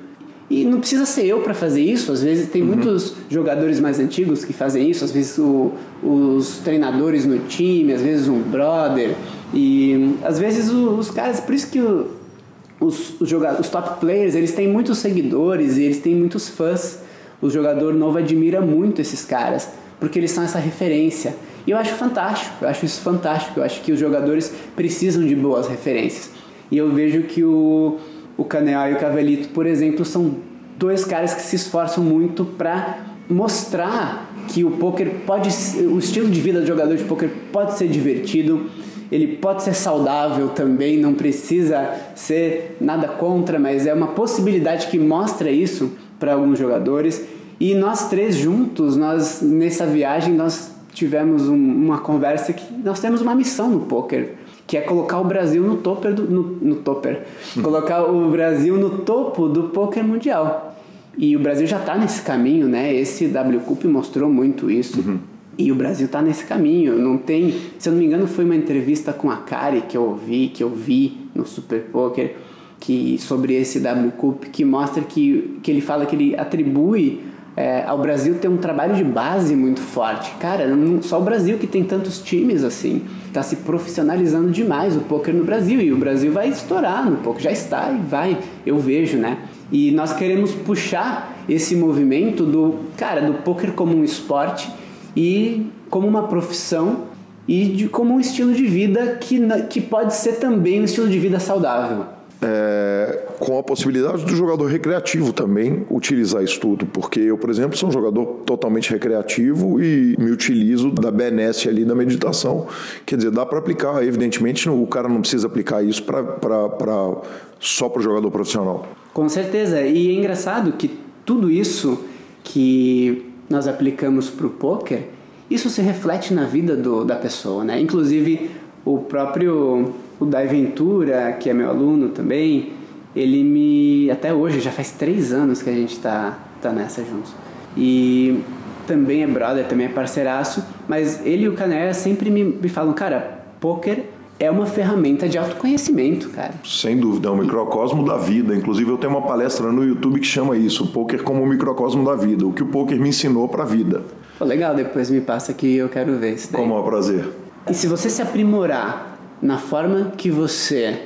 E 0.48 0.64
não 0.64 0.80
precisa 0.80 1.06
ser 1.06 1.26
eu 1.26 1.40
para 1.42 1.54
fazer 1.54 1.80
isso, 1.80 2.10
às 2.10 2.24
vezes 2.24 2.48
tem 2.48 2.60
uhum. 2.60 2.68
muitos 2.68 3.14
jogadores 3.30 3.78
mais 3.78 4.00
antigos 4.00 4.44
que 4.44 4.52
fazem 4.52 4.90
isso, 4.90 5.04
às 5.04 5.12
vezes 5.12 5.38
o, 5.38 5.70
os 6.02 6.58
treinadores 6.58 7.26
no 7.26 7.38
time, 7.40 7.92
às 7.92 8.02
vezes 8.02 8.28
um 8.28 8.40
brother, 8.40 9.14
e 9.52 10.16
às 10.22 10.38
vezes 10.38 10.70
os, 10.70 10.98
os 10.98 11.10
caras, 11.10 11.40
por 11.40 11.54
isso 11.54 11.70
que 11.70 11.80
os, 11.80 13.20
os, 13.20 13.28
jogadores, 13.28 13.66
os 13.66 13.70
top 13.70 14.00
players, 14.00 14.34
eles 14.34 14.52
têm 14.52 14.68
muitos 14.68 14.98
seguidores 14.98 15.76
e 15.76 15.82
eles 15.82 15.98
têm 15.98 16.14
muitos 16.14 16.48
fãs. 16.48 17.00
O 17.42 17.48
jogador 17.48 17.94
novo 17.94 18.18
admira 18.18 18.60
muito 18.60 19.00
esses 19.00 19.24
caras, 19.24 19.68
porque 19.98 20.18
eles 20.18 20.30
são 20.30 20.44
essa 20.44 20.58
referência. 20.58 21.34
E 21.66 21.70
eu 21.70 21.78
acho 21.78 21.94
fantástico, 21.94 22.56
eu 22.62 22.68
acho 22.68 22.84
isso 22.84 23.00
fantástico, 23.00 23.60
eu 23.60 23.64
acho 23.64 23.80
que 23.82 23.92
os 23.92 23.98
jogadores 23.98 24.52
precisam 24.76 25.24
de 25.26 25.34
boas 25.34 25.68
referências. 25.68 26.30
E 26.70 26.76
eu 26.76 26.90
vejo 26.92 27.22
que 27.22 27.42
o 27.42 27.98
o 28.40 28.44
Canel 28.44 28.92
e 28.92 28.94
o 28.94 28.98
Cavelito, 28.98 29.50
por 29.50 29.66
exemplo, 29.66 30.02
são 30.02 30.36
dois 30.78 31.04
caras 31.04 31.34
que 31.34 31.42
se 31.42 31.56
esforçam 31.56 32.02
muito 32.02 32.42
para 32.42 32.98
mostrar 33.30 34.34
que 34.48 34.64
o 34.64 34.72
poker 34.72 35.20
pode 35.24 35.48
o 35.78 35.98
estilo 35.98 36.28
de 36.28 36.40
vida 36.40 36.60
do 36.60 36.66
jogador 36.66 36.96
de 36.96 37.04
poker 37.04 37.30
pode 37.52 37.78
ser 37.78 37.88
divertido, 37.88 38.66
ele 39.10 39.36
pode 39.36 39.62
ser 39.62 39.74
saudável 39.74 40.48
também, 40.48 40.98
não 40.98 41.14
precisa 41.14 41.94
ser 42.14 42.76
nada 42.80 43.08
contra, 43.08 43.58
mas 43.58 43.86
é 43.86 43.94
uma 43.94 44.08
possibilidade 44.08 44.88
que 44.88 44.98
mostra 44.98 45.50
isso 45.50 45.92
para 46.18 46.34
alguns 46.34 46.58
jogadores. 46.58 47.24
E 47.58 47.74
nós 47.74 48.08
três 48.08 48.36
juntos, 48.36 48.96
nós 48.96 49.40
nessa 49.42 49.86
viagem 49.86 50.34
nós 50.34 50.72
tivemos 50.92 51.48
um, 51.48 51.54
uma 51.54 51.98
conversa 51.98 52.52
que 52.52 52.72
nós 52.84 53.00
temos 53.00 53.20
uma 53.20 53.34
missão 53.34 53.70
no 53.70 53.80
poker, 53.80 54.34
que 54.66 54.76
é 54.76 54.80
colocar 54.80 55.20
o 55.20 55.24
Brasil 55.24 55.62
no 55.62 55.76
topper 55.76 56.14
do, 56.14 56.22
no, 56.24 56.42
no 56.42 56.76
topper, 56.76 57.22
colocar 57.62 58.04
o 58.04 58.30
Brasil 58.30 58.76
no 58.76 58.98
topo 58.98 59.48
do 59.48 59.64
poker 59.64 60.02
mundial. 60.04 60.74
E 61.18 61.36
o 61.36 61.40
Brasil 61.40 61.66
já 61.66 61.78
está 61.78 61.96
nesse 61.96 62.22
caminho, 62.22 62.68
né? 62.68 62.94
Esse 62.94 63.26
W 63.28 63.60
Cup 63.60 63.84
mostrou 63.84 64.30
muito 64.30 64.70
isso. 64.70 65.00
Uhum. 65.00 65.18
E 65.58 65.70
o 65.70 65.74
Brasil 65.74 66.06
está 66.06 66.22
nesse 66.22 66.44
caminho. 66.44 66.98
Não 66.98 67.18
tem, 67.18 67.54
se 67.78 67.88
eu 67.88 67.92
não 67.92 68.00
me 68.00 68.06
engano, 68.06 68.26
foi 68.26 68.44
uma 68.44 68.56
entrevista 68.56 69.12
com 69.12 69.30
a 69.30 69.36
Kari 69.36 69.82
que 69.82 69.96
eu 69.96 70.02
ouvi, 70.02 70.48
que 70.48 70.62
eu 70.62 70.70
vi 70.70 71.18
no 71.34 71.44
Super 71.44 71.82
Poker, 71.92 72.36
que 72.78 73.18
sobre 73.18 73.54
esse 73.54 73.80
W 73.80 74.12
Cup, 74.12 74.44
que 74.44 74.64
mostra 74.64 75.02
que, 75.02 75.58
que 75.62 75.70
ele 75.70 75.80
fala 75.82 76.06
que 76.06 76.16
ele 76.16 76.34
atribui 76.36 77.20
é, 77.56 77.84
ao 77.84 77.98
Brasil 77.98 78.36
ter 78.36 78.48
um 78.48 78.56
trabalho 78.56 78.94
de 78.94 79.04
base 79.04 79.54
muito 79.54 79.80
forte. 79.80 80.32
Cara, 80.40 80.66
não, 80.66 81.02
só 81.02 81.20
o 81.20 81.24
Brasil 81.24 81.58
que 81.58 81.66
tem 81.66 81.84
tantos 81.84 82.20
times 82.20 82.64
assim. 82.64 83.02
Está 83.26 83.42
se 83.42 83.56
profissionalizando 83.56 84.50
demais 84.50 84.96
o 84.96 85.00
poker 85.00 85.34
no 85.34 85.44
Brasil 85.44 85.80
e 85.80 85.92
o 85.92 85.96
Brasil 85.96 86.32
vai 86.32 86.48
estourar 86.48 87.08
no 87.08 87.18
poker, 87.18 87.42
já 87.42 87.52
está 87.52 87.92
e 87.92 87.98
vai, 88.08 88.38
eu 88.64 88.78
vejo, 88.78 89.18
né? 89.18 89.38
E 89.72 89.90
nós 89.92 90.12
queremos 90.12 90.52
puxar 90.52 91.44
esse 91.48 91.76
movimento 91.76 92.44
do, 92.44 92.80
cara, 92.96 93.20
do 93.20 93.34
poker 93.42 93.72
como 93.72 93.96
um 93.96 94.04
esporte 94.04 94.70
e 95.16 95.66
como 95.88 96.06
uma 96.06 96.28
profissão 96.28 97.04
e 97.46 97.64
de, 97.66 97.88
como 97.88 98.14
um 98.14 98.20
estilo 98.20 98.52
de 98.52 98.66
vida 98.66 99.18
que, 99.20 99.40
que 99.68 99.80
pode 99.80 100.14
ser 100.14 100.34
também 100.34 100.80
um 100.80 100.84
estilo 100.84 101.08
de 101.08 101.18
vida 101.18 101.38
saudável. 101.40 102.06
É, 102.42 103.26
com 103.40 103.58
a 103.58 103.62
possibilidade 103.62 104.22
do 104.22 104.36
jogador 104.36 104.66
recreativo 104.66 105.32
também 105.32 105.86
utilizar 105.90 106.44
isso 106.44 106.60
tudo, 106.60 106.84
porque 106.84 107.20
eu, 107.20 107.38
por 107.38 107.48
exemplo, 107.48 107.74
sou 107.74 107.88
um 107.88 107.92
jogador 107.92 108.26
totalmente 108.44 108.90
recreativo 108.90 109.82
e 109.82 110.14
me 110.18 110.30
utilizo 110.30 110.90
da 110.90 111.10
benesse 111.10 111.66
ali 111.66 111.82
da 111.82 111.94
meditação. 111.94 112.66
Quer 113.06 113.16
dizer, 113.16 113.30
dá 113.30 113.46
para 113.46 113.58
aplicar, 113.58 114.04
evidentemente, 114.04 114.68
o 114.68 114.86
cara 114.86 115.08
não 115.08 115.22
precisa 115.22 115.46
aplicar 115.46 115.82
isso 115.82 116.02
pra, 116.02 116.22
pra, 116.22 116.68
pra 116.68 117.16
só 117.58 117.88
para 117.88 118.00
o 118.00 118.02
jogador 118.02 118.30
profissional. 118.30 118.86
Com 119.14 119.26
certeza, 119.26 119.80
e 119.80 120.10
é 120.10 120.12
engraçado 120.12 120.72
que 120.72 121.00
tudo 121.24 121.50
isso 121.50 122.04
que 122.44 123.26
nós 123.48 123.66
aplicamos 123.66 124.28
para 124.28 124.46
o 124.46 124.50
poker, 124.50 125.04
isso 125.50 125.70
se 125.70 125.80
reflete 125.80 126.34
na 126.34 126.44
vida 126.44 126.76
do, 126.76 127.06
da 127.06 127.16
pessoa, 127.16 127.64
né? 127.64 127.80
Inclusive 127.80 128.50
o 128.84 128.98
próprio 128.98 129.94
o 130.20 130.26
Dai 130.26 130.46
Ventura, 130.46 131.32
que 131.32 131.48
é 131.48 131.54
meu 131.54 131.70
aluno 131.70 132.10
também, 132.10 132.79
ele 133.14 133.42
me 133.42 134.10
até 134.10 134.32
hoje 134.32 134.60
já 134.60 134.70
faz 134.70 134.92
três 134.92 135.32
anos 135.32 135.62
que 135.62 135.70
a 135.70 135.74
gente 135.74 135.98
tá 135.98 136.38
tá 136.60 136.70
nessa 136.70 137.02
juntos 137.04 137.34
e 137.76 138.40
também 138.86 139.22
é 139.22 139.26
brother, 139.26 139.66
também 139.66 139.86
é 139.86 139.88
parceiraço, 139.88 140.64
mas 140.88 141.24
ele 141.24 141.44
e 141.44 141.48
o 141.48 141.54
Cané 141.54 141.92
sempre 141.92 142.30
me, 142.30 142.42
me 142.42 142.68
falam, 142.68 142.92
cara, 142.92 143.44
poker 143.60 144.04
é 144.38 144.50
uma 144.50 144.66
ferramenta 144.66 145.28
de 145.28 145.36
autoconhecimento, 145.38 146.30
cara. 146.30 146.54
Sem 146.64 146.96
dúvida, 146.96 147.28
é 147.28 147.30
um 147.30 147.36
microcosmo 147.36 148.04
da 148.04 148.16
vida. 148.16 148.56
Inclusive, 148.56 148.90
eu 148.90 148.96
tenho 148.96 149.12
uma 149.12 149.22
palestra 149.22 149.70
no 149.70 149.84
YouTube 149.84 150.18
que 150.18 150.26
chama 150.26 150.56
isso, 150.56 150.84
o 150.84 150.86
poker 150.88 151.22
como 151.22 151.42
um 151.42 151.46
microcosmo 151.46 152.04
da 152.04 152.16
vida, 152.16 152.46
o 152.46 152.52
que 152.52 152.62
o 152.62 152.66
poker 152.66 152.98
me 152.98 153.10
ensinou 153.10 153.46
para 153.48 153.64
a 153.64 153.66
vida. 153.66 154.02
Pô, 154.38 154.44
legal, 154.44 154.74
depois 154.74 155.10
me 155.10 155.20
passa 155.20 155.52
que 155.52 155.76
eu 155.76 155.88
quero 155.88 156.16
ver 156.16 156.34
isso 156.34 156.50
daí. 156.50 156.60
Com 156.60 156.70
o 156.70 156.82
prazer. 156.82 157.28
E 157.68 157.74
se 157.74 157.86
você 157.86 158.08
se 158.08 158.22
aprimorar 158.22 159.18
na 159.42 159.58
forma 159.58 160.12
que 160.16 160.30
você 160.30 160.98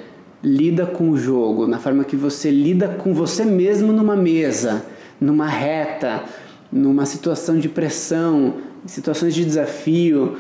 lida 0.44 0.84
com 0.84 1.10
o 1.10 1.16
jogo, 1.16 1.66
na 1.66 1.78
forma 1.78 2.04
que 2.04 2.14
você 2.14 2.50
lida 2.50 2.86
com 2.88 3.14
você 3.14 3.44
mesmo 3.44 3.92
numa 3.92 4.14
mesa, 4.14 4.84
numa 5.18 5.48
reta, 5.48 6.22
numa 6.70 7.06
situação 7.06 7.58
de 7.58 7.68
pressão, 7.68 8.54
situações 8.84 9.34
de 9.34 9.44
desafio, 9.44 10.36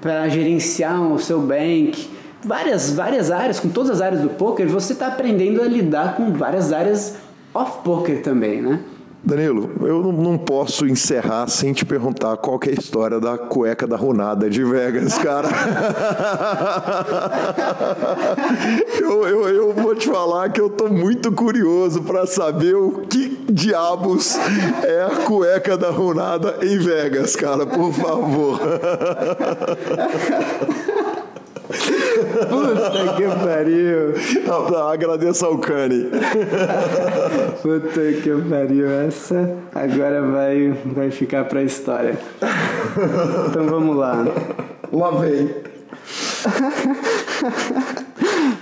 para 0.00 0.28
gerenciar 0.28 1.00
o 1.12 1.18
seu 1.18 1.40
bank, 1.40 2.08
várias 2.44 2.92
várias 2.92 3.30
áreas, 3.30 3.58
com 3.58 3.68
todas 3.68 3.90
as 3.90 4.00
áreas 4.00 4.20
do 4.20 4.28
poker, 4.28 4.68
você 4.68 4.92
está 4.92 5.08
aprendendo 5.08 5.60
a 5.60 5.64
lidar 5.64 6.14
com 6.14 6.32
várias 6.32 6.72
áreas 6.72 7.16
off 7.54 7.82
poker 7.82 8.22
também, 8.22 8.62
né? 8.62 8.80
Danilo, 9.24 9.70
eu 9.82 10.12
não 10.12 10.36
posso 10.36 10.84
encerrar 10.84 11.46
sem 11.46 11.72
te 11.72 11.84
perguntar 11.84 12.36
qual 12.38 12.58
é 12.66 12.70
a 12.70 12.72
história 12.72 13.20
da 13.20 13.38
cueca 13.38 13.86
da 13.86 13.96
runada 13.96 14.50
de 14.50 14.64
Vegas, 14.64 15.16
cara. 15.18 15.48
eu, 19.00 19.28
eu, 19.28 19.48
eu, 19.48 19.72
vou 19.72 19.94
te 19.94 20.08
falar 20.08 20.50
que 20.50 20.60
eu 20.60 20.68
tô 20.68 20.88
muito 20.88 21.30
curioso 21.30 22.02
para 22.02 22.26
saber 22.26 22.74
o 22.74 23.02
que 23.08 23.28
diabos 23.48 24.36
é 24.82 25.04
a 25.04 25.10
cueca 25.24 25.76
da 25.76 25.90
runada 25.90 26.56
em 26.60 26.78
Vegas, 26.78 27.36
cara, 27.36 27.64
por 27.64 27.92
favor. 27.92 28.58
Puta 32.48 33.14
que 33.16 33.24
pariu. 33.44 34.14
Agradeço 34.90 35.46
ao 35.46 35.58
Cani. 35.58 36.10
Puta 37.62 38.12
que 38.22 38.30
pariu. 38.48 38.90
Essa 38.90 39.56
agora 39.74 40.22
vai, 40.22 40.74
vai 40.86 41.10
ficar 41.10 41.44
pra 41.44 41.62
história. 41.62 42.18
Então 43.48 43.66
vamos 43.66 43.96
lá. 43.96 44.24
Lá 44.92 45.10
vem. 45.12 45.50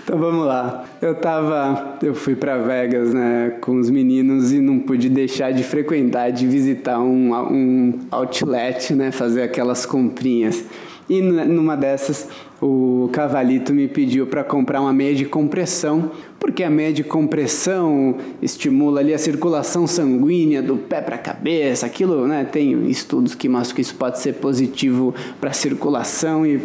Então 0.05 0.19
vamos 0.19 0.47
lá. 0.47 0.85
Eu 1.01 1.15
tava, 1.15 1.97
eu 2.03 2.15
fui 2.15 2.35
para 2.35 2.59
Vegas, 2.59 3.15
né, 3.15 3.55
com 3.61 3.79
os 3.79 3.89
meninos 3.89 4.53
e 4.53 4.61
não 4.61 4.81
pude 4.81 5.09
deixar 5.09 5.53
de 5.53 5.63
frequentar, 5.63 6.31
de 6.31 6.47
visitar 6.47 6.99
um, 6.99 7.33
um 7.33 7.99
outlet, 8.11 8.93
né, 8.95 9.11
fazer 9.11 9.43
aquelas 9.43 9.87
comprinhas. 9.87 10.65
E 11.11 11.21
numa 11.21 11.77
dessas, 11.77 12.29
o 12.63 13.11
Cavalito 13.13 13.75
me 13.75 13.89
pediu 13.89 14.29
para 14.29 14.45
comprar 14.45 14.81
uma 14.81 14.93
meia 14.93 15.13
de 15.13 15.25
compressão, 15.25 16.13
porque 16.39 16.63
a 16.63 16.71
meia 16.71 16.93
de 16.93 17.03
compressão 17.03 18.15
estimula 18.41 19.01
ali 19.01 19.13
a 19.13 19.19
circulação 19.19 19.89
sanguínea 19.89 20.63
do 20.63 20.77
pé 20.77 21.01
para 21.01 21.17
a 21.17 21.19
cabeça. 21.19 21.85
Aquilo, 21.85 22.29
né, 22.29 22.45
tem 22.45 22.89
estudos 22.89 23.35
que 23.35 23.49
mostram 23.49 23.75
que 23.75 23.83
isso 23.83 23.97
pode 23.97 24.21
ser 24.21 24.35
positivo 24.35 25.13
para 25.41 25.51
a 25.51 25.53
circulação 25.53 26.47
e 26.47 26.61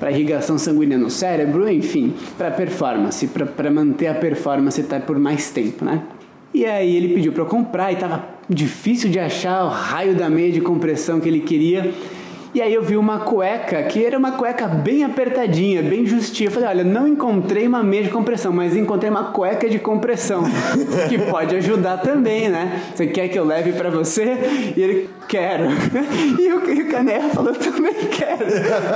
para 0.00 0.10
irrigação 0.10 0.56
sanguínea 0.56 0.96
no 0.96 1.10
cérebro, 1.10 1.70
enfim, 1.70 2.14
para 2.38 2.50
performance, 2.50 3.26
para 3.26 3.70
manter 3.70 4.06
a 4.06 4.14
performance 4.14 4.82
por 5.06 5.18
mais 5.18 5.50
tempo, 5.50 5.84
né? 5.84 6.02
E 6.54 6.64
aí 6.64 6.96
ele 6.96 7.12
pediu 7.12 7.32
para 7.32 7.42
eu 7.42 7.46
comprar 7.46 7.90
e 7.90 7.94
estava 7.96 8.24
difícil 8.48 9.10
de 9.10 9.18
achar 9.18 9.64
o 9.64 9.68
raio 9.68 10.14
da 10.14 10.30
meia 10.30 10.50
de 10.50 10.62
compressão 10.62 11.20
que 11.20 11.28
ele 11.28 11.40
queria. 11.40 11.92
E 12.56 12.62
aí 12.62 12.72
eu 12.72 12.80
vi 12.80 12.96
uma 12.96 13.18
cueca 13.18 13.82
que 13.82 14.02
era 14.02 14.16
uma 14.16 14.32
cueca 14.32 14.66
bem 14.66 15.04
apertadinha, 15.04 15.82
bem 15.82 16.06
justinha. 16.06 16.48
Eu 16.48 16.50
falei, 16.50 16.70
olha, 16.70 16.84
não 16.84 17.06
encontrei 17.06 17.66
uma 17.66 17.82
meia 17.82 18.04
de 18.04 18.08
compressão, 18.08 18.50
mas 18.50 18.74
encontrei 18.74 19.10
uma 19.10 19.24
cueca 19.24 19.68
de 19.68 19.78
compressão, 19.78 20.42
que 21.10 21.18
pode 21.18 21.54
ajudar 21.56 21.98
também, 21.98 22.48
né? 22.48 22.80
Você 22.94 23.08
quer 23.08 23.28
que 23.28 23.38
eu 23.38 23.44
leve 23.44 23.74
para 23.74 23.90
você? 23.90 24.38
E 24.74 24.82
ele, 24.82 25.10
quero. 25.28 25.64
E 26.40 26.50
o, 26.50 26.70
e 26.70 26.82
o 26.82 27.30
falou, 27.34 27.52
também 27.52 27.92
quero. 28.10 28.46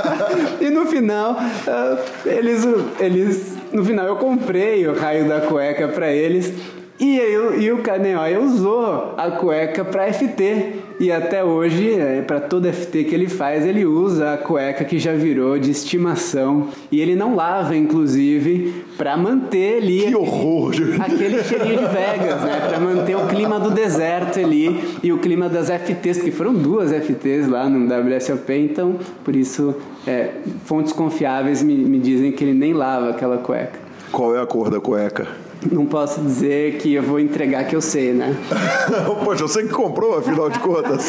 E 0.59 0.71
no 0.71 0.87
final, 0.87 1.33
uh, 1.33 2.27
eles, 2.27 2.65
eles, 2.99 3.57
no 3.71 3.85
final 3.85 4.07
eu 4.07 4.15
comprei 4.15 4.87
o 4.87 4.95
raio 4.95 5.29
da 5.29 5.41
cueca 5.41 5.87
para 5.87 6.11
eles. 6.11 6.80
E, 7.01 7.17
eu, 7.17 7.59
e 7.59 7.71
o 7.71 7.79
Caneóia 7.79 8.39
usou 8.39 9.15
a 9.17 9.31
cueca 9.31 9.83
para 9.83 10.13
FT. 10.13 10.75
E 10.99 11.11
até 11.11 11.43
hoje, 11.43 11.95
é, 11.95 12.21
para 12.21 12.39
todo 12.39 12.71
FT 12.71 13.05
que 13.05 13.15
ele 13.15 13.27
faz, 13.27 13.65
ele 13.65 13.83
usa 13.87 14.35
a 14.35 14.37
cueca 14.37 14.85
que 14.85 14.99
já 14.99 15.11
virou 15.13 15.57
de 15.57 15.71
estimação. 15.71 16.67
E 16.91 17.01
ele 17.01 17.15
não 17.15 17.35
lava, 17.35 17.75
inclusive, 17.75 18.85
para 18.99 19.17
manter 19.17 19.81
ali. 19.81 20.01
Que 20.01 20.15
horror! 20.15 20.75
Aquele 20.99 21.43
cheirinho 21.43 21.79
de 21.79 21.85
Vegas, 21.87 22.43
né? 22.43 22.67
Para 22.69 22.79
manter 22.79 23.15
o 23.15 23.25
clima 23.25 23.59
do 23.59 23.71
deserto 23.71 24.39
ali 24.39 24.79
e 25.01 25.11
o 25.11 25.17
clima 25.17 25.49
das 25.49 25.71
FTs, 25.71 26.21
que 26.21 26.29
foram 26.29 26.53
duas 26.53 26.91
FTs 26.91 27.47
lá 27.47 27.67
no 27.67 27.87
WSOP. 27.91 28.53
Então, 28.53 28.97
por 29.23 29.35
isso, 29.35 29.73
é, 30.05 30.33
fontes 30.65 30.93
confiáveis 30.93 31.63
me, 31.63 31.73
me 31.77 31.97
dizem 31.97 32.31
que 32.31 32.43
ele 32.43 32.53
nem 32.53 32.73
lava 32.73 33.09
aquela 33.09 33.39
cueca. 33.39 33.79
Qual 34.11 34.35
é 34.35 34.39
a 34.39 34.45
cor 34.45 34.69
da 34.69 34.79
cueca? 34.79 35.50
Não 35.69 35.85
posso 35.85 36.21
dizer 36.21 36.77
que 36.77 36.93
eu 36.93 37.03
vou 37.03 37.19
entregar 37.19 37.65
que 37.65 37.75
eu 37.75 37.81
sei, 37.81 38.13
né? 38.13 38.35
Poxa, 39.23 39.47
você 39.47 39.63
que 39.63 39.69
comprou, 39.69 40.17
afinal 40.17 40.49
de 40.49 40.59
contas. 40.59 41.05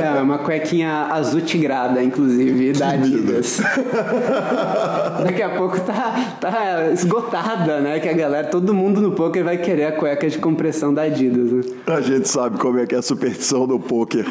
É, 0.00 0.20
uma 0.20 0.38
cuequinha 0.38 1.08
azul 1.10 1.40
tigrada, 1.40 2.02
inclusive, 2.02 2.72
da 2.72 2.90
Adidas. 2.90 3.60
Daqui 5.22 5.42
a 5.42 5.50
pouco 5.50 5.78
tá, 5.80 6.36
tá 6.40 6.90
esgotada, 6.92 7.80
né? 7.80 8.00
Que 8.00 8.08
a 8.08 8.12
galera, 8.12 8.46
todo 8.46 8.72
mundo 8.72 9.00
no 9.00 9.12
poker 9.12 9.44
vai 9.44 9.58
querer 9.58 9.84
a 9.84 9.92
cueca 9.92 10.28
de 10.28 10.38
compressão 10.38 10.92
da 10.94 11.02
Adidas, 11.02 11.52
né? 11.52 11.62
A 11.86 12.00
gente 12.00 12.28
sabe 12.28 12.58
como 12.58 12.78
é 12.78 12.86
que 12.86 12.94
é 12.94 12.98
a 12.98 13.02
superstição 13.02 13.66
do 13.66 13.78
poker. 13.78 14.24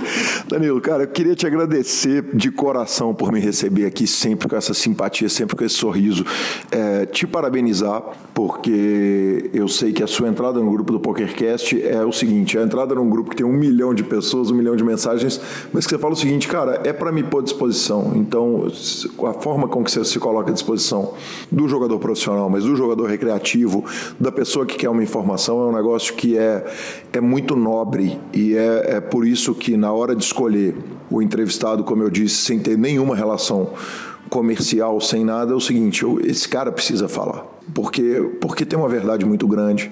Danilo, 0.47 0.81
cara, 0.81 1.03
eu 1.03 1.07
queria 1.07 1.35
te 1.35 1.45
agradecer 1.45 2.23
de 2.33 2.51
coração 2.51 3.13
por 3.13 3.31
me 3.31 3.39
receber 3.39 3.85
aqui 3.85 4.07
sempre 4.07 4.47
com 4.47 4.55
essa 4.55 4.73
simpatia, 4.73 5.29
sempre 5.29 5.55
com 5.55 5.63
esse 5.63 5.75
sorriso. 5.75 6.25
É, 6.71 7.05
te 7.05 7.27
parabenizar, 7.27 8.01
porque 8.33 9.50
eu 9.53 9.67
sei 9.67 9.91
que 9.91 10.01
a 10.01 10.07
sua 10.07 10.27
entrada 10.27 10.59
no 10.59 10.71
grupo 10.71 10.93
do 10.93 10.99
PokerCast 10.99 11.81
é 11.81 12.03
o 12.03 12.11
seguinte: 12.11 12.57
a 12.57 12.63
entrada 12.63 12.95
num 12.95 13.09
grupo 13.09 13.29
que 13.29 13.35
tem 13.35 13.45
um 13.45 13.51
milhão 13.51 13.93
de 13.93 14.03
pessoas, 14.03 14.49
um 14.49 14.55
milhão 14.55 14.75
de 14.75 14.83
mensagens, 14.83 15.41
mas 15.73 15.85
que 15.85 15.91
você 15.91 15.97
fala 15.97 16.13
o 16.13 16.17
seguinte, 16.17 16.47
cara, 16.47 16.81
é 16.83 16.93
para 16.93 17.11
me 17.11 17.23
pôr 17.23 17.39
à 17.39 17.43
disposição. 17.43 18.13
Então, 18.15 18.67
a 19.27 19.33
forma 19.33 19.67
com 19.67 19.83
que 19.83 19.91
você 19.91 20.03
se 20.05 20.19
coloca 20.19 20.51
à 20.51 20.53
disposição 20.53 21.13
do 21.51 21.67
jogador 21.67 21.99
profissional, 21.99 22.49
mas 22.49 22.63
do 22.63 22.75
jogador 22.75 23.07
recreativo, 23.07 23.83
da 24.19 24.31
pessoa 24.31 24.65
que 24.65 24.77
quer 24.77 24.89
uma 24.89 25.03
informação, 25.03 25.61
é 25.61 25.65
um 25.67 25.73
negócio 25.73 26.13
que 26.15 26.37
é, 26.37 26.65
é 27.11 27.21
muito 27.21 27.55
nobre 27.55 28.19
e 28.33 28.55
é, 28.55 28.95
é 28.95 29.01
por 29.01 29.25
isso 29.27 29.53
que 29.53 29.75
na 29.75 29.91
hora 29.91 30.15
de 30.15 30.23
escolher 30.23 30.75
o 31.09 31.21
entrevistado, 31.21 31.83
como 31.83 32.03
eu 32.03 32.09
disse, 32.09 32.35
sem 32.35 32.59
ter 32.59 32.77
nenhuma 32.77 33.15
relação 33.15 33.71
comercial, 34.31 34.99
sem 35.01 35.25
nada, 35.25 35.51
é 35.51 35.55
o 35.55 35.59
seguinte: 35.59 36.01
eu, 36.01 36.19
esse 36.21 36.47
cara 36.47 36.71
precisa 36.71 37.07
falar. 37.07 37.45
Porque, 37.75 38.31
porque 38.39 38.65
tem 38.65 38.79
uma 38.79 38.89
verdade 38.89 39.25
muito 39.25 39.47
grande 39.47 39.91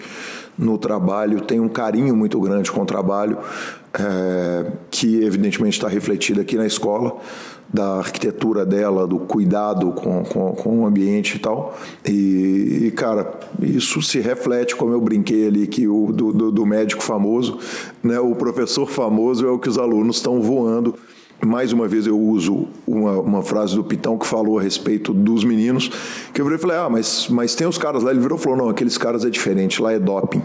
no 0.57 0.78
trabalho, 0.78 1.41
tem 1.41 1.60
um 1.60 1.70
carinho 1.70 2.16
muito 2.16 2.40
grande 2.40 2.72
com 2.72 2.82
o 2.82 2.86
trabalho, 2.86 3.38
é, 3.94 4.72
que 4.90 5.24
evidentemente 5.24 5.78
está 5.78 5.88
refletido 5.88 6.41
aqui 6.41 6.57
na 6.57 6.66
escola, 6.66 7.18
da 7.72 7.98
arquitetura 7.98 8.66
dela, 8.66 9.06
do 9.06 9.20
cuidado 9.20 9.91
com, 9.91 10.24
com, 10.24 10.52
com 10.53 10.80
o 10.80 10.86
ambiente 10.86 11.36
e 11.36 11.40
tal. 11.40 11.78
E, 12.06 12.88
e, 12.88 12.91
cara, 12.91 13.40
isso 13.61 14.02
se 14.02 14.20
reflete, 14.20 14.76
como 14.76 14.91
eu 14.91 14.99
brinquei 14.99 15.48
ali, 15.48 15.68
que 15.68 15.88
o 15.88 16.11
do, 16.11 16.34
do, 16.34 16.52
do 16.52 16.66
médico 16.66 17.03
famoso, 17.03 17.60
né, 18.02 18.20
o 18.20 18.36
professor 18.36 18.88
famoso 18.88 19.45
é 19.45 19.52
o 19.52 19.60
que 19.60 19.70
os 19.70 19.78
alunos 19.78 20.18
estão 20.18 20.41
voando 20.41 20.95
mais 21.45 21.72
uma 21.72 21.88
vez 21.88 22.06
eu 22.06 22.20
uso 22.20 22.68
uma, 22.86 23.20
uma, 23.20 23.41
frase 23.41 23.76
do 23.76 23.84
Pitão 23.84 24.18
que 24.18 24.26
falou 24.26 24.60
a 24.60 24.61
respeito 24.61 25.14
dos 25.14 25.44
meninos, 25.44 25.90
que 26.34 26.41
eu 26.41 26.45
virei 26.45 26.57
e 26.57 26.61
falei, 26.61 26.78
ah, 26.78 26.90
mas, 26.90 27.28
mas 27.30 27.56
tem 27.56 27.66
os 27.66 27.78
caras 27.78 28.03
lá, 28.03 28.11
ele 28.11 28.20
virou 28.20 28.38
e 28.38 28.41
falou, 28.41 28.57
não, 28.57 28.70
aqueles 28.70 28.98
caras 28.98 29.24
é 29.24 29.30
diferente, 29.30 29.82
lá 29.82 29.94
é 29.94 29.99
doping. 29.99 30.41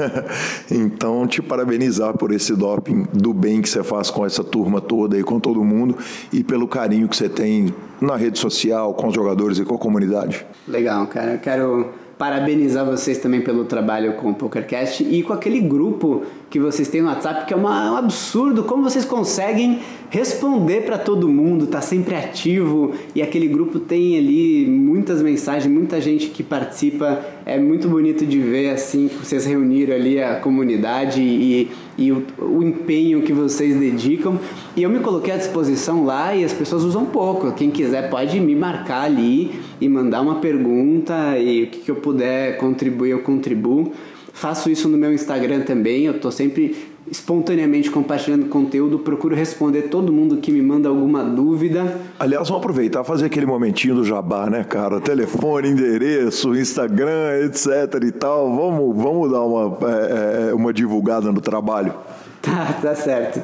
então, 0.70 1.26
te 1.26 1.42
parabenizar 1.42 2.16
por 2.16 2.32
esse 2.32 2.54
doping, 2.54 3.06
do 3.12 3.32
bem 3.34 3.60
que 3.60 3.68
você 3.68 3.82
faz 3.82 4.10
com 4.10 4.24
essa 4.24 4.42
turma 4.42 4.80
toda 4.80 5.18
e 5.18 5.22
com 5.22 5.38
todo 5.38 5.62
mundo, 5.62 5.96
e 6.32 6.42
pelo 6.42 6.66
carinho 6.66 7.08
que 7.08 7.16
você 7.16 7.28
tem 7.28 7.74
na 8.00 8.16
rede 8.16 8.38
social, 8.38 8.94
com 8.94 9.08
os 9.08 9.14
jogadores 9.14 9.58
e 9.58 9.64
com 9.64 9.74
a 9.74 9.78
comunidade. 9.78 10.46
Legal, 10.66 11.06
cara, 11.06 11.32
eu 11.32 11.38
quero 11.38 11.90
parabenizar 12.18 12.84
vocês 12.84 13.18
também 13.18 13.42
pelo 13.42 13.64
trabalho 13.64 14.14
com 14.14 14.30
o 14.30 14.34
PokerCast 14.34 15.04
e 15.04 15.22
com 15.22 15.32
aquele 15.32 15.60
grupo 15.60 16.22
que 16.48 16.60
vocês 16.60 16.88
têm 16.88 17.02
no 17.02 17.08
WhatsApp, 17.08 17.46
que 17.46 17.52
é 17.52 17.56
uma, 17.56 17.92
um 17.92 17.96
absurdo 17.96 18.64
como 18.64 18.84
vocês 18.84 19.04
conseguem 19.04 19.80
responder 20.10 20.82
para 20.82 20.96
todo 20.96 21.28
mundo, 21.28 21.66
tá 21.66 21.80
sempre 21.80 22.14
ativo 22.14 22.94
e 23.14 23.20
aquele 23.20 23.48
grupo 23.48 23.80
tem 23.80 24.16
ali 24.16 24.64
muitas 24.66 25.20
mensagens, 25.20 25.72
muita 25.72 26.00
gente 26.00 26.28
que 26.28 26.42
participa. 26.42 27.20
É 27.44 27.58
muito 27.58 27.88
bonito 27.88 28.24
de 28.24 28.38
ver 28.38 28.70
assim 28.70 29.08
que 29.08 29.16
vocês 29.16 29.44
reuniram 29.44 29.94
ali 29.94 30.22
a 30.22 30.36
comunidade 30.36 31.20
e, 31.20 31.70
e 31.98 32.12
o, 32.12 32.24
o, 32.38 32.62
empenho 32.62 33.22
que 33.22 33.32
vocês 33.32 33.76
dedicam. 33.76 34.38
E 34.76 34.82
eu 34.82 34.90
me 34.90 35.00
coloquei 35.00 35.34
à 35.34 35.36
disposição 35.36 36.04
lá 36.04 36.34
e 36.34 36.44
as 36.44 36.52
pessoas 36.52 36.84
usam 36.84 37.04
pouco. 37.06 37.52
Quem 37.52 37.70
quiser 37.70 38.08
pode 38.08 38.38
me 38.38 38.54
marcar 38.54 39.02
ali 39.02 39.60
e 39.80 39.88
mandar 39.88 40.20
uma 40.20 40.36
pergunta 40.36 41.36
e 41.38 41.64
o 41.64 41.66
que, 41.66 41.80
que 41.80 41.90
eu 41.90 41.96
puder 41.96 42.58
contribuir, 42.58 43.10
eu 43.10 43.20
contribuo. 43.20 43.92
Faço 44.36 44.68
isso 44.68 44.86
no 44.86 44.98
meu 44.98 45.14
Instagram 45.14 45.62
também, 45.62 46.04
eu 46.04 46.16
estou 46.16 46.30
sempre 46.30 46.76
espontaneamente 47.10 47.90
compartilhando 47.90 48.50
conteúdo, 48.50 48.98
procuro 48.98 49.34
responder 49.34 49.84
todo 49.84 50.12
mundo 50.12 50.36
que 50.36 50.52
me 50.52 50.60
manda 50.60 50.90
alguma 50.90 51.24
dúvida. 51.24 51.98
Aliás, 52.18 52.46
vamos 52.46 52.62
aproveitar 52.62 53.02
fazer 53.02 53.24
aquele 53.24 53.46
momentinho 53.46 53.94
do 53.94 54.04
jabá, 54.04 54.50
né, 54.50 54.62
cara? 54.62 55.00
Telefone, 55.00 55.70
endereço, 55.70 56.54
Instagram, 56.54 57.46
etc 57.46 58.04
e 58.06 58.12
tal. 58.12 58.54
Vamos, 58.54 59.02
vamos 59.02 59.30
dar 59.32 59.40
uma, 59.40 59.78
é, 59.88 60.50
é 60.50 60.54
uma 60.54 60.70
divulgada 60.70 61.32
no 61.32 61.40
trabalho. 61.40 61.94
Tá, 62.42 62.78
tá 62.80 62.94
certo. 62.94 63.42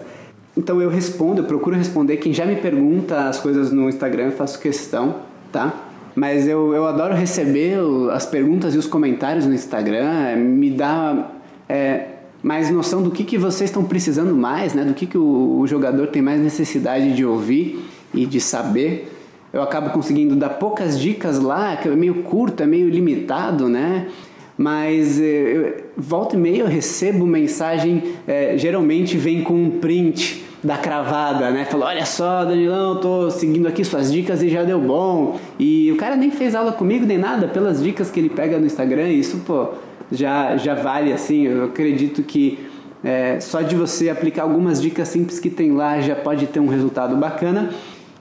Então 0.57 0.81
eu 0.81 0.89
respondo, 0.89 1.41
eu 1.41 1.45
procuro 1.45 1.75
responder. 1.75 2.19
Quem 2.19 2.33
já 2.33 2.47
me 2.47 2.55
pergunta 2.55 3.29
as 3.29 3.41
coisas 3.41 3.73
no 3.73 3.89
Instagram, 3.89 4.27
eu 4.27 4.33
faço 4.33 4.61
questão, 4.61 5.17
tá? 5.51 5.92
Mas 6.15 6.47
eu, 6.47 6.75
eu 6.75 6.87
adoro 6.87 7.15
receber 7.15 7.79
as 8.13 8.27
perguntas 8.27 8.75
e 8.75 8.79
os 8.79 8.87
comentários 8.87 9.47
no 9.47 9.55
Instagram, 9.55 10.37
me 10.37 10.71
dá 10.71 11.31
é, 11.69 12.07
mais 12.43 12.71
noção 12.71 13.03
do 13.03 13.11
que, 13.11 13.25
que 13.25 13.39
vocês 13.39 13.71
estão 13.71 13.85
precisando 13.85 14.35
mais, 14.35 14.75
né? 14.75 14.85
do 14.85 14.95
que, 14.95 15.07
que 15.07 15.17
o, 15.17 15.59
o 15.61 15.67
jogador 15.67 16.09
tem 16.09 16.21
mais 16.21 16.41
necessidade 16.41 17.15
de 17.15 17.25
ouvir 17.25 17.83
e 18.13 18.27
de 18.27 18.41
saber. 18.41 19.11
Eu 19.53 19.63
acabo 19.63 19.91
conseguindo 19.91 20.37
dar 20.37 20.51
poucas 20.51 20.99
dicas 20.99 21.39
lá, 21.39 21.77
que 21.77 21.89
é 21.89 21.97
meio 21.97 22.23
curto, 22.23 22.63
é 22.63 22.67
meio 22.67 22.89
limitado, 22.89 23.69
né? 23.69 24.09
mas 24.57 25.21
é, 25.21 25.25
eu, 25.25 25.77
volta 25.97 26.37
e 26.37 26.39
meia 26.39 26.61
eu 26.61 26.67
recebo 26.67 27.27
mensagem, 27.27 28.03
é, 28.27 28.57
geralmente 28.57 29.17
vem 29.17 29.43
com 29.43 29.55
um 29.55 29.71
print 29.71 30.42
da 30.63 30.77
cravada, 30.77 31.51
né? 31.51 31.65
Falou, 31.65 31.87
olha 31.89 32.07
só, 32.07 32.45
Danilão, 32.45 32.97
tô 33.01 33.31
seguindo 33.31 33.67
aqui 33.67 33.85
suas 33.85 34.13
dicas 34.13 34.43
e 34.43 34.49
já 34.49 34.63
deu 34.63 34.81
bom. 34.81 35.39
E 35.59 35.91
o 35.91 35.97
cara 35.97 36.15
nem 36.15 36.31
fez 36.31 36.55
aula 36.55 36.73
comigo 36.73 37.05
nem 37.05 37.19
nada, 37.19 37.49
pelas 37.49 37.83
dicas 37.83 38.11
que 38.11 38.21
ele 38.21 38.31
pega 38.31 38.59
no 38.59 38.67
Instagram, 38.67 39.09
isso, 39.09 39.39
pô, 39.45 39.69
já, 40.11 40.57
já 40.57 40.75
vale, 40.75 41.13
assim, 41.13 41.47
eu 41.47 41.65
acredito 41.65 42.23
que 42.23 42.59
é, 43.03 43.41
só 43.41 43.61
de 43.63 43.75
você 43.75 44.09
aplicar 44.09 44.43
algumas 44.43 44.81
dicas 44.81 45.09
simples 45.09 45.41
que 45.41 45.51
tem 45.51 45.73
lá 45.73 46.01
já 46.01 46.15
pode 46.15 46.47
ter 46.47 46.61
um 46.61 46.69
resultado 46.69 47.17
bacana. 47.17 47.71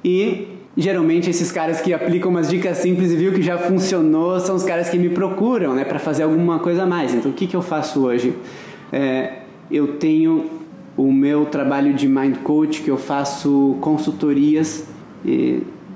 E 0.03 0.47
geralmente 0.75 1.29
esses 1.29 1.51
caras 1.51 1.79
que 1.79 1.93
aplicam 1.93 2.31
umas 2.31 2.49
dicas 2.49 2.77
simples 2.77 3.11
e 3.11 3.15
viu 3.15 3.33
que 3.33 3.41
já 3.41 3.57
funcionou 3.57 4.39
são 4.39 4.55
os 4.55 4.63
caras 4.63 4.89
que 4.89 4.97
me 4.97 5.09
procuram, 5.09 5.75
né, 5.75 5.83
para 5.83 5.99
fazer 5.99 6.23
alguma 6.23 6.57
coisa 6.57 6.83
a 6.83 6.85
mais. 6.87 7.13
Então, 7.13 7.29
o 7.29 7.33
que, 7.33 7.45
que 7.45 7.55
eu 7.55 7.61
faço 7.61 8.03
hoje? 8.03 8.33
É, 8.91 9.33
eu 9.69 9.97
tenho 9.97 10.60
o 10.97 11.11
meu 11.11 11.45
trabalho 11.45 11.93
de 11.93 12.07
Mind 12.07 12.37
Coach, 12.37 12.81
que 12.81 12.89
eu 12.89 12.97
faço 12.97 13.77
consultorias, 13.81 14.87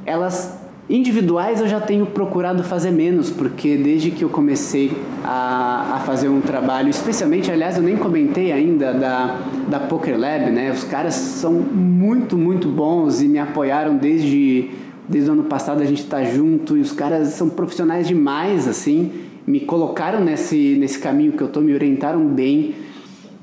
elas 0.05 0.65
individuais 0.89 1.61
eu 1.61 1.67
já 1.67 1.79
tenho 1.79 2.05
procurado 2.05 2.63
fazer 2.63 2.91
menos, 2.91 3.29
porque 3.29 3.75
desde 3.75 4.11
que 4.11 4.23
eu 4.23 4.29
comecei 4.29 4.91
a, 5.23 5.95
a 5.95 5.99
fazer 6.01 6.29
um 6.29 6.41
trabalho, 6.41 6.89
especialmente, 6.89 7.51
aliás, 7.51 7.77
eu 7.77 7.83
nem 7.83 7.97
comentei 7.97 8.51
ainda 8.51 8.93
da, 8.93 9.39
da 9.67 9.79
Poker 9.79 10.17
Lab, 10.17 10.51
né? 10.51 10.71
Os 10.71 10.83
caras 10.83 11.15
são 11.15 11.53
muito, 11.53 12.37
muito 12.37 12.67
bons 12.67 13.21
e 13.21 13.27
me 13.27 13.39
apoiaram 13.39 13.97
desde, 13.97 14.69
desde 15.09 15.29
o 15.29 15.33
ano 15.33 15.43
passado, 15.45 15.81
a 15.81 15.85
gente 15.85 16.03
está 16.03 16.23
junto 16.23 16.77
e 16.77 16.81
os 16.81 16.91
caras 16.91 17.29
são 17.29 17.49
profissionais 17.49 18.07
demais, 18.07 18.67
assim, 18.67 19.11
me 19.47 19.59
colocaram 19.59 20.23
nesse, 20.23 20.75
nesse 20.79 20.99
caminho 20.99 21.31
que 21.31 21.41
eu 21.41 21.47
estou, 21.47 21.63
me 21.63 21.73
orientaram 21.73 22.27
bem 22.27 22.75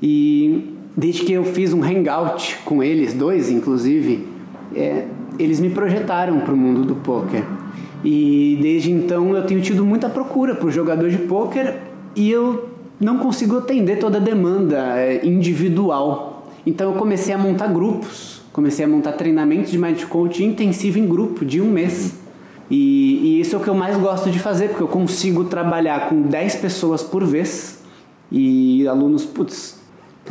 e 0.01 0.72
desde 0.95 1.23
que 1.23 1.33
eu 1.33 1.43
fiz 1.43 1.73
um 1.73 1.83
hangout 1.83 2.59
com 2.65 2.83
eles, 2.83 3.13
dois 3.13 3.49
inclusive, 3.49 4.27
é, 4.75 5.05
eles 5.39 5.59
me 5.59 5.69
projetaram 5.69 6.39
para 6.41 6.53
o 6.53 6.57
mundo 6.57 6.83
do 6.83 6.95
poker. 6.95 7.43
E 8.03 8.59
desde 8.61 8.91
então 8.91 9.35
eu 9.35 9.43
tenho 9.45 9.61
tido 9.61 9.85
muita 9.85 10.09
procura 10.09 10.55
por 10.55 10.71
jogador 10.71 11.09
de 11.09 11.17
poker 11.19 11.77
e 12.15 12.29
eu 12.29 12.69
não 12.99 13.17
consigo 13.17 13.57
atender 13.57 13.97
toda 13.97 14.17
a 14.17 14.21
demanda 14.21 14.97
é, 14.97 15.25
individual. 15.25 16.47
Então 16.65 16.91
eu 16.91 16.97
comecei 16.97 17.33
a 17.33 17.37
montar 17.37 17.67
grupos, 17.67 18.41
comecei 18.51 18.85
a 18.85 18.87
montar 18.87 19.13
treinamentos 19.13 19.71
de 19.71 19.77
mind 19.77 20.03
coach 20.03 20.43
intensivo 20.43 20.99
em 20.99 21.07
grupo 21.07 21.45
de 21.45 21.61
um 21.61 21.69
mês. 21.69 22.21
E, 22.69 23.37
e 23.37 23.41
isso 23.41 23.55
é 23.55 23.59
o 23.59 23.61
que 23.61 23.69
eu 23.69 23.75
mais 23.75 23.97
gosto 23.97 24.29
de 24.29 24.39
fazer, 24.39 24.69
porque 24.69 24.83
eu 24.83 24.87
consigo 24.87 25.45
trabalhar 25.45 26.09
com 26.09 26.21
10 26.21 26.55
pessoas 26.57 27.03
por 27.03 27.23
vez 27.25 27.83
e 28.31 28.87
alunos, 28.87 29.25
putz, 29.25 29.82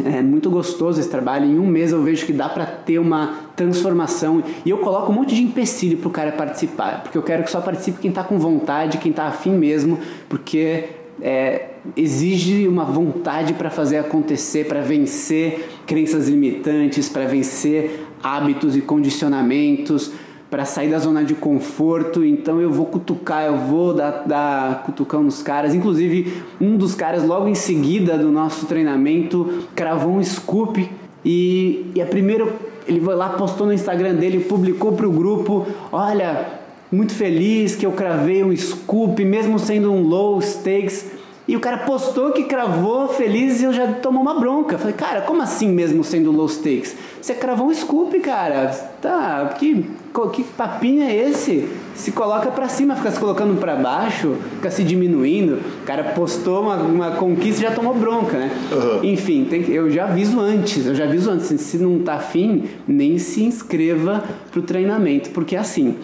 é 0.05 0.23
muito 0.23 0.49
gostoso 0.49 0.99
esse 0.99 1.09
trabalho. 1.09 1.45
Em 1.45 1.59
um 1.59 1.67
mês 1.67 1.93
eu 1.93 2.03
vejo 2.03 2.25
que 2.25 2.33
dá 2.33 2.49
para 2.49 2.65
ter 2.65 2.99
uma 2.99 3.51
transformação. 3.55 4.43
E 4.65 4.71
eu 4.71 4.79
coloco 4.79 5.13
um 5.13 5.15
monte 5.15 5.35
de 5.35 5.43
empecilho 5.43 5.99
para 5.99 6.09
o 6.09 6.11
cara 6.11 6.33
participar. 6.33 7.03
Porque 7.03 7.19
eu 7.19 7.23
quero 7.23 7.45
que 7.45 7.51
só 7.51 7.61
participe 7.61 7.99
quem 7.99 8.09
está 8.09 8.25
com 8.25 8.39
vontade, 8.39 8.99
quem 8.99 9.11
está 9.11 9.27
afim 9.27 9.51
mesmo. 9.51 9.99
Porque 10.29 10.85
é, 11.21 11.67
exige 11.97 12.67
uma 12.67 12.85
vontade 12.85 13.53
para 13.53 13.69
fazer 13.69 13.99
acontecer, 13.99 14.67
para 14.67 14.81
vencer 14.81 15.69
crenças 15.87 16.29
limitantes, 16.29 17.09
para 17.09 17.27
vencer 17.27 18.07
hábitos 18.23 18.77
e 18.77 18.81
condicionamentos, 18.81 20.13
para 20.53 20.67
sair 20.67 20.91
da 20.91 20.99
zona 20.99 21.25
de 21.25 21.35
conforto, 21.35 22.23
então 22.23 22.61
eu 22.61 22.71
vou 22.71 22.85
cutucar, 22.85 23.47
eu 23.47 23.57
vou 23.57 23.95
dar, 23.95 24.25
dar 24.27 24.83
cutucão 24.83 25.23
nos 25.23 25.43
caras. 25.43 25.75
Inclusive, 25.75 26.43
um 26.61 26.77
dos 26.77 26.95
caras, 26.95 27.25
logo 27.25 27.49
em 27.49 27.55
seguida 27.55 28.19
do 28.19 28.31
nosso 28.31 28.67
treinamento, 28.67 29.65
cravou 29.75 30.13
um 30.13 30.23
scoop 30.23 30.91
e, 31.25 31.87
e 31.95 32.03
a 32.03 32.05
primeira, 32.05 32.47
ele 32.87 33.01
foi 33.01 33.15
lá, 33.15 33.31
postou 33.31 33.67
no 33.67 33.73
Instagram 33.73 34.15
dele, 34.17 34.41
publicou 34.41 34.93
para 34.93 35.09
o 35.09 35.11
grupo: 35.11 35.67
Olha, 35.91 36.47
muito 36.93 37.15
feliz 37.15 37.75
que 37.75 37.87
eu 37.87 37.93
cravei 37.93 38.45
um 38.45 38.55
scoop, 38.55 39.25
mesmo 39.25 39.59
sendo 39.59 39.91
um 39.91 40.03
low 40.03 40.39
stakes. 40.43 41.12
E 41.47 41.57
o 41.57 41.61
cara 41.61 41.79
postou 41.79 42.31
que 42.31 42.45
cravou 42.45 43.09
feliz 43.09 43.61
e 43.61 43.65
eu 43.65 43.73
já 43.73 43.89
tomou 43.95 44.23
uma 44.23 44.39
bronca. 44.39 44.79
Falei, 44.79 44.95
cara, 44.95 45.23
como 45.23 45.43
assim 45.43 45.69
mesmo 45.69 46.05
sendo 46.05 46.31
low 46.31 46.49
stakes? 46.49 46.97
Você 47.21 47.35
cravou 47.35 47.67
um 47.67 47.75
scoop, 47.75 48.19
cara. 48.21 48.69
Tá, 49.01 49.53
que, 49.59 49.85
que 50.33 50.45
papinho 50.45 51.03
é 51.03 51.15
esse? 51.15 51.69
Se 51.97 52.13
coloca 52.13 52.49
para 52.53 52.69
cima, 52.69 52.95
fica 52.95 53.11
se 53.11 53.19
colocando 53.19 53.59
para 53.59 53.75
baixo, 53.75 54.37
fica 54.55 54.71
se 54.71 54.85
diminuindo. 54.85 55.59
O 55.83 55.85
cara 55.85 56.05
postou 56.13 56.63
uma, 56.63 56.77
uma 56.77 57.11
conquista 57.13 57.61
e 57.61 57.69
já 57.69 57.73
tomou 57.73 57.95
bronca, 57.95 58.39
né? 58.39 58.51
Uhum. 58.71 59.05
Enfim, 59.05 59.45
tem, 59.45 59.69
eu 59.69 59.91
já 59.91 60.05
aviso 60.05 60.39
antes, 60.39 60.87
eu 60.87 60.95
já 60.95 61.05
aviso 61.05 61.29
antes. 61.29 61.49
Se 61.61 61.77
não 61.77 61.99
tá 61.99 62.15
afim, 62.15 62.65
nem 62.87 63.19
se 63.19 63.43
inscreva 63.43 64.23
pro 64.53 64.63
treinamento, 64.63 65.31
porque 65.31 65.57
é 65.57 65.59
assim. 65.59 65.97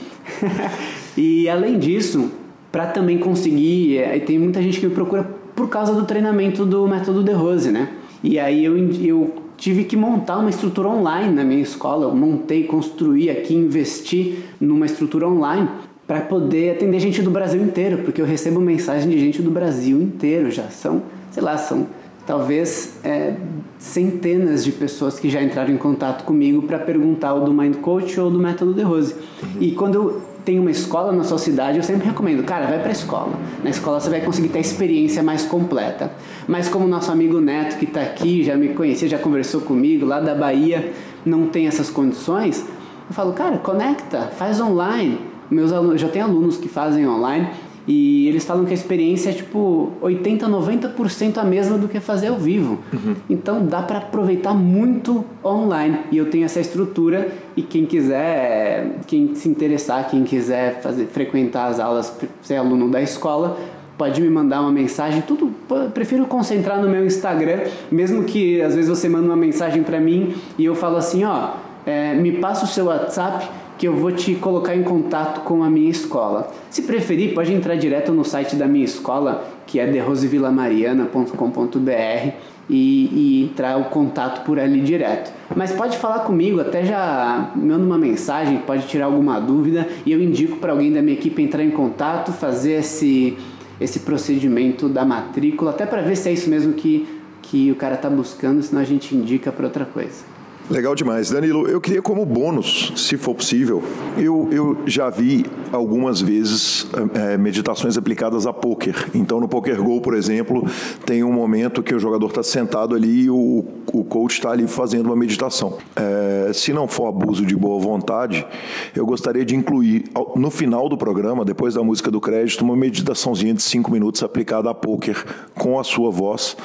e 1.17 1.49
além 1.49 1.79
disso, 1.79 2.29
para 2.71 2.87
também 2.87 3.19
conseguir. 3.19 3.99
É, 3.99 4.19
tem 4.19 4.39
muita 4.39 4.63
gente 4.63 4.81
que 4.81 4.87
me 4.87 4.95
procura 4.95 5.29
por 5.55 5.69
causa 5.69 5.93
do 5.93 6.05
treinamento 6.05 6.65
do 6.65 6.87
método 6.87 7.23
De 7.23 7.33
Rose, 7.33 7.71
né? 7.71 7.89
E 8.23 8.39
aí 8.39 8.65
eu, 8.65 8.77
eu 9.03 9.35
tive 9.57 9.85
que 9.85 9.97
montar 9.97 10.39
uma 10.39 10.51
estrutura 10.51 10.89
online 10.89 11.35
na 11.35 11.45
minha 11.45 11.61
escola. 11.61 12.07
Eu 12.07 12.15
montei, 12.15 12.65
construí 12.65 13.29
aqui, 13.29 13.55
investi 13.55 14.39
numa 14.61 14.87
estrutura 14.87 15.29
online 15.29 15.69
para 16.07 16.21
poder 16.21 16.71
atender 16.71 17.01
gente 17.01 17.21
do 17.21 17.31
Brasil 17.31 17.63
inteiro, 17.63 17.99
porque 17.99 18.21
eu 18.21 18.25
recebo 18.25 18.61
mensagem 18.61 19.11
de 19.11 19.19
gente 19.19 19.43
do 19.43 19.51
Brasil 19.51 20.01
inteiro 20.01 20.51
já. 20.51 20.69
São, 20.71 21.03
sei 21.31 21.43
lá, 21.43 21.59
são 21.59 21.87
talvez 22.27 22.99
é, 23.05 23.35
centenas 23.79 24.65
de 24.65 24.73
pessoas 24.73 25.19
que 25.19 25.29
já 25.29 25.43
entraram 25.43 25.73
em 25.73 25.77
contato 25.77 26.25
comigo 26.25 26.63
para 26.63 26.79
perguntar 26.79 27.35
o 27.35 27.41
do 27.41 27.53
Mind 27.53 27.77
Coach 27.77 28.19
ou 28.19 28.31
do 28.31 28.39
método 28.39 28.73
De 28.73 28.83
Rose. 28.83 29.15
Uhum. 29.15 29.49
E 29.61 29.73
quando 29.73 29.95
eu 29.95 30.23
tem 30.49 30.59
uma 30.59 30.71
escola 30.71 31.13
na 31.13 31.25
sua 31.25 31.37
cidade, 31.37 31.77
eu 31.77 31.83
sempre 31.83 32.07
recomendo, 32.07 32.43
cara, 32.43 32.65
vai 32.65 32.79
para 32.79 32.89
a 32.89 32.93
escola. 32.93 33.39
Na 33.63 33.69
escola 33.69 34.01
você 34.01 34.09
vai 34.09 34.23
conseguir 34.23 34.49
ter 34.49 34.57
a 34.57 34.61
experiência 34.63 35.23
mais 35.23 35.45
completa. 35.45 36.11
Mas 36.47 36.71
como 36.71 36.89
nosso 36.89 37.13
amigo 37.13 37.39
Neto 37.39 37.77
que 37.77 37.85
está 37.85 38.01
aqui, 38.01 38.43
já 38.43 38.57
me 38.57 38.71
conhecia, 38.71 39.07
já 39.07 39.19
conversou 39.19 39.61
comigo, 39.61 40.07
lá 40.07 40.21
da 40.21 40.35
Bahia, 40.35 40.91
não 41.23 41.49
tem 41.49 41.67
essas 41.67 41.91
condições, 41.91 42.65
eu 43.07 43.15
falo, 43.15 43.35
cara, 43.35 43.59
conecta, 43.59 44.23
faz 44.39 44.59
online. 44.59 45.21
Meus 45.51 45.71
alunos, 45.71 46.01
já 46.01 46.09
tem 46.09 46.23
alunos 46.23 46.57
que 46.57 46.67
fazem 46.67 47.07
online 47.07 47.51
e 47.89 48.29
eles 48.29 48.45
falam 48.45 48.67
que 48.67 48.71
a 48.71 48.75
experiência 48.75 49.31
é 49.31 49.33
tipo 49.33 49.93
80, 50.03 50.47
90% 50.47 51.39
a 51.39 51.43
mesma 51.43 51.79
do 51.79 51.89
que 51.89 51.99
fazer 52.01 52.29
ao 52.29 52.37
vivo. 52.37 52.79
Uhum. 52.93 53.17
Então 53.31 53.65
dá 53.65 53.81
para 53.81 53.97
aproveitar 53.97 54.53
muito 54.53 55.25
online. 55.43 56.01
E 56.13 56.19
eu 56.19 56.29
tenho 56.29 56.45
essa 56.45 56.61
estrutura 56.61 57.29
e 57.57 57.63
quem 57.63 57.87
quiser, 57.87 58.99
quem 59.07 59.35
se 59.35 59.49
interessar, 59.49 60.07
quem 60.11 60.23
quiser 60.23 60.83
fazer, 60.83 61.07
frequentar 61.07 61.69
as 61.69 61.81
aulas, 61.81 62.15
ser 62.43 62.57
aluno 62.57 62.91
da 62.91 63.01
escola, 63.01 63.59
pode 63.97 64.21
me 64.21 64.29
mandar 64.29 64.61
uma 64.61 64.71
mensagem. 64.71 65.23
Tudo 65.23 65.51
prefiro 65.95 66.27
concentrar 66.27 66.83
no 66.83 66.91
meu 66.91 67.07
Instagram, 67.07 67.61
mesmo 67.91 68.25
que 68.25 68.61
às 68.61 68.75
vezes 68.75 68.91
você 68.91 69.09
manda 69.09 69.25
uma 69.25 69.37
mensagem 69.37 69.83
para 69.83 69.99
mim 69.99 70.35
e 70.59 70.65
eu 70.67 70.75
falo 70.75 70.99
assim, 70.99 71.25
ó, 71.25 71.55
é, 71.87 72.15
me 72.15 72.33
passa 72.33 72.67
o 72.67 72.69
seu 72.69 72.85
WhatsApp 72.85 73.49
que 73.79 73.87
eu 73.87 73.95
vou 73.95 74.11
te 74.11 74.35
colocar 74.35 74.75
em 74.75 74.83
contato 74.83 75.43
com 75.43 75.63
a 75.63 75.71
minha 75.71 75.89
escola. 75.89 76.53
Se 76.69 76.83
preferir, 76.83 77.33
pode 77.33 77.55
entrar 77.55 77.77
direto 77.77 78.13
no 78.13 78.25
site 78.25 78.57
da 78.57 78.67
minha 78.67 78.85
escola, 78.85 79.49
que 79.67 79.79
é 79.79 79.87
derrosevillamariana.com.br 79.87 82.33
e, 82.69 83.09
e 83.13 83.45
entrar 83.45 83.79
o 83.79 83.85
contato 83.85 84.45
por 84.45 84.59
ali 84.59 84.81
direto. 84.81 85.33
Mas 85.55 85.71
pode 85.73 85.97
falar 85.97 86.19
comigo, 86.21 86.61
até 86.61 86.85
já 86.85 87.53
manda 87.55 87.85
uma 87.85 87.97
mensagem, 87.97 88.59
pode 88.59 88.89
tirar 88.89 89.05
alguma 89.07 89.41
dúvida 89.41 89.89
e 90.05 90.13
eu 90.13 90.21
indico 90.21 90.57
para 90.57 90.73
alguém 90.73 90.93
da 90.93 91.01
minha 91.01 91.17
equipe 91.17 91.41
entrar 91.41 91.63
em 91.63 91.71
contato, 91.71 92.33
fazer 92.33 92.81
esse, 92.81 93.39
esse 93.81 94.01
procedimento 94.01 94.89
da 94.89 95.05
matrícula, 95.05 95.71
até 95.71 95.87
para 95.87 96.03
ver 96.03 96.17
se 96.17 96.29
é 96.29 96.33
isso 96.33 96.51
mesmo 96.51 96.73
que, 96.73 97.07
que 97.41 97.71
o 97.71 97.77
cara 97.77 97.95
está 97.95 98.11
buscando, 98.11 98.61
senão 98.61 98.83
a 98.83 98.85
gente 98.85 99.15
indica 99.15 99.53
para 99.53 99.67
outra 99.67 99.85
coisa. 99.85 100.38
Legal 100.71 100.95
demais. 100.95 101.31
Danilo, 101.31 101.67
eu 101.67 101.81
queria 101.81 102.03
como 102.03 102.27
bônus, 102.27 102.93
se 102.95 103.17
for 103.17 103.35
possível, 103.35 103.83
eu, 104.19 104.49
eu 104.53 104.77
já 104.87 105.09
vi 105.09 105.47
algumas 105.73 106.21
vezes 106.21 106.87
é, 107.15 107.39
meditações 107.39 107.97
aplicadas 107.97 108.47
a 108.47 108.53
poker. 108.53 109.09
Então, 109.15 109.41
no 109.41 109.49
Poker 109.49 109.83
Go, 109.83 109.99
por 110.03 110.13
exemplo, 110.13 110.67
tem 111.07 111.25
um 111.25 111.33
momento 111.33 111.83
que 111.83 111.95
o 111.95 111.99
jogador 111.99 112.27
está 112.27 112.43
sentado 112.43 112.95
ali 112.95 113.23
e 113.23 113.31
o, 113.31 113.65
o 113.91 114.05
coach 114.05 114.33
está 114.33 114.51
ali 114.51 114.67
fazendo 114.69 115.07
uma 115.07 115.17
meditação. 115.17 115.79
É, 115.97 116.53
se 116.53 116.71
não 116.71 116.87
for 116.87 117.07
abuso 117.07 117.47
de 117.47 117.57
boa 117.57 117.81
vontade, 117.81 118.47
eu 118.95 119.07
gostaria 119.07 119.47
de 119.47 119.57
incluir 119.57 120.05
no 120.37 120.51
final 120.51 120.87
do 120.91 120.99
programa, 120.99 121.47
depois 121.47 121.75
da 121.75 121.83
música 121.83 122.11
do 122.11 122.21
crédito, 122.21 122.63
uma 122.63 122.77
meditaçãozinha 122.77 123.55
de 123.55 123.63
cinco 123.63 123.91
minutos 123.91 124.23
aplicada 124.23 124.69
a 124.69 124.75
poker 124.75 125.25
com 125.55 125.81
a 125.81 125.85
sua 125.85 126.11
voz 126.11 126.57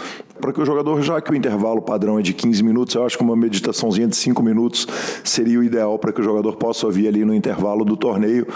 para 0.43 0.51
que 0.51 0.61
o 0.61 0.65
jogador, 0.65 1.01
já 1.01 1.21
que 1.21 1.31
o 1.31 1.35
intervalo 1.35 1.81
padrão 1.81 2.19
é 2.19 2.21
de 2.21 2.33
15 2.33 2.63
minutos, 2.63 2.95
eu 2.95 3.05
acho 3.05 3.17
que 3.17 3.23
uma 3.23 3.33
de 3.93 4.15
5 4.15 4.41
minutos 4.43 4.87
seria 5.23 5.59
o 5.59 5.63
ideal 5.63 5.97
para 5.97 6.11
que 6.11 6.21
o 6.21 6.23
jogador 6.23 6.55
possa 6.55 6.85
ouvir 6.85 7.07
ali 7.07 7.23
no 7.23 7.33
intervalo 7.33 7.85
do 7.85 7.95
torneio. 7.95 8.47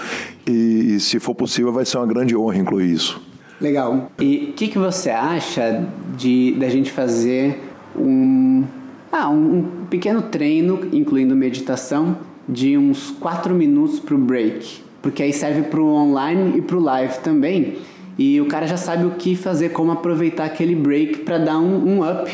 E, 0.45 0.99
se 0.99 1.19
for 1.19 1.35
possível, 1.35 1.71
vai 1.71 1.85
ser 1.85 1.97
uma 1.97 2.07
grande 2.07 2.35
honra 2.35 2.57
incluir 2.57 2.91
isso. 2.91 3.21
Legal. 3.59 4.11
E 4.19 4.49
o 4.51 4.53
que, 4.53 4.67
que 4.67 4.77
você 4.77 5.09
acha 5.09 5.85
de 6.15 6.55
da 6.59 6.69
gente 6.69 6.91
fazer 6.91 7.63
um, 7.95 8.63
ah, 9.11 9.29
um, 9.29 9.59
um 9.59 9.85
pequeno 9.89 10.21
treino, 10.21 10.87
incluindo 10.93 11.35
meditação, 11.35 12.17
de 12.47 12.77
uns 12.77 13.11
4 13.11 13.53
minutos 13.53 13.99
para 13.99 14.15
o 14.15 14.17
break? 14.17 14.83
Porque 15.01 15.23
aí 15.23 15.33
serve 15.33 15.63
para 15.63 15.79
o 15.79 15.93
online 15.93 16.57
e 16.57 16.61
para 16.61 16.77
o 16.77 16.79
live 16.79 17.17
também 17.19 17.77
e 18.17 18.41
o 18.41 18.47
cara 18.47 18.65
já 18.65 18.77
sabe 18.77 19.05
o 19.05 19.11
que 19.11 19.35
fazer, 19.35 19.69
como 19.69 19.91
aproveitar 19.91 20.45
aquele 20.45 20.75
break 20.75 21.19
para 21.19 21.37
dar 21.37 21.59
um, 21.59 21.99
um 21.99 22.09
up. 22.09 22.31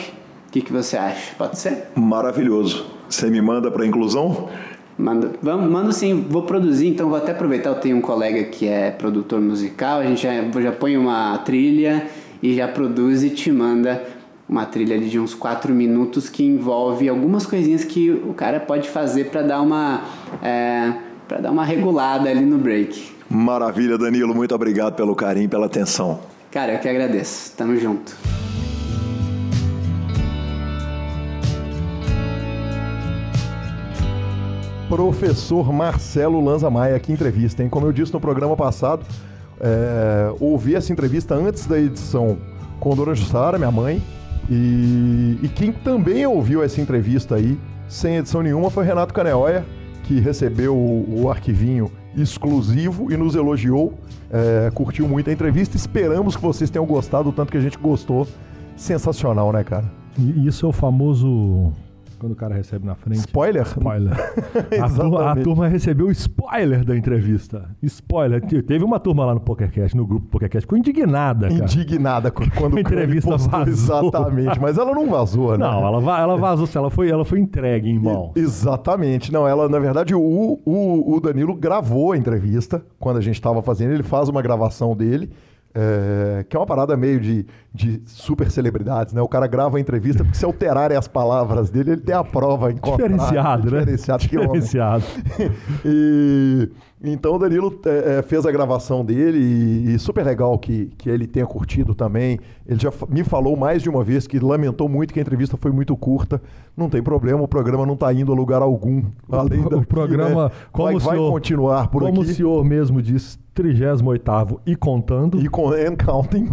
O 0.54 0.56
que, 0.56 0.62
que 0.62 0.72
você 0.72 0.96
acha? 0.96 1.34
Pode 1.36 1.58
ser? 1.58 1.86
Maravilhoso. 1.96 2.86
Você 3.10 3.28
me 3.28 3.42
manda 3.42 3.72
para 3.72 3.88
inclusão? 3.88 4.50
Manda, 4.96 5.32
vamos, 5.42 5.68
mando 5.68 5.92
sim, 5.92 6.28
vou 6.30 6.44
produzir, 6.44 6.90
então 6.90 7.10
vou 7.10 7.18
até 7.18 7.32
aproveitar, 7.32 7.72
eu 7.72 7.76
tenho 7.78 7.98
um 7.98 8.02
colega 8.02 8.44
que 8.44 8.68
é 8.68 8.92
produtor 8.92 9.42
musical, 9.42 10.02
a 10.02 10.04
gente 10.04 10.22
já, 10.22 10.62
já 10.62 10.72
põe 10.72 10.96
uma 10.96 11.36
trilha 11.40 12.06
e 12.40 12.54
já 12.54 12.68
produz 12.68 13.24
e 13.24 13.32
te 13.32 13.52
manda 13.52 14.04
uma 14.48 14.64
trilha 14.64 15.00
de 15.00 15.20
uns 15.20 15.34
4 15.34 15.74
minutos 15.74 16.30
que 16.30 16.44
envolve 16.44 17.10
algumas 17.10 17.48
coisinhas 17.48 17.84
que 17.84 18.12
o 18.12 18.36
cara 18.36 18.60
pode 18.60 18.88
fazer 18.88 19.32
para 19.32 19.42
dar 19.42 19.60
uma 19.60 20.04
é, 20.40 20.94
para 21.28 21.40
dar 21.40 21.50
uma 21.50 21.66
regulada 21.66 22.30
ali 22.30 22.46
no 22.46 22.60
break. 22.60 23.12
Maravilha, 23.28 23.98
Danilo. 23.98 24.36
Muito 24.36 24.54
obrigado 24.54 24.94
pelo 24.94 25.16
carinho, 25.16 25.50
pela 25.50 25.66
atenção. 25.66 26.20
Cara, 26.52 26.74
eu 26.74 26.80
que 26.80 26.88
agradeço. 26.88 27.58
Tamo 27.58 27.76
junto. 27.76 28.16
Professor 34.96 35.74
Marcelo 35.74 36.40
Lanza 36.40 36.70
Maia, 36.70 37.00
que 37.00 37.12
entrevista, 37.12 37.64
hein? 37.64 37.68
Como 37.68 37.88
eu 37.88 37.92
disse 37.92 38.14
no 38.14 38.20
programa 38.20 38.56
passado, 38.56 39.04
é, 39.60 40.32
ouvi 40.40 40.76
essa 40.76 40.94
entrevista 40.94 41.34
antes 41.34 41.66
da 41.66 41.80
edição 41.80 42.38
com 42.80 42.96
Dona 42.96 43.16
Jussara, 43.16 43.58
minha 43.58 43.72
mãe, 43.72 44.04
e, 44.48 45.40
e 45.42 45.50
quem 45.50 45.72
também 45.72 46.28
ouviu 46.28 46.62
essa 46.62 46.80
entrevista 46.80 47.34
aí, 47.34 47.58
sem 47.88 48.18
edição 48.18 48.44
nenhuma, 48.44 48.70
foi 48.70 48.86
Renato 48.86 49.16
Caneoia, 49.16 49.66
que 50.04 50.20
recebeu 50.20 50.76
o, 50.76 51.24
o 51.24 51.32
arquivinho 51.32 51.92
exclusivo 52.16 53.12
e 53.12 53.18
nos 53.18 53.34
elogiou. 53.34 53.96
É, 54.30 54.70
curtiu 54.76 55.08
muito 55.08 55.28
a 55.28 55.34
entrevista. 55.34 55.76
Esperamos 55.76 56.36
que 56.36 56.42
vocês 56.44 56.70
tenham 56.70 56.86
gostado, 56.86 57.32
tanto 57.32 57.52
que 57.52 57.58
a 57.58 57.62
gente 57.62 57.80
gostou. 57.80 58.28
Sensacional, 58.76 59.52
né, 59.52 59.64
cara? 59.64 59.92
E 60.20 60.46
isso 60.46 60.68
é 60.68 60.70
o 60.70 60.72
famoso 60.72 61.74
quando 62.24 62.32
o 62.32 62.36
cara 62.38 62.56
recebe 62.56 62.86
na 62.86 62.96
frente. 62.96 63.20
Spoiler? 63.20 63.64
Spoiler. 63.64 64.14
a, 64.82 64.90
turma, 64.90 65.32
a, 65.32 65.36
turma, 65.36 65.68
recebeu 65.68 66.10
spoiler 66.10 66.86
da 66.86 66.96
entrevista. 66.96 67.70
Spoiler. 67.82 68.42
Teve 68.64 68.86
uma 68.86 68.98
turma 68.98 69.26
lá 69.26 69.34
no 69.34 69.42
PokerCast, 69.42 69.98
no 69.98 70.08
grupo 70.08 70.28
PokerCast, 70.28 70.62
ficou 70.62 70.78
indignada, 70.78 71.50
cara. 71.50 71.62
Indignada 71.62 72.32
quando 72.32 72.78
a 72.78 72.80
entrevista 72.80 73.36
vazou. 73.36 73.68
Exatamente, 73.68 74.58
mas 74.58 74.78
ela 74.78 74.96
não 74.96 75.10
vazou, 75.10 75.52
né? 75.58 75.58
Não, 75.58 75.86
ela, 75.86 76.22
ela 76.22 76.38
vazou, 76.38 76.66
ela 76.74 76.90
foi, 76.90 77.10
ela 77.10 77.26
foi 77.26 77.40
entregue 77.40 77.90
em 77.90 78.00
mão. 78.00 78.32
Exatamente. 78.38 79.30
Não, 79.30 79.46
ela, 79.46 79.68
na 79.68 79.80
verdade, 79.80 80.16
o, 80.16 80.22
o, 80.64 81.16
o 81.16 81.20
Danilo 81.20 81.54
gravou 81.54 82.14
a 82.14 82.18
entrevista 82.18 82.86
quando 82.98 83.18
a 83.18 83.22
gente 83.22 83.36
estava 83.36 83.62
fazendo, 83.62 83.92
ele 83.92 84.04
faz 84.04 84.30
uma 84.30 84.42
gravação 84.42 84.96
dele 84.96 85.30
é, 85.76 86.46
que 86.48 86.56
é 86.56 86.60
uma 86.60 86.66
parada 86.66 86.96
meio 86.96 87.20
de, 87.20 87.46
de 87.74 88.02
super 88.06 88.52
celebridades, 88.52 89.14
né? 89.14 89.22
O 89.22 89.28
cara 89.28 89.48
grava 89.48 89.78
a 89.78 89.80
entrevista 89.80 90.24
porque 90.24 90.38
se 90.38 90.46
alterarem 90.46 90.96
as 90.96 91.08
palavras 91.08 91.70
dele, 91.70 91.94
ele 91.94 92.02
tem 92.02 92.14
a 92.14 92.24
prova 92.24 92.72
em 92.72 92.76
Diferenciado, 92.76 93.72
né? 93.72 93.80
Diferenciado. 93.80 94.24
Diferenciado. 94.24 95.04
e 95.84 96.70
então 97.12 97.36
o 97.36 97.38
Danilo 97.38 97.78
é, 97.86 98.20
é, 98.20 98.22
fez 98.22 98.46
a 98.46 98.52
gravação 98.52 99.04
dele 99.04 99.38
e, 99.38 99.94
e, 99.94 100.00
super 100.00 100.24
legal 100.24 100.58
que, 100.58 100.86
que 100.98 101.10
ele 101.10 101.28
tenha 101.28 101.46
curtido 101.46 101.94
também. 101.94 102.40
Ele 102.66 102.80
já 102.80 102.94
me 103.10 103.26
falou 103.26 103.58
mais 103.58 103.84
de 103.84 103.90
uma 103.90 104.06
vez 104.06 104.26
que 104.26 104.40
lamentou 104.40 104.88
muito 104.88 105.14
que 105.14 105.20
a 105.20 105.22
entrevista 105.22 105.58
foi 105.58 105.72
muito 105.72 105.98
curta. 105.98 106.42
Não 106.78 106.90
tem 106.90 107.04
problema, 107.04 107.42
o 107.42 107.48
programa 107.48 107.86
não 107.86 107.96
está 107.96 108.14
indo 108.14 108.32
a 108.32 108.36
lugar 108.36 108.62
algum. 108.62 109.04
Além 109.30 109.60
o, 109.60 109.70
daqui, 109.70 109.84
o 109.84 109.88
programa, 109.88 110.46
né? 110.46 110.52
como 110.72 110.88
vai, 110.88 110.96
o 110.96 111.00
senhor, 111.02 111.24
vai 111.24 111.32
continuar 111.32 111.88
por 111.90 112.04
como 112.04 112.08
aqui. 112.08 112.18
Como 112.20 112.32
o 112.32 112.34
senhor 112.34 112.64
mesmo 112.64 113.02
disse, 113.02 113.38
38 113.54 114.62
e 114.66 114.74
contando. 114.74 115.42
E 115.42 115.50
com 115.50 115.72
and 115.72 115.98
counting. 115.98 116.50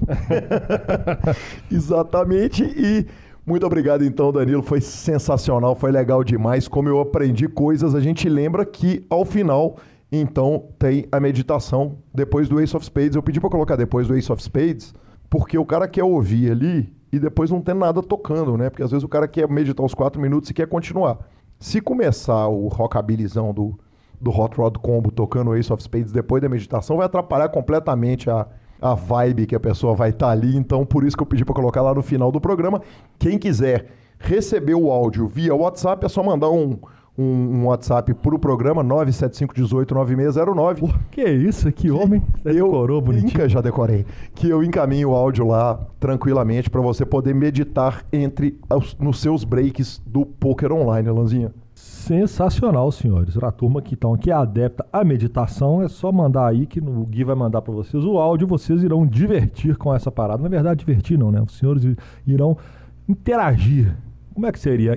Exatamente. 1.71 2.65
E 2.65 3.07
muito 3.47 3.65
obrigado 3.65 4.05
então, 4.05 4.33
Danilo. 4.33 4.63
Foi 4.63 4.81
sensacional, 4.81 5.75
foi 5.75 5.93
legal 5.93 6.23
demais. 6.23 6.69
Como 6.69 6.89
eu 6.89 7.01
aprendi 7.01 7.49
coisas, 7.49 7.95
a 7.95 8.01
gente 8.01 8.29
lembra 8.29 8.65
que 8.65 9.05
ao 9.09 9.25
final 9.25 9.77
então 10.13 10.65
tem 10.79 11.07
a 11.13 11.21
meditação 11.21 11.99
depois 12.13 12.49
do 12.49 12.61
Ace 12.61 12.77
of 12.77 12.85
Spades. 12.85 13.15
Eu 13.15 13.23
pedi 13.23 13.41
para 13.41 13.51
colocar 13.51 13.77
depois 13.77 14.09
do 14.09 14.17
Ace 14.17 14.31
of 14.31 14.43
Spades, 14.43 14.93
porque 15.29 15.57
o 15.57 15.65
cara 15.65 15.87
quer 15.87 16.03
ouvir 16.03 16.51
ali 16.51 16.93
e 17.13 17.19
depois 17.19 17.51
não 17.51 17.61
tem 17.61 17.75
nada 17.75 18.03
tocando, 18.03 18.57
né? 18.57 18.71
Porque 18.71 18.83
às 18.83 18.91
vezes 18.91 19.05
o 19.05 19.09
cara 19.09 19.29
quer 19.29 19.49
meditar 19.49 19.85
os 19.85 19.95
quatro 19.95 20.21
minutos 20.21 20.51
e 20.51 20.55
quer 20.55 20.67
continuar. 20.67 21.19
Se 21.59 21.81
começar 21.81 22.49
o 22.49 22.69
rockabilizão 22.69 23.53
do, 23.53 23.79
do 24.21 24.31
Hot 24.31 24.57
Rod 24.57 24.77
Combo 24.79 25.11
tocando 25.13 25.55
Ace 25.55 25.73
of 25.73 25.83
Spades 25.83 26.13
depois 26.13 26.43
da 26.43 26.49
meditação, 26.49 26.97
vai 26.97 27.07
atrapalhar 27.07 27.49
completamente 27.49 28.29
a, 28.31 28.47
a 28.81 28.95
vibe 28.95 29.47
que 29.47 29.55
a 29.55 29.61
pessoa 29.61 29.95
vai 29.95 30.11
estar 30.11 30.27
tá 30.27 30.33
ali. 30.33 30.57
Então, 30.57 30.85
por 30.85 31.05
isso 31.05 31.17
que 31.17 31.23
eu 31.23 31.27
pedi 31.27 31.45
para 31.45 31.55
colocar 31.55 31.83
lá 31.83 31.95
no 31.95 32.03
final 32.03 32.33
do 32.33 32.41
programa. 32.41 32.81
Quem 33.19 33.39
quiser 33.39 33.87
receber 34.19 34.75
o 34.75 34.91
áudio 34.91 35.27
via 35.27 35.55
WhatsApp, 35.55 36.05
é 36.05 36.09
só 36.09 36.23
mandar 36.23 36.51
um, 36.51 36.79
um, 37.19 37.23
um 37.23 37.67
WhatsApp 37.67 38.15
para 38.15 38.35
o 38.35 38.39
programa 38.39 38.83
975189609. 38.85 40.95
que 41.11 41.25
isso? 41.25 41.71
Que 41.73 41.91
homem! 41.91 42.23
Você 42.43 42.51
eu 42.51 42.67
decorou 42.67 43.01
bonitinho. 43.01 43.49
já 43.49 43.61
decorei. 43.61 44.07
Que 44.35 44.49
eu 44.49 44.63
encaminho 44.63 45.11
o 45.11 45.15
áudio 45.15 45.47
lá 45.47 45.79
tranquilamente 45.99 46.71
para 46.71 46.81
você 46.81 47.05
poder 47.05 47.35
meditar 47.35 48.05
entre 48.13 48.59
os, 48.75 48.97
nos 48.99 49.21
seus 49.21 49.45
breaks 49.45 50.01
do 50.07 50.25
poker 50.25 50.73
online, 50.73 51.11
Lanzinha. 51.11 51.53
Sensacional, 51.75 52.91
senhores. 52.93 53.37
A 53.37 53.51
turma 53.51 53.81
que 53.81 53.95
estão 53.95 54.15
aqui 54.15 54.31
é 54.31 54.35
adepta 54.35 54.85
à 54.93 55.05
meditação, 55.05 55.83
é 55.83 55.89
só 55.89 56.11
mandar 56.11 56.49
aí 56.49 56.67
que 56.67 56.81
o 56.81 57.07
Gui 57.07 57.25
vai 57.25 57.35
mandar 57.35 57.63
para 57.63 57.73
vocês 57.73 58.05
o 58.05 58.19
áudio, 58.19 58.47
vocês 58.47 58.83
irão 58.83 59.07
divertir 59.07 59.77
com 59.77 59.95
essa 59.95 60.11
parada. 60.11 60.43
Na 60.43 60.49
verdade, 60.49 60.81
divertir 60.81 61.19
não, 61.19 61.31
né? 61.31 61.41
Os 61.41 61.57
senhores 61.57 61.85
irão 62.27 62.57
interagir. 63.09 63.97
Como 64.35 64.47
é 64.47 64.53
que 64.53 64.59
seria? 64.59 64.95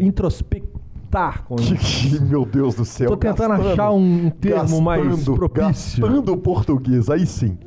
Introspectar 1.14 1.44
com 1.44 1.56
isso. 1.56 2.24
Meu 2.24 2.46
Deus 2.46 2.76
do 2.76 2.84
céu. 2.84 3.10
Tô 3.10 3.18
tentando 3.18 3.50
gastando, 3.50 3.72
achar 3.72 3.92
um 3.92 4.30
termo 4.32 4.62
gastando, 4.62 4.82
mais 4.82 5.24
propício. 5.24 6.02
Gastando 6.02 6.38
português, 6.38 7.10
aí 7.10 7.26
sim. 7.26 7.58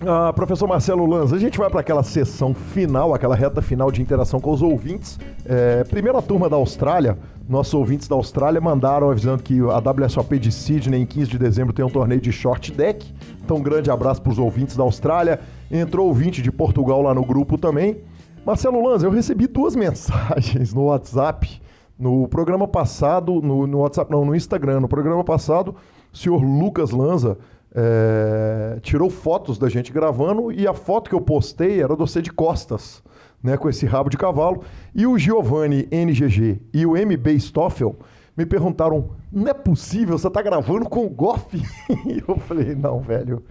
Ah, 0.00 0.32
professor 0.32 0.66
Marcelo 0.66 1.04
Lanza, 1.04 1.36
a 1.36 1.38
gente 1.38 1.58
vai 1.58 1.68
para 1.68 1.80
aquela 1.80 2.02
sessão 2.02 2.54
final, 2.54 3.14
aquela 3.14 3.36
reta 3.36 3.60
final 3.60 3.92
de 3.92 4.00
interação 4.00 4.40
com 4.40 4.50
os 4.50 4.62
ouvintes. 4.62 5.18
É, 5.44 5.84
primeira 5.84 6.22
turma 6.22 6.48
da 6.48 6.56
Austrália, 6.56 7.18
nossos 7.46 7.74
ouvintes 7.74 8.08
da 8.08 8.16
Austrália 8.16 8.60
mandaram 8.62 9.10
avisando 9.10 9.42
que 9.42 9.60
a 9.60 9.78
WSOP 9.78 10.38
de 10.38 10.50
Sydney 10.50 11.02
em 11.02 11.06
15 11.06 11.30
de 11.30 11.38
dezembro 11.38 11.74
tem 11.74 11.84
um 11.84 11.90
torneio 11.90 12.20
de 12.20 12.32
short 12.32 12.72
deck. 12.72 13.06
Então, 13.44 13.58
um 13.58 13.62
grande 13.62 13.90
abraço 13.90 14.22
para 14.22 14.32
os 14.32 14.38
ouvintes 14.38 14.74
da 14.74 14.82
Austrália. 14.82 15.38
Entrou 15.70 16.08
ouvinte 16.08 16.40
de 16.40 16.50
Portugal 16.50 17.02
lá 17.02 17.12
no 17.12 17.24
grupo 17.24 17.58
também. 17.58 17.98
Marcelo 18.44 18.82
Lanza, 18.82 19.06
eu 19.06 19.10
recebi 19.10 19.46
duas 19.46 19.76
mensagens 19.76 20.72
no 20.72 20.84
WhatsApp 20.84 21.60
no 22.00 22.26
programa 22.26 22.66
passado, 22.66 23.42
no, 23.42 23.66
no 23.66 23.80
WhatsApp, 23.80 24.10
não, 24.10 24.24
no 24.24 24.34
Instagram. 24.34 24.80
No 24.80 24.88
programa 24.88 25.22
passado, 25.22 25.76
o 26.10 26.16
senhor 26.16 26.42
Lucas 26.42 26.90
Lanza 26.90 27.36
é, 27.74 28.78
tirou 28.80 29.10
fotos 29.10 29.58
da 29.58 29.68
gente 29.68 29.92
gravando 29.92 30.50
e 30.50 30.66
a 30.66 30.72
foto 30.72 31.10
que 31.10 31.14
eu 31.14 31.20
postei 31.20 31.82
era 31.82 31.94
do 31.94 32.06
você 32.06 32.22
de 32.22 32.32
costas, 32.32 33.02
né, 33.42 33.58
com 33.58 33.68
esse 33.68 33.84
rabo 33.84 34.08
de 34.08 34.16
cavalo. 34.16 34.62
E 34.94 35.06
o 35.06 35.18
Giovanni 35.18 35.86
NGG 35.90 36.62
e 36.72 36.86
o 36.86 36.92
MB 36.92 37.38
Stoffel 37.38 37.94
me 38.36 38.46
perguntaram: 38.46 39.10
não 39.32 39.48
é 39.48 39.54
possível, 39.54 40.18
você 40.18 40.30
tá 40.30 40.42
gravando 40.42 40.88
com 40.88 41.04
o 41.04 41.10
Goff? 41.10 41.46
E 42.06 42.22
eu 42.26 42.36
falei: 42.38 42.74
não, 42.74 43.00
velho. 43.00 43.42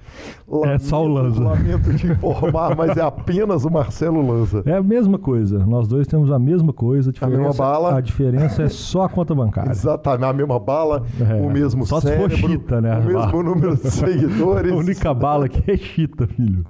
Lamento, 0.47 0.71
é 0.73 0.79
só 0.79 1.03
o 1.03 1.07
Lanza. 1.07 1.41
Lamento 1.41 1.95
te 1.95 2.07
informar, 2.07 2.75
mas 2.75 2.97
é 2.97 3.01
apenas 3.01 3.63
o 3.63 3.69
Marcelo 3.69 4.25
Lanza. 4.25 4.63
É 4.65 4.73
a 4.73 4.83
mesma 4.83 5.17
coisa. 5.17 5.59
Nós 5.65 5.87
dois 5.87 6.07
temos 6.07 6.31
a 6.31 6.39
mesma 6.39 6.73
coisa. 6.73 7.11
A, 7.21 7.25
a 7.25 7.29
mesma 7.29 7.53
bala. 7.53 7.97
A 7.97 8.01
diferença 8.01 8.63
é 8.63 8.69
só 8.69 9.03
a 9.03 9.09
conta 9.09 9.35
bancária. 9.35 9.71
Exatamente, 9.71 10.29
a 10.29 10.33
mesma 10.33 10.59
bala, 10.59 11.03
é, 11.19 11.41
o 11.41 11.49
mesmo 11.49 11.85
só 11.85 12.01
cérebro, 12.01 12.35
se 12.35 12.41
for 12.41 12.49
chita, 12.49 12.81
né? 12.81 12.97
o 12.97 13.03
mesmo 13.05 13.43
número 13.43 13.75
de 13.75 13.89
seguidores. 13.91 14.71
a 14.71 14.75
única 14.75 15.13
bala 15.13 15.47
que 15.47 15.71
é 15.71 15.77
chita, 15.77 16.27
filho. 16.27 16.65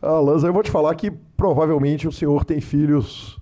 Ah, 0.00 0.20
Lanza, 0.20 0.46
eu 0.46 0.52
vou 0.52 0.62
te 0.62 0.70
falar 0.70 0.94
que 0.94 1.10
provavelmente 1.36 2.06
o 2.06 2.12
senhor 2.12 2.44
tem 2.44 2.60
filhos 2.60 3.37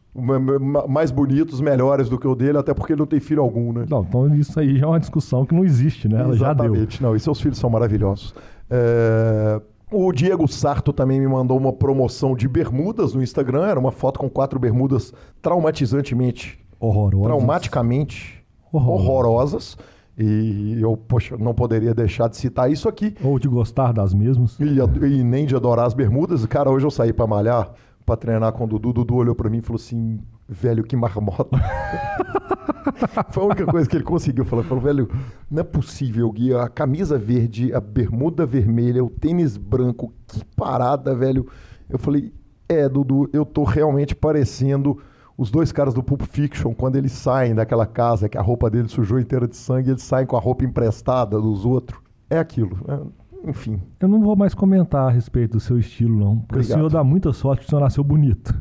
mais 0.88 1.10
bonitos, 1.10 1.60
melhores 1.60 2.08
do 2.08 2.18
que 2.18 2.26
o 2.26 2.34
dele, 2.34 2.58
até 2.58 2.72
porque 2.72 2.92
ele 2.92 3.00
não 3.00 3.06
tem 3.06 3.20
filho 3.20 3.42
algum, 3.42 3.72
né? 3.72 3.86
Não, 3.88 4.02
então 4.02 4.34
isso 4.34 4.58
aí 4.58 4.78
já 4.78 4.86
é 4.86 4.88
uma 4.88 5.00
discussão 5.00 5.44
que 5.44 5.54
não 5.54 5.64
existe, 5.64 6.08
né? 6.08 6.20
Ela 6.20 6.34
Exatamente, 6.34 7.02
não. 7.02 7.14
E 7.14 7.20
seus 7.20 7.40
filhos 7.40 7.58
são 7.58 7.70
maravilhosos. 7.70 8.34
É... 8.70 9.60
O 9.90 10.12
Diego 10.12 10.48
Sarto 10.48 10.92
também 10.92 11.20
me 11.20 11.28
mandou 11.28 11.56
uma 11.56 11.72
promoção 11.72 12.34
de 12.34 12.48
bermudas 12.48 13.14
no 13.14 13.22
Instagram. 13.22 13.66
Era 13.66 13.78
uma 13.78 13.92
foto 13.92 14.18
com 14.18 14.28
quatro 14.28 14.58
bermudas 14.58 15.14
traumatizantemente. 15.40 16.58
Horrorosas. 16.80 17.26
Traumaticamente 17.26 18.44
horrorosas. 18.72 19.06
horrorosas. 19.06 19.78
E 20.18 20.80
eu, 20.80 20.96
poxa, 20.96 21.36
não 21.36 21.54
poderia 21.54 21.94
deixar 21.94 22.28
de 22.28 22.36
citar 22.36 22.70
isso 22.70 22.88
aqui. 22.88 23.14
Ou 23.22 23.38
de 23.38 23.46
gostar 23.46 23.92
das 23.92 24.12
mesmas. 24.12 24.58
E, 24.58 24.78
e 25.06 25.22
nem 25.22 25.46
de 25.46 25.54
adorar 25.54 25.86
as 25.86 25.94
bermudas. 25.94 26.44
Cara, 26.46 26.70
hoje 26.70 26.86
eu 26.86 26.90
saí 26.90 27.12
para 27.12 27.26
malhar 27.26 27.70
para 28.06 28.16
treinar 28.16 28.52
com 28.52 28.64
o 28.64 28.66
Dudu. 28.68 28.90
O 28.90 28.92
Dudu 28.92 29.16
olhou 29.16 29.34
para 29.34 29.50
mim 29.50 29.58
e 29.58 29.62
falou 29.62 29.76
assim: 29.76 30.20
velho, 30.48 30.84
que 30.84 30.96
marmota. 30.96 31.58
Foi 33.30 33.42
a 33.42 33.46
única 33.46 33.66
coisa 33.66 33.88
que 33.88 33.96
ele 33.96 34.04
conseguiu. 34.04 34.44
Falou, 34.44 34.64
falou, 34.64 34.82
velho, 34.82 35.10
não 35.50 35.60
é 35.60 35.64
possível, 35.64 36.30
Gui. 36.30 36.54
A 36.54 36.68
camisa 36.68 37.18
verde, 37.18 37.74
a 37.74 37.80
bermuda 37.80 38.46
vermelha, 38.46 39.04
o 39.04 39.10
tênis 39.10 39.56
branco, 39.56 40.12
que 40.28 40.44
parada, 40.56 41.14
velho. 41.14 41.48
Eu 41.90 41.98
falei, 41.98 42.32
é, 42.68 42.88
Dudu, 42.88 43.28
eu 43.32 43.44
tô 43.44 43.64
realmente 43.64 44.14
parecendo 44.14 44.98
os 45.36 45.50
dois 45.50 45.70
caras 45.72 45.92
do 45.92 46.02
Pulp 46.02 46.22
Fiction, 46.22 46.72
quando 46.72 46.96
eles 46.96 47.12
saem 47.12 47.54
daquela 47.54 47.84
casa 47.84 48.28
que 48.28 48.38
a 48.38 48.42
roupa 48.42 48.70
deles 48.70 48.92
sujou 48.92 49.18
inteira 49.18 49.46
de 49.46 49.56
sangue, 49.56 49.90
eles 49.90 50.02
saem 50.02 50.26
com 50.26 50.36
a 50.36 50.40
roupa 50.40 50.64
emprestada 50.64 51.38
dos 51.38 51.66
outros. 51.66 52.00
É 52.30 52.38
aquilo. 52.38 52.78
É 52.88 53.25
enfim. 53.44 53.80
Eu 54.00 54.08
não 54.08 54.20
vou 54.20 54.36
mais 54.36 54.54
comentar 54.54 55.08
a 55.08 55.10
respeito 55.10 55.52
do 55.52 55.60
seu 55.60 55.78
estilo, 55.78 56.18
não. 56.18 56.38
Porque 56.38 56.56
Obrigado. 56.56 56.70
o 56.70 56.74
senhor 56.74 56.90
dá 56.90 57.04
muita 57.04 57.32
sorte 57.32 57.60
que 57.60 57.66
o 57.66 57.70
senhor 57.70 57.80
nasceu 57.80 58.04
bonito. 58.04 58.54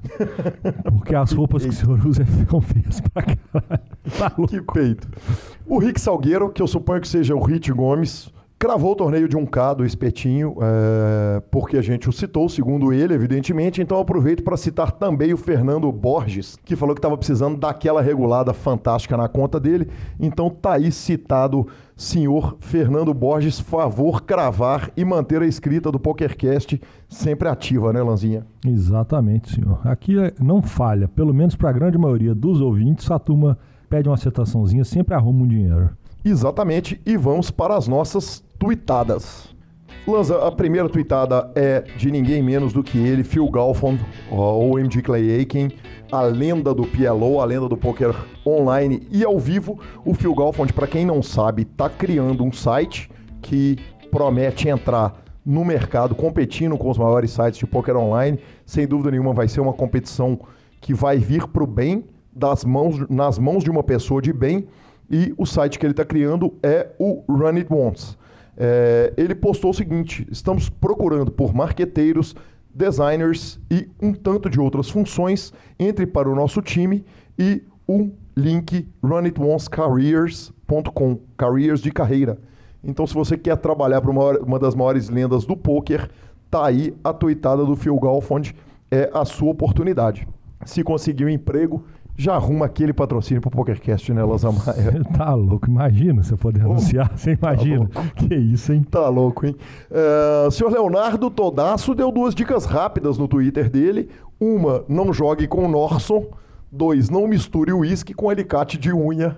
porque 0.92 1.16
as 1.16 1.32
roupas 1.32 1.64
que 1.64 1.70
o 1.70 1.74
senhor 1.74 2.06
usa 2.06 2.26
ficam 2.26 2.62
feias 2.62 3.02
pra 3.02 3.24
caralho. 3.24 3.84
Tá. 4.18 4.32
Que 4.48 4.62
peito. 4.62 5.08
O 5.66 5.80
Rick 5.80 6.00
Salgueiro, 6.00 6.50
que 6.52 6.62
eu 6.62 6.68
suponho 6.68 7.02
que 7.02 7.08
seja 7.08 7.36
o 7.36 7.44
Rit 7.44 7.72
Gomes, 7.72 8.32
cravou 8.58 8.94
o 8.94 8.96
torneio 8.96 9.28
de 9.28 9.36
um 9.36 9.46
K 9.46 9.74
do 9.74 9.86
Espetinho, 9.86 10.56
é, 10.62 11.42
porque 11.52 11.78
a 11.78 11.82
gente 11.82 12.08
o 12.08 12.12
citou, 12.12 12.48
segundo 12.48 12.94
ele, 12.94 13.14
evidentemente. 13.14 13.82
Então 13.82 14.00
aproveito 14.00 14.44
para 14.44 14.58
citar 14.58 14.92
também 14.92 15.34
o 15.34 15.38
Fernando 15.38 15.92
Borges, 15.92 16.58
que 16.64 16.76
falou 16.76 16.96
que 16.96 17.00
estava 17.00 17.18
precisando 17.18 17.58
daquela 17.58 18.02
regulada 18.02 18.54
fantástica 18.54 19.18
na 19.18 19.28
conta 19.28 19.60
dele. 19.60 19.90
Então 20.20 20.50
tá 20.50 20.74
aí 20.74 20.92
citado 20.92 21.68
senhor 21.98 22.58
Fernando 22.60 23.14
Borges, 23.14 23.60
favor 23.60 24.24
cravar 24.24 24.92
e 24.96 25.06
manter 25.06 25.42
a 25.42 25.48
escrita 25.48 25.92
do 25.92 26.00
PokerCast 26.00 26.82
sempre 27.08 27.48
ativa, 27.48 27.94
né, 27.94 28.02
Lanzinha? 28.02 28.46
Exatamente, 28.66 29.54
senhor. 29.54 29.80
Aqui 29.86 30.18
é, 30.20 30.34
não 30.42 30.62
falha, 30.62 31.08
pelo 31.08 31.34
menos 31.34 31.56
para 31.56 31.70
a 31.70 31.74
grande 31.74 31.98
maioria 31.98 32.34
dos 32.34 32.62
ouvintes, 32.62 33.10
a 33.12 33.20
turma 33.20 33.58
pede 33.90 34.10
uma 34.10 34.18
citaçãozinha, 34.18 34.84
sempre 34.84 35.14
arruma 35.14 35.44
um 35.44 35.48
dinheiro. 35.48 35.90
Exatamente, 36.24 37.00
e 37.06 37.16
vamos 37.16 37.52
para 37.52 37.78
as 37.78 37.88
nossas 37.88 38.44
tuitadas. 38.60 39.56
Lanza, 40.08 40.46
a 40.46 40.52
primeira 40.52 40.88
tuitada 40.88 41.52
é 41.56 41.82
de 41.98 42.12
ninguém 42.12 42.44
menos 42.44 42.72
do 42.72 42.84
que 42.84 42.98
ele, 42.98 43.24
Phil 43.24 43.50
Galfond, 43.50 44.00
ou 44.30 44.78
MG 44.78 45.02
Clay 45.02 45.40
Aiken, 45.40 45.72
a 46.12 46.22
lenda 46.22 46.76
do 46.76 46.86
PLO, 46.86 47.42
a 47.42 47.46
lenda 47.46 47.68
do 47.68 47.76
poker 47.76 48.14
online 48.46 49.08
e 49.12 49.24
ao 49.24 49.40
vivo. 49.40 49.80
O 50.06 50.14
Phil 50.14 50.36
Galfond, 50.36 50.72
para 50.74 50.86
quem 50.86 51.06
não 51.06 51.24
sabe, 51.24 51.64
está 51.64 51.90
criando 51.90 52.44
um 52.44 52.52
site 52.52 53.10
que 53.42 53.78
promete 54.12 54.70
entrar 54.70 55.24
no 55.44 55.66
mercado 55.66 56.14
competindo 56.14 56.78
com 56.78 56.90
os 56.90 56.98
maiores 56.98 57.32
sites 57.32 57.58
de 57.58 57.66
poker 57.66 57.98
online. 57.98 58.40
Sem 58.66 58.88
dúvida 58.88 59.10
nenhuma, 59.10 59.34
vai 59.34 59.48
ser 59.48 59.60
uma 59.60 59.74
competição 59.74 60.40
que 60.80 60.94
vai 60.94 61.18
vir 61.18 61.48
para 61.48 61.64
o 61.64 61.68
bem 61.68 62.06
das 62.32 62.64
mãos, 62.64 63.10
nas 63.10 63.40
mãos 63.40 63.64
de 63.64 63.72
uma 63.72 63.82
pessoa 63.82 64.22
de 64.22 64.32
bem. 64.32 64.68
E 65.10 65.34
o 65.38 65.46
site 65.46 65.80
que 65.80 65.86
ele 65.86 65.94
está 65.94 66.06
criando 66.06 66.54
é 66.62 66.92
o 67.00 67.24
Run 67.28 67.58
It 67.58 67.74
Once. 67.74 68.18
É, 68.58 69.14
ele 69.18 69.36
postou 69.36 69.72
o 69.72 69.74
seguinte: 69.74 70.26
estamos 70.32 70.70
procurando 70.70 71.30
por 71.32 71.54
marqueteiros 71.54 72.34
designers 72.74 73.60
e 73.72 73.90
um 74.02 74.14
tanto 74.14 74.50
de 74.50 74.60
outras 74.60 74.90
funções. 74.90 75.54
Entre 75.80 76.06
para 76.06 76.30
o 76.30 76.36
nosso 76.36 76.62
time 76.62 77.06
e 77.38 77.64
o 77.88 78.10
link 78.36 78.88
runitOnceCareers.com, 79.04 81.20
careers 81.38 81.80
de 81.82 81.92
carreira. 81.92 82.38
Então, 82.84 83.08
se 83.08 83.14
você 83.14 83.38
quer 83.38 83.56
trabalhar 83.58 84.02
para 84.02 84.12
uma, 84.12 84.38
uma 84.40 84.60
das 84.60 84.76
maiores 84.76 85.10
lendas 85.10 85.46
do 85.46 85.58
poker, 85.58 86.10
tá 86.52 86.66
aí 86.66 86.94
a 87.04 87.12
tuitada 87.14 87.66
do 87.66 87.76
Phil 87.76 88.00
Galfond, 88.00 88.56
é 88.92 89.10
a 89.14 89.26
sua 89.26 89.50
oportunidade. 89.50 90.28
Se 90.66 90.84
conseguir 90.84 91.26
um 91.26 91.30
emprego, 91.30 91.84
já 92.18 92.36
arruma 92.36 92.66
aquele 92.66 92.94
patrocínio 92.94 93.42
pro 93.42 93.52
PokerCast, 93.52 94.14
né, 94.14 94.24
Lanza 94.24 94.52
Maia? 94.52 95.04
tá 95.16 95.34
louco, 95.34 95.70
imagina 95.70 96.24
você 96.24 96.36
poder 96.36 96.62
anunciar, 96.62 97.12
você 97.16 97.38
imagina. 97.42 97.88
Tá 97.88 98.04
que 98.16 98.36
isso, 98.36 98.72
hein? 98.72 98.86
Tá 98.90 99.10
louco, 99.10 99.46
hein? 99.46 99.56
Uh, 99.92 100.50
senhor 100.50 100.72
Leonardo 100.72 101.30
Todasso 101.30 101.94
deu 101.94 102.12
duas 102.12 102.34
dicas 102.34 102.66
rápidas 102.66 103.18
no 103.18 103.28
Twitter 103.28 103.70
dele. 103.70 104.10
Uma, 104.40 104.84
não 104.88 105.14
jogue 105.14 105.48
com 105.48 105.68
Norson. 105.68 106.26
Dois, 106.72 107.10
não 107.10 107.28
misture 107.28 107.72
o 107.72 107.80
uísque 107.80 108.14
com 108.14 108.30
alicate 108.30 108.78
de 108.78 108.94
unha. 108.94 109.38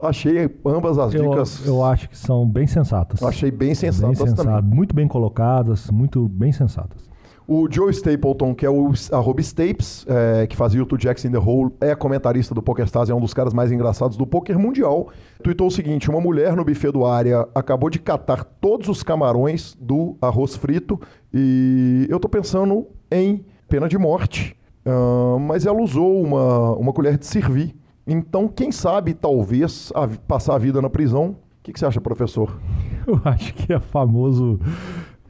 Achei 0.00 0.48
ambas 0.64 0.96
as 0.96 1.12
eu, 1.12 1.28
dicas. 1.28 1.66
Eu 1.66 1.84
acho 1.84 2.08
que 2.08 2.16
são 2.16 2.46
bem 2.46 2.66
sensatas. 2.66 3.22
Achei 3.22 3.50
bem 3.50 3.74
sensatas 3.74 4.18
bem 4.18 4.34
também. 4.34 4.62
Muito 4.62 4.94
bem 4.94 5.08
colocadas, 5.08 5.90
muito 5.90 6.28
bem 6.28 6.52
sensatas. 6.52 7.07
O 7.50 7.66
Joe 7.70 7.90
Stapleton, 7.90 8.54
que 8.54 8.66
é 8.66 8.68
o 8.68 8.92
arroba 9.10 9.40
Stapes, 9.40 10.04
é, 10.06 10.46
que 10.46 10.54
fazia 10.54 10.82
o 10.82 10.84
Two 10.84 10.98
Jacks 11.00 11.24
in 11.24 11.30
the 11.30 11.38
Hole, 11.38 11.72
é 11.80 11.94
comentarista 11.94 12.54
do 12.54 12.60
PokerStars, 12.60 13.08
é 13.08 13.14
um 13.14 13.20
dos 13.20 13.32
caras 13.32 13.54
mais 13.54 13.72
engraçados 13.72 14.18
do 14.18 14.26
poker 14.26 14.58
mundial. 14.58 15.08
Tweetou 15.42 15.68
o 15.68 15.70
seguinte: 15.70 16.10
uma 16.10 16.20
mulher 16.20 16.54
no 16.54 16.62
buffet 16.62 16.92
do 16.92 17.06
área 17.06 17.48
acabou 17.54 17.88
de 17.88 17.98
catar 17.98 18.44
todos 18.44 18.88
os 18.88 19.02
camarões 19.02 19.74
do 19.80 20.14
arroz 20.20 20.56
frito 20.56 21.00
e 21.32 22.06
eu 22.10 22.20
tô 22.20 22.28
pensando 22.28 22.86
em 23.10 23.42
pena 23.66 23.88
de 23.88 23.96
morte. 23.96 24.54
Uh, 24.84 25.38
mas 25.38 25.64
ela 25.64 25.80
usou 25.80 26.22
uma, 26.22 26.74
uma 26.76 26.92
colher 26.92 27.16
de 27.16 27.24
servir. 27.24 27.74
Então, 28.06 28.46
quem 28.46 28.70
sabe, 28.70 29.14
talvez, 29.14 29.90
a, 29.94 30.06
passar 30.06 30.54
a 30.54 30.58
vida 30.58 30.82
na 30.82 30.90
prisão. 30.90 31.30
O 31.30 31.36
que, 31.62 31.72
que 31.72 31.78
você 31.78 31.86
acha, 31.86 32.00
professor? 32.00 32.60
Eu 33.06 33.18
acho 33.24 33.54
que 33.54 33.72
é 33.72 33.80
famoso 33.80 34.60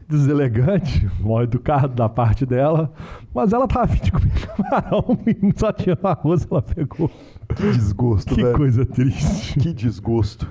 deselegante, 0.08 1.08
mal 1.20 1.42
educado 1.42 1.94
da 1.94 2.08
parte 2.08 2.46
dela, 2.46 2.90
mas 3.34 3.52
ela 3.52 3.68
tava 3.68 3.84
afim 3.84 4.02
de 4.02 4.10
comer 4.10 4.32
camarão 4.56 5.18
e 5.26 5.58
só 5.58 5.70
tinha 5.70 5.98
arroz, 6.02 6.46
ela 6.50 6.62
pegou. 6.62 7.10
Que 7.54 7.62
desgosto, 7.72 8.34
que 8.34 8.42
velho. 8.42 8.52
Que 8.52 8.58
coisa 8.58 8.86
triste. 8.86 9.58
Que 9.58 9.72
desgosto. 9.72 10.48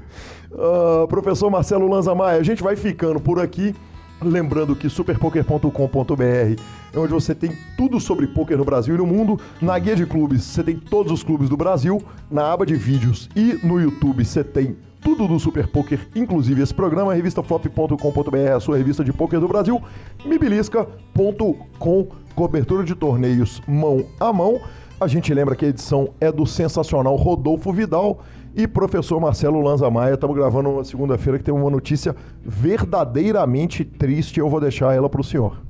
Uh, 0.52 1.08
professor 1.08 1.50
Marcelo 1.50 1.88
Lanza 1.88 2.14
Maia, 2.14 2.40
a 2.40 2.44
gente 2.44 2.62
vai 2.62 2.76
ficando 2.76 3.20
por 3.20 3.40
aqui. 3.40 3.76
Lembrando 4.20 4.76
que 4.76 4.90
superpoker.com.br 4.90 6.62
é 6.92 6.98
onde 6.98 7.14
você 7.14 7.36
tem 7.36 7.52
tudo 7.78 8.00
sobre 8.00 8.26
poker 8.26 8.58
no 8.58 8.66
Brasil 8.66 8.96
e 8.96 8.98
no 8.98 9.06
mundo. 9.06 9.40
Na 9.62 9.78
guia 9.78 9.96
de 9.96 10.08
clubes, 10.08 10.44
você 10.44 10.64
tem 10.64 10.76
todos 10.76 11.12
os 11.12 11.24
clubes 11.24 11.50
do 11.50 11.56
Brasil. 11.56 12.02
Na 12.30 12.52
aba 12.52 12.66
de 12.66 12.74
vídeos 12.74 13.30
e 13.36 13.60
no 13.64 13.80
YouTube, 13.80 14.26
você 14.26 14.44
tem 14.44 14.76
tudo 15.02 15.28
do 15.28 15.40
Super 15.40 15.68
Poker, 15.68 16.08
inclusive 16.16 16.62
esse 16.62 16.74
programa, 16.74 17.14
revistaflop.com.br, 17.14 18.52
a 18.56 18.60
sua 18.60 18.78
revista 18.78 19.04
de 19.04 19.14
poker 19.14 19.40
do 19.40 19.48
Brasil, 19.48 19.82
mibilisca.com, 20.26 22.08
cobertura 22.36 22.84
de 22.84 22.96
torneios 22.96 23.62
mão 23.68 24.06
a 24.20 24.34
mão. 24.34 24.60
A 25.00 25.08
gente 25.08 25.34
lembra 25.34 25.56
que 25.56 25.66
a 25.66 25.68
edição 25.68 26.10
é 26.20 26.32
do 26.32 26.46
sensacional 26.46 27.16
Rodolfo 27.16 27.72
Vidal 27.72 28.20
e 28.56 28.68
professor 28.68 29.20
Marcelo 29.20 29.62
Lanza 29.62 29.90
Maia. 29.92 30.16
Estamos 30.16 30.36
gravando 30.36 30.70
uma 30.70 30.84
segunda-feira 30.84 31.38
que 31.38 31.46
tem 31.46 31.54
uma 31.54 31.70
notícia 31.70 32.16
verdadeiramente 32.44 33.86
triste. 33.86 34.40
Eu 34.40 34.50
vou 34.50 34.60
deixar 34.60 34.96
ela 34.96 35.08
para 35.08 35.22
o 35.22 35.24
senhor. 35.24 35.62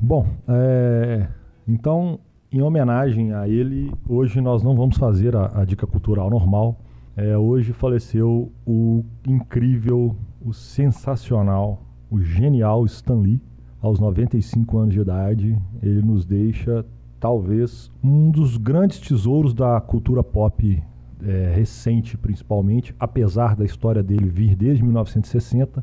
Bom, 0.00 0.26
é... 0.46 1.26
então, 1.66 2.20
em 2.52 2.62
homenagem 2.62 3.32
a 3.34 3.48
ele, 3.48 3.92
hoje 4.08 4.40
nós 4.40 4.62
não 4.62 4.76
vamos 4.76 4.96
fazer 4.96 5.34
a, 5.34 5.50
a 5.56 5.64
dica 5.64 5.86
cultural 5.86 6.30
normal 6.30 6.78
é, 7.16 7.36
hoje 7.36 7.72
faleceu 7.72 8.52
o 8.66 9.02
incrível, 9.26 10.14
o 10.44 10.52
sensacional, 10.52 11.82
o 12.10 12.20
genial 12.20 12.84
Stan 12.84 13.18
Lee, 13.18 13.40
aos 13.80 13.98
95 13.98 14.78
anos 14.78 14.94
de 14.94 15.00
idade. 15.00 15.58
Ele 15.82 16.02
nos 16.02 16.26
deixa, 16.26 16.84
talvez, 17.18 17.90
um 18.04 18.30
dos 18.30 18.58
grandes 18.58 19.00
tesouros 19.00 19.54
da 19.54 19.80
cultura 19.80 20.22
pop 20.22 20.82
é, 21.22 21.52
recente, 21.54 22.18
principalmente, 22.18 22.94
apesar 23.00 23.56
da 23.56 23.64
história 23.64 24.02
dele 24.02 24.28
vir 24.28 24.54
desde 24.54 24.84
1960. 24.84 25.82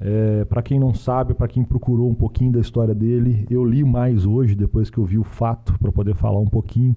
É, 0.00 0.44
para 0.44 0.62
quem 0.62 0.78
não 0.78 0.92
sabe, 0.92 1.32
para 1.32 1.48
quem 1.48 1.64
procurou 1.64 2.10
um 2.10 2.14
pouquinho 2.14 2.52
da 2.52 2.60
história 2.60 2.94
dele, 2.94 3.46
eu 3.48 3.64
li 3.64 3.82
mais 3.82 4.26
hoje, 4.26 4.54
depois 4.54 4.90
que 4.90 4.98
eu 4.98 5.04
vi 5.04 5.16
o 5.16 5.24
fato, 5.24 5.78
para 5.78 5.90
poder 5.90 6.14
falar 6.14 6.40
um 6.40 6.46
pouquinho. 6.46 6.94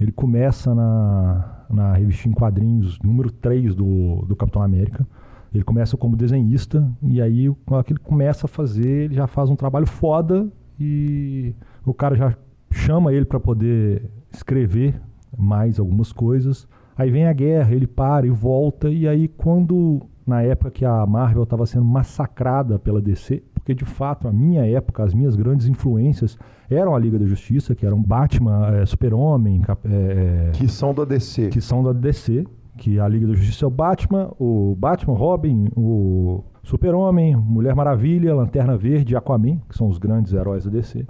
Ele 0.00 0.10
começa 0.10 0.74
na, 0.74 1.59
na 1.70 1.94
revista 1.94 2.28
em 2.28 2.32
quadrinhos 2.32 2.98
número 3.00 3.30
3 3.30 3.74
do, 3.74 4.24
do 4.26 4.36
Capitão 4.36 4.62
América. 4.62 5.06
Ele 5.52 5.64
começa 5.64 5.96
como 5.96 6.16
desenhista 6.16 6.88
e 7.02 7.20
aí 7.20 7.52
quando 7.66 7.84
ele 7.90 7.98
começa 7.98 8.46
a 8.46 8.48
fazer, 8.48 9.04
ele 9.04 9.14
já 9.14 9.26
faz 9.26 9.50
um 9.50 9.56
trabalho 9.56 9.86
foda 9.86 10.48
e 10.78 11.54
o 11.84 11.92
cara 11.92 12.14
já 12.14 12.36
chama 12.70 13.12
ele 13.12 13.24
para 13.24 13.40
poder 13.40 14.10
escrever 14.32 15.00
mais 15.36 15.78
algumas 15.78 16.12
coisas. 16.12 16.68
Aí 16.96 17.10
vem 17.10 17.26
a 17.26 17.32
guerra, 17.32 17.74
ele 17.74 17.86
para 17.86 18.26
e 18.26 18.30
volta 18.30 18.88
e 18.88 19.08
aí 19.08 19.26
quando 19.26 20.02
na 20.26 20.42
época 20.42 20.70
que 20.70 20.84
a 20.84 21.04
Marvel 21.04 21.42
estava 21.42 21.66
sendo 21.66 21.84
massacrada 21.84 22.78
pela 22.78 23.00
DC, 23.00 23.42
porque 23.60 23.74
de 23.74 23.84
fato, 23.84 24.26
a 24.26 24.32
minha 24.32 24.66
época, 24.66 25.04
as 25.04 25.12
minhas 25.12 25.36
grandes 25.36 25.66
influências 25.68 26.36
eram 26.68 26.94
a 26.94 26.98
Liga 26.98 27.18
da 27.18 27.26
Justiça, 27.26 27.74
que 27.74 27.84
eram 27.84 28.02
Batman, 28.02 28.68
é, 28.74 28.86
Super-Homem. 28.86 29.62
É, 29.84 30.50
que 30.54 30.66
são 30.66 30.94
da 30.94 31.04
DC. 31.04 31.48
Que 31.48 31.60
são 31.60 31.82
da 31.82 31.92
DC, 31.92 32.46
que 32.78 32.98
a 32.98 33.06
Liga 33.06 33.26
da 33.26 33.34
Justiça 33.34 33.66
é 33.66 33.68
o 33.68 33.70
Batman, 33.70 34.30
o 34.38 34.74
Batman, 34.78 35.14
Robin, 35.14 35.68
o 35.76 36.42
Super-Homem, 36.62 37.36
Mulher 37.36 37.74
Maravilha, 37.74 38.34
Lanterna 38.34 38.76
Verde 38.76 39.12
e 39.12 39.16
Aquaman, 39.16 39.58
que 39.68 39.76
são 39.76 39.88
os 39.88 39.98
grandes 39.98 40.32
heróis 40.32 40.64
da 40.64 40.70
DC. 40.70 41.06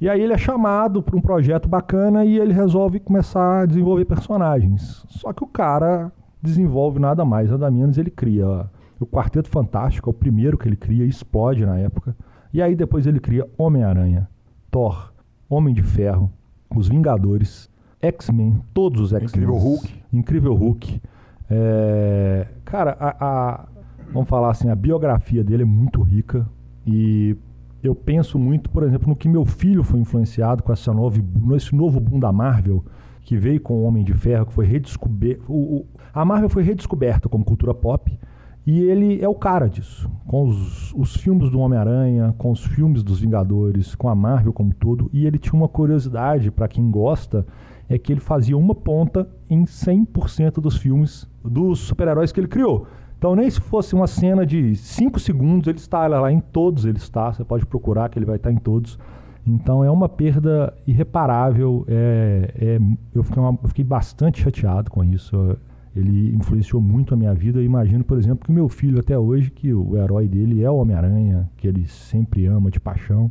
E 0.00 0.08
aí 0.08 0.20
ele 0.20 0.32
é 0.32 0.38
chamado 0.38 1.02
para 1.04 1.16
um 1.16 1.20
projeto 1.20 1.68
bacana 1.68 2.24
e 2.24 2.36
ele 2.36 2.52
resolve 2.52 2.98
começar 2.98 3.62
a 3.62 3.66
desenvolver 3.66 4.04
personagens. 4.04 5.04
Só 5.08 5.32
que 5.32 5.44
o 5.44 5.46
cara 5.46 6.10
desenvolve 6.42 6.98
nada 6.98 7.24
mais, 7.24 7.48
nada 7.50 7.70
menos, 7.70 7.96
ele 7.96 8.10
cria 8.10 8.68
o 9.02 9.06
Quarteto 9.06 9.48
Fantástico, 9.48 10.08
é 10.08 10.10
o 10.10 10.14
primeiro 10.14 10.56
que 10.56 10.68
ele 10.68 10.76
cria, 10.76 11.04
explode 11.04 11.64
na 11.64 11.78
época. 11.78 12.16
E 12.52 12.60
aí 12.60 12.74
depois 12.74 13.06
ele 13.06 13.20
cria 13.20 13.48
Homem-Aranha, 13.56 14.28
Thor, 14.70 15.12
Homem 15.48 15.74
de 15.74 15.82
Ferro, 15.82 16.30
Os 16.74 16.88
Vingadores, 16.88 17.70
X-Men, 18.00 18.60
todos 18.74 19.00
os 19.00 19.12
X-Men. 19.12 19.44
Incrível 19.44 19.56
Hulk. 19.56 20.02
Incrível 20.12 20.54
Hulk. 20.54 21.02
É... 21.50 22.46
Cara, 22.64 22.96
a, 22.98 23.16
a, 23.20 23.68
vamos 24.12 24.28
falar 24.28 24.50
assim, 24.50 24.68
a 24.68 24.74
biografia 24.74 25.44
dele 25.44 25.62
é 25.62 25.66
muito 25.66 26.02
rica 26.02 26.46
e 26.86 27.36
eu 27.82 27.94
penso 27.94 28.38
muito, 28.38 28.70
por 28.70 28.82
exemplo, 28.82 29.08
no 29.08 29.16
que 29.16 29.28
meu 29.28 29.44
filho 29.44 29.82
foi 29.82 30.00
influenciado 30.00 30.62
com 30.62 30.72
essa 30.72 30.92
novo, 30.92 31.20
esse 31.56 31.74
novo 31.74 31.98
boom 31.98 32.18
da 32.18 32.32
Marvel, 32.32 32.84
que 33.22 33.36
veio 33.36 33.60
com 33.60 33.74
o 33.74 33.82
Homem 33.84 34.04
de 34.04 34.14
Ferro, 34.14 34.46
que 34.46 34.52
foi 34.52 34.66
redescoberto. 34.66 35.86
A 36.12 36.24
Marvel 36.24 36.48
foi 36.48 36.62
redescoberta 36.62 37.28
como 37.28 37.44
cultura 37.44 37.74
pop 37.74 38.18
e 38.66 38.80
ele 38.80 39.20
é 39.20 39.28
o 39.28 39.34
cara 39.34 39.68
disso. 39.68 40.08
Com 40.26 40.44
os, 40.44 40.92
os 40.94 41.16
filmes 41.16 41.50
do 41.50 41.58
Homem-Aranha, 41.58 42.32
com 42.38 42.52
os 42.52 42.64
filmes 42.64 43.02
dos 43.02 43.20
Vingadores, 43.20 43.94
com 43.94 44.08
a 44.08 44.14
Marvel 44.14 44.52
como 44.52 44.72
todo. 44.72 45.10
E 45.12 45.26
ele 45.26 45.38
tinha 45.38 45.54
uma 45.54 45.68
curiosidade, 45.68 46.50
para 46.50 46.68
quem 46.68 46.88
gosta, 46.90 47.44
é 47.88 47.98
que 47.98 48.12
ele 48.12 48.20
fazia 48.20 48.56
uma 48.56 48.74
ponta 48.74 49.28
em 49.50 49.64
100% 49.64 50.60
dos 50.60 50.76
filmes 50.76 51.28
dos 51.44 51.80
super-heróis 51.80 52.30
que 52.30 52.38
ele 52.38 52.46
criou. 52.46 52.86
Então, 53.18 53.34
nem 53.34 53.50
se 53.50 53.60
fosse 53.60 53.94
uma 53.94 54.06
cena 54.06 54.46
de 54.46 54.76
5 54.76 55.18
segundos, 55.18 55.68
ele 55.68 55.78
está 55.78 56.06
lá, 56.06 56.30
em 56.32 56.40
todos 56.40 56.84
ele 56.84 56.98
está. 56.98 57.32
Você 57.32 57.44
pode 57.44 57.66
procurar 57.66 58.08
que 58.08 58.18
ele 58.18 58.26
vai 58.26 58.36
estar 58.36 58.52
em 58.52 58.56
todos. 58.56 58.98
Então, 59.44 59.82
é 59.82 59.90
uma 59.90 60.08
perda 60.08 60.72
irreparável. 60.86 61.84
É, 61.88 62.54
é 62.56 62.78
eu, 63.12 63.24
fiquei 63.24 63.42
uma, 63.42 63.58
eu 63.60 63.68
fiquei 63.68 63.84
bastante 63.84 64.40
chateado 64.40 64.88
com 64.88 65.02
isso 65.02 65.56
ele 65.94 66.34
influenciou 66.34 66.80
muito 66.80 67.12
a 67.12 67.16
minha 67.16 67.34
vida. 67.34 67.58
Eu 67.58 67.64
imagino, 67.64 68.02
por 68.02 68.18
exemplo, 68.18 68.44
que 68.44 68.50
o 68.50 68.54
meu 68.54 68.68
filho 68.68 68.98
até 68.98 69.18
hoje, 69.18 69.50
que 69.50 69.72
o 69.72 69.96
herói 69.96 70.26
dele 70.26 70.62
é 70.62 70.70
o 70.70 70.76
Homem-Aranha, 70.76 71.50
que 71.56 71.68
ele 71.68 71.86
sempre 71.86 72.46
ama 72.46 72.70
de 72.70 72.80
paixão. 72.80 73.30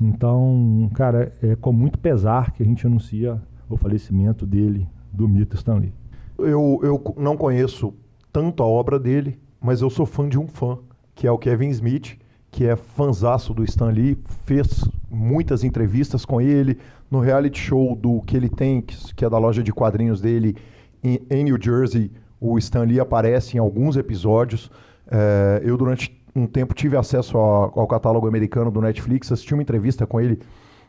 Então, 0.00 0.90
cara, 0.94 1.32
é 1.42 1.54
com 1.54 1.72
muito 1.72 1.98
pesar 1.98 2.52
que 2.52 2.62
a 2.62 2.66
gente 2.66 2.86
anuncia 2.86 3.40
o 3.68 3.76
falecimento 3.76 4.46
dele, 4.46 4.88
do 5.12 5.28
mito 5.28 5.56
Stanley. 5.56 5.92
Eu, 6.38 6.80
eu 6.82 7.14
não 7.18 7.36
conheço 7.36 7.92
tanto 8.32 8.62
a 8.62 8.66
obra 8.66 8.98
dele, 8.98 9.38
mas 9.60 9.82
eu 9.82 9.90
sou 9.90 10.06
fã 10.06 10.28
de 10.28 10.38
um 10.38 10.48
fã, 10.48 10.78
que 11.14 11.26
é 11.26 11.30
o 11.30 11.36
Kevin 11.36 11.68
Smith, 11.68 12.18
que 12.50 12.66
é 12.66 12.74
fanzaço 12.76 13.52
do 13.52 13.62
Stan 13.64 13.90
Lee, 13.90 14.18
fez 14.44 14.88
muitas 15.10 15.62
entrevistas 15.62 16.24
com 16.24 16.40
ele 16.40 16.78
no 17.10 17.20
reality 17.20 17.58
show 17.58 17.94
do 17.94 18.20
que 18.22 18.36
ele 18.36 18.48
tem, 18.48 18.80
que 18.80 19.24
é 19.24 19.30
da 19.30 19.38
loja 19.38 19.62
de 19.62 19.72
quadrinhos 19.72 20.20
dele, 20.20 20.56
em, 21.02 21.20
em 21.30 21.44
New 21.44 21.58
Jersey, 21.60 22.10
o 22.40 22.56
Stan 22.58 22.82
Lee 22.82 23.00
aparece 23.00 23.56
em 23.56 23.60
alguns 23.60 23.96
episódios. 23.96 24.70
É, 25.10 25.60
eu, 25.64 25.76
durante 25.76 26.18
um 26.34 26.46
tempo, 26.46 26.74
tive 26.74 26.96
acesso 26.96 27.36
ao, 27.36 27.78
ao, 27.78 27.86
catálogo 27.86 28.26
americano 28.26 28.70
do 28.70 28.80
Netflix, 28.80 29.30
assisti 29.30 29.52
uma 29.52 29.62
entrevista 29.62 30.06
com 30.06 30.20
ele 30.20 30.38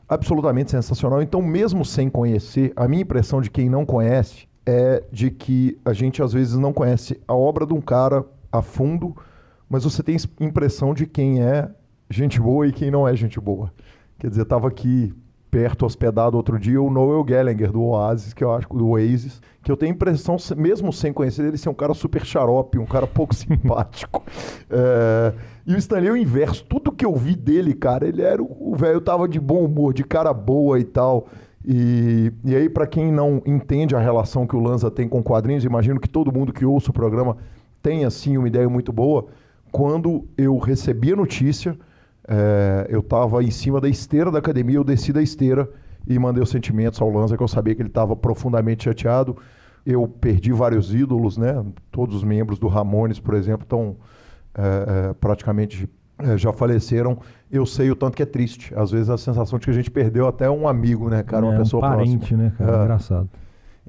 absolutamente 0.07 0.71
sensacional. 0.71 1.21
Então, 1.21 1.41
mesmo 1.41 1.83
sem 1.83 2.09
conhecer, 2.09 2.71
a 2.75 2.87
minha 2.87 3.01
impressão 3.01 3.41
de 3.41 3.49
quem 3.49 3.69
não 3.69 3.85
conhece 3.85 4.47
é 4.65 5.03
de 5.11 5.31
que 5.31 5.77
a 5.83 5.93
gente 5.93 6.21
às 6.21 6.33
vezes 6.33 6.57
não 6.57 6.71
conhece 6.71 7.19
a 7.27 7.33
obra 7.33 7.65
de 7.65 7.73
um 7.73 7.81
cara 7.81 8.23
a 8.51 8.61
fundo, 8.61 9.15
mas 9.69 9.83
você 9.83 10.03
tem 10.03 10.17
impressão 10.39 10.93
de 10.93 11.05
quem 11.05 11.41
é 11.41 11.69
gente 12.09 12.39
boa 12.39 12.67
e 12.67 12.71
quem 12.71 12.91
não 12.91 13.07
é 13.07 13.15
gente 13.15 13.39
boa. 13.39 13.71
Quer 14.19 14.29
dizer, 14.29 14.43
estava 14.43 14.67
aqui 14.67 15.13
perto, 15.51 15.85
hospedado 15.85 16.37
outro 16.37 16.57
dia, 16.57 16.81
o 16.81 16.89
Noel 16.89 17.21
Gallagher, 17.25 17.73
do 17.73 17.83
Oasis, 17.83 18.33
que 18.33 18.41
eu 18.41 18.53
acho, 18.53 18.69
do 18.69 18.87
Oasis, 18.87 19.41
que 19.61 19.69
eu 19.69 19.75
tenho 19.75 19.91
a 19.91 19.95
impressão, 19.95 20.37
mesmo 20.55 20.93
sem 20.93 21.11
conhecer 21.11 21.45
ele, 21.45 21.57
ser 21.57 21.67
um 21.67 21.73
cara 21.73 21.93
super 21.93 22.25
xarope, 22.25 22.79
um 22.79 22.85
cara 22.85 23.05
pouco 23.05 23.35
simpático. 23.35 24.23
É... 24.69 25.33
E 25.67 25.75
o 25.75 25.77
Stanley 25.77 26.07
é 26.07 26.11
o 26.13 26.17
inverso. 26.17 26.65
Tudo 26.65 26.91
que 26.91 27.05
eu 27.05 27.13
vi 27.15 27.35
dele, 27.35 27.73
cara, 27.73 28.07
ele 28.07 28.21
era 28.21 28.41
o 28.41 28.73
velho, 28.75 29.01
tava 29.01 29.27
de 29.27 29.39
bom 29.39 29.65
humor, 29.65 29.93
de 29.93 30.03
cara 30.03 30.33
boa 30.33 30.79
e 30.79 30.83
tal. 30.83 31.27
E, 31.63 32.31
e 32.43 32.55
aí, 32.55 32.67
para 32.67 32.87
quem 32.87 33.11
não 33.11 33.41
entende 33.45 33.95
a 33.95 33.99
relação 33.99 34.47
que 34.47 34.55
o 34.55 34.59
Lanza 34.59 34.89
tem 34.89 35.07
com 35.07 35.21
quadrinhos, 35.21 35.63
imagino 35.63 35.99
que 35.99 36.09
todo 36.09 36.33
mundo 36.33 36.51
que 36.51 36.65
ouça 36.65 36.89
o 36.89 36.93
programa 36.93 37.37
tem, 37.83 38.05
assim, 38.05 38.37
uma 38.37 38.47
ideia 38.47 38.67
muito 38.67 38.91
boa. 38.91 39.27
Quando 39.71 40.25
eu 40.35 40.57
recebi 40.57 41.13
a 41.13 41.15
notícia, 41.15 41.77
é, 42.27 42.87
eu 42.89 42.99
estava 42.99 43.43
em 43.43 43.51
cima 43.51 43.81
da 43.81 43.89
esteira 43.89 44.31
da 44.31 44.39
academia, 44.39 44.75
eu 44.75 44.83
desci 44.83 45.11
da 45.11 45.21
esteira 45.21 45.69
e 46.07 46.17
mandei 46.17 46.41
os 46.41 46.49
sentimentos 46.49 47.01
ao 47.01 47.09
Lanza, 47.09 47.37
que 47.37 47.43
eu 47.43 47.47
sabia 47.47 47.75
que 47.75 47.81
ele 47.81 47.89
estava 47.89 48.15
profundamente 48.15 48.83
chateado. 48.83 49.37
Eu 49.85 50.07
perdi 50.07 50.51
vários 50.51 50.93
ídolos, 50.93 51.37
né? 51.37 51.63
Todos 51.91 52.15
os 52.15 52.23
membros 52.23 52.59
do 52.59 52.67
Ramones, 52.67 53.19
por 53.19 53.33
exemplo, 53.33 53.63
estão 53.63 53.95
é, 54.55 55.09
é, 55.09 55.13
praticamente 55.13 55.89
é, 56.19 56.37
já 56.37 56.53
faleceram. 56.53 57.17
Eu 57.51 57.65
sei 57.65 57.89
o 57.89 57.95
tanto 57.95 58.15
que 58.15 58.23
é 58.23 58.25
triste. 58.25 58.73
Às 58.75 58.91
vezes 58.91 59.09
a 59.09 59.17
sensação 59.17 59.57
de 59.57 59.65
que 59.65 59.71
a 59.71 59.73
gente 59.73 59.89
perdeu 59.89 60.27
até 60.27 60.49
um 60.49 60.67
amigo, 60.67 61.09
né, 61.09 61.23
cara? 61.23 61.45
Uma 61.45 61.55
é, 61.55 61.57
pessoa 61.57 61.85
um 61.85 61.89
parente, 61.89 62.17
próxima. 62.17 62.43
né, 62.43 62.53
cara? 62.57 62.77
É. 62.77 62.83
Engraçado. 62.83 63.29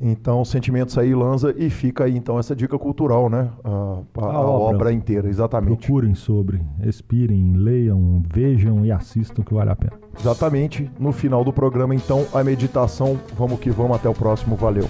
Então, 0.05 0.45
sentimentos 0.45 0.99
aí, 0.99 1.15
Lanza, 1.15 1.55
e 1.57 1.71
fica 1.71 2.03
aí 2.05 2.17
então 2.17 2.37
essa 2.37 2.57
dica 2.57 2.77
cultural, 2.77 3.31
né? 3.31 3.49
A, 3.63 3.69
a- 3.71 4.25
a 4.25 4.41
obra. 4.41 4.77
obra. 4.77 4.93
inteira, 4.93 5.29
exatamente. 5.29 5.87
Procurem 5.87 6.15
sobre, 6.17 6.61
respirem, 6.81 7.53
leiam, 7.57 8.21
vejam 8.35 8.85
e 8.85 8.91
assistam 8.91 9.43
que 9.45 9.55
vale 9.55 9.71
a 9.71 9.77
pena. 9.77 9.93
Exatamente. 10.19 10.91
No 10.99 11.13
final 11.13 11.45
do 11.45 11.53
programa, 11.53 11.95
então, 11.95 12.27
a 12.35 12.43
meditação. 12.43 13.17
Vamos 13.39 13.61
que 13.61 13.71
vamos, 13.71 13.97
até 13.97 14.09
o 14.09 14.15
próximo. 14.15 14.57
Valeu. 14.57 14.89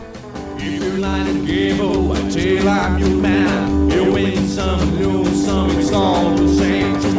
If 6.64 7.11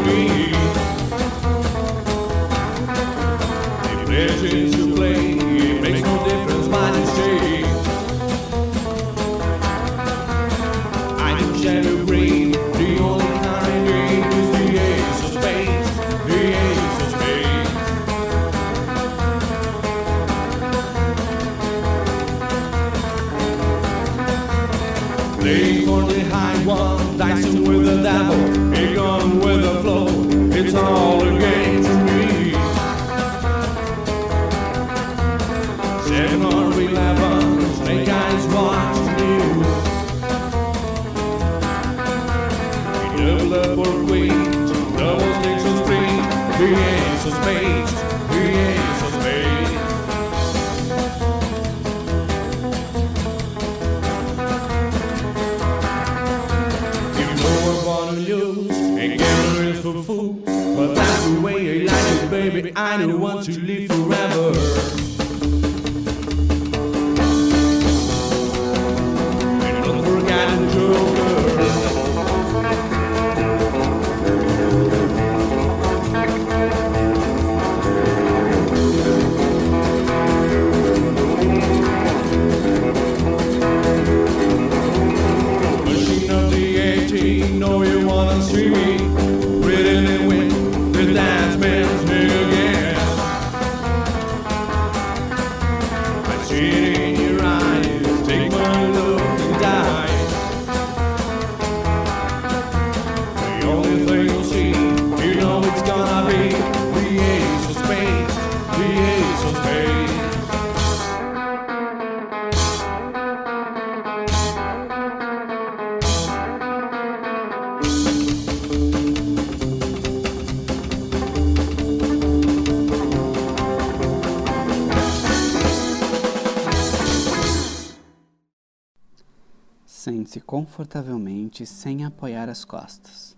confortavelmente 130.74 131.68
sem 131.68 132.04
apoiar 132.04 132.50
as 132.50 132.66
costas. 132.66 133.38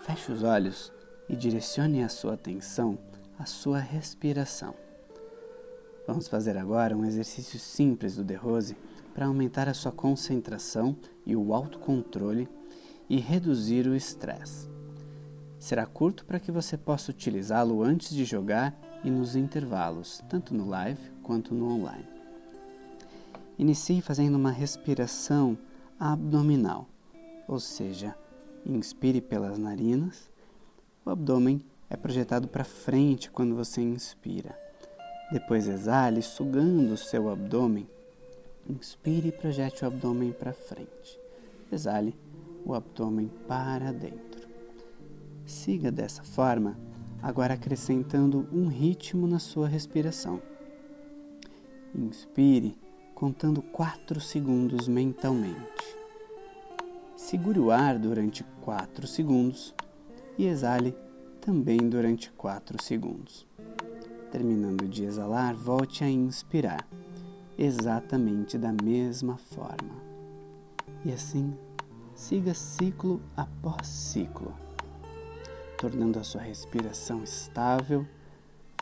Feche 0.00 0.32
os 0.32 0.42
olhos 0.42 0.90
e 1.28 1.36
direcione 1.36 2.02
a 2.02 2.08
sua 2.08 2.32
atenção 2.32 2.98
à 3.38 3.44
sua 3.44 3.78
respiração. 3.78 4.74
Vamos 6.06 6.26
fazer 6.26 6.56
agora 6.56 6.96
um 6.96 7.04
exercício 7.04 7.58
simples 7.58 8.16
do 8.16 8.24
The 8.24 8.36
Rose 8.36 8.74
para 9.12 9.26
aumentar 9.26 9.68
a 9.68 9.74
sua 9.74 9.92
concentração 9.92 10.96
e 11.26 11.36
o 11.36 11.52
autocontrole 11.52 12.48
e 13.10 13.18
reduzir 13.18 13.86
o 13.86 13.94
estresse. 13.94 14.66
Será 15.58 15.84
curto 15.84 16.24
para 16.24 16.40
que 16.40 16.50
você 16.50 16.78
possa 16.78 17.10
utilizá-lo 17.10 17.82
antes 17.82 18.08
de 18.08 18.24
jogar 18.24 18.74
e 19.04 19.10
nos 19.10 19.36
intervalos, 19.36 20.24
tanto 20.30 20.54
no 20.54 20.66
live 20.66 21.10
quanto 21.22 21.54
no 21.54 21.68
online. 21.68 22.08
Inicie 23.58 24.00
fazendo 24.00 24.36
uma 24.36 24.50
respiração 24.50 25.58
abdominal, 25.98 26.88
ou 27.46 27.60
seja, 27.60 28.16
inspire 28.64 29.20
pelas 29.20 29.58
narinas. 29.58 30.30
O 31.04 31.10
abdômen 31.10 31.62
é 31.88 31.96
projetado 31.96 32.48
para 32.48 32.64
frente 32.64 33.30
quando 33.30 33.54
você 33.54 33.80
inspira. 33.80 34.58
Depois 35.32 35.68
exale, 35.68 36.22
sugando 36.22 36.92
o 36.92 36.96
seu 36.96 37.28
abdômen. 37.28 37.88
Inspire 38.68 39.28
e 39.28 39.32
projete 39.32 39.84
o 39.84 39.86
abdômen 39.86 40.32
para 40.32 40.52
frente. 40.52 41.18
Exale 41.70 42.14
o 42.64 42.74
abdômen 42.74 43.30
para 43.46 43.92
dentro. 43.92 44.48
Siga 45.44 45.92
dessa 45.92 46.22
forma, 46.22 46.78
agora 47.22 47.54
acrescentando 47.54 48.48
um 48.52 48.66
ritmo 48.66 49.26
na 49.26 49.38
sua 49.38 49.68
respiração. 49.68 50.40
Inspire 51.94 52.76
contando 53.14 53.62
4 53.62 54.20
segundos 54.20 54.88
mentalmente. 54.88 55.96
Segure 57.16 57.60
o 57.60 57.70
ar 57.70 57.98
durante 57.98 58.44
4 58.60 59.06
segundos 59.06 59.74
e 60.36 60.46
exale 60.46 60.96
também 61.40 61.88
durante 61.88 62.30
4 62.32 62.82
segundos. 62.82 63.46
Terminando 64.32 64.88
de 64.88 65.04
exalar, 65.04 65.54
volte 65.54 66.02
a 66.02 66.08
inspirar, 66.08 66.86
exatamente 67.56 68.58
da 68.58 68.72
mesma 68.72 69.36
forma. 69.36 69.94
E 71.04 71.12
assim, 71.12 71.56
siga 72.14 72.52
ciclo 72.52 73.20
após 73.36 73.86
ciclo, 73.86 74.52
tornando 75.78 76.18
a 76.18 76.24
sua 76.24 76.40
respiração 76.40 77.22
estável, 77.22 78.04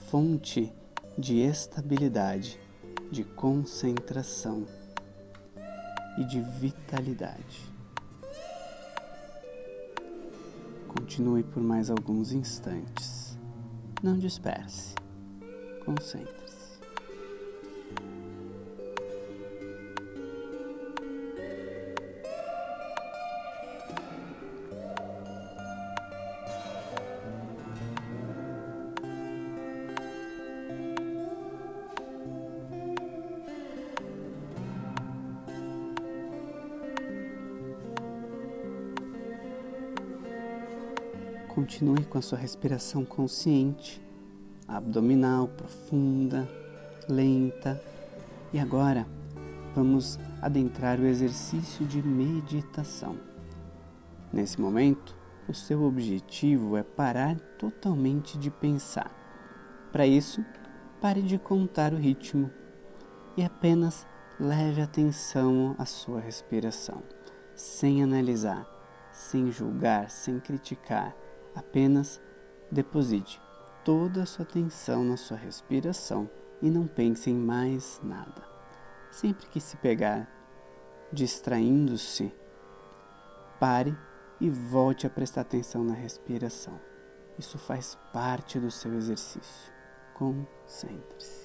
fonte 0.06 0.72
de 1.18 1.38
estabilidade, 1.40 2.58
de 3.12 3.24
concentração 3.24 4.66
e 6.16 6.24
de 6.24 6.40
vitalidade. 6.40 7.70
Continue 10.88 11.42
por 11.42 11.62
mais 11.62 11.90
alguns 11.90 12.32
instantes. 12.32 13.36
Não 14.02 14.18
disperse. 14.18 14.94
Concentre-se. 15.84 16.41
Continue 41.82 42.04
com 42.04 42.16
a 42.16 42.22
sua 42.22 42.38
respiração 42.38 43.04
consciente, 43.04 44.00
abdominal 44.68 45.48
profunda, 45.48 46.48
lenta. 47.08 47.82
E 48.52 48.60
agora 48.60 49.04
vamos 49.74 50.16
adentrar 50.40 51.00
o 51.00 51.06
exercício 51.06 51.84
de 51.84 52.00
meditação. 52.00 53.18
Nesse 54.32 54.60
momento, 54.60 55.16
o 55.48 55.52
seu 55.52 55.82
objetivo 55.82 56.76
é 56.76 56.84
parar 56.84 57.36
totalmente 57.58 58.38
de 58.38 58.48
pensar. 58.48 59.10
Para 59.90 60.06
isso, 60.06 60.44
pare 61.00 61.20
de 61.20 61.36
contar 61.36 61.92
o 61.92 61.96
ritmo 61.96 62.48
e 63.36 63.42
apenas 63.42 64.06
leve 64.38 64.80
atenção 64.80 65.74
à 65.76 65.84
sua 65.84 66.20
respiração, 66.20 67.02
sem 67.56 68.04
analisar, 68.04 68.64
sem 69.10 69.50
julgar, 69.50 70.10
sem 70.10 70.38
criticar 70.38 71.12
Apenas 71.54 72.20
deposite 72.70 73.40
toda 73.84 74.22
a 74.22 74.26
sua 74.26 74.44
atenção 74.44 75.04
na 75.04 75.16
sua 75.16 75.36
respiração 75.36 76.30
e 76.60 76.70
não 76.70 76.86
pense 76.86 77.30
em 77.30 77.34
mais 77.34 78.00
nada. 78.02 78.42
Sempre 79.10 79.46
que 79.46 79.60
se 79.60 79.76
pegar 79.76 80.28
distraindo-se, 81.12 82.32
pare 83.60 83.96
e 84.40 84.48
volte 84.48 85.06
a 85.06 85.10
prestar 85.10 85.42
atenção 85.42 85.84
na 85.84 85.94
respiração. 85.94 86.80
Isso 87.38 87.58
faz 87.58 87.98
parte 88.12 88.58
do 88.58 88.70
seu 88.70 88.94
exercício. 88.94 89.72
Concentre-se. 90.14 91.41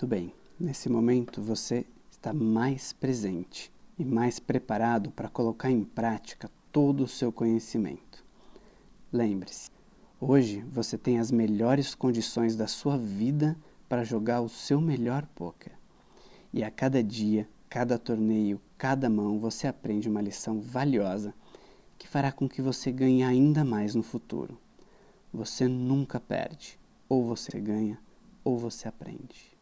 Muito 0.00 0.08
bem, 0.08 0.32
nesse 0.58 0.88
momento 0.88 1.42
você 1.42 1.84
está 2.10 2.32
mais 2.32 2.90
presente 2.90 3.70
e 3.98 4.02
mais 4.02 4.38
preparado 4.38 5.10
para 5.10 5.28
colocar 5.28 5.70
em 5.70 5.84
prática 5.84 6.50
todo 6.72 7.04
o 7.04 7.06
seu 7.06 7.30
conhecimento. 7.30 8.24
Lembre-se, 9.12 9.70
hoje 10.18 10.64
você 10.72 10.96
tem 10.96 11.18
as 11.18 11.30
melhores 11.30 11.94
condições 11.94 12.56
da 12.56 12.66
sua 12.66 12.96
vida 12.96 13.54
para 13.90 14.02
jogar 14.02 14.40
o 14.40 14.48
seu 14.48 14.80
melhor 14.80 15.26
poker. 15.34 15.74
E 16.50 16.64
a 16.64 16.70
cada 16.70 17.02
dia, 17.02 17.46
cada 17.68 17.98
torneio, 17.98 18.58
cada 18.78 19.10
mão, 19.10 19.38
você 19.38 19.66
aprende 19.66 20.08
uma 20.08 20.22
lição 20.22 20.62
valiosa 20.62 21.34
que 21.98 22.08
fará 22.08 22.32
com 22.32 22.48
que 22.48 22.62
você 22.62 22.90
ganhe 22.90 23.22
ainda 23.22 23.66
mais 23.66 23.94
no 23.94 24.02
futuro. 24.02 24.58
Você 25.30 25.68
nunca 25.68 26.18
perde, 26.18 26.78
ou 27.06 27.22
você 27.22 27.60
ganha, 27.60 28.00
ou 28.42 28.56
você 28.56 28.88
aprende. 28.88 29.59